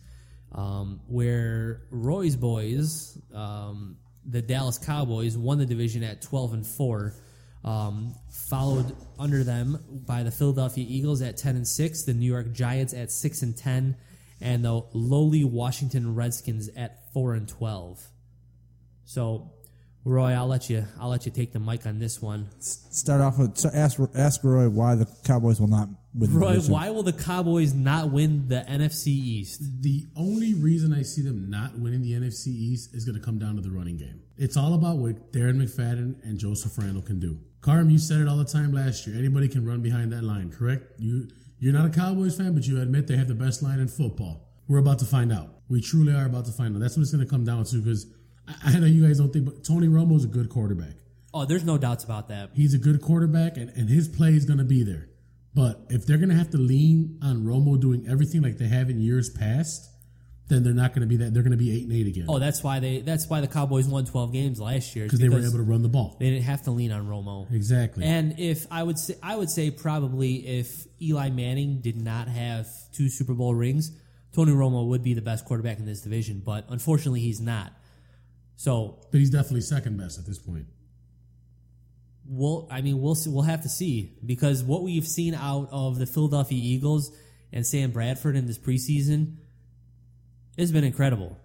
um, 0.52 1.00
where 1.06 1.82
Roy's 1.90 2.36
boys, 2.36 3.18
um, 3.34 3.96
the 4.24 4.42
Dallas 4.42 4.78
Cowboys, 4.78 5.36
won 5.36 5.58
the 5.58 5.66
division 5.66 6.02
at 6.02 6.22
twelve 6.22 6.52
and 6.52 6.66
four. 6.66 7.14
Um, 7.64 8.16
followed 8.28 8.96
under 9.20 9.44
them 9.44 10.02
by 10.04 10.24
the 10.24 10.32
Philadelphia 10.32 10.84
Eagles 10.88 11.22
at 11.22 11.36
ten 11.36 11.54
and 11.54 11.66
six, 11.66 12.02
the 12.02 12.12
New 12.12 12.26
York 12.26 12.52
Giants 12.52 12.92
at 12.92 13.12
six 13.12 13.42
and 13.42 13.56
ten, 13.56 13.96
and 14.40 14.64
the 14.64 14.82
lowly 14.92 15.44
Washington 15.44 16.16
Redskins 16.16 16.68
at 16.76 17.12
four 17.12 17.34
and 17.34 17.48
twelve. 17.48 18.04
So, 19.04 19.52
Roy, 20.04 20.32
I'll 20.32 20.48
let 20.48 20.68
you. 20.70 20.84
I'll 20.98 21.10
let 21.10 21.24
you 21.24 21.30
take 21.30 21.52
the 21.52 21.60
mic 21.60 21.86
on 21.86 22.00
this 22.00 22.20
one. 22.20 22.48
Start 22.58 23.20
off 23.20 23.38
with 23.38 23.64
ask 23.72 24.00
ask 24.14 24.42
Roy 24.42 24.68
why 24.68 24.96
the 24.96 25.06
Cowboys 25.24 25.60
will 25.60 25.68
not 25.68 25.88
win. 26.14 26.32
the 26.32 26.38
Roy, 26.38 26.56
why 26.60 26.90
will 26.90 27.02
the 27.02 27.12
Cowboys 27.12 27.74
not 27.74 28.10
win 28.10 28.48
the 28.48 28.64
NFC 28.68 29.08
East? 29.08 29.82
The 29.82 30.06
only 30.16 30.54
reason 30.54 30.92
I 30.92 31.02
see 31.02 31.22
them 31.22 31.50
not 31.50 31.78
winning 31.78 32.02
the 32.02 32.12
NFC 32.12 32.48
East 32.48 32.94
is 32.94 33.04
going 33.04 33.18
to 33.18 33.24
come 33.24 33.38
down 33.38 33.56
to 33.56 33.62
the 33.62 33.70
running 33.70 33.96
game. 33.96 34.22
It's 34.36 34.56
all 34.56 34.74
about 34.74 34.98
what 34.98 35.32
Darren 35.32 35.56
McFadden 35.62 36.22
and 36.24 36.38
Joseph 36.38 36.76
Randle 36.78 37.02
can 37.02 37.20
do. 37.20 37.38
Carm, 37.60 37.90
you 37.90 37.98
said 37.98 38.20
it 38.20 38.28
all 38.28 38.36
the 38.36 38.44
time 38.44 38.72
last 38.72 39.06
year. 39.06 39.16
Anybody 39.16 39.48
can 39.48 39.64
run 39.64 39.82
behind 39.82 40.12
that 40.12 40.24
line, 40.24 40.50
correct? 40.50 40.98
You 40.98 41.28
you're 41.60 41.72
not 41.72 41.86
a 41.86 41.90
Cowboys 41.90 42.36
fan, 42.36 42.54
but 42.54 42.66
you 42.66 42.80
admit 42.80 43.06
they 43.06 43.16
have 43.16 43.28
the 43.28 43.34
best 43.34 43.62
line 43.62 43.78
in 43.78 43.86
football. 43.86 44.48
We're 44.66 44.78
about 44.78 44.98
to 44.98 45.04
find 45.04 45.32
out. 45.32 45.48
We 45.68 45.80
truly 45.80 46.12
are 46.12 46.26
about 46.26 46.44
to 46.46 46.50
find 46.50 46.74
out. 46.74 46.80
That's 46.80 46.96
what 46.96 47.02
it's 47.02 47.12
going 47.12 47.24
to 47.24 47.30
come 47.30 47.44
down 47.44 47.64
to 47.66 47.76
because 47.76 48.06
I, 48.48 48.74
I 48.74 48.78
know 48.80 48.86
you 48.86 49.06
guys 49.06 49.18
don't 49.18 49.32
think, 49.32 49.44
but 49.44 49.62
Tony 49.62 49.86
Romo's 49.86 50.24
a 50.24 50.28
good 50.28 50.48
quarterback. 50.48 50.94
Oh, 51.32 51.44
there's 51.44 51.62
no 51.62 51.78
doubts 51.78 52.02
about 52.02 52.28
that. 52.28 52.50
He's 52.52 52.74
a 52.74 52.78
good 52.78 53.00
quarterback, 53.00 53.56
and, 53.56 53.70
and 53.70 53.88
his 53.88 54.08
play 54.08 54.30
is 54.30 54.44
going 54.44 54.58
to 54.58 54.64
be 54.64 54.82
there. 54.82 55.08
But 55.54 55.84
if 55.90 56.06
they're 56.06 56.16
going 56.18 56.30
to 56.30 56.34
have 56.34 56.50
to 56.50 56.58
lean 56.58 57.18
on 57.22 57.44
Romo 57.44 57.78
doing 57.78 58.06
everything 58.08 58.42
like 58.42 58.56
they 58.58 58.68
have 58.68 58.88
in 58.88 59.00
years 59.00 59.28
past, 59.28 59.90
then 60.48 60.64
they're 60.64 60.74
not 60.74 60.94
going 60.94 61.02
to 61.02 61.06
be 61.06 61.16
that. 61.18 61.32
They're 61.34 61.42
going 61.42 61.52
to 61.52 61.58
be 61.58 61.70
eight 61.76 61.84
and 61.84 61.92
eight 61.92 62.06
again. 62.06 62.26
Oh, 62.28 62.38
that's 62.38 62.62
why 62.62 62.80
they. 62.80 63.00
That's 63.00 63.28
why 63.28 63.40
the 63.40 63.48
Cowboys 63.48 63.86
won 63.86 64.04
12 64.04 64.32
games 64.32 64.60
last 64.60 64.96
year. 64.96 65.04
because 65.06 65.18
they 65.18 65.28
were 65.28 65.38
able 65.40 65.52
to 65.52 65.62
run 65.62 65.82
the 65.82 65.88
ball. 65.88 66.16
They 66.18 66.30
didn't 66.30 66.44
have 66.44 66.62
to 66.62 66.70
lean 66.70 66.90
on 66.90 67.06
Romo. 67.06 67.50
Exactly. 67.52 68.04
And 68.04 68.38
if 68.38 68.66
I 68.70 68.82
would 68.82 68.98
say, 68.98 69.14
I 69.22 69.36
would 69.36 69.50
say 69.50 69.70
probably 69.70 70.46
if 70.46 70.86
Eli 71.00 71.30
Manning 71.30 71.80
did 71.80 72.00
not 72.00 72.28
have 72.28 72.68
two 72.92 73.08
Super 73.08 73.34
Bowl 73.34 73.54
rings, 73.54 73.92
Tony 74.32 74.52
Romo 74.52 74.88
would 74.88 75.02
be 75.02 75.14
the 75.14 75.22
best 75.22 75.44
quarterback 75.44 75.78
in 75.78 75.86
this 75.86 76.00
division. 76.00 76.42
But 76.44 76.66
unfortunately, 76.68 77.20
he's 77.20 77.40
not. 77.40 77.72
So 78.56 79.00
but 79.10 79.18
he's 79.18 79.30
definitely 79.30 79.62
second 79.62 79.96
best 79.98 80.18
at 80.18 80.26
this 80.26 80.38
point. 80.38 80.66
We'll, 82.26 82.68
I 82.70 82.80
mean, 82.80 83.00
we'll 83.00 83.14
see, 83.14 83.30
we'll 83.30 83.42
have 83.42 83.62
to 83.62 83.68
see 83.68 84.16
because 84.24 84.62
what 84.62 84.82
we've 84.82 85.06
seen 85.06 85.34
out 85.34 85.68
of 85.70 85.98
the 85.98 86.06
Philadelphia 86.06 86.58
Eagles 86.62 87.14
and 87.52 87.66
Sam 87.66 87.90
Bradford 87.90 88.36
in 88.36 88.46
this 88.46 88.58
preseason 88.58 89.36
has 90.58 90.72
been 90.72 90.84
incredible. 90.84 91.38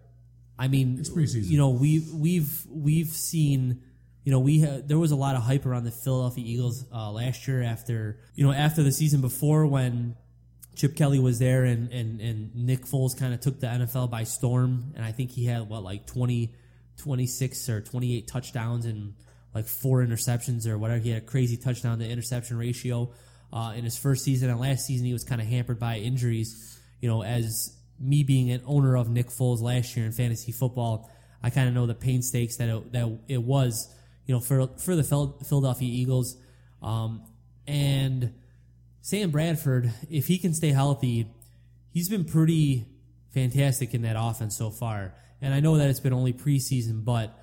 I 0.59 0.67
mean, 0.67 0.97
It's 0.99 1.09
preseason. 1.09 1.49
You 1.49 1.57
know, 1.57 1.69
we 1.69 2.05
we've 2.13 2.65
we've 2.69 3.09
seen. 3.09 3.84
You 4.23 4.32
know, 4.34 4.39
we 4.39 4.61
ha- 4.61 4.82
there 4.84 4.99
was 4.99 5.11
a 5.11 5.15
lot 5.15 5.36
of 5.36 5.43
hype 5.43 5.65
around 5.65 5.86
the 5.86 5.91
Philadelphia 5.91 6.43
Eagles 6.45 6.84
uh, 6.91 7.11
last 7.11 7.47
year 7.47 7.63
after 7.63 8.19
you 8.36 8.45
know 8.45 8.51
after 8.51 8.84
the 8.84 8.91
season 8.91 9.21
before 9.21 9.65
when 9.65 10.15
Chip 10.75 10.95
Kelly 10.97 11.19
was 11.19 11.39
there 11.39 11.63
and 11.63 11.91
and, 11.93 12.19
and 12.19 12.55
Nick 12.55 12.86
Foles 12.86 13.17
kind 13.17 13.34
of 13.34 13.39
took 13.39 13.61
the 13.61 13.67
NFL 13.67 14.09
by 14.09 14.23
storm 14.25 14.91
and 14.95 15.05
I 15.05 15.13
think 15.13 15.32
he 15.32 15.45
had 15.45 15.69
what 15.69 15.84
like 15.84 16.07
20 16.07 16.53
26 16.97 17.69
or 17.69 17.82
28 17.82 18.28
touchdowns 18.28 18.86
and 18.86 19.13
like 19.58 19.68
four 19.68 20.05
interceptions 20.05 20.68
or 20.68 20.78
whatever. 20.78 20.99
He 20.99 21.10
had 21.10 21.24
a 21.24 21.26
crazy 21.26 21.58
touchdown 21.58 21.99
to 21.99 22.08
interception 22.08 22.58
ratio 22.58 23.12
uh, 23.51 23.74
in 23.76 23.84
his 23.84 23.97
first 23.97 24.24
season. 24.24 24.49
And 24.49 24.60
last 24.60 24.86
season 24.86 25.05
he 25.05 25.14
was 25.14 25.24
kind 25.24 25.41
of 25.41 25.47
hampered 25.47 25.80
by 25.80 25.97
injuries. 25.97 26.80
You 27.01 27.10
know 27.10 27.24
as 27.24 27.76
me 27.99 28.24
being 28.24 28.51
an 28.51 28.62
owner 28.66 28.95
of 28.95 29.10
Nick 29.10 29.28
Foles 29.28 29.62
last 29.62 29.95
year 29.95 30.05
in 30.05 30.12
fantasy 30.12 30.51
football 30.51 31.10
I 31.41 31.49
kind 31.49 31.68
of 31.68 31.74
know 31.74 31.86
the 31.86 31.95
pain 31.95 32.22
stakes 32.22 32.58
that 32.58 32.70
it, 32.70 32.91
that 32.93 33.20
it 33.28 33.41
was 33.41 33.93
you 34.26 34.34
know 34.34 34.39
for 34.39 34.68
for 34.78 34.95
the 34.95 35.03
Philadelphia 35.03 35.89
Eagles. 35.89 36.38
Um, 36.82 37.24
and 37.66 38.34
Sam 39.01 39.32
Bradford, 39.32 39.91
if 40.10 40.28
he 40.28 40.38
can 40.38 40.53
stay 40.53 40.72
healthy, 40.72 41.32
he's 41.91 42.10
been 42.10 42.26
pretty 42.26 42.86
fantastic 43.34 43.93
in 43.93 44.03
that 44.03 44.16
offense 44.18 44.58
so 44.58 44.70
far. 44.70 45.16
And 45.41 45.53
I 45.53 45.60
know 45.60 45.78
that 45.78 45.89
it's 45.89 45.99
been 45.99 46.14
only 46.14 46.34
preseason, 46.34 47.05
but 47.05 47.38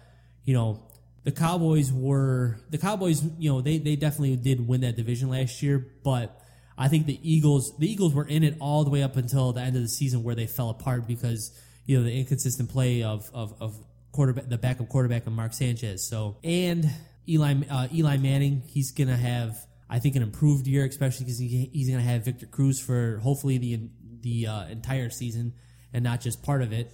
you 0.44 0.54
know, 0.54 0.86
the 1.24 1.32
Cowboys 1.32 1.92
were 1.92 2.58
the 2.70 2.78
Cowboys, 2.78 3.22
you 3.38 3.50
know, 3.50 3.60
they 3.60 3.78
they 3.78 3.96
definitely 3.96 4.36
did 4.36 4.66
win 4.66 4.82
that 4.82 4.96
division 4.96 5.30
last 5.30 5.62
year, 5.62 5.86
but 6.04 6.40
I 6.76 6.88
think 6.88 7.06
the 7.06 7.18
Eagles 7.22 7.76
the 7.78 7.90
Eagles 7.90 8.14
were 8.14 8.26
in 8.26 8.42
it 8.42 8.56
all 8.60 8.84
the 8.84 8.90
way 8.90 9.02
up 9.02 9.16
until 9.16 9.52
the 9.52 9.60
end 9.60 9.76
of 9.76 9.82
the 9.82 9.88
season 9.88 10.22
where 10.22 10.34
they 10.34 10.46
fell 10.46 10.70
apart 10.70 11.06
because, 11.06 11.58
you 11.86 11.96
know, 11.96 12.04
the 12.04 12.12
inconsistent 12.12 12.70
play 12.70 13.02
of 13.02 13.30
of, 13.32 13.54
of 13.60 13.76
quarterback 14.12 14.48
the 14.48 14.58
backup 14.58 14.88
quarterback 14.88 15.26
of 15.26 15.32
Mark 15.32 15.54
Sanchez. 15.54 16.06
So 16.06 16.36
and 16.44 16.88
Eli 17.26 17.54
uh, 17.70 17.88
Eli 17.92 18.18
Manning, 18.18 18.62
he's 18.66 18.92
gonna 18.92 19.16
have 19.16 19.56
I 19.88 20.00
think 20.00 20.16
an 20.16 20.22
improved 20.22 20.66
year, 20.66 20.84
especially 20.84 21.24
because 21.24 21.38
he, 21.38 21.70
he's 21.72 21.88
to 21.88 22.00
have 22.00 22.24
Victor 22.24 22.46
Cruz 22.46 22.80
for 22.80 23.18
hopefully 23.18 23.58
the 23.58 23.88
the 24.20 24.46
uh, 24.46 24.66
entire 24.66 25.08
season 25.08 25.54
and 25.92 26.04
not 26.04 26.20
just 26.20 26.42
part 26.42 26.60
of 26.62 26.72
it. 26.72 26.92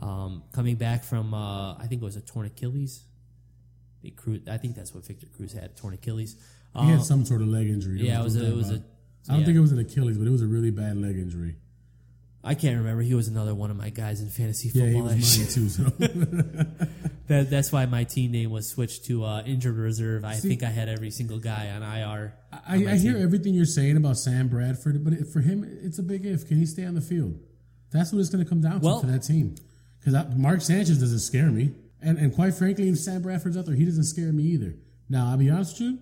Um, 0.00 0.44
coming 0.52 0.76
back 0.76 1.02
from 1.04 1.34
uh, 1.34 1.74
I 1.74 1.86
think 1.88 2.00
it 2.00 2.04
was 2.04 2.16
a 2.16 2.20
torn 2.20 2.46
Achilles. 2.46 3.04
The 4.02 4.10
Cruz, 4.10 4.40
I 4.48 4.56
think 4.58 4.76
that's 4.76 4.94
what 4.94 5.04
Victor 5.04 5.26
Cruz 5.36 5.52
had, 5.52 5.76
torn 5.76 5.94
Achilles. 5.94 6.36
He 6.74 6.78
Um, 6.80 6.86
had 6.88 7.02
some 7.02 7.24
sort 7.24 7.40
of 7.42 7.48
leg 7.48 7.68
injury. 7.68 8.06
yeah, 8.06 8.20
it 8.20 8.24
was 8.24 8.36
a- 8.36 8.46
it 8.46 8.54
was 8.56 8.70
a- 8.70 8.74
I 9.28 9.32
don't 9.32 9.40
yeah. 9.40 9.46
think 9.46 9.56
it 9.56 9.60
was 9.60 9.72
an 9.72 9.78
Achilles, 9.78 10.16
but 10.16 10.26
it 10.26 10.30
was 10.30 10.42
a 10.42 10.46
really 10.46 10.70
bad 10.70 10.96
leg 10.96 11.16
injury. 11.18 11.56
I 12.44 12.54
can't 12.54 12.78
remember. 12.78 13.02
He 13.02 13.14
was 13.14 13.26
another 13.28 13.54
one 13.54 13.70
of 13.70 13.76
my 13.76 13.90
guys 13.90 14.20
in 14.20 14.28
fantasy 14.28 14.68
football. 14.68 14.86
Yeah, 14.88 15.14
he 15.14 15.20
was 15.20 15.38
mine 15.38 15.48
too. 15.48 15.68
So 15.68 15.82
That, 17.26 17.50
that's 17.50 17.70
why 17.70 17.84
my 17.84 18.04
team 18.04 18.30
name 18.32 18.50
was 18.50 18.66
switched 18.68 19.04
to 19.06 19.22
uh, 19.24 19.42
injured 19.44 19.76
reserve. 19.76 20.24
I 20.24 20.36
See- 20.36 20.48
think 20.48 20.62
I 20.62 20.70
had 20.70 20.88
every 20.88 21.10
single 21.10 21.38
guy 21.38 21.68
on 21.70 21.82
IR. 21.82 22.32
I, 22.52 22.76
on 22.76 22.86
I 22.88 22.96
hear 22.96 23.18
everything 23.18 23.52
you're 23.52 23.66
saying 23.66 23.98
about 23.98 24.16
Sam 24.16 24.48
Bradford, 24.48 25.04
but 25.04 25.12
it, 25.12 25.26
for 25.26 25.40
him, 25.40 25.62
it's 25.82 25.98
a 25.98 26.02
big 26.02 26.24
if. 26.24 26.46
Can 26.48 26.56
he 26.58 26.64
stay 26.64 26.84
on 26.86 26.94
the 26.94 27.02
field? 27.02 27.38
That's 27.90 28.12
what 28.12 28.20
it's 28.20 28.30
going 28.30 28.42
to 28.44 28.48
come 28.48 28.62
down 28.62 28.80
to 28.80 29.00
for 29.00 29.06
that 29.06 29.24
team. 29.24 29.56
Because 30.00 30.34
Mark 30.36 30.62
Sanchez 30.62 30.98
doesn't 31.00 31.18
scare 31.18 31.50
me, 31.50 31.72
and 32.02 32.18
and 32.18 32.34
quite 32.34 32.54
frankly, 32.54 32.88
if 32.88 32.98
Sam 32.98 33.22
Bradford's 33.22 33.56
out 33.56 33.66
there, 33.66 33.74
he 33.74 33.84
doesn't 33.84 34.04
scare 34.04 34.32
me 34.32 34.44
either. 34.44 34.74
Now, 35.08 35.30
I'll 35.30 35.36
be 35.36 35.50
honest 35.50 35.80
with 35.80 35.90
you, 35.90 35.98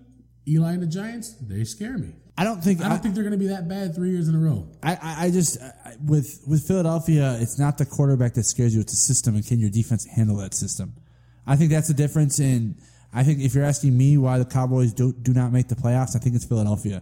Eli 0.47 0.73
and 0.73 0.81
the 0.81 0.87
Giants, 0.87 1.33
they 1.41 1.63
scare 1.63 1.97
me. 1.97 2.13
I 2.37 2.43
don't 2.43 2.63
think 2.63 2.81
I 2.81 2.89
don't 2.89 3.01
think 3.01 3.15
they're 3.15 3.23
going 3.23 3.31
to 3.31 3.39
be 3.39 3.47
that 3.47 3.67
bad 3.67 3.95
three 3.95 4.11
years 4.11 4.27
in 4.27 4.35
a 4.35 4.37
row. 4.37 4.67
I, 4.83 4.93
I, 4.93 5.25
I 5.25 5.31
just 5.31 5.59
I, 5.59 5.95
with 6.05 6.43
with 6.47 6.67
Philadelphia, 6.67 7.35
it's 7.41 7.57
not 7.57 7.79
the 7.79 7.85
quarterback 7.85 8.35
that 8.35 8.43
scares 8.43 8.75
you; 8.75 8.81
it's 8.81 8.91
the 8.91 8.97
system, 8.97 9.35
and 9.35 9.45
can 9.45 9.59
your 9.59 9.71
defense 9.71 10.05
handle 10.05 10.37
that 10.37 10.53
system? 10.53 10.93
I 11.47 11.55
think 11.55 11.71
that's 11.71 11.87
the 11.87 11.95
difference. 11.95 12.39
In 12.39 12.75
I 13.11 13.23
think 13.23 13.39
if 13.39 13.55
you're 13.55 13.63
asking 13.63 13.97
me 13.97 14.17
why 14.17 14.37
the 14.37 14.45
Cowboys 14.45 14.93
do 14.93 15.13
do 15.13 15.33
not 15.33 15.51
make 15.51 15.67
the 15.67 15.75
playoffs, 15.75 16.15
I 16.15 16.19
think 16.19 16.35
it's 16.35 16.45
Philadelphia. 16.45 17.01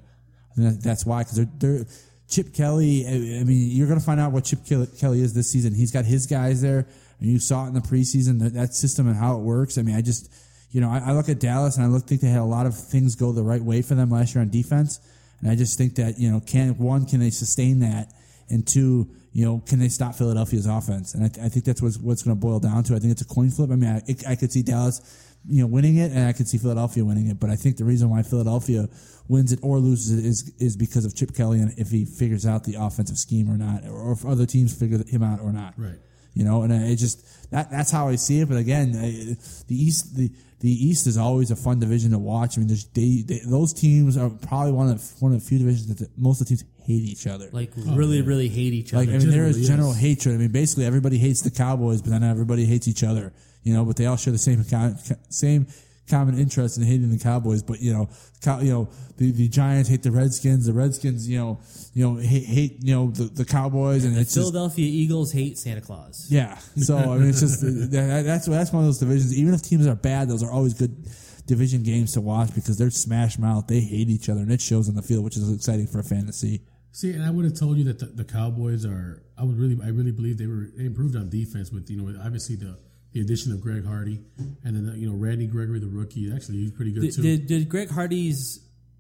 I 0.52 0.56
think 0.56 0.82
that's 0.82 1.06
why 1.06 1.24
because 1.24 1.36
they're 1.36 1.50
they're 1.58 1.86
Chip 2.30 2.54
Kelly. 2.54 3.06
I 3.06 3.42
I 3.42 3.44
mean, 3.44 3.72
you're 3.72 3.88
going 3.88 4.00
to 4.00 4.06
find 4.06 4.22
out 4.22 4.32
what 4.32 4.46
Chip 4.46 4.60
Kelly 4.66 5.22
is 5.22 5.34
this 5.34 5.52
season. 5.52 5.74
He's 5.74 5.92
got 5.92 6.06
his 6.06 6.28
guys 6.28 6.62
there, 6.62 6.88
and 7.20 7.30
you 7.30 7.40
saw 7.40 7.66
it 7.66 7.70
in 7.70 7.74
the 7.74 7.82
preseason 7.82 8.40
that, 8.40 8.54
that 8.54 8.74
system 8.74 9.08
and 9.08 9.16
how 9.16 9.38
it 9.38 9.42
works. 9.42 9.78
I 9.78 9.82
mean, 9.82 9.96
I 9.96 10.02
just 10.02 10.32
you 10.72 10.82
know 10.82 10.90
I, 10.90 11.00
I 11.00 11.12
look 11.14 11.30
at 11.30 11.40
Dallas 11.40 11.78
and 11.78 11.86
I 11.86 11.90
look 11.90 12.06
think 12.06 12.22
they 12.22 12.30
had 12.30 12.42
a 12.42 12.44
lot 12.44 12.66
of 12.66 12.78
things 12.78 13.16
go 13.16 13.32
the 13.32 13.44
right 13.44 13.62
way 13.62 13.82
for 13.82 13.96
them 13.96 14.10
last 14.10 14.36
year 14.36 14.42
on 14.42 14.50
defense. 14.50 15.00
And 15.42 15.52
I 15.52 15.56
just 15.56 15.78
think 15.78 15.96
that, 15.96 16.20
you 16.20 16.32
know, 16.32 16.40
can 16.40 16.78
one, 16.78 17.06
can 17.06 17.20
they 17.20 17.30
sustain 17.30 17.80
that? 17.82 18.12
And 18.50 18.66
two, 18.66 19.10
you 19.34 19.46
know, 19.46 19.62
can 19.66 19.80
they 19.80 19.90
stop 19.90 20.16
Philadelphia's 20.16 20.66
offense? 20.66 21.14
And 21.14 21.24
I, 21.24 21.46
I 21.46 21.50
think 21.50 21.66
that's 21.66 21.82
what's, 21.82 21.98
what's 21.98 22.24
going 22.24 22.36
to 22.36 22.40
boil 22.40 22.60
down 22.60 22.84
to. 22.86 22.96
I 22.96 23.00
think 23.00 23.12
it's 23.12 23.22
a 23.22 23.28
coin 23.28 23.50
flip. 23.50 23.70
I 23.72 23.76
mean, 23.76 23.90
I, 23.90 24.02
it, 24.08 24.28
I 24.28 24.36
could 24.36 24.52
see 24.52 24.62
Dallas, 24.62 25.02
you 25.48 25.62
know, 25.62 25.68
winning 25.68 25.98
it, 25.98 26.12
and 26.12 26.28
I 26.28 26.34
could 26.34 26.48
see 26.48 26.58
Philadelphia 26.58 27.04
winning 27.04 27.28
it. 27.28 27.40
But 27.40 27.50
I 27.50 27.56
think 27.56 27.78
the 27.78 27.86
reason 27.86 28.10
why 28.10 28.22
Philadelphia 28.24 28.88
wins 29.28 29.52
it 29.52 29.60
or 29.62 29.80
loses 29.80 30.18
it 30.18 30.26
is 30.26 30.52
is 30.60 30.78
because 30.78 31.06
of 31.06 31.16
Chip 31.16 31.36
Kelly 31.36 31.60
and 31.60 31.74
if 31.78 31.90
he 31.90 32.06
figures 32.06 32.46
out 32.46 32.64
the 32.64 32.76
offensive 32.76 33.18
scheme 33.18 33.50
or 33.50 33.58
not, 33.58 33.84
or 33.88 34.12
if 34.14 34.26
other 34.26 34.46
teams 34.46 34.78
figure 34.78 35.04
him 35.08 35.24
out 35.24 35.42
or 35.42 35.52
not. 35.52 35.74
Right. 35.78 36.00
You 36.36 36.44
know, 36.44 36.62
and 36.62 36.72
it 36.72 36.98
just 36.98 37.50
that 37.52 37.72
that's 37.72 37.90
how 37.90 38.10
I 38.10 38.16
see 38.16 38.42
it. 38.42 38.50
But 38.50 38.58
again, 38.58 38.94
uh, 38.96 39.36
the 39.68 39.76
East 39.76 40.16
the 40.16 40.30
the 40.60 40.70
East 40.70 41.08
is 41.08 41.18
always 41.18 41.50
a 41.50 41.56
fun 41.56 41.80
division 41.80 42.12
to 42.12 42.20
watch. 42.20 42.58
I 42.58 42.60
mean, 42.60 42.68
there's 42.68 42.86
they, 42.88 43.24
they 43.26 43.40
those 43.46 43.74
teams 43.74 44.18
are 44.18 44.30
probably 44.30 44.74
one 44.74 44.90
of 44.90 44.98
the, 45.00 45.16
one 45.24 45.34
of 45.34 45.40
the 45.40 45.46
few 45.48 45.60
divisions 45.60 45.88
that 45.88 45.98
the, 45.98 46.10
most 46.18 46.42
of 46.42 46.48
the 46.48 46.56
teams 46.56 46.66
hate 46.84 47.04
each 47.04 47.26
other. 47.26 47.50
Like 47.52 47.72
really, 47.78 48.22
really 48.22 48.50
hate 48.50 48.74
each 48.74 48.94
other. 48.94 49.06
Like 49.06 49.16
I 49.16 49.18
mean, 49.18 49.32
there 49.32 49.46
is 49.46 49.66
general 49.68 49.92
is. 49.92 49.98
hatred. 49.98 50.36
I 50.36 50.38
mean, 50.38 50.52
basically 50.52 50.86
everybody 50.86 51.18
hates 51.18 51.42
the 51.42 51.52
Cowboys, 51.52 52.02
but 52.02 52.12
then 52.12 52.24
everybody 52.24 52.66
hates 52.66 52.88
each 52.88 53.04
other. 53.04 53.34
You 53.64 53.74
know, 53.74 53.86
but 53.86 53.96
they 53.96 54.06
all 54.06 54.18
share 54.18 54.34
the 54.34 54.38
same 54.38 54.64
co- 54.64 54.96
same 55.30 55.68
common 56.10 56.38
interest 56.38 56.78
in 56.78 56.84
hating 56.84 57.10
the 57.10 57.20
Cowboys. 57.20 57.64
But 57.64 57.82
you 57.82 57.94
know, 57.94 58.10
cow, 58.42 58.60
you 58.60 58.72
know, 58.72 58.90
the, 59.18 59.32
the 59.32 59.48
Giants 59.48 59.90
hate 59.90 60.04
the 60.04 60.12
Redskins. 60.12 60.66
The 60.66 60.74
Redskins, 60.74 61.28
you 61.28 61.38
know, 61.38 61.60
you 61.94 62.08
know, 62.08 62.20
hate, 62.20 62.46
hate 62.46 62.78
you 62.84 62.96
know 62.96 63.12
the, 63.12 63.24
the 63.24 63.46
Cowboys, 63.46 64.06
and 64.06 64.18
it's 64.18 64.34
just 64.34 64.52
Philadelphia 64.52 64.86
Eagles 64.86 65.32
hate 65.32 65.58
Santa 65.58 65.82
Claus. 65.82 66.28
yeah. 66.30 66.58
So 66.78 66.98
I 66.98 67.18
mean, 67.18 67.30
it's 67.30 67.42
just 67.42 67.62
that, 67.92 68.24
that's 68.26 68.46
that's 68.46 68.72
one 68.72 68.84
of 68.84 68.88
those 68.88 69.00
divisions. 69.00 69.38
Even 69.38 69.54
if 69.54 69.62
teams 69.62 69.88
are 69.88 69.96
bad, 69.96 70.30
those 70.30 70.44
are 70.44 70.52
always 70.52 70.74
good 70.74 71.08
division 71.48 71.84
games 71.84 72.14
to 72.14 72.22
watch 72.22 72.54
because 72.56 72.78
they're 72.78 72.90
smash 72.90 73.38
mouth. 73.38 73.68
They 73.68 73.80
hate 73.80 74.10
each 74.10 74.30
other, 74.30 74.42
and 74.42 74.52
it 74.52 74.62
shows 74.62 74.90
on 74.90 74.96
the 74.96 75.02
field, 75.02 75.24
which 75.24 75.38
is 75.38 75.52
exciting 75.52 75.88
for 75.88 76.00
a 76.00 76.04
fan 76.04 76.26
to 76.26 76.34
see. 76.34 76.62
See, 76.92 77.12
and 77.12 77.24
I 77.24 77.30
would 77.30 77.44
have 77.44 77.60
told 77.60 77.78
you 77.78 77.84
that 77.86 78.00
the, 78.00 78.06
the 78.06 78.24
Cowboys 78.24 78.86
are. 78.86 79.22
I 79.38 79.44
would 79.44 79.58
really, 79.58 79.78
I 79.84 79.90
really 79.90 80.12
believe 80.12 80.38
they 80.38 80.48
were 80.48 80.70
they 80.78 80.86
improved 80.86 81.16
on 81.16 81.30
defense 81.30 81.72
with 81.72 81.90
you 81.90 82.02
know 82.02 82.20
obviously 82.24 82.56
the 82.56 82.78
the 83.16 83.22
addition 83.22 83.54
of 83.54 83.62
Greg 83.62 83.86
Hardy 83.86 84.20
and 84.66 84.76
then 84.76 84.94
you 84.98 85.10
know 85.10 85.16
Randy 85.16 85.48
Gregory 85.48 85.80
the 85.80 85.88
rookie. 85.88 86.30
Actually, 86.36 86.58
he's 86.58 86.72
pretty 86.72 86.92
good 86.92 87.02
Did, 87.02 87.16
too. 87.16 87.22
did, 87.22 87.48
did 87.48 87.70
Greg 87.70 87.90
Hardy's 87.90 88.60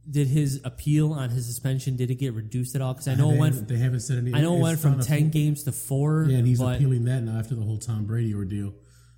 did 0.09 0.27
his 0.27 0.61
appeal 0.63 1.11
on 1.11 1.29
his 1.29 1.45
suspension 1.45 1.97
did 1.97 2.09
it 2.09 2.15
get 2.15 2.33
reduced 2.33 2.75
at 2.75 2.81
all? 2.81 2.93
Because 2.93 3.09
I 3.09 3.15
know 3.15 3.31
they 3.31 3.35
it 3.35 3.39
went 3.39 3.67
they 3.67 3.77
haven't 3.77 3.99
said 3.99 4.17
any. 4.19 4.33
I 4.33 4.39
know 4.39 4.55
it 4.55 4.61
went 4.61 4.79
from 4.79 5.01
ten 5.01 5.31
games 5.31 5.63
to 5.63 5.73
four. 5.73 6.27
Yeah, 6.29 6.37
and 6.37 6.47
he's 6.47 6.59
but 6.59 6.77
appealing 6.77 7.03
that 7.05 7.23
now 7.23 7.37
after 7.37 7.55
the 7.55 7.63
whole 7.63 7.77
Tom 7.77 8.05
Brady 8.05 8.33
ordeal. 8.33 8.73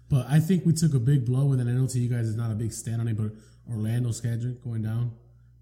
But 0.10 0.26
I 0.28 0.40
think 0.40 0.66
we 0.66 0.74
took 0.74 0.96
a 0.96 1.00
big 1.00 1.28
blow, 1.28 1.52
and 1.52 1.60
then 1.60 1.68
I 1.68 1.74
know 1.74 1.86
to 1.86 2.00
you 2.00 2.10
guys 2.10 2.26
is 2.26 2.36
not 2.36 2.50
a 2.50 2.56
big 2.56 2.74
stand 2.74 3.00
on 3.00 3.08
it, 3.08 3.18
but 3.18 3.34
Orlando 3.72 4.10
Scandrick 4.10 4.64
going 4.64 4.82
down 4.82 5.12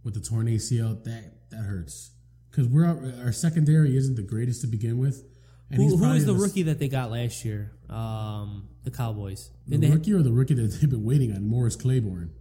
with 0.05 0.13
the 0.13 0.21
torn 0.21 0.47
ACL 0.47 1.03
that 1.03 1.49
that 1.49 1.57
hurts 1.63 2.11
because 2.51 2.69
we're 2.69 2.85
our 3.21 3.33
secondary 3.33 3.97
isn't 3.97 4.15
the 4.15 4.21
greatest 4.21 4.61
to 4.61 4.67
begin 4.67 4.97
with. 4.97 5.25
And 5.69 5.81
who, 5.81 5.89
who 5.89 5.97
probably 5.97 6.19
the 6.19 6.31
the- 6.31 6.39
rookie 6.39 6.63
that 6.63 6.79
they 6.79 6.87
got 6.87 7.11
last 7.11 7.43
year? 7.43 7.73
Um, 7.89 8.69
the 8.85 8.91
Cowboys. 8.91 9.51
The 9.67 9.77
rookie 9.89 10.13
or 10.13 10.21
the 10.21 10.31
rookie 10.31 10.53
that 10.53 10.67
they've 10.79 10.89
been 10.89 11.03
waiting 11.03 11.33
on, 11.33 11.45
Morris 11.47 11.75
Claiborne. 11.75 12.31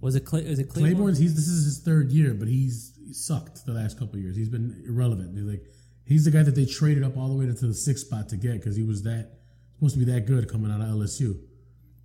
was 0.00 0.14
it 0.16 0.24
Clay, 0.24 0.40
is 0.40 0.58
it 0.58 0.68
Claiborne? 0.68 0.92
Claiborne's 0.92 1.18
he's 1.18 1.34
this 1.34 1.46
is 1.46 1.64
his 1.64 1.78
third 1.80 2.10
year, 2.10 2.34
but 2.34 2.48
he's 2.48 2.92
he 3.06 3.12
sucked 3.12 3.64
the 3.66 3.72
last 3.72 3.98
couple 3.98 4.16
of 4.16 4.22
years. 4.22 4.36
He's 4.36 4.48
been 4.48 4.82
irrelevant. 4.86 5.36
He's 5.36 5.44
like 5.46 5.64
he's 6.04 6.24
the 6.24 6.30
guy 6.30 6.42
that 6.42 6.54
they 6.56 6.64
traded 6.66 7.04
up 7.04 7.16
all 7.16 7.28
the 7.28 7.34
way 7.34 7.46
to 7.46 7.52
the 7.52 7.74
sixth 7.74 8.06
spot 8.06 8.28
to 8.30 8.36
get 8.36 8.54
because 8.54 8.76
he 8.76 8.82
was 8.82 9.02
that 9.04 9.38
supposed 9.74 9.94
to 9.94 10.04
be 10.04 10.10
that 10.12 10.26
good 10.26 10.50
coming 10.50 10.70
out 10.72 10.80
of 10.80 10.88
LSU. 10.88 11.38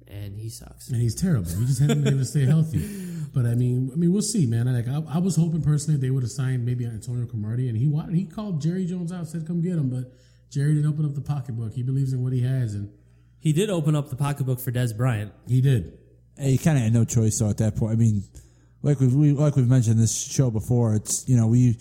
and 0.08 0.38
he 0.38 0.50
sucks. 0.50 0.90
and 0.90 1.02
he's 1.02 1.16
terrible. 1.16 1.50
He 1.50 1.66
just 1.66 1.80
hasn't 1.82 2.04
been 2.04 2.14
able 2.14 2.24
to 2.24 2.26
stay 2.26 2.46
healthy. 2.46 2.84
But 3.34 3.46
I 3.46 3.54
mean, 3.54 3.90
I 3.92 3.98
mean, 3.98 4.14
we'll 4.14 4.22
see, 4.22 4.46
man. 4.46 4.72
Like 4.74 4.88
I, 4.88 5.16
I 5.16 5.18
was 5.18 5.36
hoping 5.36 5.62
personally 5.62 6.00
they 6.00 6.10
would 6.10 6.24
have 6.24 6.32
signed 6.32 6.66
maybe 6.66 6.86
Antonio 6.86 7.26
Cromartie, 7.26 7.68
and 7.68 7.78
he 7.78 7.86
wanted 7.86 8.16
he 8.16 8.24
called 8.24 8.62
Jerry 8.62 8.86
Jones 8.86 9.12
out, 9.12 9.28
said 9.28 9.46
come 9.46 9.60
get 9.62 9.74
him, 9.74 9.90
but 9.90 10.14
Jerry 10.50 10.74
didn't 10.74 10.90
open 10.90 11.04
up 11.04 11.16
the 11.16 11.22
pocketbook. 11.22 11.74
He 11.74 11.84
believes 11.84 12.14
in 12.14 12.24
what 12.24 12.32
he 12.32 12.40
has, 12.44 12.76
and 12.76 12.94
He 13.46 13.54
did 13.54 13.70
open 13.70 13.96
up 13.96 14.10
the 14.10 14.16
pocketbook 14.16 14.60
for 14.60 14.72
Dez 14.72 14.98
Bryant. 14.98 15.32
he 15.48 15.62
did. 15.62 16.00
Hey, 16.36 16.52
you 16.54 16.60
kind 16.60 16.78
of 16.78 16.84
had 16.84 16.94
no 16.94 17.06
choice 17.06 17.38
though 17.40 17.50
at 17.50 17.60
that 17.60 17.76
point. 17.76 17.94
I 17.94 17.96
mean, 17.96 18.24
like 18.82 19.00
we've 19.00 19.14
we, 19.14 19.32
like 19.32 19.56
we've 19.56 19.70
mentioned 19.70 20.00
this 20.00 20.18
show 20.18 20.50
before. 20.50 20.96
It's 20.96 21.30
you 21.30 21.38
know 21.38 21.46
we 21.48 21.78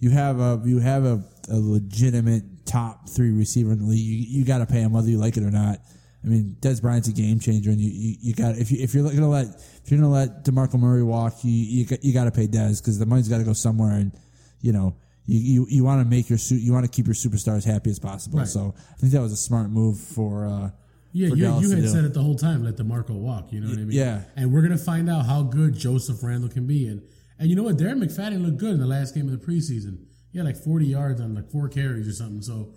you 0.00 0.10
have 0.10 0.40
a 0.40 0.60
you 0.64 0.80
have 0.80 1.04
a, 1.04 1.22
a 1.48 1.56
legitimate 1.56 2.66
top 2.66 3.08
three 3.08 3.30
receiver 3.30 3.72
in 3.72 3.78
the 3.78 3.84
league. 3.86 4.00
You, 4.04 4.40
you 4.40 4.44
got 4.44 4.58
to 4.58 4.66
pay 4.66 4.80
him 4.80 4.92
whether 4.92 5.08
you 5.08 5.18
like 5.18 5.36
it 5.36 5.44
or 5.44 5.50
not. 5.52 5.78
I 6.24 6.26
mean, 6.26 6.56
Dez 6.60 6.82
Bryant's 6.82 7.06
a 7.08 7.12
game 7.12 7.38
changer, 7.38 7.70
and 7.70 7.80
you, 7.80 7.90
you, 7.92 8.16
you 8.20 8.34
got 8.34 8.56
if 8.58 8.72
you 8.72 8.82
if 8.82 8.92
you're 8.92 9.04
gonna 9.08 9.30
let 9.30 9.46
if 9.46 9.90
you're 9.90 10.00
gonna 10.00 10.12
let 10.12 10.44
Demarco 10.44 10.80
Murray 10.80 11.04
walk, 11.04 11.44
you 11.44 11.52
you, 11.52 11.86
got- 11.86 12.02
you 12.04 12.12
got 12.12 12.24
to 12.24 12.32
pay 12.32 12.48
Dez 12.48 12.82
because 12.82 12.98
the 12.98 13.06
money's 13.06 13.28
got 13.28 13.38
to 13.38 13.44
go 13.44 13.52
somewhere, 13.52 13.92
and 13.92 14.12
you 14.60 14.72
know. 14.72 14.96
You, 15.26 15.38
you, 15.38 15.66
you 15.70 15.84
want 15.84 16.02
to 16.02 16.04
make 16.06 16.28
your 16.28 16.36
su- 16.36 16.56
you 16.56 16.74
want 16.74 16.84
to 16.84 16.90
keep 16.90 17.06
your 17.06 17.14
superstars 17.14 17.64
happy 17.64 17.88
as 17.88 17.98
possible. 17.98 18.40
Right. 18.40 18.46
So 18.46 18.74
I 18.76 18.96
think 18.98 19.10
that 19.14 19.22
was 19.22 19.32
a 19.32 19.38
smart 19.38 19.70
move 19.70 19.98
for 19.98 20.46
uh, 20.46 20.70
Yeah, 21.14 21.28
you, 21.28 21.36
Dallas 21.36 21.62
you 21.62 21.76
had 21.76 21.88
said 21.88 22.04
it 22.04 22.12
the 22.12 22.20
whole 22.22 22.34
time. 22.34 22.64
Let 22.64 22.74
DeMarco 22.74 23.10
walk. 23.10 23.52
You 23.52 23.60
know 23.60 23.68
what 23.68 23.78
I 23.78 23.82
mean? 23.82 23.92
yeah. 23.92 24.22
And 24.34 24.52
we're 24.52 24.62
gonna 24.62 24.76
find 24.76 25.08
out 25.08 25.26
how 25.26 25.42
good 25.42 25.74
Joseph 25.74 26.22
Randle 26.22 26.50
can 26.50 26.66
be. 26.66 26.88
And 26.88 27.02
and 27.38 27.48
you 27.48 27.54
know 27.56 27.62
what? 27.62 27.76
Darren 27.76 28.02
McFadden 28.02 28.44
looked 28.44 28.58
good 28.58 28.72
in 28.74 28.80
the 28.80 28.86
last 28.86 29.14
game 29.14 29.28
of 29.28 29.40
the 29.40 29.46
preseason. 29.46 30.06
He 30.32 30.38
had 30.38 30.46
like 30.46 30.56
40 30.56 30.86
yards 30.86 31.20
on 31.20 31.34
like 31.34 31.48
four 31.50 31.68
carries 31.68 32.08
or 32.08 32.12
something. 32.12 32.42
So 32.42 32.74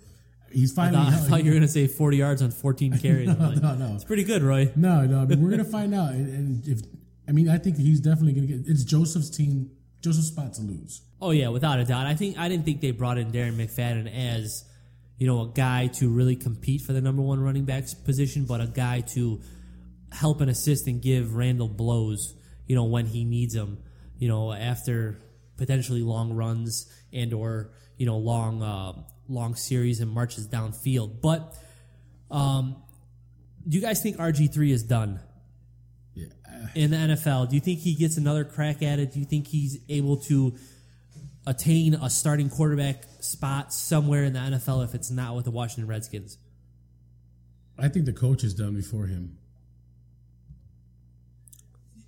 he's 0.52 0.78
I 0.78 0.90
thought, 0.90 1.08
I 1.12 1.16
thought 1.16 1.38
you 1.44 1.50
were 1.50 1.56
going 1.56 1.62
to 1.62 1.68
say 1.68 1.88
40 1.88 2.16
yards 2.16 2.40
on 2.42 2.52
14 2.52 2.98
carries. 3.02 3.28
I'm 3.28 3.38
like, 3.40 3.60
no, 3.60 3.74
no. 3.74 3.94
It's 3.96 4.04
pretty 4.04 4.22
good, 4.24 4.42
Roy. 4.42 4.70
No, 4.76 5.04
no. 5.04 5.20
I 5.20 5.24
mean, 5.24 5.42
we're 5.42 5.50
gonna 5.50 5.64
find 5.78 5.92
out. 5.94 6.12
And, 6.12 6.28
and 6.28 6.68
if 6.68 6.80
I 7.28 7.32
mean, 7.32 7.48
I 7.48 7.58
think 7.58 7.76
he's 7.76 8.00
definitely 8.00 8.34
gonna 8.34 8.46
get. 8.46 8.60
It's 8.68 8.84
Joseph's 8.84 9.30
team. 9.30 9.70
Joseph's 10.00 10.28
spot 10.28 10.54
to 10.54 10.62
lose. 10.62 11.02
Oh 11.20 11.32
yeah, 11.32 11.48
without 11.48 11.80
a 11.80 11.84
doubt. 11.84 12.06
I 12.06 12.14
think 12.14 12.38
I 12.38 12.48
didn't 12.48 12.64
think 12.64 12.80
they 12.80 12.92
brought 12.92 13.18
in 13.18 13.32
Darren 13.32 13.56
McFadden 13.56 14.06
as 14.14 14.64
you 15.18 15.26
know 15.26 15.42
a 15.42 15.48
guy 15.48 15.88
to 15.98 16.08
really 16.08 16.36
compete 16.36 16.80
for 16.82 16.92
the 16.92 17.00
number 17.00 17.22
one 17.22 17.40
running 17.40 17.64
backs 17.64 17.92
position, 17.94 18.44
but 18.44 18.60
a 18.60 18.66
guy 18.66 19.00
to 19.14 19.40
help 20.12 20.40
and 20.40 20.50
assist 20.50 20.86
and 20.86 21.02
give 21.02 21.34
Randle 21.34 21.68
blows. 21.68 22.34
You 22.66 22.76
know 22.76 22.84
when 22.84 23.06
he 23.06 23.24
needs 23.24 23.54
them. 23.54 23.78
You 24.18 24.28
know 24.28 24.52
after 24.52 25.18
potentially 25.56 26.02
long 26.02 26.32
runs 26.32 26.90
and 27.12 27.32
or 27.32 27.72
you 27.96 28.06
know 28.06 28.16
long 28.16 28.62
uh, 28.62 28.92
long 29.28 29.54
series 29.54 30.00
and 30.00 30.10
marches 30.10 30.48
downfield. 30.48 31.20
But 31.20 31.54
um, 32.30 32.76
do 33.66 33.76
you 33.76 33.82
guys 33.82 34.02
think 34.02 34.16
RG 34.16 34.52
three 34.52 34.72
is 34.72 34.82
done? 34.82 35.20
Yeah. 36.14 36.26
in 36.74 36.90
the 36.90 36.96
NFL. 36.96 37.48
Do 37.48 37.54
you 37.54 37.60
think 37.60 37.78
he 37.78 37.94
gets 37.94 38.16
another 38.16 38.44
crack 38.44 38.82
at 38.82 38.98
it? 38.98 39.12
Do 39.12 39.20
you 39.20 39.24
think 39.24 39.46
he's 39.46 39.78
able 39.88 40.16
to 40.22 40.56
attain 41.48 41.94
a 41.94 42.10
starting 42.10 42.50
quarterback 42.50 43.04
spot 43.20 43.72
somewhere 43.72 44.24
in 44.24 44.34
the 44.34 44.38
NFL 44.38 44.84
if 44.84 44.94
it's 44.94 45.10
not 45.10 45.34
with 45.34 45.46
the 45.46 45.50
Washington 45.50 45.88
Redskins? 45.88 46.36
I 47.78 47.88
think 47.88 48.04
the 48.04 48.12
coach 48.12 48.44
is 48.44 48.54
done 48.54 48.74
before 48.74 49.06
him. 49.06 49.38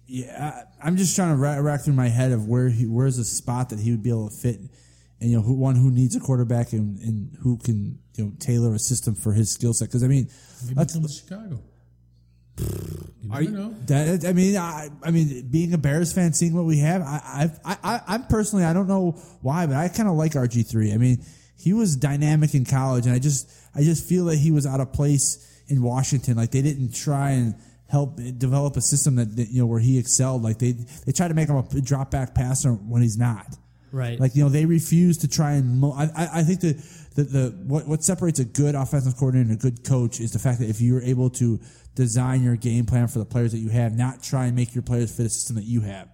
Yeah, 0.06 0.64
I, 0.82 0.86
I'm 0.86 0.96
just 0.96 1.16
trying 1.16 1.30
to 1.30 1.36
rack, 1.36 1.62
rack 1.62 1.80
through 1.82 1.94
my 1.94 2.08
head 2.08 2.32
of 2.32 2.46
where 2.48 2.68
he 2.68 2.86
where's 2.86 3.16
a 3.18 3.24
spot 3.24 3.70
that 3.70 3.78
he 3.78 3.92
would 3.92 4.02
be 4.02 4.10
able 4.10 4.28
to 4.28 4.36
fit, 4.36 4.58
and 5.20 5.30
you 5.30 5.36
know, 5.36 5.42
who, 5.42 5.54
one 5.54 5.76
who 5.76 5.90
needs 5.90 6.16
a 6.16 6.20
quarterback 6.20 6.72
and, 6.72 6.98
and 6.98 7.36
who 7.40 7.56
can 7.58 7.98
you 8.16 8.24
know 8.24 8.32
tailor 8.40 8.74
a 8.74 8.78
system 8.78 9.14
for 9.14 9.32
his 9.32 9.52
skill 9.52 9.72
set. 9.72 9.88
Because 9.88 10.02
I 10.02 10.08
mean, 10.08 10.28
Maybe 10.64 10.74
let's, 10.74 10.92
come 10.94 11.02
to 11.04 11.08
Chicago. 11.08 11.62
Are 13.32 13.42
you, 13.42 13.50
know. 13.50 13.74
that 13.86 14.24
I 14.26 14.32
mean, 14.32 14.56
I 14.56 14.88
I 15.02 15.10
mean, 15.10 15.48
being 15.50 15.72
a 15.72 15.78
Bears 15.78 16.12
fan, 16.12 16.32
seeing 16.32 16.54
what 16.54 16.64
we 16.64 16.78
have, 16.78 17.02
I 17.02 17.50
I 17.64 17.78
I 17.82 18.00
I'm 18.08 18.24
personally 18.24 18.64
I 18.64 18.72
don't 18.72 18.88
know 18.88 19.12
why, 19.40 19.66
but 19.66 19.76
I 19.76 19.88
kind 19.88 20.08
of 20.08 20.16
like 20.16 20.32
RG 20.32 20.68
three. 20.68 20.92
I 20.92 20.96
mean, 20.96 21.24
he 21.56 21.72
was 21.72 21.94
dynamic 21.96 22.54
in 22.54 22.64
college, 22.64 23.06
and 23.06 23.14
I 23.14 23.18
just 23.18 23.50
I 23.74 23.82
just 23.82 24.08
feel 24.08 24.24
that 24.26 24.36
he 24.36 24.50
was 24.50 24.66
out 24.66 24.80
of 24.80 24.92
place 24.92 25.46
in 25.68 25.82
Washington. 25.82 26.36
Like 26.36 26.50
they 26.50 26.62
didn't 26.62 26.92
try 26.94 27.30
and 27.30 27.54
help 27.88 28.16
develop 28.38 28.76
a 28.76 28.80
system 28.80 29.16
that, 29.16 29.36
that 29.36 29.48
you 29.48 29.60
know 29.60 29.66
where 29.66 29.80
he 29.80 29.98
excelled. 29.98 30.42
Like 30.42 30.58
they 30.58 30.72
they 30.72 31.12
tried 31.12 31.28
to 31.28 31.34
make 31.34 31.48
him 31.48 31.56
a 31.56 31.80
drop 31.80 32.10
back 32.10 32.34
passer 32.34 32.72
when 32.72 33.02
he's 33.02 33.18
not. 33.18 33.46
Right. 33.92 34.18
Like 34.18 34.34
you 34.34 34.42
know 34.42 34.48
they 34.48 34.66
refuse 34.66 35.18
to 35.18 35.28
try 35.28 35.52
and. 35.52 35.80
Mo- 35.80 35.92
I, 35.92 36.04
I 36.04 36.28
I 36.40 36.42
think 36.42 36.60
the 36.60 36.72
the, 37.14 37.22
the 37.24 37.64
what 37.66 37.86
what 37.86 38.04
separates 38.04 38.38
a 38.38 38.44
good 38.44 38.74
offensive 38.74 39.16
coordinator 39.16 39.50
and 39.50 39.58
a 39.58 39.62
good 39.62 39.84
coach 39.84 40.20
is 40.20 40.32
the 40.32 40.38
fact 40.38 40.60
that 40.60 40.68
if 40.68 40.80
you're 40.80 41.02
able 41.02 41.30
to 41.30 41.60
design 41.94 42.42
your 42.42 42.56
game 42.56 42.86
plan 42.86 43.08
for 43.08 43.18
the 43.18 43.24
players 43.24 43.52
that 43.52 43.58
you 43.58 43.68
have, 43.68 43.96
not 43.96 44.22
try 44.22 44.46
and 44.46 44.56
make 44.56 44.74
your 44.74 44.82
players 44.82 45.14
fit 45.14 45.26
a 45.26 45.30
system 45.30 45.56
that 45.56 45.64
you 45.64 45.80
have. 45.82 46.08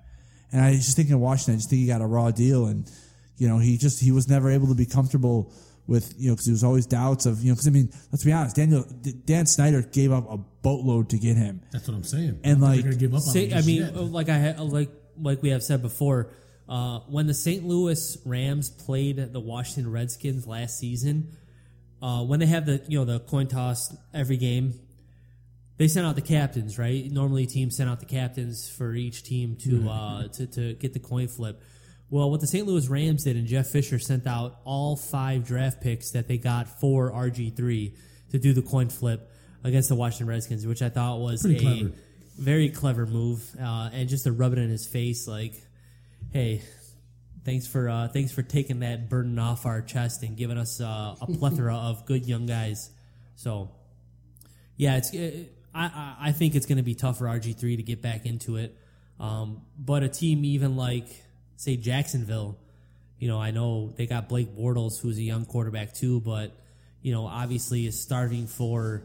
And 0.52 0.60
I 0.60 0.74
just 0.74 0.96
think 0.96 1.10
in 1.10 1.20
Washington, 1.20 1.54
I 1.54 1.56
just 1.58 1.70
think 1.70 1.80
he 1.80 1.86
got 1.86 2.00
a 2.00 2.06
raw 2.06 2.30
deal, 2.30 2.66
and 2.66 2.90
you 3.36 3.48
know 3.48 3.58
he 3.58 3.76
just 3.76 4.00
he 4.00 4.12
was 4.12 4.28
never 4.28 4.50
able 4.50 4.68
to 4.68 4.74
be 4.74 4.86
comfortable 4.86 5.52
with 5.86 6.14
you 6.18 6.28
know 6.28 6.34
because 6.34 6.46
there 6.46 6.52
was 6.52 6.64
always 6.64 6.86
doubts 6.86 7.26
of 7.26 7.42
you 7.42 7.48
know 7.48 7.54
because 7.54 7.66
I 7.68 7.70
mean 7.70 7.90
let's 8.12 8.24
be 8.24 8.32
honest, 8.32 8.56
Daniel 8.56 8.84
Dan 9.24 9.46
Snyder 9.46 9.82
gave 9.82 10.12
up 10.12 10.30
a 10.30 10.36
boatload 10.36 11.10
to 11.10 11.18
get 11.18 11.36
him. 11.36 11.62
That's 11.72 11.88
what 11.88 11.96
I'm 11.96 12.04
saying. 12.04 12.40
And, 12.44 12.46
I 12.46 12.50
don't 12.50 12.60
think 12.60 12.60
like, 12.60 12.74
they're 12.82 12.92
gonna 12.92 13.00
give 13.00 13.14
up 13.14 13.22
on 13.22 13.32
Say, 13.32 13.48
him 13.48 13.58
I 13.58 13.62
mean, 13.62 13.82
yet. 13.82 13.96
like 13.96 14.28
I 14.28 14.38
ha- 14.38 14.62
like 14.62 14.90
like 15.20 15.42
we 15.42 15.50
have 15.50 15.62
said 15.62 15.82
before, 15.82 16.30
uh, 16.68 17.00
when 17.08 17.26
the 17.26 17.34
St. 17.34 17.64
Louis 17.64 18.18
Rams 18.24 18.70
played 18.70 19.32
the 19.32 19.40
Washington 19.40 19.90
Redskins 19.92 20.46
last 20.46 20.78
season, 20.78 21.36
uh, 22.02 22.22
when 22.22 22.40
they 22.40 22.46
have 22.46 22.66
the 22.66 22.82
you 22.88 22.98
know 22.98 23.04
the 23.04 23.20
coin 23.20 23.46
toss 23.46 23.94
every 24.12 24.36
game, 24.36 24.74
they 25.78 25.88
sent 25.88 26.06
out 26.06 26.14
the 26.14 26.22
captains. 26.22 26.78
Right, 26.78 27.10
normally 27.10 27.46
teams 27.46 27.76
send 27.76 27.88
out 27.90 28.00
the 28.00 28.06
captains 28.06 28.68
for 28.68 28.94
each 28.94 29.22
team 29.22 29.56
to 29.62 29.88
uh, 29.88 30.28
to 30.28 30.46
to 30.46 30.74
get 30.74 30.92
the 30.92 31.00
coin 31.00 31.28
flip. 31.28 31.62
Well, 32.08 32.30
what 32.30 32.40
the 32.40 32.46
St. 32.46 32.64
Louis 32.66 32.88
Rams 32.88 33.24
did, 33.24 33.36
and 33.36 33.48
Jeff 33.48 33.66
Fisher 33.66 33.98
sent 33.98 34.28
out 34.28 34.60
all 34.64 34.94
five 34.96 35.44
draft 35.44 35.80
picks 35.80 36.12
that 36.12 36.28
they 36.28 36.38
got 36.38 36.68
for 36.80 37.10
RG 37.10 37.56
three 37.56 37.96
to 38.30 38.38
do 38.38 38.52
the 38.52 38.62
coin 38.62 38.88
flip 38.88 39.28
against 39.64 39.88
the 39.88 39.96
Washington 39.96 40.28
Redskins, 40.28 40.64
which 40.66 40.82
I 40.82 40.88
thought 40.88 41.18
was 41.18 41.42
Pretty 41.42 41.56
a 41.56 41.60
clever. 41.60 41.92
very 42.38 42.68
clever 42.68 43.06
move, 43.06 43.42
uh, 43.60 43.90
and 43.92 44.08
just 44.08 44.22
to 44.24 44.30
rub 44.32 44.52
it 44.52 44.58
in 44.58 44.70
his 44.70 44.86
face, 44.86 45.26
like, 45.26 45.54
hey, 46.32 46.62
thanks 47.44 47.66
for 47.66 47.88
uh, 47.88 48.06
thanks 48.06 48.30
for 48.30 48.42
taking 48.42 48.80
that 48.80 49.08
burden 49.10 49.36
off 49.40 49.66
our 49.66 49.82
chest 49.82 50.22
and 50.22 50.36
giving 50.36 50.58
us 50.58 50.80
uh, 50.80 51.16
a 51.20 51.26
plethora 51.26 51.74
of 51.74 52.06
good 52.06 52.24
young 52.24 52.46
guys. 52.46 52.88
So, 53.34 53.72
yeah, 54.76 54.96
it's 54.98 55.12
it, 55.12 55.55
I 55.76 55.84
I- 55.86 56.16
I 56.28 56.32
think 56.32 56.54
it's 56.54 56.66
going 56.66 56.78
to 56.78 56.82
be 56.84 56.94
tough 56.94 57.18
for 57.18 57.26
RG 57.26 57.56
three 57.56 57.76
to 57.76 57.82
get 57.82 58.00
back 58.02 58.26
into 58.26 58.56
it, 58.56 58.76
um, 59.20 59.62
but 59.78 60.02
a 60.02 60.08
team 60.08 60.44
even 60.44 60.76
like 60.76 61.08
say 61.56 61.76
Jacksonville, 61.76 62.56
you 63.18 63.28
know, 63.28 63.40
I 63.40 63.50
know 63.50 63.92
they 63.96 64.06
got 64.06 64.28
Blake 64.28 64.56
Bortles, 64.56 65.00
who's 65.00 65.18
a 65.18 65.22
young 65.22 65.44
quarterback 65.46 65.94
too, 65.94 66.20
but 66.20 66.52
you 67.02 67.12
know, 67.12 67.26
obviously 67.26 67.86
is 67.86 68.00
starving 68.00 68.46
for 68.46 69.04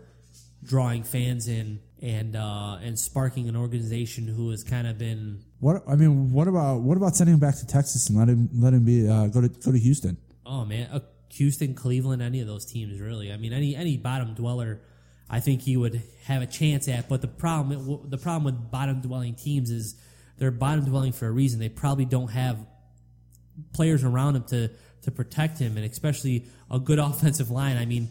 drawing 0.64 1.04
fans 1.04 1.48
in 1.48 1.80
and 2.02 2.36
uh, 2.36 2.78
and 2.82 2.98
sparking 2.98 3.48
an 3.50 3.56
organization 3.56 4.28
who 4.28 4.50
has 4.52 4.64
kind 4.64 4.88
of 4.88 4.98
been 4.98 5.40
What 5.60 5.84
I 5.88 5.96
mean, 5.96 6.32
what 6.34 6.48
about 6.48 6.82
what 6.82 6.98
about 6.98 7.16
sending 7.16 7.36
him 7.36 7.40
back 7.40 7.58
to 7.60 7.68
Texas 7.68 8.10
and 8.10 8.18
let 8.18 8.28
him 8.30 8.50
let 8.56 8.74
him 8.74 8.84
be 8.86 9.08
uh, 9.08 9.28
go 9.28 9.42
to 9.42 9.50
go 9.50 9.72
to 9.72 9.78
Houston? 9.80 10.18
oh 10.46 10.66
man, 10.66 10.90
uh, 10.92 11.00
Houston, 11.34 11.74
Cleveland, 11.76 12.22
any 12.22 12.42
of 12.42 12.48
those 12.48 12.66
teams 12.66 13.00
really. 13.00 13.32
I 13.32 13.38
mean, 13.38 13.54
any 13.54 13.76
any 13.76 13.98
bottom 13.98 14.34
dweller, 14.34 14.82
I 15.34 15.40
think 15.40 15.62
he 15.62 15.78
would 15.78 16.04
have 16.26 16.42
a 16.42 16.46
chance 16.46 16.90
at. 16.90 17.08
But 17.08 17.22
the 17.22 17.30
problem 17.30 18.10
the 18.10 18.18
problem 18.18 18.44
with 18.44 18.70
bottom 18.70 19.00
dwelling 19.00 19.34
teams 19.34 19.72
is 19.72 19.96
they're 20.38 20.52
bottom 20.52 20.84
dwelling 20.84 21.14
for 21.14 21.26
a 21.26 21.32
reason. 21.32 21.60
They 21.60 21.70
probably 21.70 22.04
don't 22.04 22.32
have 22.32 22.58
players 23.74 24.04
around 24.04 24.36
him 24.36 24.44
to 24.50 24.70
to 25.04 25.12
protect 25.12 25.58
him, 25.58 25.78
and 25.78 25.90
especially 25.90 26.48
a 26.70 26.80
good 26.80 27.00
offensive 27.10 27.50
line. 27.50 27.78
I 27.78 27.86
mean, 27.86 28.10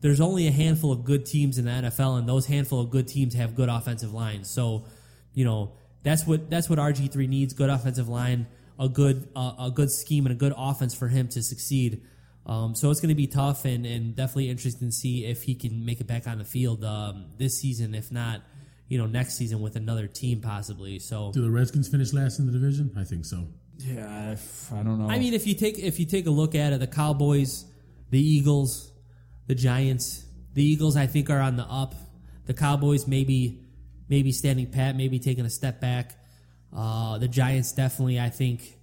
there's 0.00 0.22
only 0.22 0.46
a 0.48 0.50
handful 0.50 0.90
of 0.90 1.04
good 1.04 1.26
teams 1.26 1.58
in 1.58 1.66
the 1.66 1.70
NFL, 1.70 2.18
and 2.18 2.26
those 2.26 2.46
handful 2.46 2.80
of 2.80 2.88
good 2.90 3.08
teams 3.08 3.34
have 3.34 3.54
good 3.54 3.68
offensive 3.68 4.14
lines. 4.14 4.48
So, 4.48 4.86
you 5.34 5.44
know, 5.44 5.72
that's 6.02 6.26
what 6.26 6.48
that's 6.48 6.70
what 6.70 6.78
RG 6.78 7.12
three 7.12 7.26
needs: 7.26 7.52
good 7.52 7.68
offensive 7.68 8.08
line, 8.08 8.46
a 8.78 8.88
good 8.88 9.28
uh, 9.36 9.52
a 9.58 9.70
good 9.70 9.90
scheme, 9.90 10.24
and 10.24 10.32
a 10.32 10.38
good 10.38 10.54
offense 10.56 10.94
for 10.94 11.08
him 11.08 11.28
to 11.28 11.42
succeed. 11.42 12.00
Um, 12.48 12.74
so 12.74 12.90
it's 12.90 13.00
going 13.00 13.10
to 13.10 13.14
be 13.14 13.26
tough, 13.26 13.66
and, 13.66 13.84
and 13.84 14.16
definitely 14.16 14.48
interesting 14.48 14.88
to 14.88 14.92
see 14.92 15.26
if 15.26 15.42
he 15.42 15.54
can 15.54 15.84
make 15.84 16.00
it 16.00 16.06
back 16.06 16.26
on 16.26 16.38
the 16.38 16.44
field 16.44 16.82
um, 16.82 17.26
this 17.36 17.60
season. 17.60 17.94
If 17.94 18.10
not, 18.10 18.40
you 18.88 18.96
know, 18.96 19.06
next 19.06 19.36
season 19.36 19.60
with 19.60 19.76
another 19.76 20.06
team 20.06 20.40
possibly. 20.40 20.98
So 20.98 21.30
Do 21.32 21.42
the 21.42 21.50
Redskins 21.50 21.88
finish 21.88 22.14
last 22.14 22.38
in 22.38 22.46
the 22.46 22.52
division? 22.52 22.90
I 22.96 23.04
think 23.04 23.26
so. 23.26 23.46
Yeah, 23.76 24.34
I 24.72 24.82
don't 24.82 24.98
know. 24.98 25.08
I 25.08 25.18
mean, 25.18 25.34
if 25.34 25.46
you 25.46 25.54
take 25.54 25.78
if 25.78 26.00
you 26.00 26.06
take 26.06 26.26
a 26.26 26.30
look 26.30 26.54
at 26.54 26.72
it, 26.72 26.80
the 26.80 26.86
Cowboys, 26.86 27.64
the 28.10 28.20
Eagles, 28.20 28.90
the 29.46 29.54
Giants, 29.54 30.24
the 30.54 30.64
Eagles, 30.64 30.96
I 30.96 31.06
think 31.06 31.30
are 31.30 31.40
on 31.40 31.56
the 31.56 31.64
up. 31.64 31.94
The 32.46 32.54
Cowboys 32.54 33.06
maybe 33.06 33.60
maybe 34.08 34.32
standing 34.32 34.70
pat, 34.70 34.96
maybe 34.96 35.18
taking 35.18 35.44
a 35.44 35.50
step 35.50 35.80
back. 35.80 36.16
Uh, 36.74 37.18
the 37.18 37.28
Giants 37.28 37.72
definitely, 37.72 38.18
I 38.18 38.30
think. 38.30 38.77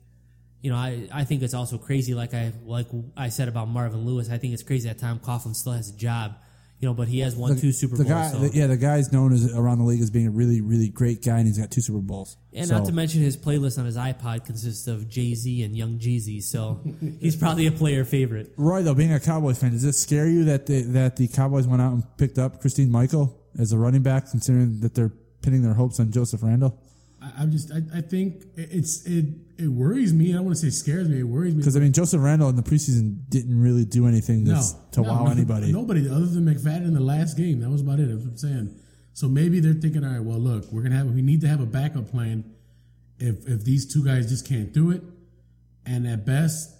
You 0.65 0.71
know, 0.71 0.77
I, 0.77 1.07
I 1.13 1.23
think 1.25 1.43
it's 1.43 1.53
also 1.53 1.77
crazy. 1.77 2.15
Like 2.15 2.33
I 2.33 2.51
like 2.65 2.87
I 3.15 3.29
said 3.29 3.47
about 3.49 3.67
Marvin 3.67 4.03
Lewis, 4.03 4.31
I 4.31 4.39
think 4.39 4.53
it's 4.55 4.63
crazy 4.63 4.87
that 4.89 4.97
Tom 4.97 5.19
Coughlin 5.19 5.55
still 5.55 5.73
has 5.73 5.89
a 5.91 5.95
job. 5.95 6.37
You 6.79 6.89
know, 6.89 6.93
but 6.95 7.07
he 7.07 7.19
has 7.19 7.35
won 7.35 7.55
two 7.55 7.71
Super 7.71 7.95
the 7.97 8.03
Bowls. 8.03 8.09
guy, 8.13 8.31
so- 8.31 8.39
the- 8.39 8.57
yeah, 8.57 8.67
the 8.67 8.75
guy's 8.75 9.11
known 9.13 9.31
as 9.31 9.53
around 9.55 9.77
the 9.77 9.85
league 9.85 10.01
as 10.01 10.09
being 10.09 10.27
a 10.27 10.31
really, 10.31 10.59
really 10.61 10.89
great 10.89 11.23
guy, 11.23 11.37
and 11.37 11.47
he's 11.47 11.57
got 11.57 11.69
two 11.71 11.79
Super 11.81 11.99
Bowls. 11.99 12.35
And 12.51 12.67
So- 12.67 12.77
not 12.79 12.85
to 12.87 12.91
mention 12.93 13.21
his 13.21 13.37
playlist 13.37 13.77
on 13.79 13.85
his 13.85 13.95
iPod 13.95 14.43
consists 14.45 14.85
of 14.87 15.07
Jay 15.07 15.35
Z 15.35 15.63
and 15.63 15.77
Young 15.77 15.99
Jeezy, 15.99 16.41
so 16.43 16.81
he's 17.21 17.35
probably 17.37 17.67
a 17.67 17.71
player 17.71 18.03
favorite. 18.03 18.53
Roy, 18.57 18.81
though, 18.83 18.93
being 18.95 19.13
a 19.13 19.19
Cowboys 19.21 19.57
fan, 19.59 19.71
does 19.71 19.85
it 19.85 19.93
scare 19.93 20.27
you 20.27 20.43
that 20.45 20.65
the, 20.65 20.81
that 20.81 21.15
the 21.15 21.27
Cowboys 21.29 21.65
went 21.65 21.81
out 21.81 21.93
and 21.93 22.03
picked 22.17 22.37
up 22.39 22.59
Christine 22.59 22.91
Michael 22.91 23.39
as 23.57 23.71
a 23.71 23.77
running 23.77 24.01
back, 24.01 24.29
considering 24.29 24.79
that 24.81 24.95
they're 24.95 25.13
pinning 25.43 25.61
their 25.61 25.75
hopes 25.75 25.99
on 26.01 26.11
Joseph 26.11 26.41
Randle? 26.43 26.77
I, 27.25 27.41
I'm 27.41 27.51
just, 27.51 27.71
I, 27.71 27.81
I 27.97 28.01
think 28.01 28.43
it's 28.55 29.05
it 29.05 29.25
it 29.57 29.67
worries 29.67 30.13
me. 30.13 30.31
I 30.31 30.35
don't 30.35 30.45
want 30.45 30.57
to 30.57 30.61
say 30.61 30.69
scares 30.69 31.07
me. 31.09 31.19
It 31.19 31.23
worries 31.23 31.53
me 31.53 31.59
Because 31.59 31.75
I 31.75 31.79
mean, 31.79 31.93
Joseph 31.93 32.21
Randle 32.21 32.49
in 32.49 32.55
the 32.55 32.63
preseason 32.63 33.17
didn't 33.29 33.59
really 33.59 33.85
do 33.85 34.07
anything 34.07 34.43
no, 34.43 34.61
to 34.91 35.01
no, 35.01 35.09
wow 35.09 35.25
no, 35.25 35.31
anybody. 35.31 35.71
Nobody 35.73 36.07
other 36.09 36.25
than 36.25 36.45
McFadden 36.45 36.85
in 36.85 36.93
the 36.93 36.99
last 36.99 37.37
game. 37.37 37.61
That 37.61 37.69
was 37.69 37.81
about 37.81 37.99
it. 37.99 38.09
That's 38.09 38.23
what 38.23 38.31
I'm 38.31 38.37
saying. 38.37 38.79
So 39.13 39.27
maybe 39.27 39.59
they're 39.59 39.73
thinking, 39.73 40.03
all 40.03 40.11
right, 40.11 40.21
well, 40.21 40.39
look, 40.39 40.71
we're 40.71 40.81
gonna 40.81 40.97
have, 40.97 41.07
we 41.07 41.21
need 41.21 41.41
to 41.41 41.47
have 41.47 41.61
a 41.61 41.65
backup 41.65 42.09
plan 42.11 42.43
if 43.17 43.47
if 43.47 43.63
these 43.63 43.91
two 43.91 44.03
guys 44.03 44.29
just 44.29 44.47
can't 44.47 44.73
do 44.73 44.91
it, 44.91 45.01
and 45.85 46.07
at 46.07 46.25
best. 46.25 46.71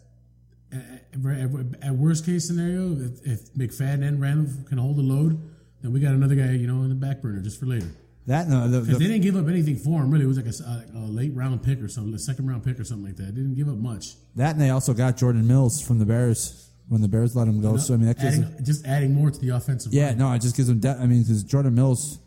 At, 0.72 1.04
at, 1.26 1.50
at 1.82 1.94
worst 1.94 2.26
case 2.26 2.46
scenario, 2.48 2.92
if, 3.00 3.26
if 3.26 3.54
McFadden 3.54 4.06
and 4.06 4.20
Randle 4.20 4.52
can 4.68 4.78
hold 4.78 4.98
the 4.98 5.04
load, 5.04 5.40
then 5.82 5.94
we 5.94 6.02
got 6.02 6.12
another 6.12 6.36
guy, 6.36 6.52
you 6.52 6.68
know, 6.68 6.82
in 6.82 6.90
the 6.90 6.96
back 6.96 7.22
burner 7.22 7.40
just 7.40 7.60
for 7.60 7.66
later. 7.66 7.88
That 8.28 8.48
no, 8.48 8.68
the, 8.68 8.82
Because 8.82 8.98
the, 8.98 9.06
they 9.06 9.12
didn't 9.12 9.24
give 9.24 9.36
up 9.36 9.48
anything 9.48 9.76
for 9.76 10.02
him. 10.02 10.10
Really, 10.10 10.26
it 10.26 10.28
was 10.28 10.38
like 10.38 10.48
a, 10.48 10.98
a, 10.98 11.06
a 11.06 11.06
late 11.06 11.34
round 11.36 11.62
pick 11.62 11.82
or 11.82 11.88
something, 11.88 12.14
a 12.14 12.20
second 12.20 12.48
round 12.48 12.64
pick 12.64 12.80
or 12.80 12.84
something 12.84 13.06
like 13.06 13.18
that. 13.18 13.36
They 13.36 13.42
didn't 13.42 13.56
give 13.56 13.70
up 13.70 13.78
much. 13.78 14.16
that 14.36 14.52
and 14.52 14.62
they 14.62 14.72
also 14.72 14.94
got 14.94 15.18
Jordan 15.18 15.48
Mills 15.48 15.80
from 15.80 16.00
the 16.00 16.06
Bears 16.06 16.70
when 16.88 17.02
the 17.02 17.08
Bears 17.08 17.36
let 17.36 17.48
him 17.48 17.62
go. 17.62 17.78
So 17.78 17.94
I 17.94 17.98
mean, 17.98 18.08
that 18.08 18.20
adding, 18.20 18.48
just 18.64 18.86
adding 18.86 19.14
more 19.14 19.30
to 19.30 19.40
the 19.40 19.50
offensive. 19.50 19.94
Yeah, 19.94 20.08
line. 20.08 20.18
no, 20.18 20.34
it 20.34 20.42
just 20.42 20.56
gives 20.56 20.68
them 20.68 20.80
depth. 20.80 21.02
I 21.02 21.06
mean, 21.06 21.22
because 21.22 21.44
Jordan 21.44 21.76
Mills 21.76 22.20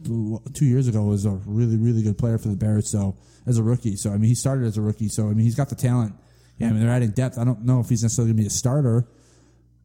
two 0.54 0.64
years 0.64 0.88
ago 0.88 1.02
was 1.02 1.26
a 1.26 1.30
really, 1.30 1.76
really 1.76 2.02
good 2.02 2.18
player 2.18 2.38
for 2.38 2.48
the 2.48 2.56
Bears. 2.56 2.90
So 2.90 3.16
as 3.46 3.58
a 3.58 3.62
rookie, 3.62 3.96
so 3.96 4.10
I 4.10 4.18
mean, 4.18 4.28
he 4.28 4.34
started 4.34 4.66
as 4.66 4.76
a 4.78 4.82
rookie. 4.82 5.08
So 5.08 5.24
I 5.24 5.30
mean, 5.30 5.44
he's 5.44 5.56
got 5.56 5.68
the 5.68 5.76
talent. 5.76 6.14
Yeah, 6.58 6.68
I 6.68 6.70
mean, 6.70 6.80
they're 6.80 6.90
adding 6.90 7.10
depth. 7.10 7.38
I 7.38 7.44
don't 7.44 7.64
know 7.64 7.80
if 7.80 7.88
he's 7.88 8.02
necessarily 8.02 8.30
going 8.32 8.38
to 8.38 8.42
be 8.42 8.46
a 8.46 8.50
starter. 8.50 9.08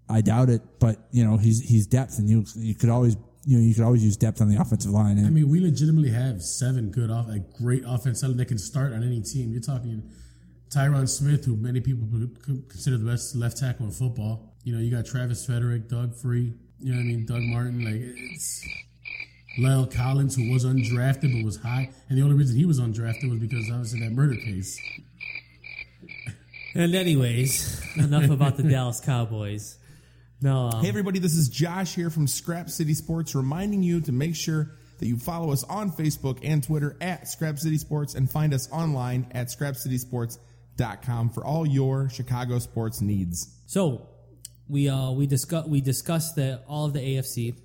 I 0.09 0.21
doubt 0.21 0.49
it, 0.49 0.61
but 0.79 0.97
you 1.11 1.23
know, 1.23 1.37
he's 1.37 1.59
he's 1.61 1.87
depth, 1.87 2.17
and 2.19 2.29
you 2.29 2.45
you 2.55 2.75
could 2.75 2.89
always 2.89 3.15
you 3.45 3.57
know 3.57 3.63
you 3.63 3.73
could 3.73 3.83
always 3.83 4.03
use 4.03 4.17
depth 4.17 4.41
on 4.41 4.49
the 4.49 4.59
offensive 4.59 4.91
line. 4.91 5.17
And 5.17 5.27
I 5.27 5.29
mean, 5.29 5.49
we 5.49 5.59
legitimately 5.59 6.11
have 6.11 6.41
seven 6.41 6.91
good 6.91 7.09
off, 7.09 7.27
like 7.27 7.53
great 7.53 7.83
offensive 7.85 8.29
line 8.29 8.37
that 8.37 8.47
can 8.47 8.57
start 8.57 8.93
on 8.93 9.03
any 9.03 9.21
team. 9.21 9.51
You're 9.51 9.61
talking 9.61 10.09
Tyron 10.69 11.07
Smith, 11.07 11.45
who 11.45 11.55
many 11.55 11.81
people 11.81 12.07
consider 12.69 12.97
the 12.97 13.09
best 13.09 13.35
left 13.35 13.57
tackle 13.57 13.85
in 13.85 13.91
football. 13.91 14.53
You 14.63 14.73
know, 14.73 14.81
you 14.81 14.89
got 14.89 15.05
Travis 15.05 15.45
Frederick, 15.45 15.89
Doug 15.89 16.15
Free. 16.15 16.53
You 16.79 16.91
know 16.91 16.97
what 16.97 17.03
I 17.03 17.07
mean? 17.07 17.25
Doug 17.25 17.41
Martin. 17.41 17.83
Like 17.83 18.15
it's 18.33 18.65
La'el 19.59 19.93
Collins, 19.93 20.35
who 20.35 20.51
was 20.51 20.65
undrafted 20.65 21.33
but 21.33 21.45
was 21.45 21.57
high, 21.57 21.91
and 22.09 22.17
the 22.17 22.23
only 22.23 22.35
reason 22.35 22.55
he 22.57 22.65
was 22.65 22.79
undrafted 22.79 23.29
was 23.29 23.39
because 23.39 23.69
obviously 23.71 23.99
that 24.01 24.11
murder 24.11 24.35
case. 24.35 24.79
And 26.75 26.95
anyways, 26.95 27.81
enough 27.97 28.31
about 28.31 28.57
the 28.57 28.63
Dallas 28.69 28.99
Cowboys. 28.99 29.77
No, 30.43 30.71
um, 30.73 30.81
Hey, 30.81 30.89
everybody, 30.89 31.19
this 31.19 31.35
is 31.35 31.47
Josh 31.47 31.95
here 31.95 32.09
from 32.09 32.27
Scrap 32.27 32.69
City 32.69 32.93
Sports, 32.93 33.33
reminding 33.33 33.81
you 33.81 34.01
to 34.01 34.11
make 34.11 34.35
sure 34.35 34.71
that 34.99 35.07
you 35.07 35.17
follow 35.17 35.53
us 35.53 35.63
on 35.63 35.89
Facebook 35.89 36.39
and 36.43 36.61
Twitter 36.61 36.97
at 36.99 37.29
Scrap 37.29 37.57
City 37.57 37.77
Sports 37.77 38.13
and 38.13 38.29
find 38.29 38.53
us 38.53 38.69
online 38.69 39.25
at 39.31 39.47
scrapcitysports.com 39.47 41.29
for 41.29 41.45
all 41.45 41.65
your 41.65 42.09
Chicago 42.09 42.59
sports 42.59 42.99
needs. 42.99 43.57
So 43.67 44.09
we 44.67 44.89
uh 44.89 45.11
we 45.11 45.27
discuss 45.27 45.65
we 45.65 45.79
discussed 45.79 46.35
the 46.35 46.61
all 46.67 46.87
of 46.87 46.93
the 46.93 46.99
AFC. 46.99 47.55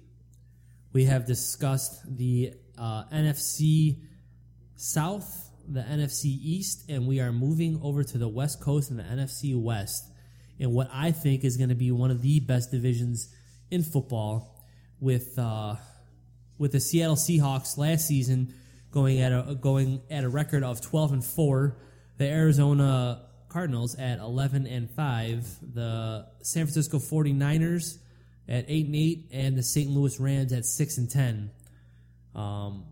We 0.93 1.07
have 1.07 1.27
discussed 1.27 2.17
the 2.17 2.55
uh, 2.79 3.07
NFC 3.13 4.03
South, 4.77 5.51
the 5.67 5.81
NFC 5.81 6.27
East, 6.27 6.89
and 6.89 7.09
we 7.09 7.19
are 7.19 7.33
moving 7.33 7.81
over 7.83 8.05
to 8.05 8.19
the 8.19 8.29
West 8.29 8.61
Coast 8.61 8.91
and 8.91 9.01
the 9.01 9.03
NFC 9.03 9.61
West, 9.61 10.08
in 10.59 10.73
what 10.73 10.89
I 10.93 11.13
think 11.13 11.45
is 11.45 11.57
going 11.57 11.69
to 11.69 11.75
be 11.75 11.91
one 11.91 12.11
of 12.11 12.23
the 12.23 12.41
best 12.41 12.71
divisions 12.71 13.35
in 13.71 13.83
football, 13.83 14.65
with 15.01 15.39
uh, 15.39 15.77
with 16.59 16.73
the 16.73 16.81
Seattle 16.81 17.17
Seahawks 17.17 17.79
last 17.79 18.07
season 18.07 18.55
going 18.91 19.21
at 19.21 19.33
a 19.33 19.55
going 19.55 20.01
at 20.11 20.25
a 20.25 20.29
record 20.29 20.65
of 20.65 20.81
twelve 20.81 21.13
and 21.13 21.25
four, 21.25 21.77
the 22.17 22.27
Arizona 22.27 23.23
Cardinals 23.49 23.95
at 23.95 24.19
eleven 24.19 24.67
and 24.67 24.91
five, 24.91 25.47
the 25.75 26.27
San 26.43 26.65
Francisco 26.65 26.99
49ers 26.99 27.99
at 28.49 28.65
eight 28.69 28.87
and 28.87 28.97
eight, 28.97 29.29
and 29.31 29.57
the 29.57 29.63
St. 29.63 29.91
Louis 29.91 30.19
Rams 30.19 30.53
at 30.53 30.65
six 30.65 30.99
and 30.99 31.11
ten. 31.11 31.51
Um, 32.35 32.85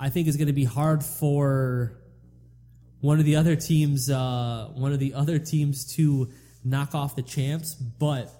I 0.00 0.10
think 0.10 0.28
it's 0.28 0.36
going 0.36 0.48
to 0.48 0.52
be 0.52 0.64
hard 0.64 1.04
for 1.04 1.98
one 3.00 3.18
of 3.18 3.24
the 3.24 3.36
other 3.36 3.56
teams, 3.56 4.10
uh, 4.10 4.70
one 4.74 4.92
of 4.92 4.98
the 4.98 5.14
other 5.14 5.38
teams 5.38 5.94
to 5.96 6.30
knock 6.64 6.94
off 6.94 7.16
the 7.16 7.22
champs. 7.22 7.74
But 7.74 8.32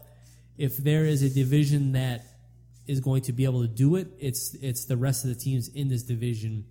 if 0.57 0.77
there 0.77 1.05
is 1.05 1.23
a 1.23 1.31
division 1.31 1.93
that 1.93 2.25
is 2.87 3.01
going 3.01 3.23
to 3.23 3.33
be 3.33 3.45
able 3.45 3.63
to 3.63 3.69
do 3.69 3.97
it, 3.97 4.09
it's 4.19 4.55
it's 4.55 4.87
the 4.87 4.97
rest 4.97 5.25
of 5.25 5.31
the 5.31 5.37
teams 5.37 5.69
in 5.69 5.89
this 5.89 6.03
division. 6.03 6.65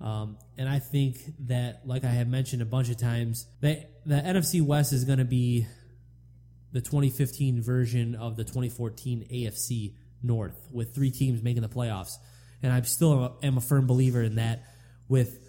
Um, 0.00 0.38
and 0.56 0.68
I 0.68 0.78
think 0.78 1.18
that, 1.46 1.82
like 1.84 2.04
I 2.04 2.10
have 2.10 2.28
mentioned 2.28 2.62
a 2.62 2.66
bunch 2.66 2.88
of 2.88 2.98
times, 2.98 3.46
that 3.60 3.90
the 4.06 4.14
NFC 4.14 4.62
West 4.62 4.92
is 4.92 5.04
going 5.04 5.18
to 5.18 5.24
be 5.24 5.66
the 6.72 6.80
2015 6.80 7.62
version 7.62 8.14
of 8.14 8.36
the 8.36 8.44
2014 8.44 9.26
AFC 9.32 9.94
North, 10.22 10.56
with 10.72 10.94
three 10.94 11.10
teams 11.10 11.42
making 11.42 11.62
the 11.62 11.68
playoffs. 11.68 12.16
And 12.62 12.72
I 12.72 12.80
still 12.82 13.38
am 13.42 13.56
a 13.56 13.60
firm 13.60 13.86
believer 13.86 14.22
in 14.22 14.36
that. 14.36 14.64
With 15.08 15.47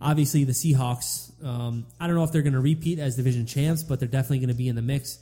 obviously 0.00 0.44
the 0.44 0.52
Seahawks, 0.52 1.32
um, 1.44 1.86
I 2.00 2.06
don't 2.06 2.16
know 2.16 2.24
if 2.24 2.32
they're 2.32 2.42
going 2.42 2.54
to 2.54 2.60
repeat 2.60 2.98
as 2.98 3.16
division 3.16 3.46
champs, 3.46 3.82
but 3.82 4.00
they're 4.00 4.08
definitely 4.08 4.38
going 4.38 4.48
to 4.48 4.54
be 4.54 4.68
in 4.68 4.76
the 4.76 4.82
mix. 4.82 5.18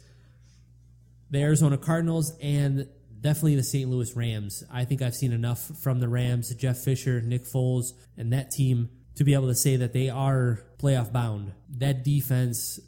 The 1.31 1.41
Arizona 1.41 1.77
Cardinals 1.77 2.33
and 2.41 2.89
definitely 3.21 3.57
the 3.57 3.65
St. 3.65 3.91
Louis 3.91 4.15
Rams. 4.15 4.63
I 4.73 4.85
think 4.85 5.03
I've 5.03 5.15
seen 5.15 5.33
enough 5.33 5.61
from 5.83 6.01
the 6.01 6.09
Rams, 6.09 6.55
Jeff 6.55 6.79
Fisher, 6.79 7.21
Nick 7.21 7.45
Foles, 7.45 7.93
and 8.17 8.33
that 8.33 8.51
team 8.51 8.91
to 9.17 9.25
be 9.25 9.35
able 9.35 9.49
to 9.49 9.55
say 9.55 9.77
that 9.77 9.93
they 9.93 10.09
are 10.09 10.61
playoff 10.79 11.13
bound. 11.13 11.53
That 11.79 12.05
defense 12.05 12.79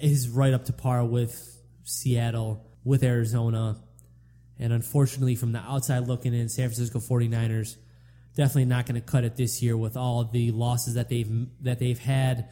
is 0.00 0.28
right 0.28 0.54
up 0.54 0.64
to 0.66 0.72
par 0.72 1.04
with 1.04 1.58
Seattle, 1.84 2.66
with 2.84 3.02
Arizona. 3.02 3.76
And 4.58 4.72
unfortunately, 4.72 5.36
from 5.36 5.52
the 5.52 5.60
outside 5.60 6.06
looking 6.06 6.34
in, 6.34 6.48
San 6.48 6.68
Francisco 6.68 6.98
49ers 6.98 7.76
definitely 8.36 8.66
not 8.66 8.86
going 8.86 9.00
to 9.00 9.06
cut 9.06 9.24
it 9.24 9.36
this 9.36 9.62
year 9.62 9.76
with 9.76 9.96
all 9.96 10.24
the 10.24 10.50
losses 10.52 10.94
that 10.94 11.08
they've 11.08 11.46
that 11.62 11.78
they've 11.78 11.98
had 11.98 12.48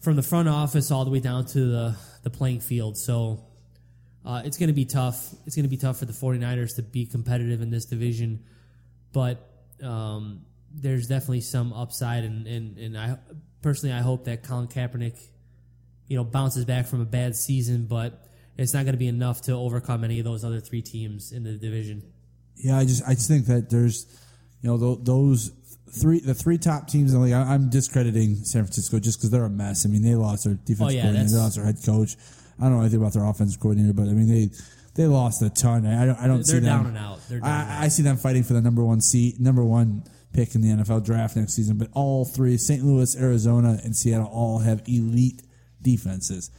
from 0.00 0.16
the 0.16 0.22
front 0.22 0.48
office 0.48 0.90
all 0.90 1.04
the 1.04 1.10
way 1.10 1.20
down 1.20 1.46
to 1.46 1.60
the, 1.60 1.96
the 2.24 2.30
playing 2.30 2.60
field. 2.60 2.98
So 2.98 3.44
uh, 4.24 4.42
it's 4.44 4.58
going 4.58 4.68
to 4.68 4.74
be 4.74 4.84
tough. 4.84 5.32
It's 5.46 5.54
going 5.54 5.64
to 5.64 5.70
be 5.70 5.76
tough 5.76 5.98
for 5.98 6.06
the 6.06 6.12
49ers 6.12 6.76
to 6.76 6.82
be 6.82 7.06
competitive 7.06 7.62
in 7.62 7.70
this 7.70 7.84
division. 7.84 8.44
But 9.12 9.48
um, 9.82 10.42
there's 10.74 11.06
definitely 11.06 11.42
some 11.42 11.72
upside. 11.72 12.24
And, 12.24 12.46
and, 12.46 12.78
and 12.78 12.98
I 12.98 13.18
personally, 13.62 13.94
I 13.94 14.00
hope 14.00 14.24
that 14.24 14.42
Colin 14.42 14.66
Kaepernick, 14.66 15.18
you 16.08 16.16
know, 16.16 16.24
bounces 16.24 16.64
back 16.64 16.86
from 16.86 17.00
a 17.00 17.06
bad 17.06 17.36
season, 17.36 17.86
but 17.86 18.26
it's 18.58 18.74
not 18.74 18.84
going 18.84 18.94
to 18.94 18.98
be 18.98 19.08
enough 19.08 19.42
to 19.42 19.52
overcome 19.52 20.02
any 20.02 20.18
of 20.18 20.24
those 20.24 20.44
other 20.44 20.60
three 20.60 20.82
teams 20.82 21.30
in 21.30 21.44
the 21.44 21.52
division. 21.52 22.02
Yeah, 22.56 22.78
I 22.78 22.84
just 22.84 23.02
I 23.06 23.14
just 23.14 23.28
think 23.28 23.46
that 23.46 23.70
there's, 23.70 24.06
you 24.62 24.70
know, 24.70 24.76
tho- 24.78 24.96
those 25.02 25.52
three 25.90 26.20
the 26.20 26.34
three 26.34 26.56
top 26.56 26.88
teams 26.88 27.12
in 27.12 27.18
the 27.20 27.24
league. 27.26 27.34
I, 27.34 27.42
I'm 27.54 27.68
discrediting 27.68 28.36
San 28.36 28.62
Francisco 28.64 28.98
just 28.98 29.18
because 29.18 29.30
they're 29.30 29.44
a 29.44 29.50
mess. 29.50 29.84
I 29.84 29.88
mean, 29.90 30.02
they 30.02 30.14
lost 30.14 30.44
their 30.44 30.54
defensive 30.54 30.86
Oh, 30.86 30.90
yeah, 30.90 31.02
coordinator, 31.02 31.30
they 31.30 31.36
lost 31.36 31.56
their 31.56 31.64
head 31.66 31.76
coach. 31.84 32.16
I 32.58 32.64
don't 32.64 32.74
know 32.74 32.80
anything 32.80 33.00
about 33.00 33.12
their 33.12 33.24
offensive 33.26 33.60
coordinator, 33.60 33.92
but 33.92 34.04
I 34.08 34.12
mean 34.12 34.28
they 34.28 34.50
they 34.94 35.06
lost 35.06 35.42
a 35.42 35.50
ton. 35.50 35.86
I 35.86 36.06
don't 36.06 36.18
I 36.18 36.26
don't 36.26 36.44
see 36.44 36.52
They're 36.52 36.60
them. 36.62 36.78
down 36.84 36.86
and 36.86 36.98
out. 36.98 37.18
They're 37.28 37.40
down 37.40 37.50
and 37.50 37.70
I, 37.70 37.76
out. 37.76 37.82
I 37.84 37.88
see 37.88 38.02
them 38.02 38.16
fighting 38.16 38.42
for 38.44 38.52
the 38.54 38.60
number 38.62 38.84
one 38.84 39.00
seat, 39.00 39.40
number 39.40 39.64
one 39.64 40.04
pick 40.32 40.54
in 40.54 40.62
the 40.62 40.68
NFL 40.68 41.04
draft 41.04 41.36
next 41.36 41.54
season. 41.54 41.76
But 41.76 41.88
all 41.92 42.24
three, 42.24 42.56
St. 42.56 42.82
Louis, 42.84 43.14
Arizona, 43.20 43.78
and 43.84 43.94
Seattle, 43.96 44.26
all 44.32 44.60
have 44.60 44.82
elite 44.86 45.42
defenses. 45.82 46.50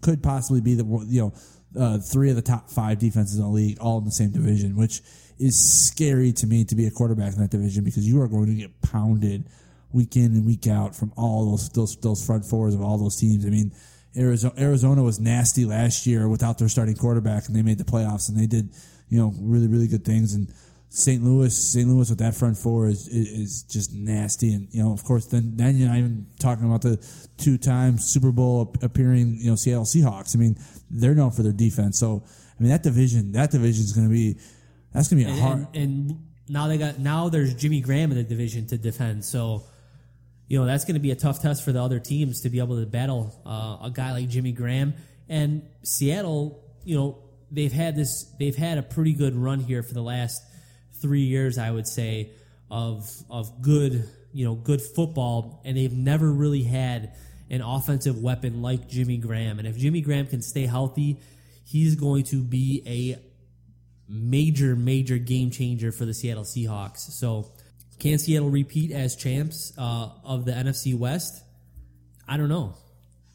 Could 0.00 0.22
possibly 0.22 0.60
be 0.62 0.74
the 0.74 0.84
you 1.08 1.20
know 1.22 1.32
uh, 1.78 1.98
three 1.98 2.30
of 2.30 2.36
the 2.36 2.42
top 2.42 2.70
five 2.70 2.98
defenses 2.98 3.36
in 3.36 3.42
the 3.42 3.48
league, 3.50 3.78
all 3.80 3.98
in 3.98 4.04
the 4.04 4.10
same 4.10 4.30
division, 4.30 4.76
which 4.76 5.02
is 5.40 5.88
scary 5.88 6.32
to 6.32 6.46
me 6.46 6.64
to 6.64 6.74
be 6.74 6.86
a 6.86 6.90
quarterback 6.90 7.32
in 7.32 7.40
that 7.40 7.50
division 7.50 7.82
because 7.84 8.06
you 8.06 8.20
are 8.20 8.28
going 8.28 8.46
to 8.46 8.54
get 8.54 8.82
pounded 8.82 9.46
week 9.92 10.16
in 10.16 10.26
and 10.26 10.46
week 10.46 10.66
out 10.66 10.94
from 10.94 11.12
all 11.16 11.50
those 11.50 11.68
those 11.70 11.96
those 11.96 12.24
front 12.24 12.44
fours 12.44 12.74
of 12.74 12.82
all 12.82 12.98
those 12.98 13.16
teams. 13.16 13.46
I 13.46 13.50
mean. 13.50 13.72
Arizona, 14.16 14.54
Arizona 14.58 15.04
was 15.04 15.20
nasty 15.20 15.64
last 15.64 16.04
year 16.04 16.28
without 16.28 16.58
their 16.58 16.68
starting 16.68 16.96
quarterback, 16.96 17.46
and 17.46 17.54
they 17.54 17.62
made 17.62 17.78
the 17.78 17.84
playoffs, 17.84 18.28
and 18.28 18.36
they 18.36 18.48
did, 18.48 18.74
you 19.08 19.16
know, 19.16 19.32
really, 19.38 19.68
really 19.68 19.86
good 19.86 20.04
things. 20.04 20.34
And 20.34 20.52
St. 20.92 21.22
Louis, 21.22 21.56
St. 21.56 21.88
Louis 21.88 22.10
with 22.10 22.18
that 22.18 22.34
front 22.34 22.58
four 22.58 22.88
is, 22.88 23.06
is 23.06 23.62
just 23.62 23.94
nasty, 23.94 24.52
and 24.52 24.66
you 24.72 24.82
know, 24.82 24.92
of 24.92 25.04
course, 25.04 25.26
then 25.26 25.52
then 25.54 25.76
you're 25.76 25.88
not 25.88 25.98
even 25.98 26.26
talking 26.40 26.64
about 26.64 26.82
the 26.82 26.96
two 27.38 27.56
time 27.56 27.96
Super 27.96 28.32
Bowl 28.32 28.74
appearing, 28.82 29.36
you 29.38 29.50
know, 29.50 29.54
Seattle 29.54 29.84
Seahawks. 29.84 30.34
I 30.34 30.40
mean, 30.40 30.56
they're 30.90 31.14
known 31.14 31.30
for 31.30 31.44
their 31.44 31.52
defense. 31.52 31.96
So, 31.96 32.24
I 32.58 32.62
mean, 32.62 32.72
that 32.72 32.82
division, 32.82 33.30
that 33.32 33.52
division 33.52 33.84
is 33.84 33.92
going 33.92 34.08
to 34.08 34.12
be 34.12 34.36
That's 34.92 35.08
gonna 35.08 35.22
be 35.22 35.28
a 35.28 35.32
and, 35.32 35.40
hard. 35.40 35.58
and, 35.58 35.76
and 35.76 36.26
now 36.48 36.66
they 36.66 36.78
got 36.78 36.98
now 36.98 37.28
there's 37.28 37.54
Jimmy 37.54 37.80
Graham 37.80 38.10
in 38.10 38.16
the 38.16 38.24
division 38.24 38.66
to 38.68 38.78
defend. 38.78 39.24
So, 39.24 39.64
you 40.50 40.58
know 40.58 40.66
that's 40.66 40.84
going 40.84 40.94
to 40.94 41.00
be 41.00 41.12
a 41.12 41.16
tough 41.16 41.40
test 41.40 41.64
for 41.64 41.70
the 41.70 41.80
other 41.80 42.00
teams 42.00 42.40
to 42.40 42.50
be 42.50 42.58
able 42.58 42.80
to 42.80 42.84
battle 42.84 43.40
uh, 43.46 43.86
a 43.86 43.90
guy 43.94 44.12
like 44.12 44.28
Jimmy 44.28 44.50
Graham 44.50 44.94
and 45.28 45.62
Seattle. 45.84 46.64
You 46.84 46.96
know 46.96 47.18
they've 47.52 47.72
had 47.72 47.94
this 47.94 48.24
they've 48.38 48.56
had 48.56 48.76
a 48.76 48.82
pretty 48.82 49.12
good 49.12 49.36
run 49.36 49.60
here 49.60 49.84
for 49.84 49.94
the 49.94 50.02
last 50.02 50.42
three 51.00 51.22
years, 51.22 51.56
I 51.56 51.70
would 51.70 51.86
say, 51.86 52.32
of 52.68 53.08
of 53.30 53.62
good 53.62 54.08
you 54.32 54.44
know 54.44 54.56
good 54.56 54.82
football, 54.82 55.62
and 55.64 55.76
they've 55.76 55.92
never 55.92 56.30
really 56.30 56.64
had 56.64 57.14
an 57.48 57.62
offensive 57.62 58.20
weapon 58.20 58.60
like 58.60 58.88
Jimmy 58.88 59.18
Graham. 59.18 59.60
And 59.60 59.68
if 59.68 59.76
Jimmy 59.76 60.00
Graham 60.00 60.26
can 60.26 60.42
stay 60.42 60.66
healthy, 60.66 61.20
he's 61.64 61.94
going 61.94 62.24
to 62.24 62.42
be 62.42 62.82
a 62.86 63.29
major, 64.10 64.74
major 64.74 65.18
game 65.18 65.50
changer 65.50 65.92
for 65.92 66.04
the 66.04 66.12
Seattle 66.12 66.44
Seahawks. 66.44 66.98
So, 66.98 67.52
can 67.98 68.18
Seattle 68.18 68.50
repeat 68.50 68.90
as 68.90 69.14
champs 69.14 69.72
uh, 69.78 70.08
of 70.24 70.44
the 70.44 70.52
NFC 70.52 70.98
West? 70.98 71.44
I 72.26 72.36
don't 72.36 72.48
know. 72.48 72.74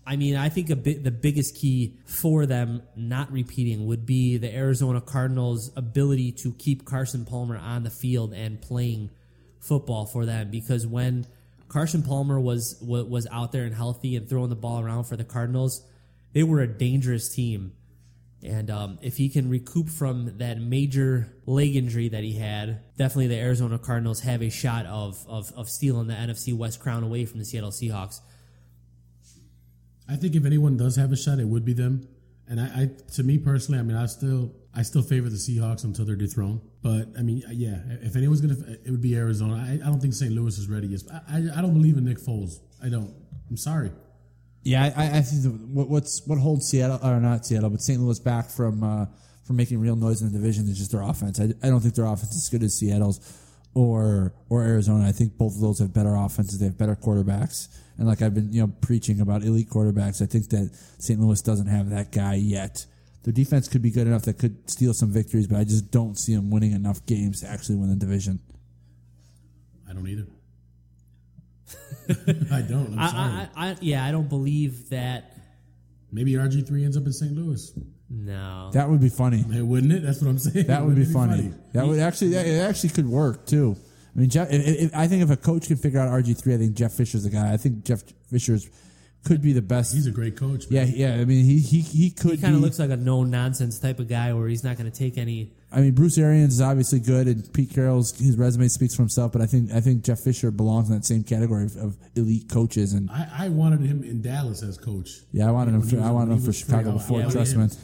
I 0.07 0.17
mean, 0.17 0.35
I 0.35 0.49
think 0.49 0.69
a 0.69 0.75
bit 0.75 1.03
the 1.03 1.11
biggest 1.11 1.55
key 1.55 1.97
for 2.05 2.45
them 2.45 2.83
not 2.95 3.31
repeating 3.31 3.87
would 3.87 4.05
be 4.05 4.37
the 4.37 4.53
Arizona 4.53 5.01
Cardinals' 5.01 5.71
ability 5.75 6.31
to 6.43 6.53
keep 6.53 6.85
Carson 6.85 7.25
Palmer 7.25 7.57
on 7.57 7.83
the 7.83 7.89
field 7.89 8.33
and 8.33 8.61
playing 8.61 9.09
football 9.59 10.05
for 10.05 10.25
them. 10.25 10.51
Because 10.51 10.85
when 10.85 11.25
Carson 11.69 12.03
Palmer 12.03 12.39
was 12.39 12.77
was 12.81 13.25
out 13.31 13.51
there 13.51 13.63
and 13.63 13.73
healthy 13.73 14.15
and 14.15 14.29
throwing 14.29 14.49
the 14.49 14.55
ball 14.55 14.79
around 14.79 15.05
for 15.05 15.15
the 15.15 15.23
Cardinals, 15.23 15.83
they 16.33 16.43
were 16.43 16.59
a 16.59 16.67
dangerous 16.67 17.33
team. 17.33 17.73
And 18.43 18.69
um, 18.69 18.99
if 19.01 19.17
he 19.17 19.29
can 19.29 19.49
recoup 19.49 19.89
from 19.89 20.37
that 20.37 20.59
major 20.59 21.33
leg 21.45 21.75
injury 21.75 22.09
that 22.09 22.23
he 22.23 22.33
had, 22.33 22.81
definitely 22.97 23.27
the 23.27 23.39
Arizona 23.39 23.79
Cardinals 23.79 24.19
have 24.21 24.41
a 24.43 24.49
shot 24.49 24.85
of, 24.85 25.25
of, 25.27 25.51
of 25.55 25.67
stealing 25.69 26.07
the 26.07 26.13
NFC 26.13 26.55
West 26.55 26.79
crown 26.79 27.03
away 27.03 27.25
from 27.25 27.39
the 27.39 27.45
Seattle 27.45 27.71
Seahawks. 27.71 28.19
I 30.07 30.15
think 30.15 30.35
if 30.35 30.45
anyone 30.45 30.77
does 30.77 30.95
have 30.97 31.11
a 31.11 31.17
shot, 31.17 31.39
it 31.39 31.47
would 31.47 31.65
be 31.65 31.73
them. 31.73 32.07
And 32.47 32.61
I, 32.61 32.65
I 32.65 32.89
to 33.13 33.23
me 33.23 33.39
personally, 33.39 33.79
I 33.79 33.83
mean, 33.83 33.97
I 33.97 34.05
still, 34.05 34.53
I 34.75 34.83
still 34.83 35.01
favor 35.01 35.29
the 35.29 35.37
Seahawks 35.37 35.83
until 35.83 36.05
they're 36.05 36.15
dethroned. 36.15 36.61
But 36.83 37.07
I 37.17 37.23
mean, 37.23 37.41
yeah, 37.49 37.79
if 38.03 38.15
anyone's 38.15 38.41
gonna, 38.41 38.77
it 38.85 38.91
would 38.91 39.01
be 39.01 39.15
Arizona. 39.15 39.55
I, 39.55 39.73
I 39.83 39.89
don't 39.89 39.99
think 39.99 40.13
St. 40.13 40.31
Louis 40.31 40.55
is 40.59 40.69
ready. 40.69 40.87
yet. 40.87 41.01
I, 41.11 41.37
I, 41.37 41.37
I 41.57 41.61
don't 41.61 41.73
believe 41.73 41.97
in 41.97 42.05
Nick 42.05 42.19
Foles. 42.19 42.59
I 42.83 42.89
don't. 42.89 43.11
I'm 43.49 43.57
sorry. 43.57 43.91
Yeah, 44.65 44.91
I, 44.97 45.19
I 45.19 45.21
think 45.21 45.43
the, 45.43 45.49
what, 45.49 45.89
what's 45.89 46.25
what 46.25 46.39
holds 46.39 46.67
Seattle 46.67 46.99
or 47.03 47.19
not 47.19 47.45
Seattle, 47.45 47.69
but 47.69 47.81
St. 47.81 48.01
Louis 48.01 48.17
back 48.17 48.49
from 48.49 48.83
uh, 48.83 49.05
from 49.45 49.57
making 49.57 49.79
real 49.79 49.95
noise 49.95 50.23
in 50.23 50.31
the 50.31 50.37
division 50.37 50.67
is 50.67 50.79
just 50.79 50.91
their 50.91 51.03
offense. 51.03 51.39
I, 51.39 51.53
I 51.61 51.69
don't 51.69 51.81
think 51.81 51.93
their 51.93 52.07
offense 52.07 52.31
is 52.31 52.45
as 52.45 52.49
good 52.49 52.63
as 52.63 52.75
Seattle's 52.75 53.19
or 53.75 54.33
or 54.49 54.63
Arizona. 54.63 55.07
I 55.07 55.11
think 55.11 55.37
both 55.37 55.53
of 55.53 55.61
those 55.61 55.77
have 55.77 55.93
better 55.93 56.15
offenses. 56.15 56.57
They 56.57 56.65
have 56.65 56.79
better 56.79 56.95
quarterbacks, 56.95 57.67
and 57.99 58.07
like 58.07 58.23
I've 58.23 58.33
been 58.33 58.51
you 58.51 58.61
know 58.61 58.73
preaching 58.81 59.21
about 59.21 59.43
elite 59.43 59.69
quarterbacks, 59.69 60.19
I 60.19 60.25
think 60.25 60.49
that 60.49 60.75
St. 60.97 61.19
Louis 61.19 61.39
doesn't 61.43 61.67
have 61.67 61.91
that 61.91 62.11
guy 62.11 62.33
yet. 62.33 62.87
Their 63.21 63.33
defense 63.33 63.67
could 63.67 63.83
be 63.83 63.91
good 63.91 64.07
enough 64.07 64.23
that 64.23 64.39
could 64.39 64.67
steal 64.67 64.95
some 64.95 65.11
victories, 65.11 65.45
but 65.45 65.59
I 65.59 65.63
just 65.63 65.91
don't 65.91 66.17
see 66.17 66.35
them 66.35 66.49
winning 66.49 66.71
enough 66.71 67.05
games 67.05 67.41
to 67.41 67.47
actually 67.47 67.75
win 67.75 67.89
the 67.89 67.95
division. 67.95 68.39
I 69.87 69.93
don't 69.93 70.07
either. 70.07 70.25
I 72.51 72.61
don't. 72.61 72.93
I'm 72.93 72.99
I, 72.99 73.07
sorry. 73.09 73.49
I, 73.55 73.69
I, 73.69 73.75
yeah, 73.81 74.05
I 74.05 74.11
don't 74.11 74.29
believe 74.29 74.89
that. 74.89 75.31
Maybe 76.11 76.33
RG 76.33 76.67
three 76.67 76.85
ends 76.85 76.95
up 76.95 77.05
in 77.05 77.13
St. 77.13 77.33
Louis. 77.33 77.71
No, 78.09 78.69
That 78.73 78.89
would 78.89 79.01
be 79.01 79.09
funny. 79.09 79.43
Hey, 79.51 79.61
wouldn't 79.61 79.91
it? 79.91 80.03
That's 80.03 80.21
what 80.21 80.29
I'm 80.29 80.37
saying. 80.37 80.67
That 80.67 80.85
would 80.85 80.95
be 80.95 81.01
Wouldn't 81.01 81.13
funny. 81.13 81.53
That 81.73 81.87
would 81.87 81.99
actually 81.99 82.29
that, 82.29 82.45
it 82.45 82.59
actually 82.59 82.89
could 82.89 83.07
work 83.07 83.47
too. 83.47 83.75
I 84.15 84.19
mean, 84.19 84.29
Jeff. 84.29 84.51
If, 84.51 84.61
if, 84.67 84.95
I 84.95 85.07
think 85.07 85.23
if 85.23 85.31
a 85.31 85.35
coach 85.35 85.67
can 85.67 85.77
figure 85.77 85.99
out 85.99 86.09
RG 86.09 86.41
three, 86.41 86.53
I 86.53 86.57
think 86.57 86.75
Jeff 86.75 86.93
Fisher's 86.93 87.23
the 87.23 87.31
guy. 87.31 87.51
I 87.51 87.57
think 87.57 87.83
Jeff 87.83 88.03
Fisher's 88.29 88.69
could 89.25 89.41
be 89.41 89.53
the 89.53 89.61
best. 89.61 89.93
He's 89.93 90.05
a 90.07 90.11
great 90.11 90.37
coach. 90.37 90.65
yeah, 90.69 90.83
yeah. 90.83 91.15
I 91.15 91.25
mean, 91.25 91.43
he 91.43 91.59
he 91.59 91.81
he 91.81 92.11
could 92.11 92.35
he 92.35 92.37
kind 92.37 92.55
of 92.55 92.61
looks 92.61 92.77
like 92.77 92.91
a 92.91 92.97
no 92.97 93.23
nonsense 93.23 93.79
type 93.79 93.99
of 93.99 94.07
guy 94.07 94.33
where 94.33 94.47
he's 94.47 94.63
not 94.63 94.77
going 94.77 94.89
to 94.89 94.97
take 94.97 95.17
any. 95.17 95.51
I 95.75 95.81
mean, 95.81 95.93
Bruce 95.93 96.17
Arians 96.17 96.53
is 96.53 96.61
obviously 96.61 96.99
good, 97.01 97.27
and 97.27 97.51
Pete 97.53 97.69
Carroll's 97.69 98.17
his 98.17 98.37
resume 98.37 98.69
speaks 98.69 98.95
for 98.95 99.01
himself. 99.01 99.33
But 99.33 99.41
I 99.41 99.45
think 99.45 99.71
I 99.73 99.81
think 99.81 100.03
Jeff 100.05 100.19
Fisher 100.21 100.49
belongs 100.49 100.89
in 100.89 100.95
that 100.95 101.03
same 101.05 101.23
category 101.23 101.65
of, 101.65 101.75
of 101.75 101.97
elite 102.15 102.49
coaches. 102.49 102.93
And 102.93 103.11
I, 103.11 103.27
I 103.39 103.49
wanted 103.49 103.81
him 103.81 104.01
in 104.03 104.21
Dallas 104.21 104.63
as 104.63 104.77
coach. 104.77 105.09
yeah, 105.33 105.47
I 105.47 105.51
wanted 105.51 105.75
him. 105.75 105.81
For, 105.81 105.97
was- 105.97 106.05
I 106.05 106.11
wanted 106.11 106.33
him 106.35 106.41
for 106.41 106.53
Chicago 106.53 106.91
free, 106.91 106.97
before 106.99 107.19
I 107.21 107.25
wanted 107.25 107.37
Trestman. 107.37 107.77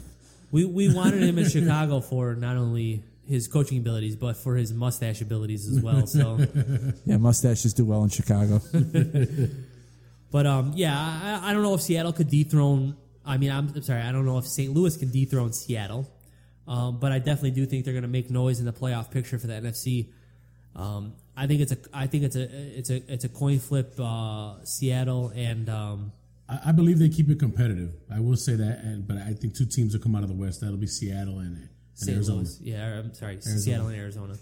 We 0.50 0.64
we 0.64 0.94
wanted 0.94 1.22
him 1.22 1.38
in 1.38 1.48
Chicago 1.48 2.00
for 2.00 2.34
not 2.34 2.56
only 2.56 3.04
his 3.28 3.46
coaching 3.46 3.78
abilities 3.78 4.16
but 4.16 4.36
for 4.36 4.56
his 4.56 4.72
mustache 4.72 5.20
abilities 5.20 5.68
as 5.68 5.80
well. 5.82 6.06
So. 6.06 6.38
Yeah, 7.04 7.18
mustaches 7.18 7.72
do 7.74 7.84
well 7.84 8.02
in 8.04 8.08
Chicago. 8.10 8.60
But 10.30 10.46
um, 10.46 10.72
yeah, 10.74 10.96
I, 11.42 11.50
I 11.50 11.52
don't 11.52 11.62
know 11.62 11.74
if 11.74 11.82
Seattle 11.82 12.12
could 12.14 12.30
dethrone. 12.30 12.96
I 13.24 13.36
mean, 13.36 13.50
I'm, 13.50 13.68
I'm 13.74 13.82
sorry, 13.82 14.00
I 14.00 14.10
don't 14.12 14.24
know 14.24 14.38
if 14.38 14.46
St. 14.46 14.72
Louis 14.72 14.96
can 14.96 15.10
dethrone 15.10 15.52
Seattle. 15.52 16.10
Um, 16.66 16.98
but 17.00 17.12
I 17.12 17.18
definitely 17.18 17.50
do 17.52 17.66
think 17.66 17.84
they're 17.84 17.94
going 17.94 18.02
to 18.02 18.08
make 18.08 18.30
noise 18.30 18.60
in 18.60 18.66
the 18.66 18.72
playoff 18.72 19.10
picture 19.10 19.38
for 19.38 19.46
the 19.46 19.54
NFC. 19.54 20.10
Um, 20.74 21.14
I 21.36 21.46
think 21.46 21.60
it's 21.60 21.72
a, 21.72 21.78
I 21.92 22.06
think 22.06 22.24
it's 22.24 22.36
a, 22.36 22.42
it's 22.78 22.90
a, 22.90 23.12
it's 23.12 23.24
a 23.24 23.28
coin 23.28 23.58
flip. 23.58 23.98
Uh, 23.98 24.64
Seattle 24.64 25.32
and 25.34 25.68
um, 25.68 26.12
I, 26.48 26.60
I 26.66 26.72
believe 26.72 26.98
they 26.98 27.08
keep 27.08 27.28
it 27.30 27.38
competitive. 27.38 27.92
I 28.12 28.20
will 28.20 28.36
say 28.36 28.54
that, 28.54 28.80
and, 28.80 29.06
but 29.06 29.16
I 29.16 29.32
think 29.32 29.54
two 29.54 29.66
teams 29.66 29.94
will 29.94 30.02
come 30.02 30.14
out 30.14 30.22
of 30.22 30.28
the 30.28 30.34
West. 30.34 30.60
That'll 30.60 30.76
be 30.76 30.86
Seattle 30.86 31.38
and, 31.38 31.56
and 31.56 31.68
St. 31.94 32.16
Arizona. 32.16 32.38
Louis. 32.38 32.58
Yeah, 32.60 32.98
I'm 32.98 33.14
sorry, 33.14 33.40
Seattle 33.40 33.88
and 33.88 33.98
Arizona. 33.98 34.36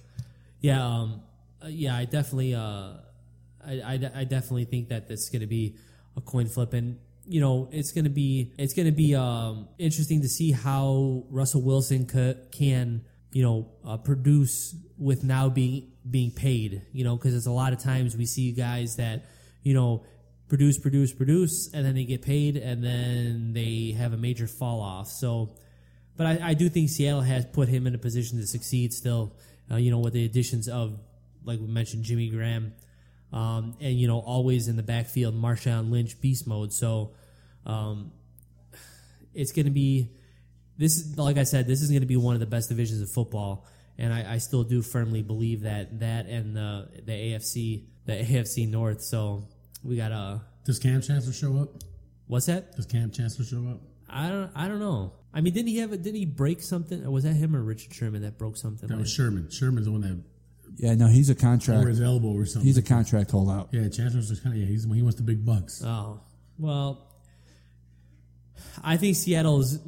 Yeah, 0.60 0.84
um, 0.84 1.22
uh, 1.62 1.68
yeah, 1.68 1.97
I 1.97 2.05
definitely, 2.05 2.55
uh, 2.55 2.92
I, 3.66 3.72
I, 3.72 4.10
I 4.14 4.24
definitely 4.24 4.64
think 4.64 4.88
that 4.88 5.09
that's 5.09 5.28
going 5.28 5.40
to 5.40 5.47
be 5.47 5.76
a 6.16 6.20
coin 6.20 6.47
flip, 6.47 6.72
and 6.72 6.98
you 7.31 7.40
know, 7.40 7.69
it's 7.73 7.93
going 7.93 8.09
to 8.11 8.16
be, 8.24 8.52
it's 8.59 8.74
going 8.74 8.90
to 8.94 8.98
be 9.07 9.15
um, 9.15 9.69
interesting 9.78 10.20
to 10.23 10.28
see 10.28 10.51
how 10.52 11.24
Russell 11.31 11.62
Wilson 11.62 12.07
ca- 12.07 12.40
can, 12.51 13.05
you 13.32 13.43
know, 13.47 13.59
uh, 13.85 13.97
produce 13.97 14.74
with 14.98 15.23
now 15.24 15.48
being 15.48 15.93
being 16.16 16.32
paid. 16.32 16.82
You 16.93 17.05
know, 17.05 17.16
because 17.16 17.35
it's 17.35 17.47
a 17.47 17.57
lot 17.62 17.73
of 17.73 17.78
times 17.78 18.16
we 18.16 18.27
see 18.27 18.52
guys 18.52 18.97
that, 18.97 19.24
you 19.62 19.74
know. 19.74 20.05
Produce, 20.51 20.78
produce, 20.81 21.12
produce, 21.15 21.70
and 21.73 21.86
then 21.86 21.94
they 21.94 22.02
get 22.02 22.23
paid, 22.23 22.57
and 22.57 22.82
then 22.82 23.52
they 23.52 23.94
have 23.97 24.12
a 24.12 24.16
major 24.16 24.48
fall 24.48 24.81
off. 24.81 25.07
So, 25.07 25.55
but 26.16 26.27
I, 26.27 26.51
I 26.51 26.55
do 26.55 26.69
think 26.69 26.90
Seattle 26.90 27.20
has 27.20 27.47
put 27.47 27.69
him 27.69 27.86
in 27.86 27.94
a 27.94 27.98
position 27.98 28.36
to 28.40 28.47
succeed 28.48 28.93
still. 28.93 29.36
Uh, 29.70 29.77
you 29.77 29.93
know, 29.93 30.01
with 30.01 30.12
the 30.12 30.24
additions 30.24 30.66
of, 30.66 30.98
like 31.44 31.61
we 31.61 31.69
mentioned, 31.69 32.02
Jimmy 32.02 32.31
Graham, 32.31 32.73
um, 33.32 33.77
and 33.81 33.98
you 33.98 34.07
know, 34.09 34.19
always 34.19 34.69
in 34.69 34.77
the 34.77 34.82
backfield, 34.82 35.35
Marshawn 35.35 35.90
Lynch, 35.90 36.20
beast 36.20 36.47
mode. 36.47 36.73
So, 36.73 37.12
um, 37.66 38.12
it's 39.35 39.52
going 39.52 39.66
to 39.66 39.73
be 39.73 40.11
this. 40.77 40.97
is 40.97 41.19
Like 41.19 41.39
I 41.39 41.44
said, 41.44 41.66
this 41.66 41.82
is 41.82 41.90
going 41.90 42.01
to 42.01 42.07
be 42.07 42.16
one 42.16 42.35
of 42.35 42.40
the 42.40 42.47
best 42.47 42.69
divisions 42.69 43.01
of 43.01 43.11
football, 43.11 43.66
and 43.98 44.12
I, 44.12 44.35
I 44.35 44.39
still 44.39 44.65
do 44.65 44.82
firmly 44.82 45.23
believe 45.23 45.62
that 45.62 46.01
that 46.01 46.27
and 46.27 46.57
the 46.57 46.89
the 47.05 47.12
AFC, 47.12 47.85
the 48.07 48.12
AFC 48.24 48.69
North. 48.69 49.02
So 49.02 49.44
we 49.85 49.97
got 49.97 50.12
a 50.12 50.43
Does 50.65 50.78
Kam 50.78 51.01
Chancellor 51.01 51.32
show 51.32 51.57
up? 51.59 51.69
what's 52.27 52.47
that? 52.47 52.77
Does 52.77 52.86
Kam 52.86 53.11
Chancellor 53.11 53.44
show 53.44 53.65
up? 53.70 53.81
I 54.09 54.28
don't. 54.28 54.51
I 54.57 54.66
don't 54.69 54.81
know. 54.81 55.12
I 55.32 55.40
mean, 55.40 55.55
didn't 55.55 55.69
he 55.69 55.78
have? 55.78 55.93
A, 55.93 55.97
didn't 55.97 56.16
he 56.19 56.27
break 56.27 56.61
something? 56.62 57.05
Or 57.05 57.12
was 57.12 57.23
that 57.23 57.35
him 57.35 57.55
or 57.55 57.62
Richard 57.62 57.94
Sherman 57.94 58.23
that 58.23 58.36
broke 58.39 58.57
something? 58.57 58.89
That 58.89 58.94
like- 58.94 59.02
was 59.02 59.12
Sherman. 59.12 59.48
Sherman's 59.51 59.86
the 59.86 59.93
one 59.93 60.01
that 60.01 60.20
yeah, 60.76 60.94
no, 60.94 61.06
he's 61.06 61.28
a 61.28 61.32
over 61.32 61.40
contract. 61.40 61.88
his 61.88 62.01
elbow 62.01 62.28
or 62.28 62.47
something. 62.47 62.66
He's 62.66 62.78
a 62.78 62.82
contract 62.82 63.30
holdout. 63.30 63.68
yeah. 63.72 63.88
Chancellor's 63.88 64.28
just 64.28 64.42
kind 64.42 64.55
of 64.55 64.60
yeah. 64.60 64.66
He's 64.66 64.84
he 64.84 65.02
wants 65.02 65.16
the 65.16 65.22
big 65.22 65.44
bucks. 65.44 65.82
Oh 65.84 66.20
well, 66.59 67.06
I 68.82 68.97
think 68.97 69.16
Seattle's 69.16 69.78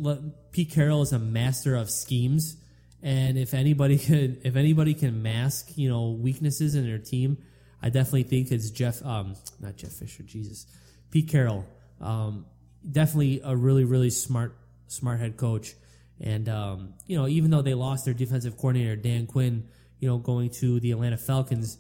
Pete 0.53 0.71
Carroll 0.71 1.03
is 1.03 1.13
a 1.13 1.19
master 1.19 1.75
of 1.77 1.91
schemes, 1.91 2.57
and 3.03 3.39
if 3.39 3.55
anybody 3.55 3.99
could, 4.07 4.41
if 4.45 4.57
anybody 4.57 4.95
can 4.95 5.23
mask, 5.23 5.77
you 5.77 5.89
know, 5.89 6.11
weaknesses 6.11 6.75
in 6.75 6.87
their 6.87 6.99
team, 6.99 7.39
I 7.83 7.91
definitely 7.91 8.25
think 8.25 8.51
it's 8.51 8.71
Jeff, 8.71 9.05
um, 9.05 9.35
not 9.61 9.77
Jeff 9.77 9.93
Fisher, 9.93 10.23
Jesus, 10.23 10.67
Pete 11.11 11.29
Carroll. 11.29 11.67
Um, 12.01 12.47
definitely 12.91 13.41
a 13.45 13.57
really, 13.57 13.85
really 13.85 14.11
smart, 14.11 14.57
smart 14.89 15.21
head 15.21 15.37
coach, 15.37 15.75
and 16.21 16.49
um, 16.49 16.95
you 17.07 17.17
know, 17.17 17.29
even 17.29 17.51
though 17.51 17.63
they 17.63 17.75
lost 17.75 18.05
their 18.05 18.15
defensive 18.15 18.57
coordinator 18.57 18.97
Dan 18.97 19.27
Quinn, 19.27 19.69
you 20.03 20.09
know, 20.09 20.19
going 20.19 20.51
to 20.61 20.81
the 20.81 20.91
Atlanta 20.91 21.17
Falcons, 21.17 21.79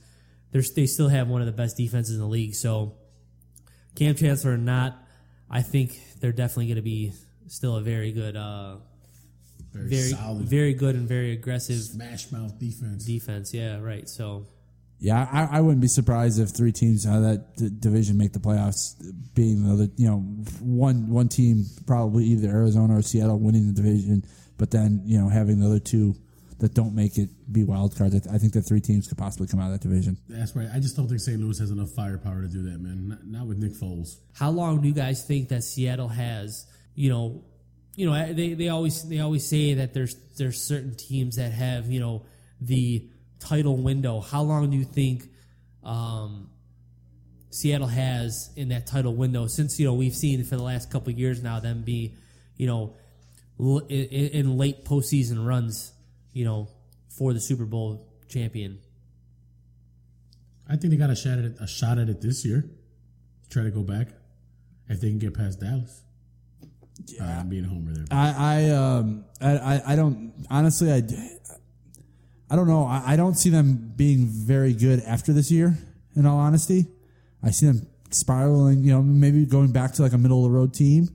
they're, 0.52 0.62
they 0.74 0.86
still 0.86 1.08
have 1.08 1.28
one 1.28 1.42
of 1.42 1.46
the 1.46 1.52
best 1.52 1.76
defenses 1.76 2.14
in 2.14 2.20
the 2.20 2.26
league. 2.26 2.54
So. 2.54 2.94
Kam 3.94 4.14
Chancellor 4.14 4.52
or 4.54 4.56
not, 4.56 4.96
I 5.50 5.60
think 5.60 6.00
they're 6.18 6.32
definitely 6.32 6.64
going 6.68 6.76
to 6.76 6.82
be 6.82 7.12
still 7.48 7.76
a 7.76 7.82
very 7.82 8.10
good, 8.10 8.36
uh, 8.36 8.76
Very, 9.74 9.88
very, 9.88 10.08
solid, 10.12 10.42
very 10.44 10.72
good 10.72 10.94
and 10.94 11.06
very 11.06 11.32
aggressive 11.32 11.76
smash 11.78 12.32
mouth 12.32 12.58
defense. 12.58 13.04
defense. 13.04 13.52
Yeah, 13.52 13.80
right. 13.80 14.08
So 14.08 14.46
Yeah, 14.98 15.28
I, 15.30 15.58
I 15.58 15.60
wouldn't 15.60 15.82
be 15.82 15.88
surprised 15.88 16.40
if 16.40 16.48
three 16.48 16.72
teams 16.72 17.06
out 17.06 17.16
of 17.18 17.22
that 17.24 17.56
d- 17.58 17.68
division 17.78 18.16
make 18.16 18.32
the 18.32 18.38
playoffs, 18.38 18.94
being 19.34 19.64
the 19.64 19.74
other, 19.74 19.88
you 19.96 20.06
know, 20.08 20.20
one 20.60 21.10
one 21.10 21.28
team 21.28 21.66
probably 21.86 22.24
either 22.24 22.48
Arizona 22.48 22.96
or 22.96 23.02
Seattle 23.02 23.38
winning 23.38 23.66
the 23.66 23.74
division, 23.74 24.24
but 24.56 24.70
then 24.70 25.02
you 25.04 25.18
know 25.20 25.28
having 25.28 25.60
the 25.60 25.66
other 25.66 25.80
two, 25.80 26.14
that 26.62 26.74
don't 26.74 26.94
make 26.94 27.18
it 27.18 27.28
be 27.52 27.64
wild 27.64 27.97
cards. 27.97 28.14
I, 28.14 28.20
th- 28.20 28.34
I 28.34 28.39
think 28.39 28.52
that 28.52 28.62
three 28.62 28.80
teams 28.80 29.09
could 29.09 29.18
possibly 29.18 29.48
come 29.48 29.59
out 29.59 29.66
of 29.66 29.72
that 29.72 29.82
division. 29.82 30.16
That's 30.28 30.55
right. 30.55 30.68
I 30.72 30.78
just 30.78 30.97
don't 30.97 31.09
think 31.09 31.20
St. 31.20 31.40
Louis 31.40 31.59
has 31.59 31.72
enough 31.72 31.90
firepower 31.90 32.40
to 32.40 32.47
do 32.47 32.62
that, 32.62 32.80
man. 32.80 33.09
Not, 33.09 33.26
not 33.26 33.47
with 33.48 33.59
Nick 33.59 33.72
Foles. 33.72 34.18
How 34.32 34.51
long 34.51 34.80
do 34.80 34.86
you 34.86 34.94
guys 34.94 35.24
think 35.24 35.48
that 35.48 35.64
Seattle 35.64 36.06
has? 36.06 36.64
You 36.94 37.10
know, 37.10 37.44
you 37.97 38.09
know 38.09 38.32
they, 38.32 38.55
they 38.55 38.68
always 38.68 39.02
they 39.09 39.18
always 39.18 39.44
say 39.44 39.74
that 39.74 39.93
there's 39.93 40.14
there's 40.39 40.62
certain 40.62 40.94
teams 40.94 41.36
that 41.36 41.51
have 41.51 41.90
you 41.90 41.98
know 41.98 42.22
the 42.60 43.09
title 43.40 43.76
window. 43.76 44.20
How 44.20 44.43
long 44.43 44.70
do 44.70 44.76
you 44.76 44.84
think 44.84 45.24
um, 45.82 46.48
Seattle 47.51 47.89
has 47.89 48.51
in 48.55 48.68
that 48.68 48.86
title 48.86 49.16
window? 49.16 49.48
Since 49.48 49.80
you 49.80 49.86
know 49.86 49.94
we've 49.94 50.14
seen 50.14 50.44
for 50.44 50.56
the 50.56 50.62
last 50.62 50.93
couple 50.93 51.12
of 51.12 51.18
years 51.18 51.43
now 51.43 51.59
them 51.59 51.82
be 51.82 52.14
you 52.56 52.68
know 52.68 52.94
in, 53.59 54.06
in 54.06 54.59
late 54.59 54.84
postseason 54.84 55.44
runs, 55.44 55.93
you 56.32 56.44
know 56.44 56.68
for 57.09 57.32
the 57.32 57.40
Super 57.40 57.64
Bowl 57.64 58.06
champion. 58.28 58.78
I 60.68 60.76
think 60.76 60.90
they 60.92 60.96
got 60.96 61.10
a 61.10 61.16
shot 61.16 61.38
at 61.38 61.44
it, 61.44 61.56
a 61.60 61.66
shot 61.66 61.98
at 61.98 62.09
it 62.09 62.20
this 62.20 62.44
year. 62.44 62.64
Try 63.50 63.64
to 63.64 63.70
go 63.70 63.82
back 63.82 64.09
if 64.88 65.00
they 65.00 65.09
can 65.09 65.18
get 65.18 65.34
past 65.34 65.60
Dallas. 65.60 66.02
Yeah, 67.06 67.40
I'm 67.40 67.48
being 67.48 67.64
a 67.64 67.68
homer 67.68 67.92
there. 67.92 68.04
I 68.10 68.34
I 68.38 68.70
um 68.70 69.24
I 69.40 69.59
I, 69.59 69.92
I 69.92 69.96
don't 69.96 70.32
honestly 70.50 70.92
I. 70.92 71.02
I 72.50 72.54
don't 72.54 72.68
know. 72.68 72.84
I, 72.84 73.14
I 73.14 73.16
don't 73.16 73.32
see 73.32 73.48
them 73.48 73.94
being 73.96 74.26
very 74.26 74.74
good 74.74 75.00
after 75.06 75.32
this 75.32 75.50
year. 75.50 75.78
In 76.14 76.26
all 76.26 76.36
honesty, 76.36 76.86
I 77.42 77.50
see 77.50 77.64
them 77.64 77.86
spiraling. 78.10 78.84
You 78.84 78.92
know, 78.92 79.02
maybe 79.02 79.46
going 79.46 79.72
back 79.72 79.94
to 79.94 80.02
like 80.02 80.12
a 80.12 80.18
middle 80.18 80.44
of 80.44 80.52
the 80.52 80.59
road 80.59 80.74
team. 80.74 81.09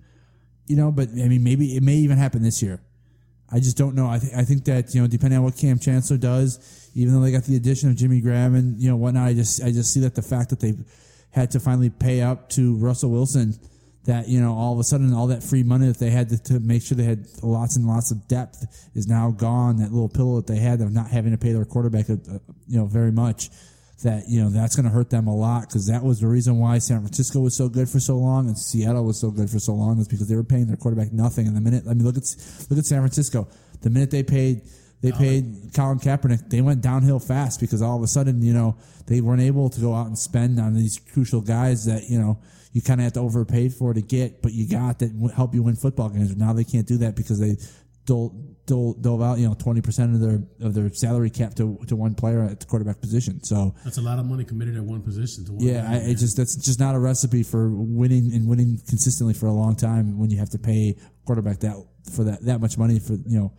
You 0.65 0.77
know, 0.77 0.91
but 0.91 1.09
I 1.09 1.27
mean, 1.27 1.43
maybe 1.43 1.77
it 1.77 1.83
may 1.83 1.93
even 1.93 2.17
happen 2.17 2.41
this 2.41 2.63
year. 2.63 2.81
I 3.51 3.59
just 3.59 3.77
don't 3.77 3.95
know. 3.95 4.07
I 4.07 4.19
think 4.19 4.33
I 4.33 4.43
think 4.43 4.65
that 4.65 4.93
you 4.93 5.01
know, 5.01 5.07
depending 5.07 5.37
on 5.37 5.45
what 5.45 5.57
Kam 5.57 5.79
Chancellor 5.79 6.17
does, 6.17 6.89
even 6.95 7.13
though 7.13 7.21
they 7.21 7.31
got 7.31 7.43
the 7.43 7.55
addition 7.55 7.89
of 7.89 7.95
Jimmy 7.95 8.19
Graham 8.19 8.55
and 8.55 8.81
you 8.81 8.89
know 8.89 8.97
whatnot, 8.97 9.27
I 9.27 9.33
just 9.33 9.63
I 9.63 9.71
just 9.71 9.93
see 9.93 10.01
that 10.01 10.15
the 10.15 10.21
fact 10.21 10.49
that 10.49 10.59
they 10.59 10.73
had 11.31 11.51
to 11.51 11.59
finally 11.59 11.89
pay 11.89 12.21
up 12.21 12.49
to 12.49 12.75
Russell 12.75 13.11
Wilson, 13.11 13.57
that 14.05 14.27
you 14.27 14.41
know 14.41 14.53
all 14.53 14.73
of 14.73 14.79
a 14.79 14.83
sudden 14.83 15.13
all 15.13 15.27
that 15.27 15.43
free 15.43 15.63
money 15.63 15.87
that 15.87 15.97
they 15.97 16.09
had 16.09 16.29
to, 16.29 16.43
to 16.43 16.59
make 16.59 16.81
sure 16.81 16.97
they 16.97 17.03
had 17.03 17.25
lots 17.41 17.77
and 17.77 17.87
lots 17.87 18.11
of 18.11 18.27
depth 18.27 18.89
is 18.95 19.07
now 19.07 19.31
gone. 19.31 19.77
That 19.77 19.93
little 19.93 20.09
pillow 20.09 20.37
that 20.37 20.47
they 20.47 20.59
had 20.59 20.81
of 20.81 20.91
not 20.91 21.07
having 21.09 21.31
to 21.31 21.37
pay 21.37 21.53
their 21.53 21.65
quarterback, 21.65 22.09
uh, 22.09 22.15
you 22.67 22.77
know, 22.77 22.85
very 22.85 23.11
much. 23.13 23.49
That 24.03 24.29
you 24.29 24.43
know 24.43 24.49
that's 24.49 24.75
going 24.75 24.85
to 24.85 24.91
hurt 24.91 25.09
them 25.09 25.25
a 25.25 25.35
lot 25.35 25.61
because 25.61 25.87
that 25.87 26.03
was 26.03 26.19
the 26.19 26.27
reason 26.27 26.59
why 26.59 26.77
San 26.77 26.99
Francisco 26.99 27.39
was 27.39 27.57
so 27.57 27.67
good 27.67 27.89
for 27.89 27.99
so 27.99 28.15
long 28.15 28.47
and 28.47 28.55
Seattle 28.55 29.03
was 29.03 29.19
so 29.19 29.31
good 29.31 29.49
for 29.49 29.57
so 29.57 29.73
long 29.73 29.97
is 29.97 30.07
because 30.07 30.27
they 30.27 30.35
were 30.35 30.43
paying 30.43 30.67
their 30.67 30.77
quarterback 30.77 31.11
nothing. 31.11 31.47
And 31.47 31.55
the 31.55 31.61
minute 31.61 31.85
I 31.89 31.95
mean 31.95 32.05
look 32.05 32.15
at 32.15 32.23
look 32.69 32.77
at 32.77 32.85
San 32.85 32.99
Francisco, 32.99 33.47
the 33.81 33.89
minute 33.89 34.11
they 34.11 34.21
paid 34.21 34.61
they 35.01 35.11
paid 35.11 35.71
Colin 35.75 35.97
Kaepernick, 35.99 36.49
they 36.49 36.61
went 36.61 36.81
downhill 36.81 37.19
fast 37.19 37.59
because 37.59 37.81
all 37.81 37.97
of 37.97 38.03
a 38.03 38.07
sudden 38.07 38.43
you 38.43 38.53
know 38.53 38.77
they 39.07 39.19
weren't 39.19 39.41
able 39.41 39.67
to 39.71 39.81
go 39.81 39.95
out 39.95 40.05
and 40.05 40.17
spend 40.17 40.59
on 40.59 40.75
these 40.75 40.99
crucial 41.13 41.41
guys 41.41 41.85
that 41.85 42.07
you 42.07 42.19
know 42.19 42.39
you 42.73 42.83
kind 42.83 42.99
of 42.99 43.05
have 43.05 43.13
to 43.13 43.21
overpay 43.21 43.69
for 43.69 43.95
to 43.95 44.01
get, 44.03 44.43
but 44.43 44.53
you 44.53 44.69
got 44.69 44.99
that 44.99 45.31
help 45.35 45.55
you 45.55 45.63
win 45.63 45.75
football 45.75 46.09
games. 46.09 46.35
Now 46.35 46.53
they 46.53 46.63
can't 46.63 46.85
do 46.85 46.97
that 46.97 47.15
because 47.15 47.39
they 47.39 47.57
dole, 48.05 48.35
dove 48.67 49.21
out 49.21 49.39
you 49.39 49.47
know 49.47 49.55
twenty 49.55 49.81
percent 49.81 50.13
of 50.13 50.19
their 50.19 50.41
of 50.61 50.73
their 50.73 50.93
salary 50.93 51.29
cap 51.29 51.55
to 51.55 51.79
to 51.87 51.95
one 51.95 52.13
player 52.13 52.43
at 52.43 52.59
the 52.59 52.65
quarterback 52.65 53.01
position. 53.01 53.43
So 53.43 53.73
That's 53.83 53.97
a 53.97 54.01
lot 54.01 54.19
of 54.19 54.25
money 54.25 54.43
committed 54.43 54.75
at 54.75 54.83
one 54.83 55.01
position. 55.01 55.45
To 55.45 55.53
one 55.53 55.65
yeah, 55.65 55.87
I, 55.89 55.95
it 55.95 56.15
just 56.15 56.37
that's 56.37 56.55
just 56.55 56.79
not 56.79 56.93
a 56.93 56.99
recipe 56.99 57.43
for 57.43 57.69
winning 57.71 58.33
and 58.33 58.47
winning 58.47 58.79
consistently 58.87 59.33
for 59.33 59.47
a 59.47 59.53
long 59.53 59.75
time 59.75 60.19
when 60.19 60.29
you 60.29 60.37
have 60.37 60.49
to 60.51 60.59
pay 60.59 60.97
quarterback 61.25 61.59
that 61.59 61.75
for 62.13 62.23
that 62.25 62.43
that 62.45 62.61
much 62.61 62.77
money 62.77 62.99
for 62.99 63.13
you 63.13 63.39
know 63.39 63.53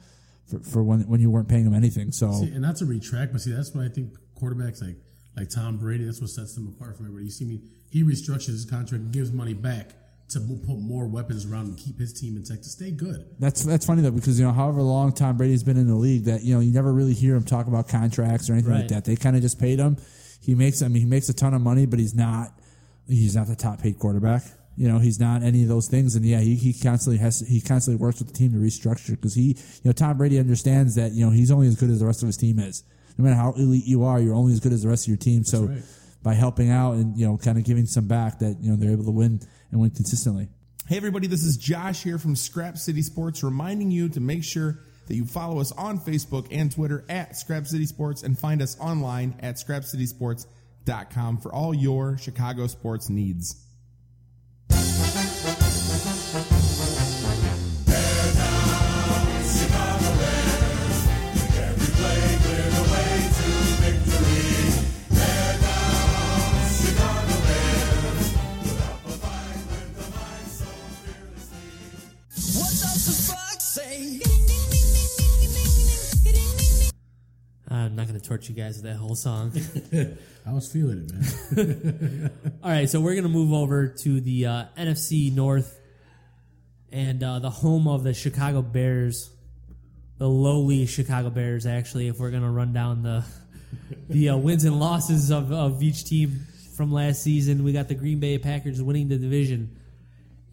for, 0.47 0.61
for 0.61 0.83
when 0.83 1.01
when 1.09 1.21
you 1.21 1.31
weren't 1.31 1.49
paying 1.49 1.67
him 1.67 1.75
anything. 1.75 2.13
So 2.13 2.33
See, 2.33 2.47
and 2.47 2.61
not 2.61 2.77
to 2.77 2.85
retract, 2.85 3.33
but 3.33 3.41
see, 3.41 3.53
that's 3.53 3.75
what 3.75 3.85
I 3.85 3.89
think 3.89 4.13
quarterbacks 4.41 4.83
like 4.83 4.97
like 5.37 5.49
Tom 5.49 5.79
Brady. 5.79 6.05
That's 6.05 6.21
what 6.21 6.31
sets 6.31 6.55
them 6.55 6.69
apart 6.69 6.97
from 6.97 7.07
everybody. 7.07 7.27
You 7.27 7.31
see 7.31 7.45
me, 7.45 7.61
he 7.91 8.03
restructures 8.03 8.49
his 8.49 8.65
contract 8.65 9.05
and 9.05 9.13
gives 9.13 9.33
money 9.33 9.55
back 9.55 9.93
to 10.31 10.41
put 10.41 10.79
more 10.79 11.07
weapons 11.07 11.47
around 11.47 11.69
and 11.69 11.79
keep 11.79 11.99
his 11.99 12.13
team 12.13 12.37
intact 12.37 12.63
to 12.63 12.69
stay 12.69 12.91
good. 12.91 13.25
That's 13.39 13.63
that's 13.63 13.87
funny 13.87 14.03
though 14.03 14.11
because 14.11 14.39
you 14.39 14.47
know 14.47 14.53
however 14.53 14.83
long 14.83 15.13
Tom 15.13 15.37
Brady's 15.37 15.63
been 15.63 15.79
in 15.79 15.87
the 15.87 15.95
league 15.95 16.25
that 16.25 16.43
you 16.43 16.55
know 16.55 16.61
you 16.61 16.73
never 16.73 16.93
really 16.93 17.15
hear 17.15 17.35
him 17.35 17.45
talk 17.45 17.67
about 17.67 17.89
contracts 17.89 18.51
or 18.51 18.53
anything 18.53 18.73
like 18.73 18.89
that. 18.89 19.05
They 19.05 19.17
kind 19.17 19.37
of 19.37 19.43
just 19.43 19.59
paid 19.59 19.79
him. 19.79 19.97
He 20.41 20.55
makes 20.55 20.83
I 20.83 20.89
mean 20.89 21.03
he 21.03 21.09
makes 21.09 21.29
a 21.29 21.35
ton 21.35 21.55
of 21.55 21.63
money, 21.63 21.87
but 21.87 21.99
he's 21.99 22.15
not 22.15 22.53
he's 23.07 23.37
not 23.37 23.47
the 23.47 23.57
top 23.57 23.81
paid 23.81 23.99
quarterback. 23.99 24.43
You 24.77 24.89
know 24.89 24.99
he's 24.99 25.19
not 25.19 25.43
any 25.43 25.63
of 25.63 25.69
those 25.69 25.89
things, 25.89 26.15
and 26.15 26.25
yeah, 26.25 26.41
he, 26.41 26.55
he 26.55 26.73
constantly 26.73 27.19
has 27.19 27.41
he 27.41 27.61
constantly 27.61 28.01
works 28.01 28.19
with 28.19 28.29
the 28.29 28.35
team 28.35 28.53
to 28.53 28.59
restructure 28.59 29.11
because 29.11 29.35
he 29.35 29.49
you 29.49 29.55
know 29.87 29.93
Tom 29.93 30.19
Brady 30.19 30.39
understands 30.39 30.95
that 30.95 31.13
you 31.13 31.25
know 31.25 31.33
he's 31.33 31.51
only 31.51 31.67
as 31.67 31.75
good 31.75 31.91
as 31.91 32.01
the 32.01 32.07
rest 32.07 32.23
of 32.23 32.27
his 32.27 32.37
team 32.37 32.59
is. 32.59 32.85
No 33.17 33.25
matter 33.25 33.35
how 33.35 33.53
elite 33.55 33.87
you 33.87 34.05
are, 34.05 34.21
you're 34.21 34.35
only 34.35 34.53
as 34.53 34.61
good 34.61 34.73
as 34.73 34.83
the 34.83 34.89
rest 34.89 35.07
of 35.07 35.09
your 35.09 35.17
team. 35.17 35.43
so 35.43 35.65
right. 35.65 35.83
By 36.23 36.35
helping 36.35 36.71
out 36.71 36.95
and 36.95 37.17
you 37.17 37.27
know 37.27 37.37
kind 37.37 37.59
of 37.59 37.65
giving 37.65 37.87
some 37.87 38.07
back, 38.07 38.39
that 38.41 38.59
you 38.61 38.71
know 38.71 38.77
they're 38.77 38.93
able 38.93 39.05
to 39.05 39.11
win 39.11 39.41
and 39.71 39.81
win 39.81 39.91
consistently. 39.91 40.49
Hey, 40.87 40.97
everybody, 40.97 41.27
this 41.27 41.45
is 41.45 41.57
Josh 41.57 42.03
here 42.03 42.19
from 42.19 42.35
Scrap 42.35 42.79
City 42.79 43.03
Sports, 43.03 43.43
reminding 43.43 43.91
you 43.91 44.09
to 44.09 44.21
make 44.21 44.43
sure 44.43 44.79
that 45.07 45.15
you 45.15 45.25
follow 45.25 45.61
us 45.61 45.73
on 45.73 45.99
Facebook 45.99 46.49
and 46.51 46.73
Twitter 46.73 47.05
at 47.09 47.37
Scrap 47.37 47.67
City 47.67 47.87
Sports 47.87 48.23
and 48.23 48.39
find 48.39 48.63
us 48.63 48.79
online 48.81 49.35
at 49.41 49.57
scrapcitysports.com 49.57 51.39
for 51.39 51.53
all 51.53 51.75
your 51.75 52.17
Chicago 52.19 52.67
sports 52.67 53.11
needs. 53.11 53.68
I'm 77.89 77.97
not 77.97 78.07
going 78.07 78.21
to 78.21 78.27
torture 78.27 78.53
you 78.53 78.63
guys 78.63 78.77
with 78.77 78.85
that 78.85 78.97
whole 78.97 79.15
song. 79.15 79.51
I 80.47 80.53
was 80.53 80.71
feeling 80.71 81.09
it, 81.09 81.57
man. 81.57 82.31
All 82.63 82.71
right, 82.71 82.87
so 82.87 83.01
we're 83.01 83.15
going 83.15 83.23
to 83.23 83.31
move 83.31 83.55
over 83.55 83.89
to 84.03 84.21
the 84.21 84.45
uh, 84.45 84.65
NFC 84.77 85.35
North 85.35 85.81
and 86.93 87.23
uh, 87.23 87.39
the 87.39 87.49
home 87.49 87.89
of 87.89 88.05
the 88.05 88.13
Chicago 88.13 88.61
Bears, 88.61 89.31
the 90.19 90.29
lowly 90.29 90.85
Chicago 90.85 91.31
Bears. 91.31 91.65
Actually, 91.65 92.09
if 92.09 92.19
we're 92.19 92.31
going 92.31 92.43
to 92.43 92.51
run 92.51 92.75
down 92.75 93.03
the 93.03 93.25
the 94.11 94.29
uh, 94.29 94.37
wins 94.37 94.65
and 94.65 94.79
losses 94.79 95.31
of, 95.31 95.51
of 95.51 95.83
each 95.83 96.05
team 96.05 96.45
from 96.77 96.93
last 96.93 97.23
season, 97.23 97.65
we 97.65 97.73
got 97.73 97.89
the 97.89 97.95
Green 97.95 98.21
Bay 98.21 98.37
Packers 98.37 98.83
winning 98.83 99.09
the 99.09 99.17
division 99.17 99.78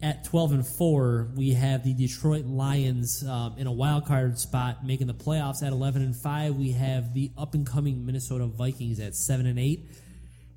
at 0.02 0.24
12 0.24 0.52
and 0.52 0.66
4 0.66 1.30
we 1.36 1.54
have 1.54 1.82
the 1.82 1.94
detroit 1.94 2.44
lions 2.44 3.24
um, 3.26 3.54
in 3.56 3.66
a 3.66 3.72
wild 3.72 4.04
card 4.06 4.38
spot 4.38 4.84
making 4.84 5.06
the 5.06 5.14
playoffs 5.14 5.62
at 5.62 5.72
11 5.72 6.02
and 6.02 6.14
5 6.14 6.54
we 6.54 6.72
have 6.72 7.14
the 7.14 7.32
up 7.38 7.54
and 7.54 7.66
coming 7.66 8.04
minnesota 8.04 8.46
vikings 8.46 9.00
at 9.00 9.14
7 9.14 9.46
and 9.46 9.58
8 9.58 9.90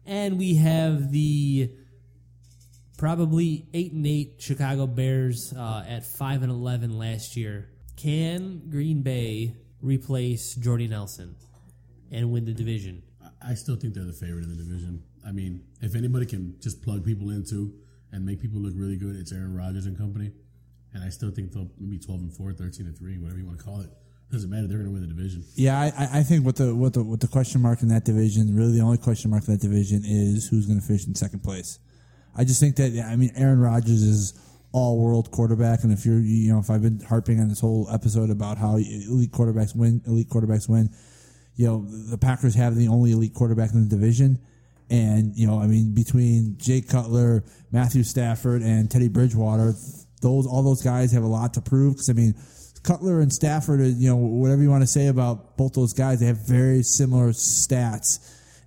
and 0.05 0.37
we 0.37 0.55
have 0.55 1.11
the 1.11 1.71
probably 2.97 3.65
8 3.73 3.93
and 3.93 4.05
8 4.05 4.35
chicago 4.39 4.85
bears 4.87 5.53
uh, 5.53 5.85
at 5.87 6.05
5 6.05 6.43
and 6.43 6.51
11 6.51 6.97
last 6.97 7.37
year. 7.37 7.69
Can 7.95 8.69
green 8.69 9.03
bay 9.03 9.55
replace 9.81 10.55
jordy 10.55 10.87
nelson 10.87 11.35
and 12.11 12.29
win 12.31 12.43
the 12.43 12.53
division? 12.53 13.03
I 13.41 13.53
still 13.53 13.77
think 13.77 13.93
they're 13.93 14.03
the 14.03 14.11
favorite 14.11 14.43
in 14.43 14.49
the 14.49 14.61
division. 14.61 15.03
I 15.25 15.31
mean, 15.31 15.63
if 15.81 15.95
anybody 15.95 16.25
can 16.25 16.59
just 16.59 16.81
plug 16.81 17.05
people 17.05 17.29
into 17.29 17.73
and 18.11 18.25
make 18.25 18.41
people 18.41 18.59
look 18.59 18.73
really 18.75 18.97
good, 18.97 19.15
it's 19.15 19.31
Aaron 19.31 19.55
Rodgers 19.55 19.85
and 19.85 19.97
company. 19.97 20.31
And 20.93 21.03
I 21.03 21.09
still 21.09 21.29
think 21.31 21.51
they'll 21.51 21.69
maybe 21.79 21.99
12 21.99 22.21
and 22.21 22.33
4, 22.33 22.53
13 22.53 22.87
and 22.87 22.97
3, 22.97 23.17
whatever 23.19 23.39
you 23.39 23.45
want 23.45 23.59
to 23.59 23.63
call 23.63 23.81
it. 23.81 23.89
Doesn't 24.31 24.49
matter. 24.49 24.67
They're 24.67 24.77
going 24.77 24.89
to 24.89 24.93
win 24.93 25.01
the 25.01 25.07
division. 25.13 25.43
Yeah, 25.55 25.79
I, 25.79 26.19
I- 26.19 26.23
think 26.23 26.45
with 26.45 26.57
the 26.57 26.75
with 26.75 26.93
the 26.93 27.03
with 27.03 27.19
the 27.19 27.27
question 27.27 27.61
mark 27.61 27.81
in 27.81 27.87
that 27.87 28.05
division, 28.05 28.55
really 28.55 28.73
the 28.73 28.81
only 28.81 28.99
question 28.99 29.31
mark 29.31 29.47
in 29.47 29.53
that 29.55 29.61
division 29.61 30.03
is 30.05 30.47
who's 30.47 30.67
going 30.67 30.79
to 30.79 30.85
finish 30.85 31.07
in 31.07 31.15
second 31.15 31.39
place. 31.43 31.79
I 32.35 32.43
just 32.43 32.59
think 32.59 32.75
that 32.75 33.03
I 33.07 33.15
mean 33.15 33.31
Aaron 33.35 33.59
Rodgers 33.59 34.03
is 34.03 34.39
all 34.71 34.99
world 34.99 35.31
quarterback, 35.31 35.83
and 35.83 35.91
if 35.91 36.05
you're 36.05 36.19
you 36.19 36.53
know 36.53 36.59
if 36.59 36.69
I've 36.69 36.83
been 36.83 36.99
harping 36.99 37.39
on 37.39 37.49
this 37.49 37.59
whole 37.59 37.89
episode 37.91 38.29
about 38.29 38.59
how 38.59 38.75
elite 38.75 39.31
quarterbacks 39.31 39.75
win, 39.75 40.01
elite 40.05 40.29
quarterbacks 40.29 40.69
win, 40.69 40.91
you 41.55 41.65
know 41.65 41.85
the 41.87 42.17
Packers 42.17 42.53
have 42.53 42.75
the 42.75 42.87
only 42.87 43.13
elite 43.13 43.33
quarterback 43.33 43.73
in 43.73 43.81
the 43.83 43.89
division, 43.89 44.37
and 44.89 45.35
you 45.35 45.47
know 45.47 45.59
I 45.59 45.67
mean 45.67 45.93
between 45.93 46.55
Jake 46.57 46.89
Cutler, 46.89 47.43
Matthew 47.71 48.03
Stafford, 48.03 48.61
and 48.61 48.89
Teddy 48.89 49.09
Bridgewater, 49.09 49.73
those 50.21 50.47
all 50.47 50.63
those 50.63 50.81
guys 50.81 51.11
have 51.11 51.23
a 51.23 51.27
lot 51.27 51.53
to 51.55 51.61
prove 51.61 51.95
because 51.95 52.09
I 52.09 52.13
mean. 52.13 52.35
Cutler 52.81 53.19
and 53.19 53.31
Stafford, 53.31 53.81
uh, 53.81 53.83
you 53.83 54.07
know, 54.07 54.15
whatever 54.15 54.61
you 54.61 54.69
want 54.69 54.83
to 54.83 54.87
say 54.87 55.07
about 55.07 55.57
both 55.57 55.73
those 55.73 55.91
guys, 55.91 56.21
they 56.21 56.27
have 56.27 56.47
very 56.47 56.81
similar 56.81 57.31
stats 57.31 58.19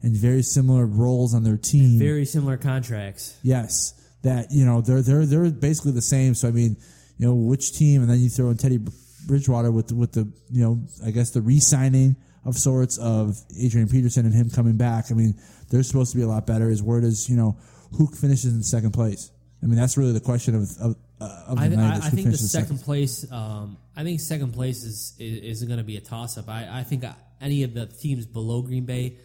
and 0.03 0.15
very 0.15 0.43
similar 0.43 0.85
roles 0.85 1.35
on 1.35 1.45
their 1.45 1.57
team. 1.57 1.99
very 1.99 2.25
similar 2.25 2.57
contracts 2.57 3.39
yes, 3.43 3.95
that 4.23 4.51
you 4.51 4.65
know 4.65 4.81
they're 4.81 5.03
they're 5.03 5.27
they're 5.27 5.51
basically 5.51 5.93
the 5.93 6.03
same. 6.03 6.35
So 6.35 6.49
I 6.49 6.51
mean, 6.51 6.77
you 7.19 7.27
know, 7.27 7.35
which 7.35 7.73
team, 7.73 8.03
and 8.03 8.11
then 8.11 8.21
you 8.21 8.29
throw 8.29 8.51
in 8.51 8.57
Teddy 8.57 8.81
Bridgewater 9.27 9.71
with 9.71 9.93
with 9.93 10.13
the 10.13 10.31
you 10.51 10.65
know 10.65 10.87
I 11.05 11.11
guess 11.11 11.31
the 11.31 11.41
re-signing 11.41 12.17
of 12.45 12.57
sorts 12.57 12.99
of 12.99 13.39
Adrian 13.59 13.89
Peterson 13.89 14.27
and 14.27 14.35
him 14.35 14.51
coming 14.51 14.77
back. 14.77 15.07
I 15.11 15.15
mean, 15.15 15.35
they're 15.73 15.83
supposed 15.83 16.13
to 16.13 16.19
be 16.19 16.23
a 16.23 16.29
lot 16.29 16.47
better. 16.47 16.69
His 16.69 16.83
word 16.83 17.03
is 17.03 17.29
you 17.29 17.37
know 17.37 17.57
who 17.97 18.07
finishes 18.07 18.55
in 18.55 18.63
second 18.63 18.93
place. 18.93 19.31
I 19.63 19.67
mean, 19.67 19.77
that's 19.77 19.97
really 19.97 20.13
the 20.13 20.21
question 20.21 20.55
of 20.55 20.63
of, 20.79 20.97
uh, 21.21 21.45
of 21.49 21.59
the 21.59 21.65
I, 21.65 21.69
night. 21.69 21.95
I, 21.95 21.97
I 21.97 22.01
think 22.11 22.17
the 22.17 22.23
finishes 22.25 22.53
second 22.53 22.79
place. 22.83 23.31
Um, 23.33 23.79
I 23.97 24.05
think 24.05 24.21
second 24.21 24.53
place 24.53 24.85
is 24.85 25.15
is, 25.19 25.61
is 25.61 25.65
going 25.65 25.79
to 25.79 25.85
be 25.85 25.97
a 25.97 26.01
toss 26.01 26.39
up. 26.39 26.49
I, 26.49 26.69
I 26.71 26.83
think 26.83 27.05
any 27.41 27.63
of 27.63 27.75
the 27.75 27.87
teams 27.87 28.27
below 28.27 28.63
Green 28.63 28.85
Bay 28.85 29.17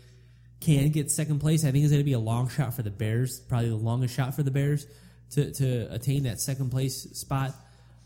can 0.59 0.89
get 0.89 1.11
second 1.11 1.39
place. 1.39 1.63
I 1.63 1.71
think 1.71 1.83
it's 1.83 1.91
going 1.91 2.01
to 2.01 2.05
be 2.05 2.13
a 2.13 2.19
long 2.19 2.49
shot 2.49 2.73
for 2.73 2.81
the 2.81 2.89
Bears, 2.89 3.39
probably 3.39 3.69
the 3.69 3.75
longest 3.75 4.15
shot 4.15 4.35
for 4.35 4.43
the 4.43 4.51
Bears 4.51 4.87
to 5.31 5.51
to 5.53 5.93
attain 5.93 6.23
that 6.23 6.39
second 6.39 6.69
place 6.69 7.03
spot. 7.13 7.53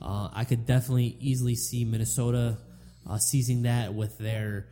Uh, 0.01 0.29
I 0.33 0.45
could 0.45 0.65
definitely 0.65 1.15
easily 1.19 1.55
see 1.55 1.85
Minnesota 1.85 2.57
uh, 3.07 3.17
seizing 3.17 3.63
that 3.63 3.93
with 3.93 4.17
their 4.17 4.67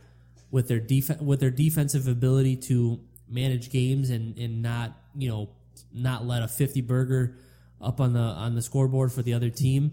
with 0.50 0.68
their 0.68 0.80
def- 0.80 1.20
with 1.20 1.40
their 1.40 1.50
defensive 1.50 2.08
ability 2.08 2.56
to 2.56 3.00
manage 3.30 3.70
games 3.70 4.10
and, 4.10 4.36
and 4.38 4.62
not 4.62 4.92
you 5.14 5.28
know 5.28 5.50
not 5.92 6.26
let 6.26 6.42
a 6.42 6.48
fifty 6.48 6.80
burger 6.80 7.36
up 7.80 8.00
on 8.00 8.12
the 8.12 8.20
on 8.20 8.54
the 8.54 8.62
scoreboard 8.62 9.12
for 9.12 9.22
the 9.22 9.34
other 9.34 9.50
team 9.50 9.92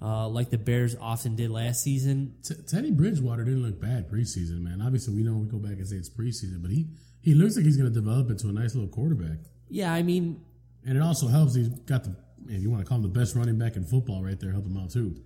uh, 0.00 0.28
like 0.28 0.50
the 0.50 0.58
Bears 0.58 0.94
often 1.00 1.34
did 1.34 1.50
last 1.50 1.82
season. 1.82 2.34
T- 2.44 2.54
Teddy 2.66 2.92
Bridgewater 2.92 3.44
didn't 3.44 3.64
look 3.64 3.80
bad 3.80 4.08
preseason, 4.08 4.60
man. 4.60 4.80
Obviously, 4.80 5.14
we 5.14 5.22
know 5.22 5.34
we 5.34 5.48
go 5.48 5.58
back 5.58 5.72
and 5.72 5.88
say 5.88 5.96
it's 5.96 6.08
preseason, 6.08 6.62
but 6.62 6.70
he 6.70 6.86
he 7.20 7.34
looks 7.34 7.56
like 7.56 7.64
he's 7.64 7.76
going 7.76 7.92
to 7.92 7.94
develop 7.94 8.30
into 8.30 8.48
a 8.48 8.52
nice 8.52 8.74
little 8.74 8.88
quarterback. 8.88 9.38
Yeah, 9.68 9.92
I 9.92 10.02
mean 10.02 10.40
And 10.86 10.96
it 10.96 11.02
also 11.02 11.26
helps 11.28 11.54
he's 11.54 11.68
got 11.68 12.04
the, 12.04 12.14
if 12.46 12.62
you 12.62 12.70
want 12.70 12.82
to 12.82 12.88
call 12.88 12.98
him 12.98 13.02
the 13.02 13.08
best 13.08 13.34
running 13.34 13.58
back 13.58 13.76
in 13.76 13.84
football 13.84 14.22
right 14.22 14.38
there, 14.38 14.52
help 14.52 14.66
him 14.66 14.76
out 14.76 14.90
too. 14.90 15.16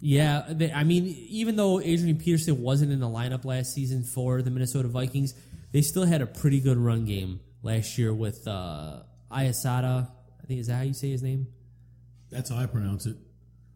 Yeah, 0.00 0.42
they, 0.50 0.72
I 0.72 0.82
mean, 0.82 1.06
even 1.28 1.54
though 1.54 1.80
Adrian 1.80 2.16
Peterson 2.18 2.60
wasn't 2.60 2.90
in 2.90 2.98
the 2.98 3.06
lineup 3.06 3.44
last 3.44 3.72
season 3.72 4.02
for 4.02 4.42
the 4.42 4.50
Minnesota 4.50 4.88
Vikings, 4.88 5.34
they 5.72 5.82
still 5.82 6.04
had 6.04 6.22
a 6.22 6.26
pretty 6.26 6.60
good 6.60 6.76
run 6.78 7.04
game 7.04 7.40
last 7.62 7.98
year 7.98 8.12
with 8.14 8.46
uh, 8.46 9.00
Ayasada. 9.30 10.08
I 10.42 10.46
think 10.46 10.60
is 10.60 10.66
that 10.68 10.74
how 10.76 10.82
you 10.82 10.92
say 10.94 11.10
his 11.10 11.22
name? 11.22 11.46
That's 12.30 12.50
how 12.50 12.56
I 12.56 12.66
pronounce 12.66 13.06
it. 13.06 13.16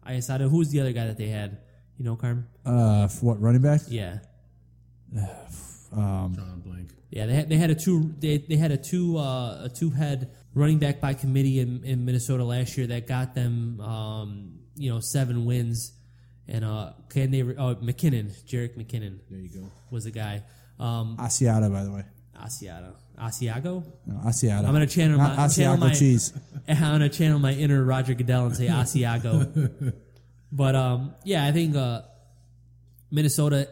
Ayasada. 0.05 0.49
Who's 0.49 0.69
the 0.69 0.79
other 0.81 0.91
guy 0.93 1.05
that 1.07 1.17
they 1.17 1.27
had? 1.27 1.59
You 1.97 2.05
know, 2.05 2.15
Carm? 2.15 2.47
Uh, 2.65 3.07
for 3.07 3.25
what 3.27 3.41
running 3.41 3.61
back? 3.61 3.81
Yeah, 3.87 4.19
Um, 5.91 6.33
John 6.35 6.61
Blank. 6.65 6.89
yeah. 7.09 7.25
They 7.25 7.33
had 7.33 7.49
they 7.49 7.55
had 7.55 7.69
a 7.69 7.75
two 7.75 8.13
they, 8.19 8.37
they 8.37 8.57
had 8.57 8.71
a 8.71 8.77
two 8.77 9.17
uh, 9.17 9.63
a 9.65 9.69
two 9.73 9.89
head 9.89 10.31
running 10.53 10.79
back 10.79 10.99
by 10.99 11.13
committee 11.13 11.59
in, 11.59 11.83
in 11.85 12.03
Minnesota 12.05 12.43
last 12.43 12.77
year 12.77 12.87
that 12.87 13.07
got 13.07 13.33
them 13.33 13.79
um, 13.79 14.59
you 14.75 14.89
know 14.91 14.99
seven 14.99 15.45
wins. 15.45 15.93
And 16.49 16.63
uh, 16.63 16.93
can 17.09 17.31
they? 17.31 17.41
Oh, 17.41 17.75
McKinnon, 17.75 18.31
Jerick 18.45 18.77
McKinnon. 18.77 19.19
There 19.29 19.39
you 19.39 19.49
go. 19.49 19.71
Was 19.91 20.05
the 20.05 20.11
guy. 20.11 20.43
Um, 20.79 21.17
Asiata, 21.17 21.71
by 21.71 21.83
the 21.83 21.91
way. 21.91 22.03
Asiago. 22.39 22.93
Asiago? 23.19 23.83
No, 24.05 24.15
Asiata. 24.25 24.65
I'm 24.65 24.73
gonna 24.73 24.85
channel 24.85 25.17
my 25.17 25.47
channel 25.47 25.77
Asiago 25.77 25.79
my 25.79 25.93
cheese. 25.93 26.33
I'm 26.67 26.77
gonna 26.79 27.09
channel 27.09 27.39
my 27.39 27.53
inner 27.53 27.83
Roger 27.83 28.13
Goodell 28.13 28.45
and 28.45 28.55
say 28.55 28.67
Asiago. 28.67 29.93
but 30.51 30.75
um, 30.75 31.15
yeah, 31.23 31.45
I 31.45 31.51
think 31.51 31.75
uh, 31.75 32.01
Minnesota. 33.11 33.69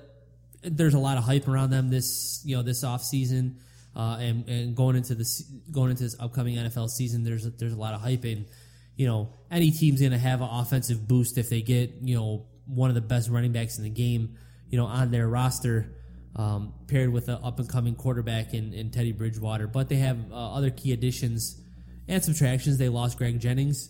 There's 0.68 0.96
a 0.96 1.00
lot 1.00 1.18
of 1.18 1.24
hype 1.24 1.48
around 1.48 1.70
them 1.70 1.92
this 1.92 2.42
you 2.44 2.56
know 2.58 2.64
this 2.64 2.84
off 2.84 3.04
season, 3.04 3.60
uh, 3.96 4.18
and 4.20 4.50
and 4.50 4.76
going 4.76 4.96
into 4.96 5.14
this 5.14 5.44
going 5.72 5.92
into 5.92 6.02
this 6.04 6.16
upcoming 6.20 6.56
NFL 6.56 6.90
season. 6.90 7.24
There's 7.24 7.46
a, 7.46 7.52
there's 7.52 7.74
a 7.74 7.78
lot 7.78 7.94
of 7.94 8.02
hype 8.02 8.24
and 8.24 8.48
you 8.96 9.06
know 9.06 9.30
any 9.52 9.70
team's 9.70 10.02
gonna 10.02 10.18
have 10.18 10.42
an 10.42 10.50
offensive 10.50 11.08
boost 11.08 11.38
if 11.38 11.50
they 11.50 11.62
get 11.62 11.92
you 12.02 12.16
know 12.16 12.48
one 12.66 12.90
of 12.90 12.96
the 12.96 13.02
best 13.02 13.30
running 13.30 13.52
backs 13.52 13.78
in 13.78 13.84
the 13.84 13.92
game 13.92 14.38
you 14.70 14.78
know 14.80 14.86
on 14.86 15.12
their 15.12 15.28
roster. 15.28 15.95
Um, 16.38 16.74
paired 16.88 17.14
with 17.14 17.30
an 17.30 17.40
up 17.42 17.60
and 17.60 17.70
coming 17.70 17.96
quarterback 17.96 18.54
in, 18.54 18.74
in 18.74 18.92
Teddy 18.92 19.14
Bridgewater, 19.14 19.68
but 19.68 19.88
they 19.88 19.96
have 19.96 20.18
uh, 20.34 20.54
other 20.54 20.70
key 20.70 20.92
additions 20.92 21.62
and 22.10 22.22
subtractions. 22.22 22.78
They 22.78 22.90
lost 22.90 23.18
Greg 23.18 23.40
Jennings. 23.40 23.90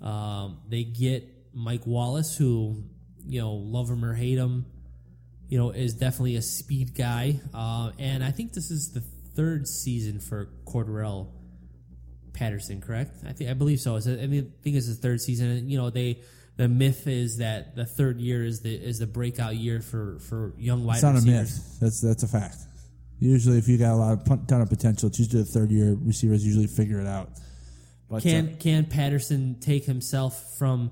Um, 0.00 0.60
they 0.68 0.84
get 0.84 1.28
Mike 1.52 1.86
Wallace, 1.86 2.36
who 2.36 2.84
you 3.24 3.40
know 3.40 3.52
love 3.54 3.88
him 3.88 4.04
or 4.04 4.14
hate 4.14 4.38
him, 4.38 4.66
you 5.48 5.58
know 5.58 5.70
is 5.70 5.94
definitely 5.94 6.36
a 6.36 6.42
speed 6.42 6.94
guy. 6.94 7.40
Uh, 7.52 7.90
and 7.98 8.22
I 8.22 8.30
think 8.30 8.52
this 8.52 8.70
is 8.70 8.92
the 8.92 9.00
third 9.34 9.66
season 9.66 10.20
for 10.20 10.48
Cordarrelle 10.66 11.28
Patterson. 12.32 12.80
Correct? 12.80 13.16
I 13.26 13.32
think 13.32 13.50
I 13.50 13.54
believe 13.54 13.80
so. 13.80 13.96
I 13.96 14.26
mean, 14.26 14.52
I 14.60 14.62
think 14.62 14.76
it's 14.76 14.88
the 14.88 14.94
third 14.94 15.20
season. 15.20 15.50
And, 15.50 15.70
you 15.70 15.76
know 15.78 15.90
they. 15.90 16.22
The 16.60 16.68
myth 16.68 17.06
is 17.06 17.38
that 17.38 17.74
the 17.74 17.86
third 17.86 18.20
year 18.20 18.44
is 18.44 18.60
the 18.60 18.74
is 18.74 18.98
the 18.98 19.06
breakout 19.06 19.56
year 19.56 19.80
for, 19.80 20.18
for 20.18 20.52
young 20.58 20.84
wide 20.84 21.02
receivers. 21.02 21.16
It's 21.16 21.26
not 21.26 21.32
a 21.32 21.40
myth. 21.40 21.78
That's 21.80 22.00
that's 22.02 22.22
a 22.22 22.28
fact. 22.28 22.56
Usually, 23.18 23.56
if 23.56 23.66
you 23.66 23.78
got 23.78 23.92
a 23.92 23.96
lot 23.96 24.12
of 24.12 24.46
ton 24.46 24.60
of 24.60 24.68
potential, 24.68 25.08
it's 25.08 25.18
usually 25.18 25.42
the 25.42 25.48
third 25.48 25.70
year 25.70 25.96
receivers 25.98 26.44
usually 26.44 26.66
figure 26.66 27.00
it 27.00 27.06
out. 27.06 27.30
But 28.10 28.24
Can 28.24 28.50
uh, 28.50 28.56
can 28.58 28.84
Patterson 28.84 29.56
take 29.58 29.86
himself 29.86 30.58
from 30.58 30.90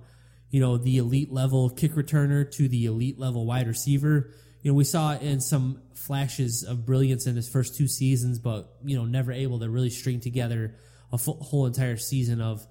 you 0.49 0.59
know 0.61 0.79
the 0.79 0.97
elite 0.97 1.31
level 1.31 1.69
kick 1.69 1.93
returner 1.93 2.51
to 2.53 2.67
the 2.67 2.87
elite 2.87 3.19
level 3.19 3.45
wide 3.45 3.67
receiver? 3.67 4.33
You 4.63 4.71
know, 4.71 4.75
we 4.75 4.85
saw 4.85 5.19
in 5.19 5.43
some 5.43 5.83
flashes 5.93 6.65
of 6.65 6.87
brilliance 6.87 7.27
in 7.27 7.37
his 7.37 7.47
first 7.47 7.77
two 7.77 7.89
seasons, 7.89 8.39
but 8.39 8.75
you 8.87 8.97
know, 8.97 9.05
never 9.05 9.33
able 9.33 9.59
to 9.59 9.69
really 9.69 9.91
string 9.91 10.21
together 10.21 10.77
a 11.13 11.19
full, 11.19 11.37
whole 11.43 11.67
entire 11.67 11.99
season 11.99 12.41
of 12.41 12.67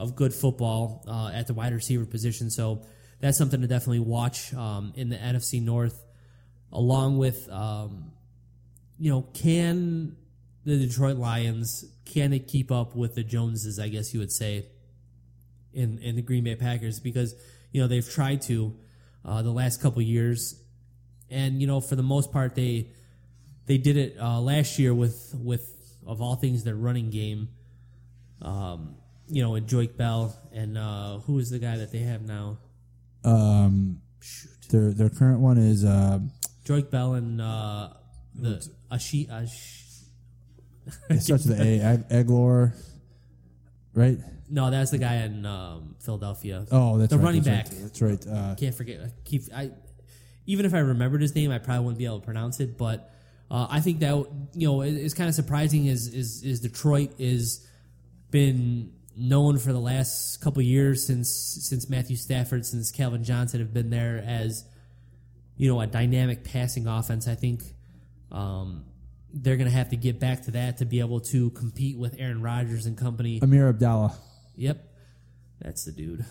of 0.00 0.16
good 0.16 0.32
football 0.32 1.04
uh, 1.06 1.30
at 1.32 1.46
the 1.46 1.52
wide 1.52 1.74
receiver 1.74 2.06
position. 2.06 2.50
So 2.50 2.82
that's 3.20 3.36
something 3.36 3.60
to 3.60 3.66
definitely 3.66 4.00
watch 4.00 4.52
um, 4.54 4.94
in 4.96 5.10
the 5.10 5.16
NFC 5.16 5.62
North, 5.62 6.02
along 6.72 7.18
with 7.18 7.48
um, 7.50 8.12
you 8.98 9.10
know, 9.10 9.22
can 9.34 10.16
the 10.64 10.78
Detroit 10.78 11.18
Lions 11.18 11.84
can 12.06 12.30
they 12.30 12.38
keep 12.38 12.72
up 12.72 12.96
with 12.96 13.14
the 13.14 13.22
Joneses? 13.22 13.78
I 13.78 13.88
guess 13.88 14.14
you 14.14 14.20
would 14.20 14.32
say 14.32 14.66
in 15.74 15.98
in 15.98 16.16
the 16.16 16.22
Green 16.22 16.44
Bay 16.44 16.56
Packers 16.56 16.98
because 16.98 17.34
you 17.70 17.82
know 17.82 17.86
they've 17.86 18.08
tried 18.08 18.40
to 18.42 18.74
uh, 19.22 19.42
the 19.42 19.52
last 19.52 19.82
couple 19.82 20.00
years, 20.00 20.58
and 21.28 21.60
you 21.60 21.66
know 21.66 21.80
for 21.82 21.94
the 21.94 22.02
most 22.02 22.32
part 22.32 22.54
they 22.54 22.88
they 23.66 23.76
did 23.76 23.98
it 23.98 24.16
uh, 24.18 24.40
last 24.40 24.78
year 24.78 24.94
with 24.94 25.34
with 25.38 25.76
of 26.06 26.22
all 26.22 26.36
things 26.36 26.64
their 26.64 26.74
running 26.74 27.10
game. 27.10 27.50
Um, 28.40 28.96
you 29.30 29.42
know, 29.42 29.54
and 29.54 29.66
Joique 29.66 29.96
Bell 29.96 30.36
and 30.52 30.76
uh, 30.76 31.18
who 31.20 31.38
is 31.38 31.50
the 31.50 31.58
guy 31.58 31.76
that 31.78 31.92
they 31.92 32.00
have 32.00 32.22
now? 32.22 32.58
um, 33.24 34.00
their 34.70 34.92
their 34.92 35.08
current 35.10 35.40
one 35.40 35.58
is 35.58 35.84
uh, 35.84 36.18
Joique 36.64 36.90
Bell 36.90 37.14
and 37.14 37.40
uh, 37.40 37.90
the 38.34 38.66
Ashi 38.90 39.28
Ash. 39.30 39.84
it 41.10 41.20
starts 41.20 41.46
with 41.46 41.60
A. 41.60 41.80
Ag- 41.82 42.08
Agholor, 42.08 42.72
right? 43.94 44.18
No, 44.48 44.70
that's 44.70 44.90
the 44.90 44.98
guy 44.98 45.16
in 45.16 45.46
um, 45.46 45.94
Philadelphia. 46.00 46.66
Oh, 46.72 46.98
that's 46.98 47.10
the 47.10 47.18
right, 47.18 47.24
running 47.24 47.42
that's 47.42 47.70
back. 47.70 47.78
right, 47.78 47.82
That's 47.82 48.02
right. 48.02 48.26
Uh, 48.26 48.54
Can't 48.56 48.74
forget. 48.74 49.00
I 49.00 49.10
keep 49.24 49.42
I 49.54 49.70
even 50.46 50.66
if 50.66 50.74
I 50.74 50.78
remembered 50.78 51.22
his 51.22 51.34
name, 51.34 51.50
I 51.52 51.58
probably 51.58 51.84
wouldn't 51.84 51.98
be 51.98 52.06
able 52.06 52.18
to 52.20 52.24
pronounce 52.24 52.58
it. 52.60 52.76
But 52.76 53.12
uh, 53.50 53.66
I 53.70 53.80
think 53.80 54.00
that 54.00 54.12
you 54.54 54.66
know 54.68 54.80
it- 54.82 54.94
it's 54.94 55.14
kind 55.14 55.28
of 55.28 55.34
surprising. 55.34 55.86
Is 55.86 56.08
is 56.08 56.42
is 56.42 56.60
Detroit 56.60 57.12
is 57.18 57.66
been 58.30 58.92
known 59.20 59.58
for 59.58 59.72
the 59.72 59.80
last 59.80 60.40
couple 60.40 60.62
years 60.62 61.06
since 61.06 61.30
since 61.30 61.88
Matthew 61.88 62.16
Stafford, 62.16 62.64
since 62.66 62.90
Calvin 62.90 63.22
Johnson 63.22 63.60
have 63.60 63.72
been 63.72 63.90
there 63.90 64.22
as 64.26 64.64
you 65.56 65.68
know 65.68 65.80
a 65.80 65.86
dynamic 65.86 66.44
passing 66.44 66.86
offense. 66.86 67.28
I 67.28 67.34
think 67.34 67.62
um, 68.32 68.84
they're 69.32 69.56
going 69.56 69.70
to 69.70 69.76
have 69.76 69.90
to 69.90 69.96
get 69.96 70.18
back 70.18 70.44
to 70.44 70.52
that 70.52 70.78
to 70.78 70.84
be 70.84 71.00
able 71.00 71.20
to 71.20 71.50
compete 71.50 71.98
with 71.98 72.16
Aaron 72.18 72.42
Rodgers 72.42 72.86
and 72.86 72.96
company. 72.96 73.40
Ameer 73.40 73.68
Abdullah. 73.68 74.16
Yep, 74.56 74.84
that's 75.60 75.84
the 75.84 75.92
dude. 75.92 76.24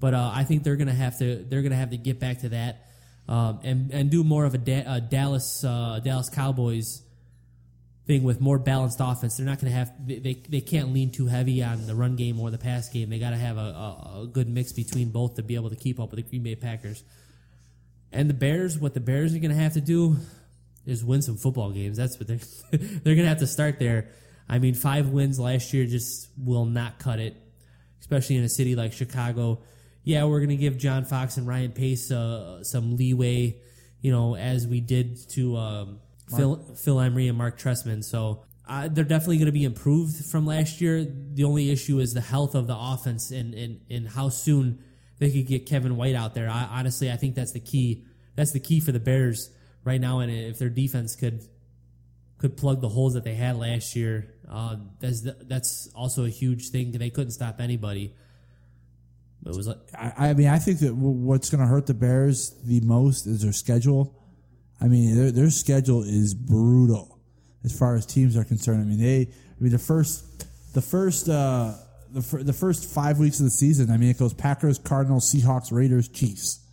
But 0.00 0.14
uh, 0.14 0.30
I 0.32 0.44
think 0.44 0.62
they're 0.62 0.76
gonna 0.76 0.92
have 0.92 1.18
to 1.18 1.44
they're 1.48 1.62
gonna 1.62 1.76
have 1.76 1.90
to 1.90 1.96
get 1.96 2.20
back 2.20 2.40
to 2.40 2.50
that 2.50 2.86
um, 3.28 3.60
and 3.64 3.92
and 3.92 4.10
do 4.10 4.24
more 4.24 4.44
of 4.44 4.54
a, 4.54 4.58
da- 4.58 4.84
a 4.86 5.00
Dallas 5.00 5.64
uh, 5.64 6.00
Dallas 6.02 6.30
Cowboys 6.30 7.02
thing 8.08 8.22
with 8.22 8.40
more 8.40 8.58
balanced 8.58 8.98
offense. 9.00 9.36
They're 9.36 9.46
not 9.46 9.60
gonna 9.60 9.70
have 9.70 9.92
they, 10.04 10.42
they, 10.48 10.62
can't 10.62 10.94
lean 10.94 11.12
too 11.12 11.26
heavy 11.26 11.62
on 11.62 11.86
the 11.86 11.94
run 11.94 12.16
game 12.16 12.40
or 12.40 12.50
the 12.50 12.58
pass 12.58 12.88
game. 12.88 13.10
They 13.10 13.18
got 13.18 13.30
to 13.30 13.36
have 13.36 13.58
a, 13.58 13.60
a, 13.60 14.22
a 14.22 14.26
good 14.26 14.48
mix 14.48 14.72
between 14.72 15.10
both 15.10 15.34
to 15.34 15.42
be 15.42 15.54
able 15.54 15.68
to 15.68 15.76
keep 15.76 16.00
up 16.00 16.10
with 16.10 16.16
the 16.16 16.28
Green 16.28 16.42
Bay 16.42 16.56
Packers. 16.56 17.04
And 18.10 18.28
the 18.28 18.34
Bears, 18.34 18.78
what 18.78 18.94
the 18.94 19.00
Bears 19.00 19.34
are 19.34 19.38
gonna 19.38 19.54
have 19.54 19.74
to 19.74 19.82
do 19.82 20.16
is 20.86 21.04
win 21.04 21.20
some 21.20 21.36
football 21.36 21.70
games. 21.70 21.98
That's 21.98 22.18
what 22.18 22.26
they're 22.26 22.40
they're 22.72 23.14
gonna 23.14 23.28
have 23.28 23.40
to 23.40 23.46
start 23.46 23.78
there. 23.78 24.08
I 24.48 24.58
mean, 24.58 24.74
five 24.74 25.10
wins 25.10 25.38
last 25.38 25.74
year 25.74 25.84
just 25.84 26.30
will 26.42 26.64
not 26.64 26.98
cut 26.98 27.20
it, 27.20 27.36
especially 28.00 28.36
in 28.36 28.42
a 28.42 28.48
city 28.48 28.74
like 28.74 28.94
Chicago. 28.94 29.60
Yeah, 30.02 30.24
we're 30.24 30.40
gonna 30.40 30.56
give 30.56 30.78
John 30.78 31.04
Fox 31.04 31.36
and 31.36 31.46
Ryan 31.46 31.72
Pace 31.72 32.10
uh, 32.10 32.64
some 32.64 32.96
leeway, 32.96 33.60
you 34.00 34.10
know, 34.10 34.34
as 34.34 34.66
we 34.66 34.80
did 34.80 35.18
to 35.32 35.58
um, 35.58 36.00
Phil 36.36 36.74
Phil 36.74 37.00
Emery 37.00 37.28
and 37.28 37.38
Marc 37.38 37.58
Trestman. 37.58 38.04
So 38.04 38.44
uh, 38.68 38.88
they're 38.88 39.04
definitely 39.04 39.38
going 39.38 39.46
to 39.46 39.52
be 39.52 39.64
improved 39.64 40.26
from 40.26 40.46
last 40.46 40.80
year. 40.80 41.04
The 41.04 41.44
only 41.44 41.70
issue 41.70 42.00
is 42.00 42.12
the 42.12 42.20
health 42.20 42.54
of 42.54 42.66
the 42.66 42.76
offense 42.76 43.30
and, 43.30 43.54
and, 43.54 43.80
and 43.88 44.08
how 44.08 44.28
soon 44.28 44.84
they 45.18 45.30
could 45.30 45.46
get 45.46 45.66
Kevin 45.66 45.96
White 45.96 46.14
out 46.14 46.34
there. 46.34 46.50
I, 46.50 46.68
honestly, 46.70 47.10
I 47.10 47.16
think 47.16 47.34
that's 47.34 47.52
the 47.52 47.60
key. 47.60 48.04
That's 48.36 48.52
the 48.52 48.60
key 48.60 48.80
for 48.80 48.92
the 48.92 49.00
Bears 49.00 49.50
right 49.84 50.00
now. 50.00 50.20
And 50.20 50.30
if 50.30 50.58
their 50.58 50.68
defense 50.68 51.16
could 51.16 51.40
could 52.36 52.56
plug 52.56 52.80
the 52.80 52.88
holes 52.88 53.14
that 53.14 53.24
they 53.24 53.34
had 53.34 53.56
last 53.56 53.96
year, 53.96 54.34
uh, 54.48 54.76
that's 55.00 55.26
that's 55.42 55.90
also 55.94 56.24
a 56.24 56.30
huge 56.30 56.68
thing. 56.68 56.92
They 56.92 57.10
couldn't 57.10 57.32
stop 57.32 57.60
anybody. 57.60 58.14
It 59.46 59.56
was 59.56 59.66
like 59.66 59.78
I, 59.94 60.12
I 60.30 60.34
mean, 60.34 60.48
I 60.48 60.58
think 60.58 60.80
that 60.80 60.88
w- 60.88 61.08
what's 61.08 61.48
going 61.48 61.60
to 61.60 61.66
hurt 61.66 61.86
the 61.86 61.94
Bears 61.94 62.54
the 62.64 62.80
most 62.80 63.26
is 63.26 63.42
their 63.42 63.52
schedule. 63.52 64.17
I 64.80 64.86
mean, 64.86 65.16
their, 65.16 65.30
their 65.30 65.50
schedule 65.50 66.02
is 66.02 66.34
brutal 66.34 67.18
as 67.64 67.76
far 67.76 67.96
as 67.96 68.06
teams 68.06 68.36
are 68.36 68.44
concerned. 68.44 68.80
I 68.80 68.84
mean, 68.84 69.00
they, 69.00 69.22
I 69.22 69.60
mean, 69.62 69.72
the 69.72 69.78
first, 69.78 70.46
the 70.74 70.80
first, 70.82 71.28
uh, 71.28 71.74
the, 72.10 72.22
fir- 72.22 72.42
the 72.42 72.52
first 72.52 72.88
five 72.88 73.18
weeks 73.18 73.40
of 73.40 73.44
the 73.44 73.50
season, 73.50 73.90
I 73.90 73.96
mean, 73.96 74.10
it 74.10 74.18
goes 74.18 74.32
Packers, 74.32 74.78
Cardinals, 74.78 75.32
Seahawks, 75.32 75.72
Raiders, 75.72 76.08
Chiefs. 76.08 76.64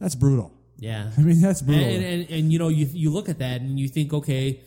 That's 0.00 0.14
brutal. 0.14 0.52
yeah. 0.78 1.10
I 1.18 1.20
mean, 1.20 1.40
that's 1.40 1.60
brutal. 1.60 1.84
And, 1.84 2.04
and, 2.04 2.30
and 2.30 2.52
you 2.52 2.58
know, 2.58 2.68
you 2.68 2.86
you 2.92 3.10
look 3.10 3.28
at 3.28 3.40
that 3.40 3.60
and 3.60 3.80
you 3.80 3.88
think, 3.88 4.12
okay, 4.14 4.62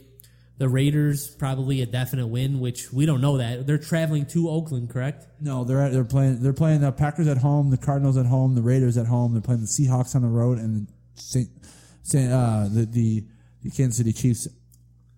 the 0.57 0.67
Raiders 0.67 1.29
probably 1.29 1.81
a 1.81 1.85
definite 1.85 2.27
win, 2.27 2.59
which 2.59 2.91
we 2.91 3.05
don't 3.05 3.21
know 3.21 3.37
that 3.37 3.65
they're 3.65 3.77
traveling 3.77 4.25
to 4.27 4.49
Oakland, 4.49 4.89
correct? 4.89 5.25
no, 5.39 5.63
they're 5.63 5.81
at, 5.81 5.93
they're 5.93 6.03
playing 6.03 6.43
they're 6.43 6.53
playing 6.53 6.81
the 6.81 6.91
Packers 6.91 7.27
at 7.27 7.37
home, 7.37 7.69
the 7.71 7.77
Cardinals 7.77 8.17
at 8.17 8.25
home, 8.25 8.55
the 8.55 8.61
Raiders 8.61 8.97
at 8.97 9.07
home. 9.07 9.31
They're 9.31 9.41
playing 9.41 9.61
the 9.61 9.67
Seahawks 9.67 10.13
on 10.15 10.21
the 10.21 10.27
road, 10.27 10.57
and 10.59 10.85
the 10.85 10.91
Saint, 11.15 11.49
Saint 12.03 12.31
uh, 12.31 12.67
the, 12.69 12.85
the 12.85 13.23
the 13.63 13.69
Kansas 13.69 13.97
City 13.97 14.13
Chiefs 14.13 14.47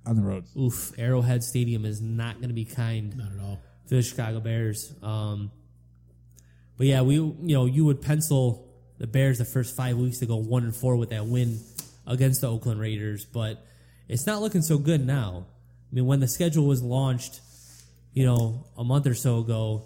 on 0.06 0.16
the 0.16 0.22
road. 0.22 0.44
Oof, 0.60 0.92
Arrowhead 1.00 1.44
Stadium 1.44 1.86
is 1.86 2.02
not 2.02 2.36
going 2.38 2.50
to 2.50 2.54
be 2.56 2.66
kind 2.66 3.16
Not 3.18 3.32
at 3.32 3.40
all. 3.40 3.60
to 3.88 3.96
the 3.96 4.02
Chicago 4.02 4.40
Bears. 4.40 4.94
Um, 5.02 5.52
but 6.78 6.88
yeah, 6.88 7.02
we 7.02 7.16
you 7.16 7.36
know 7.42 7.66
you 7.66 7.86
would 7.86 8.02
pencil 8.02 8.68
the 8.98 9.08
Bears 9.08 9.38
the 9.38 9.46
first 9.46 9.76
five 9.76 9.98
weeks 9.98 10.20
to 10.20 10.26
go 10.26 10.36
one 10.38 10.64
and 10.64 10.76
four 10.76 10.96
with 10.96 11.10
that 11.10 11.26
win 11.26 11.60
against 12.06 12.42
the 12.42 12.48
Oakland 12.48 12.80
Raiders, 12.80 13.26
but 13.26 13.66
it's 14.10 14.26
not 14.26 14.42
looking 14.42 14.62
so 14.62 14.78
good 14.78 15.06
now. 15.06 15.46
I 15.92 15.96
mean, 15.96 16.06
when 16.06 16.20
the 16.20 16.28
schedule 16.28 16.66
was 16.66 16.82
launched, 16.84 17.40
you 18.14 18.26
know, 18.26 18.66
a 18.78 18.84
month 18.84 19.08
or 19.08 19.14
so 19.14 19.40
ago, 19.40 19.86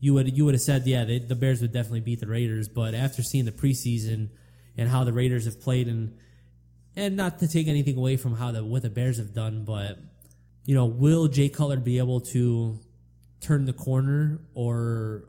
you 0.00 0.14
would 0.14 0.34
you 0.36 0.44
would 0.44 0.54
have 0.54 0.62
said, 0.62 0.86
yeah, 0.86 1.04
they, 1.04 1.18
the 1.18 1.34
Bears 1.34 1.60
would 1.60 1.72
definitely 1.72 2.00
beat 2.00 2.20
the 2.20 2.26
Raiders. 2.26 2.68
But 2.68 2.94
after 2.94 3.22
seeing 3.22 3.44
the 3.44 3.52
preseason 3.52 4.30
and 4.76 4.88
how 4.88 5.04
the 5.04 5.12
Raiders 5.12 5.44
have 5.44 5.60
played, 5.60 5.88
and 5.88 6.16
and 6.96 7.16
not 7.16 7.38
to 7.38 7.48
take 7.48 7.68
anything 7.68 7.96
away 7.96 8.16
from 8.16 8.36
how 8.36 8.52
the 8.52 8.64
what 8.64 8.82
the 8.82 8.90
Bears 8.90 9.18
have 9.18 9.34
done, 9.34 9.64
but 9.64 9.98
you 10.64 10.74
know, 10.74 10.86
will 10.86 11.28
Jay 11.28 11.48
Cutler 11.48 11.78
be 11.78 11.98
able 11.98 12.20
to 12.20 12.78
turn 13.40 13.64
the 13.64 13.72
corner, 13.72 14.40
or 14.54 15.24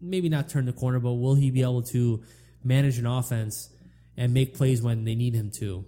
maybe 0.00 0.28
not 0.28 0.48
turn 0.48 0.66
the 0.66 0.72
corner, 0.72 0.98
but 0.98 1.12
will 1.12 1.34
he 1.34 1.50
be 1.50 1.62
able 1.62 1.82
to 1.82 2.22
manage 2.64 2.98
an 2.98 3.06
offense 3.06 3.70
and 4.16 4.34
make 4.34 4.54
plays 4.54 4.82
when 4.82 5.04
they 5.04 5.14
need 5.14 5.34
him 5.34 5.50
to? 5.50 5.84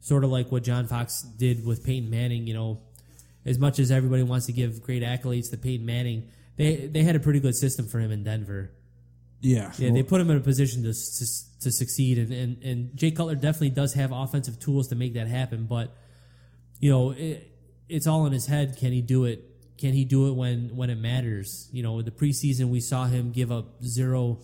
Sort 0.00 0.24
of 0.24 0.30
like 0.30 0.50
what 0.50 0.64
John 0.64 0.86
Fox 0.86 1.22
did 1.22 1.66
with 1.66 1.84
Peyton 1.84 2.08
Manning. 2.08 2.46
You 2.46 2.54
know, 2.54 2.80
as 3.44 3.58
much 3.58 3.78
as 3.78 3.90
everybody 3.90 4.22
wants 4.22 4.46
to 4.46 4.52
give 4.52 4.82
great 4.82 5.02
accolades 5.02 5.50
to 5.50 5.58
Peyton 5.58 5.84
Manning, 5.84 6.28
they 6.56 6.86
they 6.86 7.02
had 7.02 7.16
a 7.16 7.20
pretty 7.20 7.40
good 7.40 7.54
system 7.54 7.86
for 7.86 7.98
him 7.98 8.10
in 8.10 8.24
Denver. 8.24 8.72
Yeah, 9.40 9.72
Yeah, 9.78 9.92
they 9.92 10.02
put 10.02 10.20
him 10.20 10.30
in 10.30 10.36
a 10.36 10.40
position 10.40 10.82
to 10.82 10.92
to, 10.92 11.26
to 11.60 11.70
succeed, 11.72 12.18
and, 12.18 12.32
and 12.32 12.62
and 12.62 12.96
Jay 12.96 13.10
Cutler 13.10 13.34
definitely 13.36 13.70
does 13.70 13.94
have 13.94 14.10
offensive 14.12 14.58
tools 14.58 14.88
to 14.88 14.96
make 14.96 15.14
that 15.14 15.28
happen. 15.28 15.66
But 15.66 15.94
you 16.80 16.90
know, 16.90 17.10
it, 17.10 17.50
it's 17.88 18.06
all 18.06 18.26
in 18.26 18.32
his 18.32 18.46
head. 18.46 18.76
Can 18.78 18.92
he 18.92 19.00
do 19.00 19.24
it? 19.24 19.44
Can 19.78 19.92
he 19.92 20.04
do 20.04 20.28
it 20.28 20.32
when 20.32 20.74
when 20.76 20.90
it 20.90 20.98
matters? 20.98 21.68
You 21.72 21.82
know, 21.82 22.00
in 22.00 22.04
the 22.04 22.10
preseason 22.10 22.68
we 22.68 22.80
saw 22.80 23.06
him 23.06 23.30
give 23.30 23.52
up 23.52 23.82
zero 23.84 24.40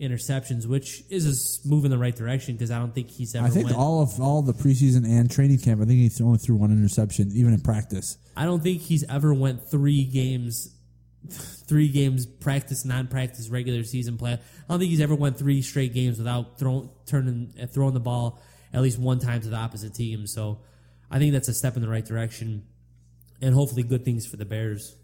interceptions, 0.00 0.66
which 0.66 1.02
is 1.08 1.62
a 1.64 1.68
move 1.68 1.84
in 1.84 1.90
the 1.90 1.98
right 1.98 2.14
direction 2.14 2.54
because 2.54 2.70
I 2.70 2.78
don't 2.78 2.94
think 2.94 3.10
he's 3.10 3.34
ever. 3.34 3.46
I 3.46 3.50
think 3.50 3.66
went, 3.66 3.76
all 3.78 4.02
of 4.02 4.20
all 4.20 4.42
the 4.42 4.52
preseason 4.52 5.04
and 5.06 5.30
training 5.30 5.58
camp, 5.58 5.80
I 5.80 5.84
think 5.84 6.12
he 6.12 6.22
only 6.24 6.38
threw 6.38 6.56
one 6.56 6.72
interception, 6.72 7.30
even 7.34 7.54
in 7.54 7.60
practice. 7.60 8.18
I 8.36 8.44
don't 8.44 8.62
think 8.62 8.82
he's 8.82 9.04
ever 9.04 9.32
went 9.32 9.68
three 9.70 10.04
games, 10.04 10.74
three 11.66 11.88
games 11.88 12.26
practice, 12.26 12.84
non-practice, 12.84 13.48
regular 13.48 13.84
season 13.84 14.18
play. 14.18 14.32
I 14.32 14.38
don't 14.68 14.78
think 14.78 14.90
he's 14.90 15.00
ever 15.00 15.14
won 15.14 15.34
three 15.34 15.62
straight 15.62 15.94
games 15.94 16.18
without 16.18 16.58
throwing, 16.58 16.90
turning, 17.06 17.54
uh, 17.60 17.66
throwing 17.66 17.94
the 17.94 18.00
ball 18.00 18.40
at 18.72 18.82
least 18.82 18.98
one 18.98 19.18
time 19.18 19.40
to 19.40 19.48
the 19.48 19.56
opposite 19.56 19.94
team. 19.94 20.26
So 20.26 20.60
I 21.10 21.18
think 21.18 21.32
that's 21.32 21.48
a 21.48 21.54
step 21.54 21.76
in 21.76 21.82
the 21.82 21.88
right 21.88 22.04
direction, 22.04 22.64
and 23.40 23.54
hopefully 23.54 23.82
good 23.82 24.04
things 24.04 24.26
for 24.26 24.36
the 24.36 24.44
Bears. 24.44 24.96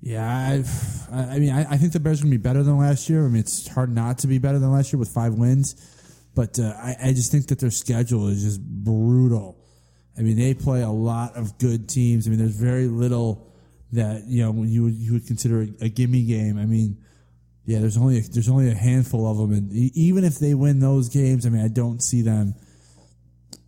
Yeah, 0.00 0.26
I've, 0.26 1.08
I 1.12 1.34
I 1.34 1.38
mean, 1.38 1.50
I, 1.50 1.72
I 1.72 1.76
think 1.76 1.92
the 1.92 2.00
Bears 2.00 2.20
are 2.20 2.24
going 2.24 2.32
to 2.32 2.38
be 2.38 2.42
better 2.42 2.62
than 2.62 2.78
last 2.78 3.08
year. 3.08 3.24
I 3.24 3.28
mean, 3.28 3.40
it's 3.40 3.68
hard 3.68 3.92
not 3.92 4.18
to 4.18 4.26
be 4.26 4.38
better 4.38 4.58
than 4.58 4.70
last 4.70 4.92
year 4.92 4.98
with 4.98 5.08
five 5.08 5.34
wins, 5.34 5.74
but 6.34 6.58
uh, 6.58 6.72
I, 6.76 6.96
I 7.02 7.12
just 7.12 7.32
think 7.32 7.48
that 7.48 7.58
their 7.58 7.70
schedule 7.70 8.28
is 8.28 8.42
just 8.42 8.60
brutal. 8.60 9.64
I 10.16 10.22
mean, 10.22 10.36
they 10.36 10.54
play 10.54 10.82
a 10.82 10.90
lot 10.90 11.36
of 11.36 11.58
good 11.58 11.88
teams. 11.88 12.26
I 12.26 12.30
mean, 12.30 12.38
there's 12.38 12.56
very 12.56 12.88
little 12.88 13.47
that 13.92 14.24
you 14.26 14.44
know 14.44 14.62
you 14.64 14.84
would 14.84 14.94
you 14.94 15.12
would 15.14 15.26
consider 15.26 15.62
a, 15.62 15.68
a 15.86 15.88
gimme 15.88 16.24
game. 16.24 16.58
I 16.58 16.66
mean, 16.66 16.98
yeah, 17.64 17.80
there's 17.80 17.96
only 17.96 18.18
a, 18.18 18.22
there's 18.22 18.48
only 18.48 18.70
a 18.70 18.74
handful 18.74 19.30
of 19.30 19.38
them, 19.38 19.52
and 19.52 19.72
even 19.72 20.24
if 20.24 20.38
they 20.38 20.54
win 20.54 20.80
those 20.80 21.08
games, 21.08 21.46
I 21.46 21.50
mean, 21.50 21.64
I 21.64 21.68
don't 21.68 22.02
see 22.02 22.22
them. 22.22 22.54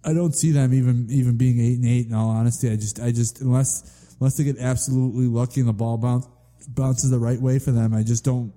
I 0.04 0.14
don't 0.14 0.34
see 0.34 0.52
them 0.52 0.72
even 0.72 1.08
even 1.10 1.36
being 1.36 1.60
eight 1.60 1.76
and 1.76 1.86
eight. 1.86 2.06
In 2.06 2.14
all 2.14 2.30
honesty, 2.30 2.70
I 2.70 2.76
just 2.76 3.00
I 3.00 3.12
just 3.12 3.40
unless 3.40 4.14
unless 4.20 4.36
they 4.36 4.44
get 4.44 4.58
absolutely 4.58 5.26
lucky 5.26 5.60
and 5.60 5.68
the 5.68 5.72
ball 5.72 5.98
bounce, 5.98 6.26
bounces 6.68 7.10
the 7.10 7.18
right 7.18 7.40
way 7.40 7.58
for 7.58 7.72
them, 7.72 7.94
I 7.94 8.02
just 8.02 8.24
don't. 8.24 8.52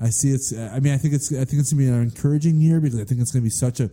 I 0.00 0.10
see 0.10 0.30
it's. 0.30 0.52
I 0.56 0.78
mean, 0.80 0.94
I 0.94 0.96
think 0.96 1.14
it's. 1.14 1.32
I 1.32 1.44
think 1.44 1.60
it's 1.60 1.72
gonna 1.72 1.82
be 1.82 1.88
an 1.88 2.02
encouraging 2.02 2.60
year 2.60 2.80
because 2.80 3.00
I 3.00 3.04
think 3.04 3.20
it's 3.20 3.32
gonna 3.32 3.42
be 3.42 3.50
such 3.50 3.80
a. 3.80 3.90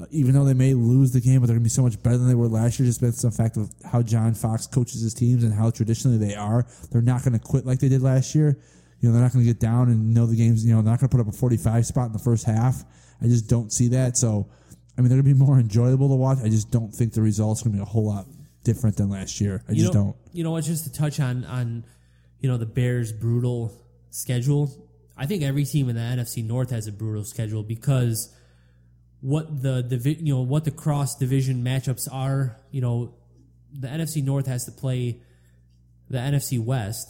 Uh, 0.00 0.06
even 0.10 0.34
though 0.34 0.44
they 0.44 0.54
may 0.54 0.74
lose 0.74 1.12
the 1.12 1.20
game, 1.20 1.40
but 1.40 1.46
they're 1.46 1.56
gonna 1.56 1.64
be 1.64 1.68
so 1.68 1.82
much 1.82 2.02
better 2.02 2.16
than 2.16 2.28
they 2.28 2.34
were 2.34 2.48
last 2.48 2.78
year, 2.78 2.86
just 2.86 3.00
based 3.00 3.24
on 3.24 3.30
the 3.30 3.36
fact 3.36 3.56
of 3.56 3.70
how 3.84 4.02
John 4.02 4.34
Fox 4.34 4.66
coaches 4.66 5.02
his 5.02 5.14
teams 5.14 5.44
and 5.44 5.52
how 5.52 5.70
traditionally 5.70 6.16
they 6.16 6.34
are. 6.34 6.66
They're 6.90 7.02
not 7.02 7.22
gonna 7.24 7.38
quit 7.38 7.66
like 7.66 7.80
they 7.80 7.88
did 7.88 8.02
last 8.02 8.34
year. 8.34 8.58
You 9.00 9.08
know, 9.08 9.14
they're 9.14 9.22
not 9.22 9.32
gonna 9.32 9.44
get 9.44 9.60
down 9.60 9.88
and 9.88 10.14
know 10.14 10.26
the 10.26 10.36
games. 10.36 10.64
You 10.64 10.74
know, 10.74 10.82
they're 10.82 10.92
not 10.92 11.00
gonna 11.00 11.08
put 11.08 11.20
up 11.20 11.28
a 11.28 11.32
forty-five 11.32 11.86
spot 11.86 12.06
in 12.06 12.12
the 12.12 12.18
first 12.18 12.44
half. 12.44 12.84
I 13.20 13.26
just 13.26 13.48
don't 13.48 13.72
see 13.72 13.88
that. 13.88 14.16
So, 14.16 14.48
I 14.96 15.00
mean, 15.00 15.08
they're 15.08 15.20
gonna 15.20 15.34
be 15.34 15.38
more 15.38 15.58
enjoyable 15.58 16.08
to 16.08 16.14
watch. 16.14 16.38
I 16.42 16.48
just 16.48 16.70
don't 16.70 16.94
think 16.94 17.12
the 17.12 17.22
results 17.22 17.62
are 17.62 17.64
gonna 17.64 17.76
be 17.76 17.82
a 17.82 17.86
whole 17.86 18.06
lot 18.06 18.26
different 18.64 18.96
than 18.96 19.10
last 19.10 19.40
year. 19.40 19.62
I 19.68 19.72
you 19.72 19.82
just 19.82 19.94
know, 19.94 20.04
don't. 20.04 20.16
You 20.32 20.44
know, 20.44 20.56
it's 20.56 20.66
just 20.66 20.84
to 20.84 20.92
touch 20.92 21.20
on 21.20 21.44
on 21.44 21.84
you 22.40 22.48
know 22.48 22.56
the 22.56 22.66
Bears' 22.66 23.12
brutal 23.12 23.72
schedule. 24.10 24.70
I 25.16 25.26
think 25.26 25.42
every 25.42 25.64
team 25.64 25.90
in 25.90 25.96
the 25.96 26.02
NFC 26.02 26.42
North 26.46 26.70
has 26.70 26.86
a 26.86 26.92
brutal 26.92 27.24
schedule 27.24 27.62
because 27.62 28.34
what 29.20 29.62
the 29.62 29.82
divi- 29.82 30.18
you 30.20 30.34
know 30.34 30.42
what 30.42 30.64
the 30.64 30.70
cross 30.70 31.16
division 31.16 31.62
matchups 31.62 32.08
are. 32.10 32.56
You 32.70 32.80
know, 32.80 33.14
the 33.72 33.88
NFC 33.88 34.22
North 34.24 34.46
has 34.46 34.64
to 34.64 34.72
play 34.72 35.20
the 36.08 36.18
NFC 36.18 36.62
West. 36.62 37.08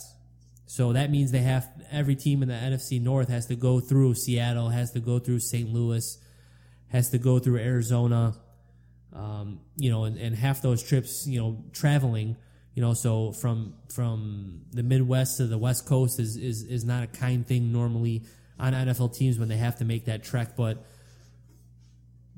So 0.66 0.92
that 0.92 1.10
means 1.10 1.32
they 1.32 1.38
have 1.38 1.68
every 1.90 2.14
team 2.14 2.42
in 2.42 2.48
the 2.48 2.54
NFC 2.54 3.02
North 3.02 3.28
has 3.28 3.46
to 3.46 3.56
go 3.56 3.80
through 3.80 4.14
Seattle, 4.14 4.68
has 4.68 4.92
to 4.92 5.00
go 5.00 5.18
through 5.18 5.40
St. 5.40 5.68
Louis, 5.68 6.18
has 6.88 7.10
to 7.10 7.18
go 7.18 7.40
through 7.40 7.58
Arizona, 7.58 8.36
um, 9.12 9.60
you 9.76 9.90
know, 9.90 10.04
and, 10.04 10.16
and 10.16 10.36
half 10.36 10.62
those 10.62 10.82
trips, 10.82 11.26
you 11.26 11.40
know, 11.40 11.64
traveling, 11.72 12.36
you 12.74 12.82
know, 12.82 12.94
so 12.94 13.32
from 13.32 13.74
from 13.92 14.62
the 14.70 14.84
Midwest 14.84 15.38
to 15.38 15.46
the 15.46 15.58
West 15.58 15.86
Coast 15.86 16.20
is 16.20 16.36
is 16.36 16.62
is 16.62 16.84
not 16.84 17.02
a 17.02 17.06
kind 17.08 17.44
thing 17.46 17.72
normally 17.72 18.22
on 18.58 18.72
NFL 18.72 19.16
teams 19.16 19.38
when 19.38 19.48
they 19.48 19.56
have 19.56 19.76
to 19.76 19.84
make 19.84 20.04
that 20.04 20.22
trek, 20.22 20.56
but 20.56 20.84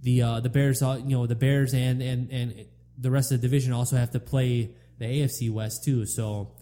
the 0.02 0.22
uh, 0.22 0.40
the 0.40 0.48
Bears, 0.48 0.82
uh, 0.82 1.00
you 1.02 1.16
know, 1.16 1.26
the 1.26 1.34
Bears 1.34 1.74
and 1.74 2.02
and 2.02 2.30
and 2.30 2.66
the 2.98 3.10
rest 3.10 3.32
of 3.32 3.40
the 3.40 3.46
division 3.46 3.72
also 3.72 3.96
have 3.96 4.10
to 4.10 4.20
play 4.20 4.70
the 4.98 5.04
AFC 5.04 5.50
West 5.50 5.84
too. 5.84 6.06
So, 6.06 6.52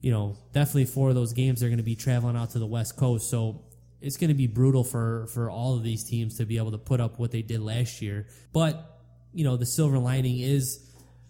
you 0.00 0.10
know, 0.10 0.36
definitely 0.52 0.86
four 0.86 1.10
of 1.10 1.14
those 1.14 1.32
games 1.32 1.60
they're 1.60 1.68
going 1.68 1.78
to 1.78 1.84
be 1.84 1.96
traveling 1.96 2.36
out 2.36 2.50
to 2.50 2.58
the 2.58 2.66
West 2.66 2.96
Coast. 2.96 3.30
So 3.30 3.64
it's 4.00 4.16
going 4.16 4.28
to 4.28 4.34
be 4.34 4.46
brutal 4.46 4.84
for 4.84 5.26
for 5.28 5.50
all 5.50 5.76
of 5.76 5.82
these 5.82 6.04
teams 6.04 6.38
to 6.38 6.46
be 6.46 6.56
able 6.58 6.70
to 6.72 6.78
put 6.78 7.00
up 7.00 7.18
what 7.18 7.30
they 7.30 7.42
did 7.42 7.60
last 7.60 8.00
year. 8.00 8.26
But 8.52 8.98
you 9.32 9.44
know, 9.44 9.56
the 9.56 9.66
silver 9.66 9.98
lining 9.98 10.40
is 10.40 10.84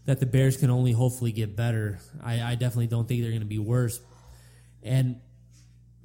that 0.07 0.21
the 0.21 0.27
Bears 0.27 0.57
can 0.57 0.71
only 0.71 0.93
hopefully 0.93 1.33
get 1.33 1.57
better. 1.57 1.99
I, 2.23 2.41
I 2.41 2.55
definitely 2.55 2.87
don't 2.87 3.07
think 3.07 3.23
they're 3.23 3.31
going 3.31 3.41
to 3.41 3.47
be 3.47 3.59
worse. 3.59 4.01
And 4.83 5.21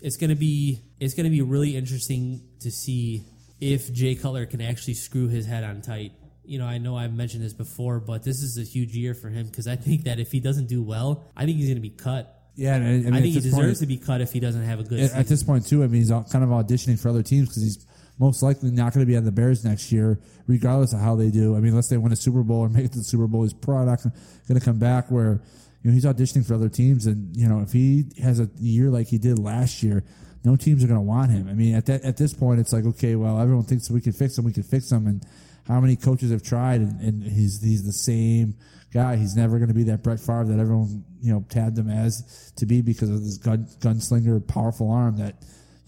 it's 0.00 0.16
going 0.16 0.30
to 0.30 0.36
be 0.36 0.80
it's 1.00 1.14
going 1.14 1.24
to 1.24 1.30
be 1.30 1.42
really 1.42 1.74
interesting 1.76 2.42
to 2.60 2.70
see 2.70 3.24
if 3.62 3.92
Jay 3.92 4.14
Cutler 4.16 4.44
can 4.44 4.60
actually 4.60 4.94
screw 4.94 5.28
his 5.28 5.46
head 5.46 5.62
on 5.62 5.82
tight. 5.82 6.12
You 6.44 6.58
know, 6.58 6.66
I 6.66 6.78
know 6.78 6.96
I've 6.96 7.14
mentioned 7.14 7.44
this 7.44 7.52
before, 7.52 8.00
but 8.00 8.24
this 8.24 8.42
is 8.42 8.58
a 8.58 8.62
huge 8.64 8.96
year 8.96 9.14
for 9.14 9.28
him 9.28 9.46
because 9.46 9.68
I 9.68 9.76
think 9.76 10.04
that 10.04 10.18
if 10.18 10.32
he 10.32 10.40
doesn't 10.40 10.66
do 10.66 10.82
well, 10.82 11.22
I 11.36 11.44
think 11.44 11.56
he's 11.58 11.66
going 11.66 11.76
to 11.76 11.80
be 11.80 11.90
cut. 11.90 12.38
Yeah, 12.56 12.74
and 12.74 12.84
I, 12.84 12.88
mean, 12.90 13.14
I 13.14 13.20
think 13.20 13.34
he 13.34 13.40
this 13.40 13.52
point- 13.52 13.62
deserves 13.62 13.80
to 13.80 13.86
be 13.86 13.96
cut 13.96 14.20
if 14.20 14.32
he 14.32 14.40
doesn't 14.40 14.64
have 14.64 14.80
a 14.80 14.82
good 14.82 14.98
at, 14.98 15.06
season. 15.06 15.20
at 15.20 15.26
this 15.28 15.42
point 15.44 15.66
too. 15.66 15.84
I 15.84 15.86
mean, 15.86 16.00
he's 16.00 16.10
kind 16.10 16.44
of 16.44 16.50
auditioning 16.50 17.00
for 17.00 17.08
other 17.08 17.22
teams 17.22 17.48
because 17.48 17.62
he's 17.62 17.86
most 18.18 18.42
likely 18.42 18.70
not 18.72 18.92
going 18.92 19.06
to 19.06 19.10
be 19.10 19.16
on 19.16 19.24
the 19.24 19.32
Bears 19.32 19.64
next 19.64 19.90
year, 19.92 20.20
regardless 20.46 20.92
of 20.92 21.00
how 21.00 21.14
they 21.14 21.30
do. 21.30 21.56
I 21.56 21.60
mean, 21.60 21.70
unless 21.70 21.88
they 21.88 21.96
win 21.96 22.12
a 22.12 22.16
Super 22.16 22.42
Bowl 22.42 22.58
or 22.58 22.68
make 22.68 22.84
it 22.86 22.92
to 22.92 22.98
the 22.98 23.04
Super 23.04 23.26
Bowl, 23.28 23.44
he's 23.44 23.54
probably 23.54 23.86
not 23.86 24.02
going 24.02 24.58
to 24.58 24.64
come 24.64 24.78
back. 24.78 25.10
Where 25.10 25.40
you 25.82 25.90
know 25.90 25.92
he's 25.92 26.04
auditioning 26.04 26.46
for 26.46 26.54
other 26.54 26.68
teams, 26.68 27.06
and 27.06 27.34
you 27.36 27.48
know 27.48 27.60
if 27.60 27.72
he 27.72 28.06
has 28.20 28.40
a 28.40 28.50
year 28.58 28.90
like 28.90 29.06
he 29.06 29.18
did 29.18 29.38
last 29.38 29.82
year, 29.82 30.04
no 30.44 30.56
teams 30.56 30.82
are 30.82 30.86
going 30.86 30.98
to 30.98 31.06
want 31.06 31.30
him. 31.30 31.48
I 31.48 31.54
mean, 31.54 31.74
at 31.74 31.86
that 31.86 32.02
at 32.02 32.16
this 32.16 32.34
point, 32.34 32.60
it's 32.60 32.72
like 32.72 32.84
okay, 32.84 33.14
well, 33.16 33.40
everyone 33.40 33.64
thinks 33.64 33.90
we 33.90 34.00
can 34.00 34.12
fix 34.12 34.36
him, 34.36 34.44
we 34.44 34.52
can 34.52 34.62
fix 34.62 34.90
him, 34.90 35.06
and 35.06 35.24
how 35.68 35.80
many 35.80 35.96
coaches 35.96 36.30
have 36.30 36.42
tried, 36.42 36.80
and, 36.80 37.00
and 37.00 37.22
he's 37.22 37.62
he's 37.62 37.84
the 37.84 37.92
same 37.92 38.56
guy. 38.92 39.16
He's 39.16 39.36
never 39.36 39.58
going 39.58 39.68
to 39.68 39.74
be 39.74 39.84
that 39.84 40.02
Brett 40.02 40.20
Favre 40.20 40.44
that 40.44 40.58
everyone 40.58 41.04
you 41.20 41.32
know 41.32 41.44
tabbed 41.48 41.78
him 41.78 41.88
as 41.88 42.52
to 42.56 42.66
be 42.66 42.82
because 42.82 43.10
of 43.10 43.22
this 43.22 43.38
gun 43.38 43.66
gunslinger, 43.80 44.46
powerful 44.46 44.90
arm 44.90 45.18
that 45.18 45.36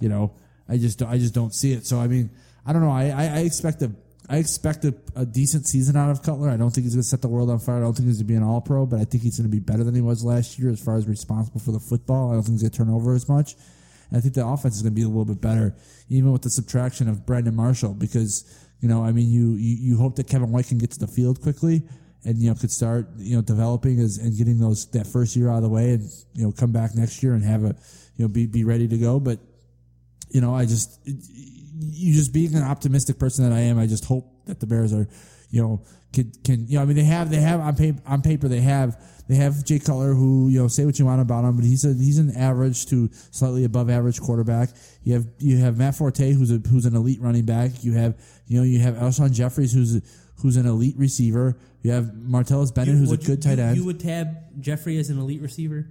you 0.01 0.09
know. 0.09 0.33
I 0.67 0.79
just 0.79 1.03
I 1.03 1.19
just 1.19 1.35
don't 1.35 1.55
see 1.55 1.73
it. 1.73 1.87
So 1.87 1.99
I 1.99 2.07
mean, 2.07 2.31
I 2.65 2.73
don't 2.73 2.81
know. 2.81 2.91
I 2.91 3.09
I, 3.09 3.25
I 3.25 3.39
expect 3.41 3.83
a 3.83 3.91
I 4.29 4.39
expect 4.39 4.85
a, 4.85 4.95
a 5.15 5.27
decent 5.27 5.67
season 5.67 5.97
out 5.97 6.11
of 6.11 6.23
Cutler. 6.23 6.49
I 6.49 6.57
don't 6.57 6.71
think 6.71 6.85
he's 6.85 6.95
going 6.95 7.03
to 7.03 7.09
set 7.09 7.21
the 7.21 7.29
world 7.29 7.51
on 7.51 7.59
fire. 7.59 7.77
I 7.77 7.81
don't 7.81 7.93
think 7.93 8.07
he's 8.07 8.17
going 8.17 8.27
to 8.27 8.33
be 8.33 8.37
an 8.37 8.43
All 8.43 8.61
Pro, 8.61 8.87
but 8.87 8.99
I 8.99 9.05
think 9.05 9.23
he's 9.23 9.37
going 9.37 9.51
to 9.51 9.55
be 9.55 9.61
better 9.61 9.85
than 9.85 9.95
he 9.95 10.01
was 10.01 10.25
last 10.25 10.59
year 10.59 10.71
as 10.71 10.81
far 10.81 10.97
as 10.97 11.07
responsible 11.07 11.61
for 11.61 11.73
the 11.73 11.81
football. 11.81 12.31
I 12.31 12.35
don't 12.35 12.43
think 12.43 12.55
he's 12.55 12.63
going 12.63 12.71
to 12.71 12.79
turn 12.79 12.91
over 12.91 13.15
as 13.15 13.29
much. 13.29 13.55
I 14.15 14.21
think 14.21 14.35
the 14.35 14.47
offense 14.47 14.77
is 14.77 14.83
going 14.83 14.95
to 14.95 15.01
be 15.01 15.05
a 15.05 15.09
little 15.09 15.25
bit 15.25 15.41
better, 15.41 15.75
even 16.09 16.33
with 16.33 16.43
the 16.43 16.51
subtraction 16.51 17.09
of 17.09 17.27
Brandon 17.27 17.55
Marshall, 17.55 17.95
because 17.95 18.45
you 18.81 18.89
know, 18.89 19.05
I 19.05 19.13
mean, 19.13 19.31
you 19.31 19.53
you, 19.55 19.77
you 19.93 19.97
hope 19.97 20.17
that 20.17 20.29
Kevin 20.29 20.53
White 20.53 20.69
can 20.69 20.79
get 20.79 20.91
to 20.93 20.99
the 20.99 21.07
field 21.07 21.41
quickly 21.41 21.83
and 22.25 22.39
you 22.39 22.49
know 22.49 22.55
could 22.55 22.71
start 22.71 23.09
you 23.19 23.37
know 23.37 23.43
developing 23.43 24.01
as 24.01 24.19
and 24.19 24.37
getting 24.37 24.59
those 24.59 24.87
that 24.91 25.07
first 25.07 25.37
year 25.37 25.51
out 25.51 25.59
of 25.59 25.63
the 25.63 25.69
way 25.69 25.93
and 25.93 26.11
you 26.35 26.45
know 26.45 26.53
come 26.53 26.73
back 26.73 26.95
next 26.95 27.23
year 27.23 27.35
and 27.35 27.45
have 27.45 27.65
a 27.65 27.77
you 28.17 28.25
know 28.25 28.29
be 28.29 28.47
be 28.47 28.65
ready 28.65 28.89
to 28.89 28.99
go. 28.99 29.21
But 29.21 29.39
you 30.31 30.41
know, 30.41 30.55
I 30.55 30.65
just 30.65 31.01
you 31.05 32.15
just 32.15 32.33
being 32.33 32.55
an 32.55 32.63
optimistic 32.63 33.19
person 33.19 33.49
that 33.49 33.55
I 33.55 33.61
am, 33.61 33.79
I 33.79 33.87
just 33.87 34.05
hope 34.05 34.27
that 34.47 34.61
the 34.61 34.67
Bears 34.67 34.93
are, 34.93 35.09
you 35.51 35.63
know, 35.63 35.83
can 36.13 36.33
can 36.45 36.67
you 36.67 36.77
know, 36.77 36.83
I 36.83 36.87
mean, 36.87 36.97
they 36.97 37.05
have 37.05 37.31
they 37.31 37.41
have 37.41 37.61
on 37.61 37.77
paper 37.77 38.03
on 38.07 38.23
paper 38.23 38.49
they 38.49 38.61
have 38.61 39.01
they 39.29 39.37
have 39.37 39.65
Jay 39.65 39.79
Cutler 39.79 40.13
who 40.15 40.49
you 40.49 40.61
know 40.61 40.69
say 40.69 40.85
what 40.85 40.99
you 40.99 41.05
want 41.07 41.21
about 41.21 41.45
him, 41.45 41.57
but 41.57 41.65
he's 41.65 41.85
a 41.85 41.95
he's 41.95 42.19
an 42.19 42.35
average 42.37 42.87
to 42.87 43.09
slightly 43.31 43.65
above 43.65 43.89
average 43.91 44.21
quarterback. 44.21 44.71
You 45.03 45.15
have 45.15 45.27
you 45.39 45.57
have 45.59 45.79
Matt 45.79 45.95
Forte 45.95 46.33
who's 46.33 46.51
a 46.51 46.59
who's 46.69 46.85
an 46.87 46.95
elite 46.97 47.21
running 47.21 47.45
back. 47.45 47.83
You 47.83 47.93
have 47.95 48.19
you 48.47 48.59
know 48.59 48.65
you 48.65 48.79
have 48.81 48.95
Alshon 48.97 49.33
Jeffery 49.33 49.67
who's 49.69 49.97
a, 49.97 50.03
who's 50.43 50.57
an 50.57 50.67
elite 50.67 50.97
receiver. 50.99 51.57
You 51.83 51.91
have 51.93 52.05
Martellus 52.07 52.75
Bennett 52.75 52.95
who's 52.97 53.09
a 53.09 53.13
Would 53.13 53.23
you- 53.23 53.29
good 53.37 53.43
tight 53.43 53.59
end. 53.59 53.77
You 53.77 53.85
would 53.87 54.01
tab 54.01 54.61
Jeffery 54.61 54.99
as 54.99 55.11
an 55.11 55.19
elite 55.19 55.41
receiver. 55.43 55.87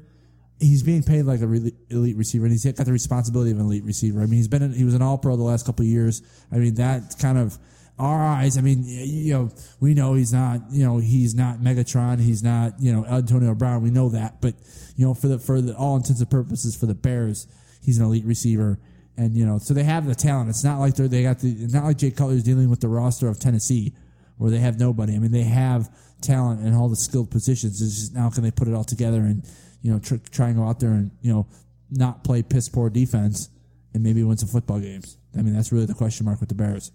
he's 0.59 0.81
being 0.83 1.03
paid 1.03 1.23
like 1.23 1.41
a 1.41 1.47
really 1.47 1.73
elite 1.89 2.15
receiver, 2.15 2.45
and 2.45 2.51
he's 2.53 2.63
got 2.65 2.85
the 2.85 2.91
responsibility 2.91 3.51
of 3.51 3.57
an 3.59 3.65
elite 3.65 3.83
receiver. 3.83 4.19
I 4.21 4.25
mean, 4.25 4.37
he's 4.37 4.47
been 4.47 4.73
he 4.73 4.83
was 4.85 4.93
an 4.93 5.01
All 5.01 5.17
Pro 5.17 5.35
the 5.35 5.43
last 5.43 5.65
couple 5.65 5.83
of 5.83 5.89
years. 5.89 6.21
I 6.51 6.57
mean, 6.57 6.75
that 6.75 7.15
kind 7.19 7.37
of 7.37 7.57
our 7.99 8.23
eyes. 8.23 8.57
I 8.57 8.61
mean, 8.61 8.83
you 8.85 9.33
know, 9.33 9.51
we 9.79 9.93
know 9.93 10.13
he's 10.13 10.33
not. 10.33 10.61
You 10.71 10.85
know, 10.85 10.97
he's 10.97 11.35
not 11.35 11.59
Megatron. 11.59 12.19
He's 12.19 12.43
not. 12.43 12.79
You 12.79 12.93
know, 12.93 13.05
Antonio 13.05 13.53
Brown. 13.55 13.83
We 13.83 13.91
know 13.91 14.09
that, 14.09 14.41
but 14.41 14.55
you 14.95 15.05
know, 15.05 15.13
for 15.13 15.27
the 15.27 15.39
for 15.39 15.61
the 15.61 15.75
all 15.75 15.95
intents 15.95 16.21
and 16.21 16.29
purposes 16.29 16.75
for 16.75 16.85
the 16.85 16.95
Bears, 16.95 17.47
he's 17.81 17.97
an 17.97 18.05
elite 18.05 18.25
receiver. 18.25 18.79
And 19.15 19.37
you 19.37 19.45
know, 19.45 19.59
so 19.59 19.73
they 19.73 19.83
have 19.83 20.07
the 20.07 20.15
talent. 20.15 20.49
It's 20.49 20.63
not 20.63 20.79
like 20.79 20.95
they're 20.95 21.07
they 21.07 21.23
got 21.23 21.39
the. 21.39 21.51
It's 21.51 21.73
not 21.73 21.83
like 21.83 21.97
Jay 21.97 22.11
Cutler's 22.11 22.43
dealing 22.43 22.69
with 22.69 22.81
the 22.81 22.87
roster 22.87 23.27
of 23.27 23.39
Tennessee, 23.39 23.93
where 24.37 24.49
they 24.49 24.59
have 24.59 24.79
nobody. 24.79 25.15
I 25.15 25.19
mean, 25.19 25.31
they 25.31 25.43
have 25.43 25.89
talent 26.21 26.65
in 26.65 26.73
all 26.73 26.89
the 26.89 26.95
skilled 26.95 27.29
positions. 27.29 27.81
It's 27.81 27.99
just 27.99 28.15
now 28.15 28.29
can 28.29 28.43
they 28.43 28.51
put 28.51 28.67
it 28.67 28.73
all 28.73 28.83
together 28.83 29.19
and 29.19 29.45
you 29.81 29.91
know 29.91 29.99
tr- 29.99 30.15
try 30.31 30.47
and 30.47 30.57
go 30.57 30.63
out 30.63 30.79
there 30.79 30.91
and 30.91 31.11
you 31.21 31.31
know 31.31 31.45
not 31.91 32.23
play 32.23 32.41
piss 32.41 32.69
poor 32.69 32.89
defense 32.89 33.49
and 33.93 34.01
maybe 34.01 34.23
win 34.23 34.37
some 34.37 34.49
football 34.49 34.79
games. 34.79 35.17
I 35.37 35.41
mean, 35.41 35.53
that's 35.53 35.71
really 35.71 35.85
the 35.85 35.93
question 35.93 36.25
mark 36.25 36.39
with 36.39 36.49
the 36.49 36.55
Bears. 36.55 36.91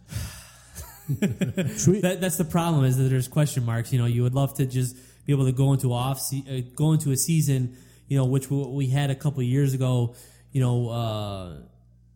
That, 1.09 2.19
that's 2.21 2.37
the 2.37 2.45
problem 2.45 2.85
is 2.85 2.97
that 2.99 3.05
there's 3.05 3.29
question 3.29 3.65
marks. 3.65 3.93
You 3.93 3.99
know, 3.99 4.07
you 4.07 4.23
would 4.23 4.35
love 4.35 4.55
to 4.55 4.67
just 4.67 4.97
be 5.27 5.33
able 5.33 5.47
to 5.47 5.53
go 5.53 5.73
into 5.73 5.93
off 5.93 6.21
se- 6.21 6.45
uh, 6.49 6.75
go 6.75 6.93
into 6.93 7.11
a 7.11 7.17
season, 7.17 7.77
you 8.09 8.17
know, 8.17 8.25
which 8.25 8.51
we, 8.51 8.65
we 8.67 8.87
had 8.89 9.11
a 9.11 9.15
couple 9.15 9.43
years 9.43 9.75
ago. 9.75 10.15
You 10.53 10.61
know, 10.61 10.89
uh, 10.89 11.57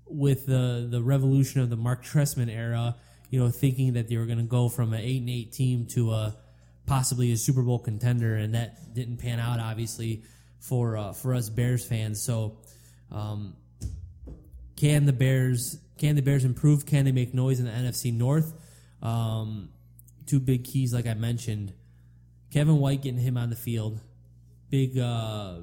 with 0.06 0.47
the 0.47 0.86
the 0.90 1.02
revolution 1.02 1.60
of 1.60 1.70
the 1.70 1.77
Marc 1.77 2.05
Trestman 2.05 2.51
era. 2.51 2.97
You 3.31 3.40
know, 3.40 3.48
thinking 3.48 3.94
that 3.94 4.09
they 4.09 4.19
were 4.19 4.27
going 4.27 4.39
to 4.39 4.44
go 4.44 4.69
from 4.69 4.93
an 4.93 5.01
eight 5.01 5.20
and 5.20 5.31
eight 5.31 5.52
team 5.52 5.86
to 5.94 6.12
a 6.12 6.36
possibly 6.85 7.32
a 7.32 7.36
Super 7.39 7.62
Bowl 7.62 7.78
contender, 7.78 8.36
and 8.36 8.55
that 8.55 8.94
didn't 8.94 9.16
pan 9.16 9.40
out, 9.40 9.59
obviously, 9.59 10.23
for 10.60 10.98
uh, 10.98 11.12
for 11.12 11.35
us 11.35 11.48
Bears 11.48 11.85
fans. 11.85 12.23
So. 12.23 12.59
Um, 13.10 13.56
can 14.82 15.06
the 15.06 15.12
Bears 15.12 15.78
can 15.97 16.16
the 16.16 16.23
Bears 16.23 16.44
improve? 16.44 16.85
Can 16.85 17.05
they 17.05 17.12
make 17.12 17.32
noise 17.32 17.60
in 17.60 17.66
the 17.66 17.70
NFC 17.70 18.12
North? 18.12 18.52
Um, 19.03 19.70
two 20.27 20.41
big 20.41 20.65
keys, 20.65 20.95
like 20.95 21.07
I 21.07 21.15
mentioned, 21.15 21.73
Kevin 22.53 22.79
White 22.79 23.03
getting 23.03 23.20
him 23.20 23.37
on 23.37 23.51
the 23.51 23.57
field, 23.57 24.01
big 24.70 24.99
uh, 24.99 25.57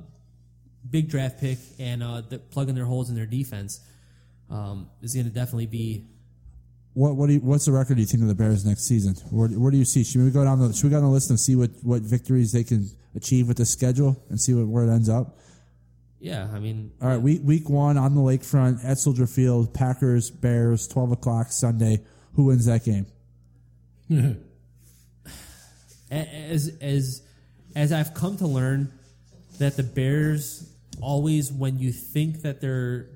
big 0.90 1.10
draft 1.10 1.40
pick, 1.40 1.60
and 1.80 2.04
uh, 2.04 2.22
the, 2.22 2.40
plugging 2.40 2.76
their 2.76 2.86
holes 2.86 3.10
in 3.10 3.16
their 3.16 3.26
defense 3.26 3.80
um, 4.50 4.90
is 5.02 5.14
going 5.14 5.26
to 5.26 5.32
definitely 5.32 5.68
be. 5.68 6.06
What 6.94 7.16
what 7.16 7.28
do 7.28 7.34
you, 7.34 7.40
what's 7.40 7.66
the 7.66 7.72
record 7.72 7.96
do 7.96 8.02
you 8.02 8.08
think 8.08 8.24
of 8.24 8.28
the 8.28 8.36
Bears 8.36 8.66
next 8.66 8.88
season? 8.88 9.16
Where, 9.32 9.48
where 9.50 9.72
do 9.72 9.78
you 9.78 9.86
see? 9.86 10.04
Should 10.04 10.24
we 10.24 10.32
go 10.32 10.44
down 10.44 10.60
the 10.60 10.74
should 10.74 10.86
we 10.86 10.90
go 10.90 10.98
down 10.98 11.06
the 11.06 11.12
list 11.12 11.30
and 11.30 11.40
see 11.40 11.56
what, 11.56 11.70
what 11.84 12.02
victories 12.02 12.52
they 12.52 12.64
can 12.64 12.90
achieve 13.16 13.48
with 13.48 13.58
the 13.58 13.66
schedule 13.66 14.22
and 14.30 14.42
see 14.42 14.54
what, 14.54 14.68
where 14.68 14.84
it 14.86 14.92
ends 14.92 15.08
up? 15.08 15.38
Yeah, 16.20 16.50
I 16.54 16.60
mean, 16.60 16.92
All 17.02 17.08
right, 17.08 17.22
week 17.22 17.42
week 17.44 17.70
one 17.70 17.98
on 17.98 18.16
the 18.16 18.22
lakefront 18.22 18.84
at 18.84 18.98
Soldier 18.98 19.28
Field, 19.28 19.74
Packers 19.74 20.30
Bears, 20.30 20.88
twelve 20.88 21.12
o'clock 21.12 21.52
Sunday. 21.52 22.04
Who 22.34 22.46
wins 22.46 22.66
that 22.66 22.84
game? 22.84 23.06
as 26.12 26.72
as 26.82 27.22
as 27.76 27.92
I've 27.94 28.14
come 28.14 28.38
to 28.38 28.48
learn 28.48 28.92
that 29.60 29.78
the 29.78 29.84
Bears 29.84 30.68
always, 31.02 31.52
when 31.52 31.80
you 31.80 31.92
think 31.92 32.42
that 32.42 32.62
they're 32.62 33.08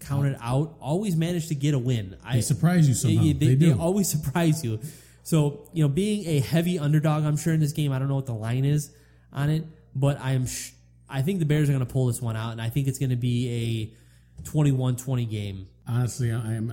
counted 0.00 0.38
out, 0.40 0.76
always 0.80 1.16
manage 1.16 1.48
to 1.48 1.54
get 1.54 1.74
a 1.74 1.78
win. 1.78 2.16
I 2.24 2.34
They 2.36 2.40
surprise 2.42 2.88
you 2.88 2.94
somehow. 2.94 3.22
They, 3.22 3.32
They 3.32 3.54
do. 3.56 3.78
always 3.80 4.08
surprise 4.16 4.64
you. 4.64 4.78
So 5.22 5.68
you 5.72 5.82
know, 5.82 5.88
being 5.88 6.26
a 6.26 6.40
heavy 6.40 6.78
underdog, 6.78 7.24
I'm 7.24 7.36
sure 7.36 7.52
in 7.52 7.60
this 7.60 7.72
game, 7.72 7.92
I 7.92 7.98
don't 7.98 8.08
know 8.08 8.14
what 8.14 8.26
the 8.26 8.34
line 8.34 8.64
is 8.64 8.92
on 9.32 9.50
it, 9.50 9.64
but 9.94 10.20
I'm 10.20 10.46
sh- 10.46 10.70
I 11.08 11.22
think 11.22 11.40
the 11.40 11.46
Bears 11.46 11.68
are 11.68 11.72
going 11.72 11.84
to 11.86 11.92
pull 11.92 12.06
this 12.06 12.20
one 12.22 12.36
out, 12.36 12.52
and 12.52 12.60
I 12.60 12.68
think 12.68 12.88
it's 12.88 12.98
going 12.98 13.10
to 13.10 13.16
be 13.16 13.92
a 14.40 14.42
21-20 14.42 15.28
game. 15.30 15.66
Honestly, 15.88 16.32
I 16.32 16.54
am. 16.54 16.72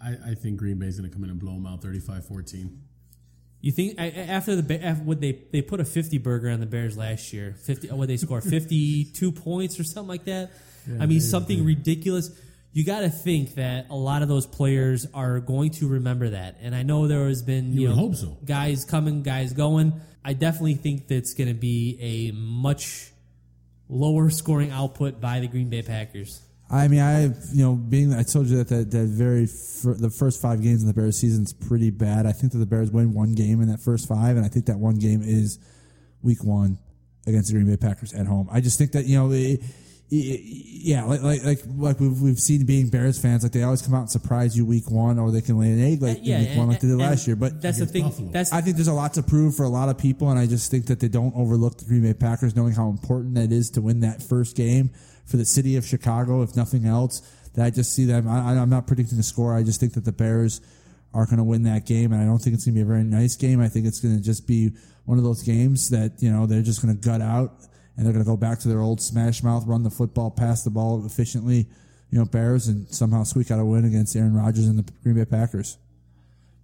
I, 0.00 0.30
I 0.30 0.34
think 0.34 0.58
Green 0.58 0.78
Bay's 0.78 0.98
going 0.98 1.08
to 1.08 1.14
come 1.14 1.24
in 1.24 1.30
and 1.30 1.40
blow 1.40 1.52
them 1.52 1.66
out 1.66 1.80
35-14. 1.82 2.70
You 3.64 3.72
think 3.72 3.98
I- 3.98 4.10
after 4.10 4.60
the 4.60 4.84
after 4.84 5.04
what 5.04 5.20
they 5.20 5.32
they 5.50 5.62
put 5.62 5.80
a 5.80 5.84
fifty 5.86 6.18
burger 6.18 6.50
on 6.50 6.60
the 6.60 6.66
Bears 6.66 6.98
last 6.98 7.32
year? 7.32 7.54
Fifty 7.62 7.88
what 7.88 8.08
they 8.08 8.18
score 8.18 8.40
fifty 8.42 9.04
two 9.04 9.32
points 9.46 9.80
or 9.80 9.84
something 9.84 10.08
like 10.08 10.24
that. 10.26 10.50
I 11.00 11.06
mean 11.06 11.20
something 11.22 11.64
ridiculous. 11.64 12.30
You 12.74 12.84
got 12.84 13.00
to 13.00 13.08
think 13.08 13.54
that 13.54 13.86
a 13.88 13.94
lot 13.96 14.20
of 14.22 14.28
those 14.28 14.46
players 14.46 15.06
are 15.14 15.40
going 15.40 15.70
to 15.78 15.88
remember 15.88 16.30
that, 16.30 16.56
and 16.60 16.74
I 16.74 16.82
know 16.82 17.06
there 17.08 17.26
has 17.28 17.40
been 17.42 17.72
you, 17.72 17.82
You 17.82 17.88
know 17.88 17.94
hope 17.94 18.16
so. 18.16 18.36
guys 18.44 18.84
coming, 18.84 19.22
guys 19.22 19.54
going. 19.54 19.94
I 20.22 20.34
definitely 20.34 20.74
think 20.74 21.08
that's 21.08 21.32
going 21.34 21.48
to 21.48 21.54
be 21.54 21.96
a 22.00 22.32
much 22.32 23.10
lower 23.88 24.28
scoring 24.28 24.70
output 24.72 25.20
by 25.22 25.40
the 25.40 25.46
Green 25.48 25.70
Bay 25.70 25.82
Packers. 25.82 26.42
I 26.70 26.88
mean, 26.88 27.00
I 27.00 27.24
you 27.52 27.62
know, 27.62 27.74
being 27.74 28.12
I 28.12 28.22
told 28.22 28.46
you 28.46 28.56
that 28.58 28.68
that, 28.68 28.90
that 28.90 29.06
very 29.06 29.46
fir- 29.46 29.94
the 29.94 30.10
first 30.10 30.40
five 30.40 30.62
games 30.62 30.80
in 30.82 30.88
the 30.88 30.94
Bears 30.94 31.18
season 31.18 31.44
is 31.44 31.52
pretty 31.52 31.90
bad. 31.90 32.26
I 32.26 32.32
think 32.32 32.52
that 32.52 32.58
the 32.58 32.66
Bears 32.66 32.90
win 32.90 33.12
one 33.12 33.34
game 33.34 33.60
in 33.60 33.68
that 33.68 33.80
first 33.80 34.08
five, 34.08 34.36
and 34.36 34.44
I 34.44 34.48
think 34.48 34.66
that 34.66 34.78
one 34.78 34.98
game 34.98 35.22
is 35.22 35.58
week 36.22 36.42
one 36.42 36.78
against 37.26 37.48
the 37.48 37.54
Green 37.54 37.66
Bay 37.68 37.76
Packers 37.76 38.14
at 38.14 38.26
home. 38.26 38.48
I 38.50 38.60
just 38.60 38.78
think 38.78 38.92
that 38.92 39.04
you 39.04 39.18
know, 39.18 39.30
it, 39.30 39.60
it, 40.10 40.40
yeah, 40.40 41.04
like 41.04 41.22
like 41.22 41.44
like 41.44 41.60
like 41.76 42.00
we've 42.00 42.18
we've 42.20 42.40
seen 42.40 42.64
being 42.64 42.88
Bears 42.88 43.20
fans, 43.20 43.42
like 43.42 43.52
they 43.52 43.62
always 43.62 43.82
come 43.82 43.94
out 43.94 44.00
and 44.00 44.10
surprise 44.10 44.56
you 44.56 44.64
week 44.64 44.90
one, 44.90 45.18
or 45.18 45.30
they 45.30 45.42
can 45.42 45.58
lay 45.58 45.70
an 45.70 45.82
egg 45.82 46.00
like 46.00 46.20
yeah, 46.22 46.38
in 46.38 46.48
week 46.48 46.58
one, 46.58 46.68
like 46.68 46.80
they 46.80 46.88
did 46.88 46.96
last 46.96 47.26
year. 47.26 47.36
But 47.36 47.60
that's 47.60 47.78
the 47.78 47.86
thing. 47.86 48.04
Buffalo. 48.04 48.30
That's 48.30 48.52
I 48.54 48.62
think 48.62 48.76
there's 48.76 48.88
a 48.88 48.94
lot 48.94 49.12
to 49.14 49.22
prove 49.22 49.54
for 49.54 49.64
a 49.64 49.68
lot 49.68 49.90
of 49.90 49.98
people, 49.98 50.30
and 50.30 50.38
I 50.38 50.46
just 50.46 50.70
think 50.70 50.86
that 50.86 50.98
they 50.98 51.08
don't 51.08 51.34
overlook 51.36 51.76
the 51.76 51.84
Green 51.84 52.02
Bay 52.02 52.14
Packers, 52.14 52.56
knowing 52.56 52.72
how 52.72 52.88
important 52.88 53.34
that 53.34 53.52
is 53.52 53.70
to 53.72 53.82
win 53.82 54.00
that 54.00 54.22
first 54.22 54.56
game 54.56 54.92
for 55.26 55.36
the 55.36 55.44
city 55.44 55.76
of 55.76 55.86
Chicago, 55.86 56.42
if 56.42 56.56
nothing 56.56 56.86
else. 56.86 57.20
That 57.54 57.64
I 57.64 57.70
just 57.70 57.94
see 57.94 58.04
them. 58.04 58.28
I, 58.28 58.58
I'm 58.58 58.70
not 58.70 58.86
predicting 58.86 59.16
the 59.16 59.22
score. 59.22 59.56
I 59.56 59.62
just 59.62 59.80
think 59.80 59.94
that 59.94 60.04
the 60.04 60.12
Bears 60.12 60.60
are 61.12 61.24
going 61.26 61.38
to 61.38 61.44
win 61.44 61.62
that 61.62 61.86
game, 61.86 62.12
and 62.12 62.20
I 62.20 62.24
don't 62.24 62.38
think 62.38 62.54
it's 62.54 62.64
going 62.64 62.74
to 62.74 62.78
be 62.78 62.82
a 62.82 62.84
very 62.84 63.04
nice 63.04 63.36
game. 63.36 63.60
I 63.60 63.68
think 63.68 63.86
it's 63.86 64.00
going 64.00 64.16
to 64.16 64.22
just 64.22 64.46
be 64.46 64.72
one 65.04 65.18
of 65.18 65.24
those 65.24 65.42
games 65.42 65.90
that 65.90 66.20
you 66.20 66.30
know 66.30 66.46
they're 66.46 66.62
just 66.62 66.82
going 66.82 66.94
to 66.94 67.00
gut 67.00 67.20
out, 67.20 67.52
and 67.96 68.04
they're 68.04 68.12
going 68.12 68.24
to 68.24 68.30
go 68.30 68.36
back 68.36 68.58
to 68.60 68.68
their 68.68 68.80
old 68.80 69.00
smash 69.00 69.42
mouth, 69.42 69.64
run 69.66 69.84
the 69.84 69.90
football, 69.90 70.30
pass 70.30 70.64
the 70.64 70.70
ball 70.70 71.04
efficiently. 71.06 71.68
You 72.10 72.18
know, 72.18 72.24
Bears, 72.24 72.68
and 72.68 72.88
somehow 72.94 73.24
squeak 73.24 73.50
out 73.50 73.58
a 73.58 73.64
win 73.64 73.84
against 73.84 74.14
Aaron 74.14 74.34
Rodgers 74.34 74.66
and 74.66 74.78
the 74.78 74.92
Green 75.02 75.16
Bay 75.16 75.24
Packers. 75.24 75.78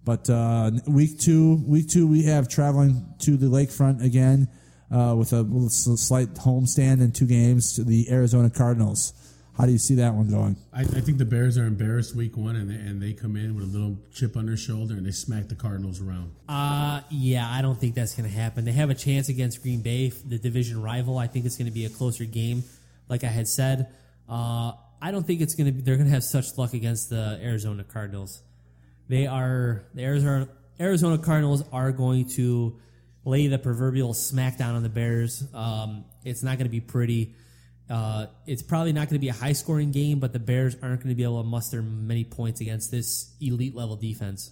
But 0.03 0.29
uh, 0.29 0.71
week 0.87 1.19
two, 1.19 1.63
week 1.67 1.89
two, 1.89 2.07
we 2.07 2.23
have 2.23 2.47
traveling 2.47 3.05
to 3.19 3.37
the 3.37 3.47
lakefront 3.47 4.03
again 4.03 4.47
uh, 4.91 5.15
with 5.17 5.33
a 5.33 5.41
little 5.41 5.67
s- 5.67 5.87
slight 6.01 6.33
homestand 6.35 7.01
and 7.01 7.13
two 7.13 7.25
games 7.25 7.73
to 7.73 7.83
the 7.83 8.11
Arizona 8.11 8.49
Cardinals. 8.49 9.13
How 9.57 9.65
do 9.65 9.73
you 9.73 9.77
see 9.77 9.95
that 9.95 10.13
one 10.13 10.29
going? 10.29 10.55
I, 10.73 10.81
I 10.81 10.85
think 10.85 11.17
the 11.17 11.25
Bears 11.25 11.57
are 11.57 11.65
embarrassed 11.65 12.15
week 12.15 12.37
one, 12.37 12.55
and 12.55 12.69
they, 12.69 12.75
and 12.75 13.01
they 13.01 13.13
come 13.13 13.35
in 13.35 13.53
with 13.53 13.65
a 13.65 13.67
little 13.67 13.97
chip 14.13 14.37
on 14.37 14.45
their 14.45 14.57
shoulder, 14.57 14.95
and 14.95 15.05
they 15.05 15.11
smack 15.11 15.49
the 15.49 15.55
Cardinals 15.55 16.01
around. 16.01 16.31
Uh, 16.47 17.01
yeah, 17.09 17.49
I 17.49 17.61
don't 17.61 17.79
think 17.79 17.93
that's 17.93 18.15
going 18.15 18.29
to 18.29 18.35
happen. 18.35 18.65
They 18.65 18.71
have 18.71 18.89
a 18.89 18.95
chance 18.95 19.29
against 19.29 19.61
Green 19.61 19.81
Bay, 19.81 20.09
the 20.25 20.39
division 20.39 20.81
rival. 20.81 21.17
I 21.17 21.27
think 21.27 21.45
it's 21.45 21.57
going 21.57 21.67
to 21.67 21.73
be 21.73 21.85
a 21.85 21.89
closer 21.89 22.23
game, 22.25 22.63
like 23.09 23.23
I 23.23 23.27
had 23.27 23.47
said. 23.47 23.87
Uh, 24.27 24.71
I 25.01 25.11
don't 25.11 25.27
think 25.27 25.41
it's 25.41 25.55
going 25.55 25.67
to 25.67 25.73
be. 25.73 25.81
They're 25.81 25.97
going 25.97 26.07
to 26.07 26.13
have 26.13 26.23
such 26.23 26.57
luck 26.57 26.73
against 26.73 27.09
the 27.09 27.37
Arizona 27.41 27.83
Cardinals. 27.83 28.41
They 29.09 29.27
are 29.27 29.83
the 29.93 30.03
Arizona 30.03 30.47
Arizona 30.79 31.17
Cardinals 31.17 31.63
are 31.73 31.91
going 31.91 32.29
to 32.37 32.79
lay 33.25 33.47
the 33.47 33.59
proverbial 33.59 34.13
smackdown 34.13 34.75
on 34.75 34.83
the 34.83 34.89
Bears. 34.89 35.43
Um, 35.53 36.05
it's 36.23 36.43
not 36.43 36.57
going 36.57 36.65
to 36.65 36.71
be 36.71 36.81
pretty. 36.81 37.35
Uh, 37.89 38.27
it's 38.47 38.61
probably 38.61 38.93
not 38.93 39.09
going 39.09 39.15
to 39.15 39.19
be 39.19 39.29
a 39.29 39.33
high 39.33 39.51
scoring 39.53 39.91
game, 39.91 40.19
but 40.19 40.33
the 40.33 40.39
Bears 40.39 40.75
aren't 40.81 40.99
going 40.99 41.09
to 41.09 41.15
be 41.15 41.23
able 41.23 41.41
to 41.41 41.47
muster 41.47 41.81
many 41.81 42.23
points 42.23 42.61
against 42.61 42.89
this 42.89 43.35
elite 43.41 43.75
level 43.75 43.95
defense. 43.95 44.51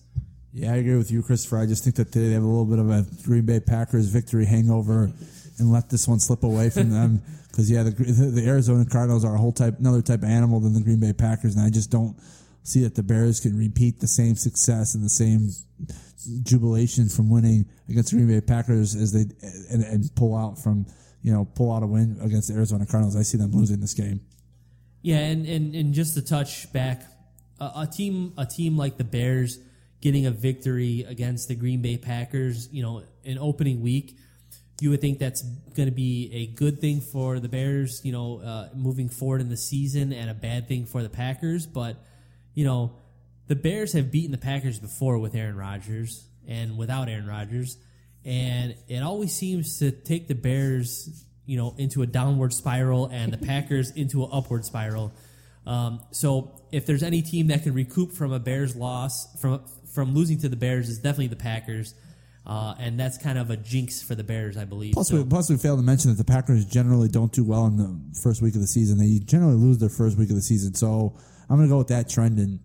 Yeah, 0.52 0.74
I 0.74 0.78
agree 0.78 0.98
with 0.98 1.12
you, 1.12 1.22
Christopher. 1.22 1.60
I 1.60 1.66
just 1.66 1.84
think 1.84 1.96
that 1.98 2.12
today 2.12 2.28
they 2.28 2.34
have 2.34 2.44
a 2.44 2.48
little 2.48 2.66
bit 2.66 2.80
of 2.80 2.90
a 2.90 3.06
Green 3.24 3.46
Bay 3.46 3.60
Packers 3.60 4.08
victory 4.08 4.46
hangover 4.46 5.12
and 5.60 5.72
let 5.72 5.90
this 5.90 6.08
one 6.08 6.20
slip 6.20 6.44
away 6.44 6.70
from 6.70 6.90
them. 6.90 7.22
Because 7.50 7.70
yeah, 7.70 7.82
the, 7.82 7.90
the 7.92 8.48
Arizona 8.48 8.86
Cardinals 8.86 9.26
are 9.26 9.34
a 9.34 9.38
whole 9.38 9.52
type, 9.52 9.80
another 9.80 10.04
type 10.04 10.20
of 10.20 10.30
animal 10.30 10.60
than 10.60 10.74
the 10.74 10.82
Green 10.82 11.00
Bay 11.00 11.14
Packers, 11.14 11.56
and 11.56 11.66
I 11.66 11.72
just 11.72 11.90
don't 11.90 12.16
see 12.64 12.84
that 12.84 12.96
the 12.96 13.04
Bears 13.04 13.40
can 13.40 13.58
repeat 13.58 14.00
the 14.00 14.08
same 14.08 14.36
success 14.36 14.96
and 14.96 15.04
the 15.04 15.10
same 15.10 15.50
jubilation 16.44 17.10
from 17.10 17.30
winning 17.30 17.66
against 17.88 18.12
the 18.12 18.18
Green 18.18 18.28
Bay 18.28 18.42
Packers 18.42 18.96
as 18.96 19.14
they 19.14 19.26
and, 19.72 19.84
and 19.84 20.16
pull 20.16 20.36
out 20.36 20.60
from 20.60 20.86
you 21.22 21.32
know 21.32 21.46
pull 21.56 21.74
out 21.74 21.84
a 21.84 21.88
win 21.88 22.18
against 22.22 22.50
the 22.50 22.56
Arizona 22.56 22.86
Cardinals. 22.86 23.16
I 23.16 23.24
see 23.24 23.38
them 23.38 23.52
losing 23.52 23.80
this 23.80 23.94
game. 23.94 24.22
Yeah, 25.02 25.20
and, 25.20 25.46
and, 25.46 25.76
and 25.76 25.94
just 25.94 26.16
to 26.16 26.22
touch 26.22 26.72
back, 26.74 27.04
a, 27.60 27.72
a 27.78 27.88
team 27.88 28.34
a 28.38 28.46
team 28.46 28.78
like 28.78 28.98
the 28.98 29.04
Bears 29.04 29.60
getting 30.02 30.26
a 30.26 30.32
victory 30.32 31.06
against 31.08 31.48
the 31.48 31.56
Green 31.56 31.82
Bay 31.82 31.98
Packers, 31.98 32.70
you 32.72 32.82
know, 32.82 33.04
in 33.24 33.38
opening 33.38 33.82
week, 33.82 34.18
you 34.82 34.90
would 34.90 35.02
think 35.02 35.20
that's 35.20 35.42
going 35.76 35.90
to 35.90 35.96
be 35.96 36.32
a 36.34 36.48
good 36.56 36.80
thing 36.80 37.02
for 37.02 37.40
the 37.40 37.50
Bears, 37.50 38.02
you 38.04 38.14
know, 38.14 38.40
uh, 38.40 38.70
moving 38.74 39.10
forward 39.10 39.42
in 39.42 39.50
the 39.50 39.58
season, 39.58 40.14
and 40.14 40.30
a 40.30 40.34
bad 40.34 40.68
thing 40.68 40.86
for 40.86 41.04
the 41.04 41.10
Packers. 41.10 41.66
But 41.66 41.98
you 42.60 42.66
know, 42.66 42.92
the 43.48 43.56
Bears 43.56 43.94
have 43.94 44.12
beaten 44.12 44.32
the 44.32 44.38
Packers 44.38 44.80
before 44.80 45.18
with 45.18 45.34
Aaron 45.34 45.56
Rodgers 45.56 46.28
and 46.46 46.78
without 46.78 47.08
Aaron 47.08 47.26
Rodgers, 47.26 47.78
and 48.26 48.76
it 48.90 49.02
always 49.02 49.34
seems 49.34 49.80
to 49.80 49.92
take 49.92 50.28
the 50.28 50.36
Bears, 50.36 51.24
you 51.46 51.56
know, 51.56 51.74
into 51.78 52.02
a 52.02 52.06
downward 52.06 52.52
spiral 52.54 53.06
and 53.08 53.32
the 53.32 53.38
Packers 53.52 53.92
into 53.96 54.24
an 54.26 54.30
upward 54.34 54.66
spiral. 54.66 55.14
Um, 55.66 56.02
so 56.12 56.62
if 56.74 56.86
there's 56.86 57.02
any 57.02 57.22
team 57.22 57.48
that 57.48 57.64
can 57.64 57.74
recoup 57.74 58.12
from 58.12 58.34
a 58.34 58.40
Bears 58.40 58.76
loss 58.76 59.14
from 59.40 59.62
from 59.94 60.14
losing 60.14 60.38
to 60.40 60.50
the 60.50 60.58
Bears, 60.58 60.90
is 60.90 60.98
definitely 60.98 61.28
the 61.28 61.36
Packers. 61.38 61.96
Uh, 62.46 62.74
and 62.80 63.00
that's 63.00 63.18
kind 63.18 63.38
of 63.38 63.50
a 63.52 63.58
jinx 63.58 64.02
for 64.02 64.16
the 64.16 64.24
Bears, 64.24 64.58
I 64.58 64.66
believe. 64.66 64.94
Plus, 64.94 65.10
So- 65.10 65.18
we, 65.18 65.24
plus, 65.24 65.50
we 65.50 65.58
failed 65.58 65.80
to 65.80 65.84
mention 65.86 66.10
that 66.12 66.18
the 66.18 66.24
Packers 66.34 66.66
generally 66.66 67.08
don't 67.08 67.32
do 67.32 67.44
well 67.44 67.68
in 67.68 67.78
the 67.78 67.92
first 68.24 68.42
week 68.42 68.56
of 68.56 68.62
the 68.62 68.68
season. 68.68 68.98
They 68.98 69.20
generally 69.20 69.56
lose 69.56 69.78
their 69.78 69.90
first 69.90 70.18
week 70.18 70.30
of 70.30 70.36
the 70.36 70.42
season. 70.42 70.74
So 70.74 71.16
I'm 71.50 71.58
going 71.58 71.68
to 71.68 71.74
go 71.74 71.78
with 71.78 71.88
that 71.88 72.10
trend. 72.10 72.38
And 72.40 72.60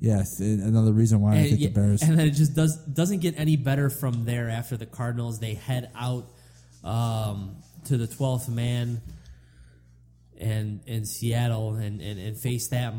yes, 0.00 0.40
another 0.40 0.92
reason 0.92 1.20
why 1.20 1.36
I 1.36 1.42
think 1.44 1.60
yeah, 1.60 1.68
the 1.68 1.74
Bears. 1.74 2.02
and 2.02 2.18
then 2.18 2.26
it 2.26 2.32
just 2.32 2.54
does 2.54 2.76
doesn't 2.76 3.20
get 3.20 3.38
any 3.38 3.56
better 3.56 3.90
from 3.90 4.24
there 4.24 4.48
after 4.48 4.76
the 4.76 4.86
Cardinals. 4.86 5.38
They 5.38 5.54
head 5.54 5.90
out 5.94 6.30
um, 6.82 7.56
to 7.84 7.96
the 7.96 8.06
twelfth 8.06 8.48
man 8.48 9.00
and 10.38 10.80
in 10.86 11.04
Seattle 11.04 11.74
and, 11.74 12.00
and, 12.00 12.18
and 12.18 12.36
face 12.36 12.68
that. 12.68 12.92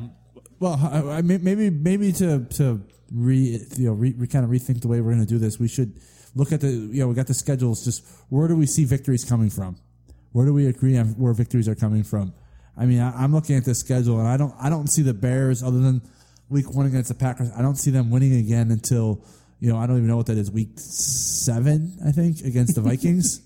Well, 0.60 0.80
I, 0.82 1.18
I 1.18 1.22
maybe 1.22 1.70
maybe 1.70 2.12
to 2.14 2.46
to 2.46 2.82
re 3.12 3.60
you 3.78 3.88
know 3.88 3.94
re, 3.94 4.14
re, 4.18 4.28
kind 4.28 4.46
of 4.46 4.52
rethink 4.52 4.82
the 4.82 4.88
way 4.88 5.02
we're 5.02 5.12
going 5.12 5.26
to 5.26 5.30
do 5.30 5.38
this. 5.38 5.60
We 5.60 5.68
should 5.68 6.00
look 6.34 6.52
at 6.52 6.62
the 6.62 6.70
you 6.70 7.02
know 7.02 7.08
we 7.08 7.16
got 7.16 7.28
the 7.28 7.34
schedules. 7.34 7.84
Just 7.84 8.06
where 8.30 8.48
do 8.48 8.56
we 8.56 8.66
see 8.66 8.86
victories 8.86 9.26
coming 9.26 9.50
from? 9.50 9.78
Where 10.32 10.46
do 10.46 10.54
we 10.54 10.68
agree 10.68 10.98
on 10.98 11.10
where 11.10 11.34
victories 11.34 11.68
are 11.68 11.76
coming 11.76 12.04
from? 12.04 12.34
I 12.78 12.86
mean, 12.86 13.00
I, 13.00 13.24
I'm 13.24 13.34
looking 13.34 13.56
at 13.56 13.66
the 13.66 13.74
schedule 13.76 14.20
and 14.20 14.28
I 14.28 14.38
don't 14.38 14.54
I 14.60 14.70
don't 14.70 14.88
see 14.88 15.02
the 15.02 15.14
Bears 15.14 15.64
other 15.64 15.80
than 15.80 16.02
week 16.50 16.74
one 16.74 16.86
against 16.86 17.10
the 17.10 17.16
Packers. 17.16 17.50
I 17.58 17.62
don't 17.62 17.76
see 17.78 17.92
them 17.92 18.10
winning 18.12 18.36
again 18.36 18.72
until 18.72 19.22
you 19.60 19.72
know 19.72 19.78
I 19.78 19.88
don't 19.88 19.98
even 19.98 20.08
know 20.08 20.18
what 20.18 20.26
that 20.28 20.38
is 20.38 20.52
week 20.52 20.70
seven 20.76 21.98
I 22.06 22.12
think 22.12 22.42
against 22.42 22.76
the 22.76 22.82
Vikings. 22.90 23.42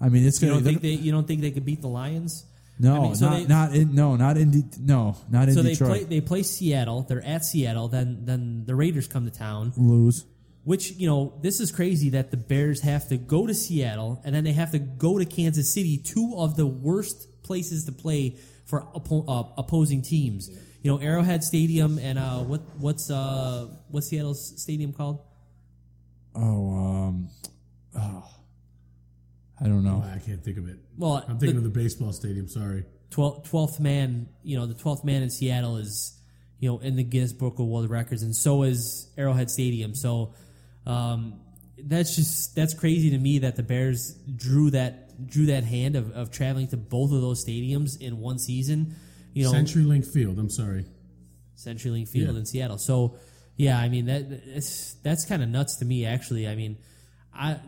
I 0.00 0.08
mean, 0.08 0.26
it's 0.26 0.40
You 0.42 0.48
going 0.48 0.64
don't 0.64 0.74
to 0.74 0.80
think 0.80 0.82
they 0.82 1.02
you 1.04 1.12
don't 1.12 1.26
think 1.26 1.40
they 1.42 1.50
could 1.50 1.64
beat 1.64 1.80
the 1.82 1.88
Lions? 1.88 2.46
no 2.78 2.96
I 2.96 2.98
mean, 3.00 3.14
so 3.14 3.28
not 3.28 3.36
they- 3.38 3.44
not 3.46 3.74
in 3.74 3.94
no 3.94 4.16
not 4.16 4.36
in 4.36 4.50
De- 4.50 4.80
no 4.80 5.16
not 5.30 5.48
in 5.48 5.54
So 5.54 5.62
they 5.62 5.76
play 5.76 6.04
they 6.04 6.20
play 6.20 6.42
Seattle. 6.42 7.02
They're 7.02 7.24
at 7.24 7.44
Seattle. 7.44 7.88
Then 7.88 8.24
then 8.24 8.64
the 8.66 8.74
Raiders 8.74 9.06
come 9.06 9.24
to 9.26 9.30
town. 9.30 9.72
lose. 9.76 10.24
Which 10.64 10.92
you 10.92 11.06
know 11.08 11.34
this 11.42 11.60
is 11.60 11.70
crazy 11.70 12.10
that 12.10 12.30
the 12.30 12.36
Bears 12.36 12.80
have 12.80 13.08
to 13.08 13.16
go 13.16 13.46
to 13.46 13.52
Seattle 13.54 14.20
and 14.24 14.34
then 14.34 14.44
they 14.44 14.52
have 14.52 14.70
to 14.72 14.78
go 14.78 15.18
to 15.18 15.24
Kansas 15.24 15.72
City, 15.74 15.98
two 15.98 16.34
of 16.36 16.56
the 16.56 16.66
worst 16.66 17.42
places 17.42 17.84
to 17.84 17.92
play 17.92 18.36
for 18.72 18.86
oppo- 18.94 19.24
uh, 19.28 19.52
opposing 19.58 20.00
teams. 20.00 20.48
You 20.82 20.90
know 20.90 20.98
Arrowhead 20.98 21.44
Stadium 21.44 21.98
and 21.98 22.18
uh, 22.18 22.38
what 22.38 22.62
what's 22.78 23.10
uh, 23.10 23.68
what's 23.90 24.08
Seattle's 24.08 24.60
stadium 24.62 24.94
called? 24.94 25.20
Oh, 26.34 26.70
um, 26.74 27.28
oh, 27.94 28.24
I 29.60 29.64
don't 29.64 29.84
know. 29.84 30.02
I 30.02 30.18
can't 30.20 30.42
think 30.42 30.56
of 30.56 30.70
it. 30.70 30.78
Well, 30.96 31.22
I'm 31.28 31.38
thinking 31.38 31.60
the- 31.60 31.66
of 31.66 31.72
the 31.74 31.78
baseball 31.80 32.12
stadium. 32.12 32.48
Sorry. 32.48 32.84
12th, 33.10 33.46
12th 33.50 33.78
man, 33.78 34.26
you 34.42 34.58
know, 34.58 34.64
the 34.64 34.72
12th 34.72 35.04
man 35.04 35.22
in 35.22 35.28
Seattle 35.28 35.76
is, 35.76 36.18
you 36.60 36.70
know, 36.70 36.78
in 36.78 36.96
the 36.96 37.04
Guinness 37.04 37.34
Book 37.34 37.58
of 37.58 37.66
World 37.66 37.90
Records, 37.90 38.22
and 38.22 38.34
so 38.34 38.62
is 38.62 39.12
Arrowhead 39.18 39.50
Stadium. 39.50 39.94
So 39.94 40.32
um, 40.86 41.38
that's 41.76 42.16
just 42.16 42.56
that's 42.56 42.72
crazy 42.72 43.10
to 43.10 43.18
me 43.18 43.40
that 43.40 43.56
the 43.56 43.62
Bears 43.62 44.14
drew 44.34 44.70
that 44.70 45.01
drew 45.26 45.46
that 45.46 45.64
hand 45.64 45.96
of, 45.96 46.10
of 46.12 46.30
traveling 46.30 46.68
to 46.68 46.76
both 46.76 47.12
of 47.12 47.20
those 47.20 47.44
stadiums 47.44 48.00
in 48.00 48.18
one 48.18 48.38
season. 48.38 48.94
You 49.34 49.44
know, 49.44 49.52
CenturyLink 49.52 50.06
Field. 50.06 50.38
I'm 50.38 50.50
sorry. 50.50 50.84
CenturyLink 51.56 52.08
Field 52.08 52.34
Yeah. 52.34 52.38
in 52.40 52.46
Seattle. 52.46 52.78
So, 52.78 53.16
yeah, 53.56 53.78
I 53.78 53.88
mean 53.88 54.06
that 54.06 55.02
that's 55.02 55.24
kind 55.24 55.42
of 55.42 55.48
nuts 55.48 55.76
to 55.76 55.84
me. 55.84 56.04
Actually, 56.06 56.48
I 56.48 56.54
mean, 56.54 56.76
I 57.34 57.58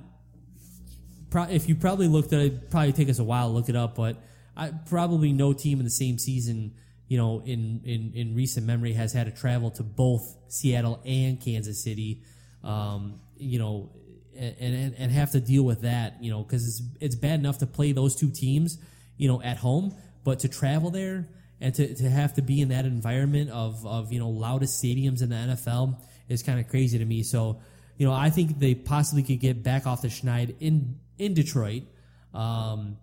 pro- 1.31 1.45
if 1.45 1.69
you 1.69 1.75
probably 1.75 2.09
looked 2.09 2.33
at 2.33 2.41
it, 2.41 2.71
probably 2.71 2.93
take 2.93 3.09
us 3.09 3.19
a 3.19 3.25
while 3.25 3.49
to 3.49 3.55
look 3.55 3.69
it 3.69 3.77
up, 3.77 3.95
but 3.95 4.17
I 4.57 4.71
probably 4.89 5.33
no 5.33 5.53
team 5.53 5.79
in 5.79 5.85
the 5.85 5.91
same 5.91 6.19
season, 6.19 6.75
you 7.09 7.19
know, 7.19 7.41
in 7.45 7.83
in 7.85 8.13
in 8.15 8.35
recent 8.35 8.67
memory 8.67 8.93
has 8.93 9.13
had 9.13 9.27
to 9.27 9.33
travel 9.33 9.71
to 9.73 9.83
both 9.83 10.23
Seattle 10.49 11.01
and 11.05 11.41
Kansas 11.41 11.83
City, 11.83 12.23
um, 12.63 13.21
you 13.37 13.59
know, 13.59 13.91
and, 14.37 14.95
and 14.97 15.13
have 15.13 15.33
to 15.33 15.41
deal 15.41 15.63
with 15.63 15.83
that, 15.83 16.23
you 16.23 16.31
know, 16.31 16.43
because 16.43 16.67
it's 16.67 16.83
it's 17.01 17.15
bad 17.15 17.39
enough 17.41 17.59
to 17.59 17.67
play 17.67 17.93
those 17.93 18.17
two 18.17 18.31
teams, 18.31 18.79
you 19.17 19.29
know, 19.29 19.43
at 19.43 19.59
home, 19.59 19.95
but 20.25 20.41
to 20.41 20.49
travel 20.49 20.91
there 20.91 21.29
and 21.61 21.75
to, 21.75 21.95
to 21.95 22.11
have 22.11 22.35
to 22.35 22.43
be 22.43 22.61
in 22.61 22.69
that 22.69 22.85
environment 22.85 23.51
of, 23.51 23.87
of 23.87 24.13
you 24.13 24.19
know 24.19 24.29
loudest 24.29 24.83
stadiums 24.83 25.23
in 25.23 25.31
the 25.31 25.37
NFL 25.37 25.99
is 26.29 26.43
kind 26.43 26.59
of 26.59 26.69
crazy 26.69 26.99
to 26.99 27.05
me. 27.05 27.23
So, 27.23 27.61
you 27.97 28.07
know, 28.07 28.13
I 28.13 28.31
think 28.31 28.59
they 28.59 28.75
possibly 28.75 29.23
could 29.23 29.41
get 29.41 29.63
back 29.63 29.87
off 29.87 30.03
the 30.03 30.09
schneid 30.09 30.57
in 30.61 30.99
in 31.19 31.35
Detroit, 31.35 31.85
um, 32.33 32.99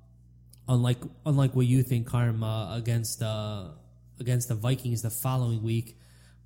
unlike 0.68 1.00
unlike 1.26 1.56
what 1.56 1.66
you 1.66 1.84
think, 1.84 2.08
Carm, 2.08 2.44
uh, 2.44 2.76
against 2.76 3.22
uh, 3.22 3.70
against 4.20 4.48
the 4.48 4.56
Vikings 4.56 5.02
the 5.02 5.10
following 5.10 5.64
week. 5.64 5.98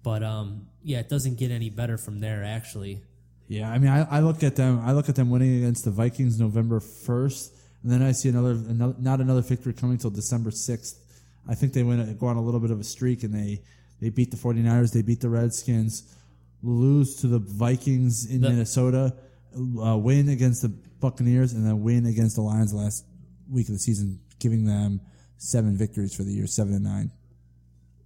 But 0.03 0.23
um, 0.23 0.67
yeah, 0.83 0.99
it 0.99 1.09
doesn't 1.09 1.37
get 1.37 1.51
any 1.51 1.69
better 1.69 1.97
from 1.97 2.19
there. 2.19 2.43
Actually, 2.43 3.01
Yeah, 3.47 3.69
I 3.71 3.77
mean, 3.77 3.91
I, 3.91 4.03
I 4.09 4.19
look 4.21 4.43
at 4.43 4.55
them. 4.55 4.81
I 4.83 4.91
look 4.93 5.07
at 5.09 5.15
them 5.15 5.29
winning 5.29 5.57
against 5.57 5.85
the 5.85 5.91
Vikings 5.91 6.39
November 6.39 6.79
first, 6.79 7.53
and 7.83 7.91
then 7.91 8.01
I 8.01 8.11
see 8.11 8.29
another, 8.29 8.51
another 8.51 8.95
not 8.99 9.21
another 9.21 9.41
victory 9.41 9.73
coming 9.73 9.97
till 9.97 10.09
December 10.09 10.51
sixth. 10.51 10.99
I 11.47 11.53
think 11.53 11.73
they 11.73 11.83
win 11.83 12.17
go 12.17 12.25
on 12.27 12.37
a 12.37 12.41
little 12.41 12.59
bit 12.59 12.71
of 12.71 12.79
a 12.79 12.83
streak, 12.83 13.23
and 13.23 13.33
they 13.33 13.61
they 14.01 14.09
beat 14.09 14.31
the 14.31 14.37
49ers, 14.37 14.91
they 14.93 15.03
beat 15.03 15.21
the 15.21 15.29
Redskins, 15.29 16.15
lose 16.63 17.15
to 17.17 17.27
the 17.27 17.39
Vikings 17.39 18.25
in 18.25 18.41
The- 18.41 18.49
Minnesota, 18.49 19.15
uh, 19.55 19.95
win 19.97 20.29
against 20.29 20.63
the 20.63 20.69
Buccaneers, 20.69 21.53
and 21.53 21.65
then 21.65 21.81
win 21.81 22.05
against 22.07 22.35
the 22.35 22.41
Lions 22.41 22.73
last 22.73 23.05
week 23.49 23.67
of 23.69 23.73
the 23.75 23.79
season, 23.79 24.19
giving 24.39 24.65
them 24.65 25.01
seven 25.37 25.77
victories 25.77 26.15
for 26.15 26.23
the 26.23 26.31
year, 26.31 26.47
seven 26.47 26.73
and 26.73 26.83
nine. 26.83 27.11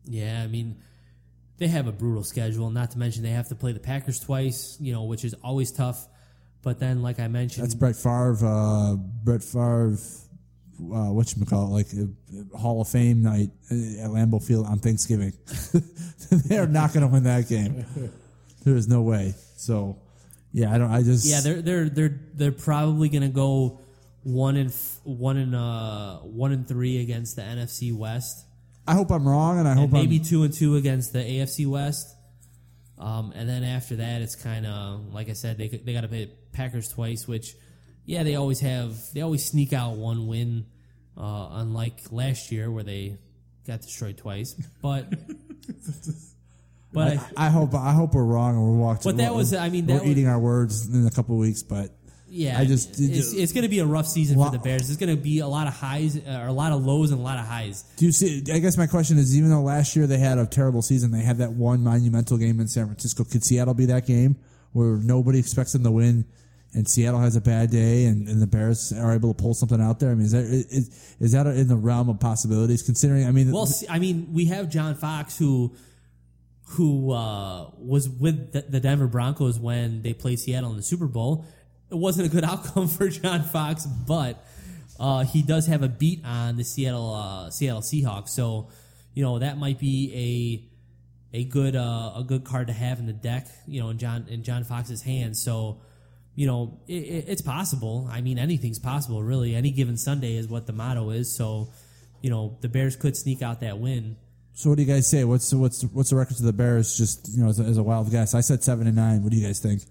Yeah, 0.05 0.41
I 0.43 0.47
mean, 0.47 0.77
they 1.59 1.67
have 1.67 1.87
a 1.87 1.91
brutal 1.91 2.23
schedule. 2.23 2.69
Not 2.69 2.91
to 2.91 2.97
mention 2.97 3.23
they 3.23 3.29
have 3.29 3.49
to 3.49 3.55
play 3.55 3.73
the 3.73 3.79
Packers 3.79 4.19
twice, 4.19 4.77
you 4.79 4.93
know, 4.93 5.03
which 5.03 5.23
is 5.23 5.35
always 5.43 5.71
tough. 5.71 6.07
But 6.61 6.79
then, 6.79 7.01
like 7.01 7.19
I 7.19 7.27
mentioned, 7.27 7.63
That's 7.63 7.75
Brett 7.75 7.95
Favre. 7.95 8.45
Uh, 8.45 8.95
Brett 8.95 9.43
Favre. 9.43 9.97
Uh, 10.81 11.11
what 11.11 11.35
you 11.35 11.45
call 11.45 11.67
it? 11.67 11.71
Like 11.71 11.87
uh, 11.93 12.57
Hall 12.57 12.81
of 12.81 12.87
Fame 12.87 13.21
night 13.21 13.49
at 13.69 14.09
Lambeau 14.09 14.41
Field 14.43 14.65
on 14.65 14.79
Thanksgiving. 14.79 15.33
they 16.31 16.57
are 16.57 16.67
not 16.67 16.93
going 16.93 17.05
to 17.05 17.07
win 17.07 17.23
that 17.23 17.47
game. 17.49 17.85
There 18.63 18.75
is 18.75 18.87
no 18.87 19.01
way. 19.01 19.35
So, 19.57 19.97
yeah, 20.53 20.73
I 20.73 20.77
don't. 20.77 20.91
I 20.91 21.01
just 21.01 21.25
yeah, 21.25 21.41
they're 21.41 21.61
they're 21.61 21.89
they're 21.89 22.19
they're 22.33 22.51
probably 22.51 23.09
going 23.09 23.23
to 23.23 23.29
go 23.29 23.81
one 24.23 24.55
and 24.55 24.69
f- 24.69 24.99
one 25.03 25.37
and 25.37 25.55
uh 25.55 26.17
one 26.17 26.51
and 26.51 26.67
three 26.67 27.01
against 27.01 27.35
the 27.35 27.41
NFC 27.41 27.95
West, 27.95 28.45
I 28.89 28.93
hope 28.93 29.11
I'm 29.11 29.27
wrong, 29.27 29.59
and 29.59 29.67
I 29.67 29.73
hope 29.73 29.83
and 29.83 29.93
maybe 29.93 30.17
I'm, 30.17 30.23
two 30.23 30.43
and 30.43 30.53
two 30.53 30.75
against 30.75 31.13
the 31.13 31.19
AFC 31.19 31.67
West. 31.67 32.07
Um, 32.97 33.31
and 33.35 33.47
then 33.47 33.63
after 33.63 33.97
that, 33.97 34.21
it's 34.21 34.35
kind 34.35 34.65
of 34.65 35.13
like 35.13 35.29
I 35.29 35.33
said, 35.33 35.57
they 35.57 35.67
they 35.67 35.93
got 35.93 36.01
to 36.01 36.07
play 36.07 36.31
Packers 36.51 36.89
twice, 36.89 37.27
which 37.27 37.55
yeah, 38.05 38.23
they 38.23 38.35
always 38.35 38.59
have. 38.61 38.97
They 39.13 39.21
always 39.21 39.45
sneak 39.45 39.71
out 39.73 39.95
one 39.95 40.27
win, 40.27 40.65
uh, 41.17 41.49
unlike 41.51 41.99
last 42.11 42.51
year 42.51 42.69
where 42.71 42.83
they 42.83 43.17
got 43.67 43.81
destroyed 43.81 44.17
twice, 44.17 44.55
but 44.81 45.05
but 46.91 47.17
I, 47.37 47.47
I 47.47 47.49
hope 47.49 47.73
I 47.75 47.93
hope 47.93 48.13
we're 48.15 48.23
wrong 48.23 48.55
and 48.55 48.63
we're 48.63 48.77
walking. 48.77 49.03
But 49.03 49.17
that 49.17 49.35
was- 49.35 49.53
I 49.53 49.69
mean, 49.69 49.85
we're 49.85 49.99
was- 49.99 50.03
eating 50.07 50.27
our 50.27 50.39
words 50.39 50.87
in 50.91 51.05
a 51.05 51.11
couple 51.11 51.35
of 51.35 51.39
weeks. 51.39 51.61
But 51.63 51.91
yeah, 52.29 52.57
I 52.59 52.65
just- 52.65 52.99
it's, 52.99 53.33
it's 53.33 53.51
going 53.53 53.63
to 53.63 53.69
be 53.69 53.79
a 53.79 53.85
rough 53.85 54.07
season 54.07 54.37
Wow. 54.37 54.45
for 54.45 54.51
the 54.57 54.59
Bears. 54.59 54.89
It's 54.89 54.99
going 54.99 55.15
to 55.15 55.21
be 55.21 55.39
a 55.39 55.47
lot 55.47 55.67
of 55.67 55.73
highs, 55.73 56.15
uh, 56.17 56.41
or 56.43 56.47
a 56.47 56.53
lot 56.53 56.71
of 56.71 56.85
lows, 56.85 57.11
and 57.11 57.19
a 57.19 57.23
lot 57.23 57.39
of 57.39 57.45
highs. 57.45 57.83
do 57.97 58.05
you 58.05 58.11
see? 58.11 58.43
I 58.51 58.59
guess 58.59 58.77
my 58.77 58.87
question 58.87 59.17
is, 59.17 59.35
even 59.37 59.49
though 59.49 59.61
last 59.61 59.95
year 59.95 60.07
they 60.07 60.19
had 60.19 60.37
a 60.37 60.45
terrible 60.45 60.81
season, 60.81 61.11
they 61.11 61.23
had 61.23 61.37
that 61.39 61.53
one 61.53 61.83
monumental 61.83 62.37
game 62.37 62.59
in 62.59 62.67
San 62.67 62.85
Francisco. 62.85 63.23
Could 63.23 63.43
Seattle 63.43 63.73
be 63.73 63.85
that 63.87 64.05
game 64.05 64.37
where 64.73 64.97
nobody 64.97 65.39
expects 65.39 65.73
them 65.73 65.83
to 65.83 65.91
win? 65.91 66.25
And 66.75 66.87
Seattle 66.87 67.19
has 67.19 67.35
a 67.35 67.41
bad 67.41 67.71
day, 67.71 68.05
and, 68.05 68.27
and 68.27 68.39
the 68.39 68.45
Bears 68.45 68.93
are 68.93 69.11
able 69.15 69.33
to 69.33 69.41
pull 69.41 69.55
something 69.55 69.81
out 69.81 69.99
there. 69.99 70.11
I 70.11 70.13
mean, 70.13 70.25
is 70.25 70.33
that 70.33 70.43
is, 70.43 71.15
is 71.19 71.31
that 71.31 71.47
in 71.47 71.67
the 71.67 71.75
realm 71.75 72.09
of 72.09 72.19
possibilities? 72.19 72.83
Considering, 72.83 73.25
I 73.25 73.31
mean, 73.31 73.51
Well, 73.51 73.65
see, 73.65 73.87
I 73.89 73.97
mean, 73.97 74.27
we 74.33 74.45
have 74.45 74.69
John 74.69 74.93
Fox 74.93 75.35
who 75.35 75.73
who 76.73 77.11
uh, 77.11 77.71
was 77.79 78.07
with 78.07 78.51
the, 78.51 78.61
the 78.61 78.79
Denver 78.79 79.07
Broncos 79.07 79.59
when 79.59 80.03
they 80.03 80.13
played 80.13 80.37
Seattle 80.39 80.69
in 80.69 80.77
the 80.77 80.83
Super 80.83 81.07
Bowl. 81.07 81.45
It 81.91 81.95
wasn't 81.97 82.27
a 82.27 82.29
good 82.29 82.43
outcome 82.51 82.87
for 82.87 83.09
John 83.09 83.43
Fox, 83.43 83.85
but 83.85 84.45
uh, 84.99 85.23
he 85.23 85.41
does 85.41 85.67
have 85.67 85.81
a 85.81 85.87
beat 85.87 86.23
on 86.25 86.57
the 86.57 86.63
Seattle 86.63 87.13
uh, 87.13 87.49
Seattle 87.49 87.81
Seahawks. 87.81 88.29
So 88.29 88.69
you 89.13 89.23
know 89.23 89.39
that 89.39 89.57
might 89.57 89.79
be 89.79 90.65
a 91.33 91.37
a 91.39 91.43
good 91.45 91.75
uh, 91.75 92.13
a 92.15 92.23
good 92.25 92.43
card 92.43 92.67
to 92.67 92.73
have 92.73 92.99
in 92.99 93.05
the 93.05 93.13
deck. 93.13 93.47
You 93.67 93.81
know, 93.81 93.89
in 93.89 93.97
John 93.97 94.25
in 94.29 94.43
John 94.43 94.63
Fox's 94.63 95.01
hands. 95.01 95.41
So 95.41 95.81
you 96.35 96.47
know 96.47 96.79
it, 96.87 96.93
it, 96.93 97.25
it's 97.27 97.41
possible. 97.41 98.09
I 98.11 98.21
mean, 98.21 98.37
anything's 98.37 98.79
possible. 98.79 99.23
Really, 99.23 99.55
any 99.55 99.71
given 99.71 99.97
Sunday 99.97 100.35
is 100.35 100.47
what 100.47 100.67
the 100.67 100.73
motto 100.73 101.09
is. 101.11 101.35
So 101.35 101.69
you 102.21 102.29
know 102.29 102.57
the 102.61 102.69
Bears 102.69 102.95
could 102.95 103.15
sneak 103.15 103.41
out 103.41 103.61
that 103.61 103.79
win. 103.79 104.17
so 104.53 104.69
what 104.69 104.77
do 104.77 104.83
you 104.83 104.87
guys 104.93 105.07
say? 105.07 105.23
What's 105.23 105.53
what's 105.53 105.83
what's 105.83 106.09
the 106.09 106.15
record 106.15 106.37
to 106.37 106.43
the 106.43 106.53
Bears? 106.53 106.97
Just 106.97 107.29
you 107.29 107.43
know, 107.43 107.49
as 107.49 107.59
a, 107.59 107.63
as 107.63 107.77
a 107.77 107.83
wild 107.83 108.11
guess, 108.11 108.33
I 108.35 108.41
said 108.41 108.63
seven 108.63 108.87
and 108.87 108.95
nine. 108.95 109.23
What 109.23 109.31
do 109.31 109.37
you 109.37 109.45
guys 109.45 109.59
think? 109.59 109.83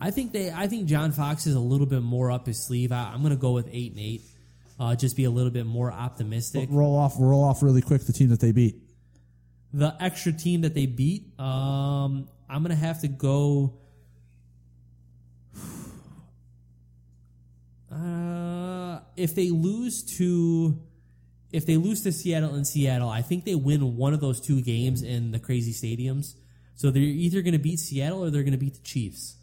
I 0.00 0.10
think 0.10 0.32
they. 0.32 0.50
I 0.50 0.66
think 0.66 0.86
John 0.86 1.12
Fox 1.12 1.46
is 1.46 1.54
a 1.54 1.60
little 1.60 1.86
bit 1.86 2.02
more 2.02 2.30
up 2.30 2.46
his 2.46 2.64
sleeve. 2.66 2.90
I, 2.90 3.12
I'm 3.12 3.20
going 3.20 3.34
to 3.34 3.36
go 3.36 3.52
with 3.52 3.68
eight 3.70 3.92
and 3.92 4.00
eight. 4.00 4.22
Uh, 4.78 4.96
just 4.96 5.14
be 5.14 5.24
a 5.24 5.30
little 5.30 5.50
bit 5.50 5.66
more 5.66 5.92
optimistic. 5.92 6.68
Roll 6.72 6.96
off, 6.96 7.16
roll 7.18 7.44
off 7.44 7.62
really 7.62 7.82
quick 7.82 8.06
the 8.06 8.14
team 8.14 8.30
that 8.30 8.40
they 8.40 8.50
beat. 8.50 8.76
The 9.74 9.94
extra 10.00 10.32
team 10.32 10.62
that 10.62 10.72
they 10.74 10.86
beat, 10.86 11.38
um, 11.38 12.28
I'm 12.48 12.62
going 12.62 12.70
to 12.70 12.82
have 12.82 13.00
to 13.02 13.08
go. 13.08 13.74
Uh, 17.92 19.00
if 19.16 19.34
they 19.34 19.50
lose 19.50 20.04
to, 20.04 20.80
if 21.50 21.66
they 21.66 21.76
lose 21.76 22.02
to 22.02 22.12
Seattle 22.12 22.54
in 22.54 22.64
Seattle, 22.64 23.08
I 23.08 23.20
think 23.20 23.44
they 23.44 23.56
win 23.56 23.96
one 23.96 24.14
of 24.14 24.20
those 24.20 24.40
two 24.40 24.62
games 24.62 25.02
in 25.02 25.32
the 25.32 25.40
crazy 25.40 25.72
stadiums. 25.72 26.34
So 26.76 26.92
they're 26.92 27.02
either 27.02 27.42
going 27.42 27.54
to 27.54 27.58
beat 27.58 27.80
Seattle 27.80 28.22
or 28.24 28.30
they're 28.30 28.44
going 28.44 28.52
to 28.52 28.58
beat 28.58 28.74
the 28.74 28.82
Chiefs. 28.84 29.34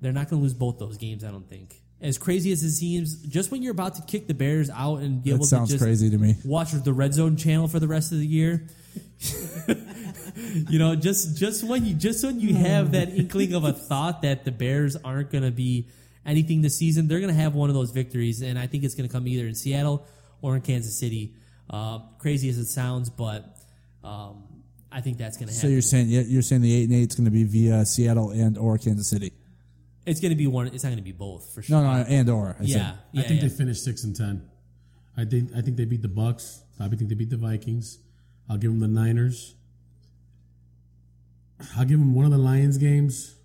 They're 0.00 0.12
not 0.12 0.28
going 0.30 0.40
to 0.40 0.42
lose 0.42 0.54
both 0.54 0.78
those 0.78 0.96
games, 0.96 1.24
I 1.24 1.30
don't 1.30 1.48
think. 1.48 1.80
As 2.00 2.16
crazy 2.16 2.50
as 2.52 2.62
it 2.62 2.72
seems, 2.72 3.16
just 3.26 3.50
when 3.50 3.62
you're 3.62 3.72
about 3.72 3.96
to 3.96 4.02
kick 4.02 4.26
the 4.26 4.32
Bears 4.34 4.70
out 4.70 4.96
and 5.00 5.22
be 5.22 5.30
That 5.30 5.36
able 5.36 5.44
sounds 5.46 5.68
to 5.68 5.74
just 5.74 5.84
crazy 5.84 6.08
to 6.08 6.16
me. 6.16 6.34
watch 6.44 6.72
the 6.72 6.92
Red 6.94 7.12
Zone 7.12 7.36
channel 7.36 7.68
for 7.68 7.78
the 7.78 7.88
rest 7.88 8.10
of 8.12 8.18
the 8.18 8.26
year, 8.26 8.66
you 10.68 10.78
know, 10.78 10.94
just 10.96 11.36
just 11.36 11.62
when 11.64 11.84
you 11.84 11.94
just 11.94 12.24
when 12.24 12.40
you 12.40 12.54
have 12.54 12.92
that 12.92 13.08
inkling 13.14 13.52
of 13.54 13.64
a 13.64 13.72
thought 13.74 14.22
that 14.22 14.44
the 14.44 14.50
Bears 14.50 14.96
aren't 14.96 15.30
going 15.30 15.44
to 15.44 15.50
be 15.50 15.88
anything 16.24 16.62
this 16.62 16.78
season, 16.78 17.06
they're 17.08 17.20
going 17.20 17.34
to 17.34 17.40
have 17.40 17.54
one 17.54 17.68
of 17.68 17.74
those 17.74 17.90
victories, 17.90 18.40
and 18.42 18.58
I 18.58 18.66
think 18.66 18.84
it's 18.84 18.94
going 18.94 19.08
to 19.08 19.12
come 19.12 19.26
either 19.28 19.46
in 19.46 19.54
Seattle 19.54 20.06
or 20.42 20.56
in 20.56 20.62
Kansas 20.62 20.98
City. 20.98 21.34
Uh, 21.68 22.00
crazy 22.18 22.48
as 22.48 22.58
it 22.58 22.66
sounds, 22.66 23.10
but 23.10 23.56
um, 24.02 24.42
I 24.90 25.00
think 25.02 25.18
that's 25.18 25.36
going 25.36 25.48
to 25.48 25.54
happen. 25.54 25.68
So 25.68 25.72
you're 25.72 25.82
saying 25.82 26.08
you're 26.08 26.42
saying 26.42 26.62
the 26.62 26.74
eight 26.74 26.88
and 26.88 26.94
eight 26.94 27.10
is 27.10 27.14
going 27.16 27.26
to 27.26 27.30
be 27.30 27.44
via 27.44 27.84
Seattle 27.84 28.30
and 28.30 28.56
or 28.58 28.78
Kansas 28.78 29.08
City? 29.08 29.32
It's 30.06 30.20
going 30.20 30.30
to 30.30 30.36
be 30.36 30.46
one. 30.46 30.66
It's 30.68 30.82
not 30.82 30.90
going 30.90 30.98
to 30.98 31.02
be 31.02 31.12
both 31.12 31.54
for 31.54 31.62
sure. 31.62 31.80
No, 31.80 31.84
no, 31.84 32.04
and 32.08 32.28
or. 32.30 32.56
I 32.58 32.62
yeah, 32.62 32.74
said. 32.74 32.98
yeah, 33.12 33.22
I 33.22 33.24
think 33.26 33.42
yeah. 33.42 33.48
they 33.48 33.54
finished 33.54 33.84
six 33.84 34.04
and 34.04 34.16
ten. 34.16 34.48
I 35.16 35.24
think 35.24 35.50
I 35.56 35.60
think 35.60 35.76
they 35.76 35.84
beat 35.84 36.02
the 36.02 36.08
Bucks. 36.08 36.62
I 36.78 36.88
think 36.88 37.08
they 37.08 37.14
beat 37.14 37.30
the 37.30 37.36
Vikings. 37.36 37.98
I'll 38.48 38.56
give 38.56 38.70
them 38.70 38.80
the 38.80 38.88
Niners. 38.88 39.54
I'll 41.76 41.84
give 41.84 41.98
them 41.98 42.14
one 42.14 42.24
of 42.24 42.30
the 42.30 42.38
Lions 42.38 42.78
games, 42.78 43.36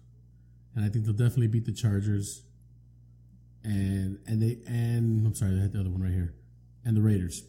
and 0.73 0.85
I 0.85 0.89
think 0.89 1.05
they'll 1.05 1.13
definitely 1.13 1.47
beat 1.47 1.65
the 1.65 1.73
Chargers. 1.73 2.43
And 3.63 4.19
and 4.25 4.41
they 4.41 4.57
and 4.67 5.27
I'm 5.27 5.35
sorry, 5.35 5.57
I 5.57 5.61
had 5.63 5.73
the 5.73 5.81
other 5.81 5.89
one 5.89 6.01
right 6.01 6.13
here, 6.13 6.33
and 6.85 6.95
the 6.95 7.01
Raiders. 7.01 7.43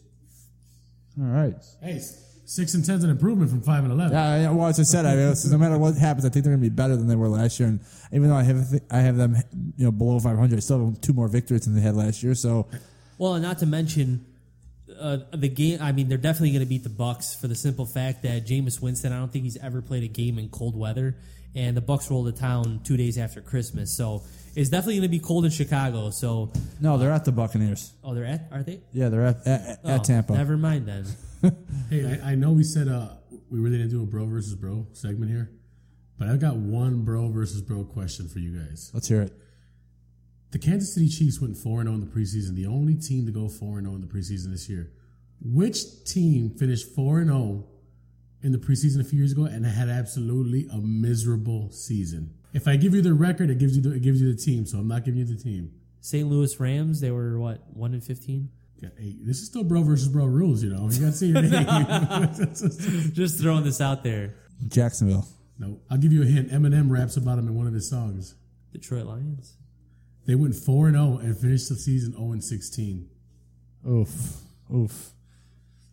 All 1.19 1.25
right. 1.27 1.55
Hey, 1.81 2.01
six 2.47 2.73
and 2.73 2.83
ten's 2.85 3.03
an 3.03 3.09
improvement 3.09 3.51
from 3.51 3.61
five 3.61 3.83
and 3.83 3.91
eleven. 3.91 4.13
Yeah, 4.13 4.41
yeah, 4.43 4.51
well, 4.51 4.67
as 4.67 4.79
I 4.79 4.83
said, 4.83 5.05
I 5.05 5.15
mean, 5.15 5.35
no 5.51 5.57
matter 5.57 5.77
what 5.77 5.95
happens, 5.95 6.25
I 6.25 6.29
think 6.29 6.45
they're 6.45 6.53
going 6.53 6.63
to 6.63 6.69
be 6.69 6.73
better 6.75 6.95
than 6.95 7.07
they 7.07 7.15
were 7.15 7.27
last 7.27 7.59
year. 7.59 7.69
And 7.69 7.81
even 8.11 8.29
though 8.29 8.35
I 8.35 8.43
have 8.43 8.81
I 8.89 8.99
have 8.99 9.17
them, 9.17 9.35
you 9.75 9.85
know, 9.85 9.91
below 9.91 10.17
500, 10.19 10.55
I 10.55 10.59
still 10.59 10.85
have 10.85 11.01
two 11.01 11.13
more 11.13 11.27
victories 11.27 11.65
than 11.65 11.75
they 11.75 11.81
had 11.81 11.95
last 11.95 12.23
year. 12.23 12.33
So 12.33 12.67
Well, 13.17 13.33
and 13.35 13.43
not 13.43 13.59
to 13.59 13.65
mention 13.65 14.25
uh, 14.99 15.17
the 15.33 15.49
game. 15.49 15.79
I 15.81 15.91
mean, 15.91 16.07
they're 16.07 16.17
definitely 16.17 16.51
going 16.51 16.61
to 16.63 16.69
beat 16.69 16.83
the 16.83 16.89
Bucks 16.89 17.35
for 17.35 17.47
the 17.47 17.55
simple 17.55 17.85
fact 17.85 18.23
that 18.23 18.47
Jameis 18.47 18.81
Winston. 18.81 19.11
I 19.11 19.19
don't 19.19 19.31
think 19.31 19.43
he's 19.43 19.57
ever 19.57 19.81
played 19.81 20.03
a 20.03 20.07
game 20.07 20.39
in 20.39 20.49
cold 20.49 20.75
weather, 20.77 21.17
and 21.53 21.75
the 21.75 21.81
Bucks 21.81 22.09
roll 22.09 22.25
to 22.25 22.31
town 22.31 22.79
two 22.83 22.97
days 22.97 23.17
after 23.17 23.41
Christmas. 23.41 23.95
So 23.95 24.23
it's 24.55 24.69
definitely 24.69 24.95
going 24.95 25.09
to 25.09 25.09
be 25.09 25.19
cold 25.19 25.45
in 25.45 25.51
Chicago. 25.51 26.09
So 26.09 26.51
no, 26.79 26.97
they're 26.97 27.11
at 27.11 27.25
the 27.25 27.31
Buccaneers. 27.31 27.91
oh, 28.03 28.15
they're 28.15 28.25
at 28.25 28.47
are 28.51 28.63
they 28.63 28.79
Yeah, 28.93 29.09
they're 29.09 29.25
at 29.25 29.45
at, 29.45 29.79
Oh, 29.83 29.89
at 29.89 30.03
Tampa. 30.05 30.33
Never 30.33 30.57
mind 30.57 30.87
then. 30.87 31.05
hey, 31.89 32.19
I, 32.23 32.31
I, 32.31 32.35
know 32.35 32.51
we 32.51 32.63
said 32.63 32.87
uh, 32.87 33.09
we 33.49 33.59
really 33.59 33.77
didn't 33.77 33.91
do 33.91 34.01
a 34.01 34.05
bro 34.05 34.25
versus 34.25 34.55
bro 34.55 34.87
segment 34.93 35.29
here, 35.29 35.51
but 36.17 36.27
I've 36.27 36.39
got 36.39 36.55
one 36.55 37.03
bro 37.03 37.29
versus 37.29 37.61
bro 37.61 37.83
question 37.83 38.27
for 38.27 38.39
you 38.39 38.57
guys. 38.57 38.91
Let's 38.93 39.07
hear 39.07 39.21
it. 39.21 39.33
The 40.51 40.59
Kansas 40.59 40.93
City 40.93 41.09
Chiefs 41.09 41.41
went 41.41 41.57
4 41.57 41.83
0 41.83 41.93
in 41.93 41.99
the 41.99 42.07
preseason, 42.07 42.55
the 42.55 42.65
only 42.65 42.95
team 42.95 43.25
to 43.25 43.31
go 43.31 43.47
4 43.47 43.81
0 43.81 43.95
in 43.95 44.01
the 44.01 44.07
preseason 44.07 44.51
this 44.51 44.69
year. 44.69 44.91
Which 45.41 46.03
team 46.05 46.49
finished 46.49 46.95
4 46.95 47.25
0 47.25 47.65
in 48.41 48.51
the 48.51 48.57
preseason 48.57 49.01
a 49.01 49.03
few 49.03 49.19
years 49.19 49.33
ago 49.33 49.43
and 49.43 49.65
had 49.65 49.89
absolutely 49.89 50.67
a 50.71 50.77
miserable 50.77 51.69
season? 51.71 52.33
If 52.53 52.67
I 52.67 52.77
give 52.77 52.95
you 52.95 53.01
the 53.01 53.13
record, 53.13 53.49
it 53.49 53.59
gives 53.59 53.75
you 53.75 53.83
the, 53.83 53.93
it 53.93 54.01
gives 54.01 54.21
you 54.21 54.33
the 54.33 54.39
team, 54.39 54.65
so 54.65 54.79
I'm 54.79 54.87
not 54.87 55.03
giving 55.03 55.19
you 55.19 55.25
the 55.25 55.41
team. 55.41 55.71
St. 55.99 56.27
Louis 56.27 56.57
Rams, 56.59 57.01
they 57.01 57.11
were 57.11 57.37
what, 57.37 57.61
1 57.73 57.93
and 57.93 58.03
15? 58.03 58.49
Hey, 58.81 59.15
this 59.21 59.39
is 59.39 59.47
still 59.47 59.63
bro 59.63 59.83
versus 59.83 60.07
bro 60.07 60.25
rules, 60.25 60.63
you 60.63 60.69
know. 60.69 60.89
You 60.89 60.99
got 60.99 61.05
to 61.07 61.11
say 61.13 61.27
your 61.27 61.41
name. 61.41 63.11
Just 63.13 63.39
throwing 63.39 63.63
this 63.63 63.81
out 63.81 64.03
there. 64.03 64.35
Jacksonville. 64.67 65.27
no, 65.59 65.79
I'll 65.89 65.97
give 65.97 66.13
you 66.13 66.23
a 66.23 66.25
hint. 66.25 66.51
Eminem 66.51 66.89
raps 66.89 67.17
about 67.17 67.39
him 67.39 67.47
in 67.47 67.55
one 67.55 67.67
of 67.67 67.73
his 67.73 67.89
songs. 67.89 68.35
Detroit 68.71 69.05
Lions. 69.05 69.55
They 70.25 70.35
went 70.35 70.55
4 70.55 70.87
and 70.87 70.95
0 70.95 71.17
and 71.19 71.37
finished 71.37 71.69
the 71.69 71.75
season 71.75 72.13
0 72.13 72.33
and 72.33 72.43
16. 72.43 73.09
Oof, 73.89 74.41
oof. 74.73 75.11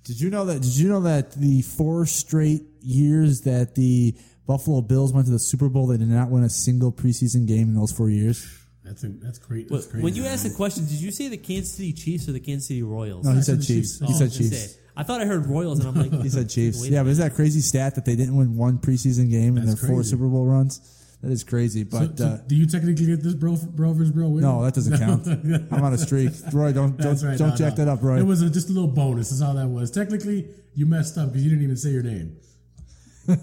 Did 0.03 0.21
you 0.21 0.29
know 0.29 0.45
that? 0.47 0.61
Did 0.61 0.77
you 0.77 0.89
know 0.89 1.01
that 1.01 1.33
the 1.33 1.63
four 1.63 2.05
straight 2.05 2.63
years 2.83 3.43
that 3.43 3.75
the 3.75 4.15
Buffalo 4.47 4.83
Bills 4.83 5.13
went 5.13 5.27
to 5.27 5.33
the 5.33 5.39
Super 5.39 5.69
Bowl, 5.69 5.87
they 5.87 5.97
did 5.97 6.09
not 6.09 6.31
win 6.31 6.45
a 6.45 6.51
single 6.51 6.93
preseason 6.93 7.47
game 7.47 7.69
in 7.69 7.75
those 7.75 7.93
four 7.93 8.11
years? 8.11 8.64
That's 8.85 9.03
a, 9.05 9.09
that's 9.09 9.39
great. 9.39 9.69
That's 9.71 9.87
crazy. 9.87 10.05
when 10.05 10.15
you 10.15 10.25
asked 10.27 10.45
the 10.45 10.51
question, 10.55 10.85
did 10.85 11.01
you 11.01 11.11
say 11.11 11.29
the 11.29 11.39
Kansas 11.39 11.73
City 11.73 11.93
Chiefs 11.93 12.29
or 12.29 12.33
the 12.33 12.41
Kansas 12.41 12.69
City 12.69 12.83
Royals? 12.83 13.25
No, 13.25 13.33
he 13.33 13.41
said 13.43 13.63
said 13.63 13.67
Chiefs. 13.67 13.99
Chiefs. 13.99 14.01
He 14.01 14.05
Oh, 14.05 14.09
said 14.19 14.23
I 14.23 14.25
was 14.27 14.39
gonna 14.39 14.51
Chiefs. 14.51 14.73
say. 14.75 14.81
I 14.97 15.03
thought 15.03 15.21
I 15.23 15.25
heard 15.25 15.47
Royals, 15.47 15.81
and 15.85 15.89
I'm 15.89 16.11
like, 16.11 16.23
He 16.23 16.29
said 16.29 16.49
Chiefs. 16.51 16.81
Wait 16.83 16.91
a 16.91 16.93
Yeah, 16.93 16.99
but 17.01 17.05
minute. 17.05 17.13
is 17.13 17.19
that 17.19 17.35
crazy 17.35 17.61
stat 17.61 17.95
that 17.97 18.05
they 18.05 18.15
didn't 18.15 18.37
win 18.37 18.57
one 18.57 18.79
preseason 18.79 19.31
game 19.31 19.57
in 19.57 19.65
That's 19.67 19.81
their 19.81 19.89
four 19.89 19.97
crazy. 19.99 20.11
Super 20.11 20.27
Bowl 20.29 20.45
runs? 20.45 20.81
That 21.23 21.33
is 21.33 21.43
crazy. 21.43 21.87
So- 21.91 21.99
But 21.99 22.19
so 22.19 22.27
uh, 22.27 22.37
do 22.47 22.55
you 22.55 22.67
technically 22.67 23.07
get 23.07 23.23
this 23.23 23.33
bro, 23.35 23.57
bro 23.57 23.95
versus 23.95 24.13
bro 24.13 24.29
win? 24.29 24.43
no, 24.43 24.63
that 24.63 24.75
doesn't 24.75 24.99
count. 24.99 25.27
I'm 25.73 25.83
on 25.83 25.95
a 25.95 25.99
streak. 25.99 26.31
Roy, 26.53 26.73
don't 26.73 26.91
don't, 26.91 26.99
That's 26.99 27.25
right. 27.25 27.39
don't 27.39 27.51
no, 27.51 27.57
jack 27.57 27.79
no. 27.79 27.85
that 27.87 27.91
up, 27.91 28.03
Roy. 28.03 28.19
It 28.19 28.27
was 28.27 28.43
a, 28.43 28.51
just 28.51 28.69
a 28.69 28.73
little 28.73 28.89
bonus. 28.91 29.31
That's 29.31 29.41
all 29.41 29.55
that 29.55 29.67
was. 29.69 29.91
Technically, 29.91 30.47
you 30.75 30.85
messed 30.85 31.17
up 31.17 31.29
because 31.29 31.43
you 31.43 31.49
didn't 31.49 31.65
even 31.65 31.77
say 31.79 31.89
your 31.89 32.03
name. 32.03 32.37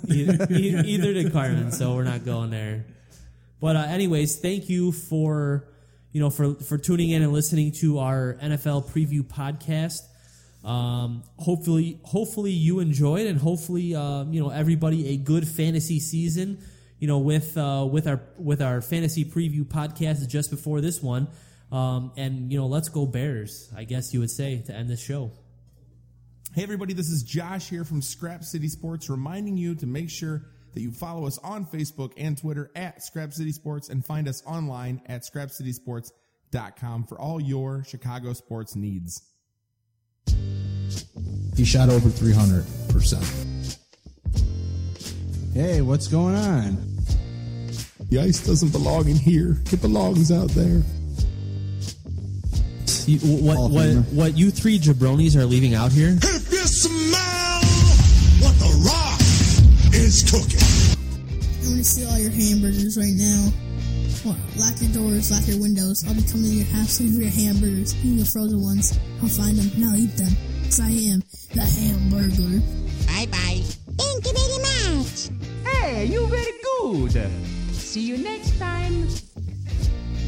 either, 0.07 0.47
e- 0.53 0.77
either 0.85 1.13
did 1.13 1.33
Carmen, 1.33 1.71
so 1.71 1.95
we're 1.95 2.03
not 2.03 2.23
going 2.23 2.51
there. 2.51 2.85
But 3.61 3.75
uh, 3.75 3.81
anyways, 3.81 4.37
thank 4.37 4.69
you 4.69 4.91
for 4.91 5.67
you 6.11 6.19
know 6.19 6.31
for 6.31 6.55
for 6.55 6.79
tuning 6.79 7.11
in 7.11 7.21
and 7.21 7.31
listening 7.31 7.71
to 7.73 7.99
our 7.99 8.37
NFL 8.41 8.89
preview 8.91 9.21
podcast. 9.21 10.01
Um, 10.67 11.23
hopefully, 11.37 11.99
hopefully 12.03 12.51
you 12.51 12.79
enjoyed, 12.79 13.27
and 13.27 13.39
hopefully, 13.39 13.95
um, 13.95 14.33
you 14.33 14.41
know 14.41 14.49
everybody 14.49 15.09
a 15.09 15.17
good 15.17 15.47
fantasy 15.47 15.99
season. 15.99 16.57
You 16.99 17.07
know, 17.07 17.19
with 17.19 17.55
uh, 17.55 17.87
with 17.89 18.07
our 18.07 18.21
with 18.37 18.63
our 18.63 18.81
fantasy 18.81 19.25
preview 19.25 19.63
podcast 19.63 20.27
just 20.27 20.49
before 20.49 20.81
this 20.81 21.01
one, 21.01 21.27
um, 21.71 22.11
and 22.17 22.51
you 22.51 22.57
know, 22.57 22.65
let's 22.65 22.89
go 22.89 23.05
Bears. 23.05 23.71
I 23.77 23.83
guess 23.83 24.11
you 24.11 24.21
would 24.21 24.31
say 24.31 24.63
to 24.65 24.73
end 24.73 24.89
this 24.89 25.01
show. 25.01 25.31
Hey, 26.53 26.63
everybody, 26.63 26.93
this 26.93 27.09
is 27.09 27.21
Josh 27.21 27.69
here 27.69 27.85
from 27.85 28.01
Scrap 28.01 28.43
City 28.43 28.67
Sports, 28.67 29.09
reminding 29.09 29.55
you 29.55 29.75
to 29.75 29.85
make 29.85 30.09
sure 30.09 30.47
that 30.73 30.81
you 30.81 30.91
follow 30.91 31.27
us 31.27 31.37
on 31.39 31.65
Facebook 31.65 32.13
and 32.17 32.37
Twitter 32.37 32.71
at 32.75 33.03
Scrap 33.03 33.33
City 33.33 33.51
Sports 33.51 33.89
and 33.89 34.05
find 34.05 34.27
us 34.27 34.43
online 34.45 35.01
at 35.07 35.23
scrapcitysports.com 35.23 37.05
for 37.05 37.19
all 37.19 37.41
your 37.41 37.83
Chicago 37.83 38.33
sports 38.33 38.75
needs. 38.75 39.21
He 41.55 41.65
shot 41.65 41.89
over 41.89 42.09
300%. 42.09 43.77
Hey, 45.53 45.81
what's 45.81 46.07
going 46.07 46.35
on? 46.35 46.77
The 48.09 48.19
ice 48.19 48.45
doesn't 48.45 48.71
belong 48.71 49.09
in 49.09 49.17
here. 49.17 49.57
It 49.71 49.81
belongs 49.81 50.31
out 50.31 50.49
there. 50.49 50.81
You, 53.05 53.19
what 53.43 53.71
what 53.71 53.89
what 54.13 54.37
you 54.37 54.51
three 54.51 54.79
jabronis 54.79 55.35
are 55.35 55.45
leaving 55.45 55.73
out 55.73 55.91
here? 55.91 56.17
Is 60.01 60.25
cooking. 60.25 60.57
I 60.57 61.69
want 61.69 61.77
to 61.77 61.85
see 61.85 62.05
all 62.09 62.17
your 62.17 62.33
hamburgers 62.33 62.97
right 62.97 63.13
now. 63.13 63.53
Well, 64.25 64.37
lock 64.57 64.73
your 64.81 64.89
doors, 64.97 65.29
lock 65.29 65.45
your 65.45 65.61
windows. 65.61 66.01
I'll 66.07 66.17
be 66.17 66.25
coming 66.25 66.49
to 66.49 66.57
your 66.57 66.71
house 66.73 66.99
looking 66.99 67.17
for 67.17 67.21
your 67.21 67.31
hamburgers, 67.31 67.93
even 68.01 68.17
the 68.17 68.25
frozen 68.25 68.61
ones. 68.61 68.97
I'll 69.21 69.29
find 69.29 69.57
them 69.57 69.69
and 69.77 69.85
I'll 69.85 69.97
eat 69.97 70.17
them. 70.17 70.33
Because 70.61 70.79
I 70.81 70.89
am 70.89 71.21
the 71.53 71.61
hamburger. 71.61 72.65
Bye 73.05 73.29
bye. 73.29 73.61
Thank 73.93 74.25
you 74.25 74.33
very 74.33 74.59
much. 74.65 75.29
Hey, 75.69 76.05
you 76.05 76.25
very 76.27 76.53
good. 76.81 77.13
See 77.73 78.01
you 78.01 78.17
next 78.17 78.57
time. 78.57 79.07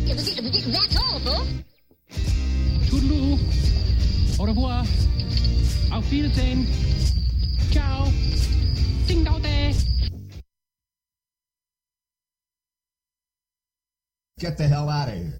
That's 0.05 0.97
all, 1.01 1.19
folks. 1.19 1.49
Toodaloo. 2.89 3.39
Au 4.39 4.45
revoir. 4.45 4.85
Auf 5.91 6.05
Wiedersehen. 6.11 6.67
Ciao. 7.71 8.11
Get 14.39 14.57
the 14.57 14.67
hell 14.67 14.89
out 14.89 15.09
of 15.09 15.15
here. 15.15 15.39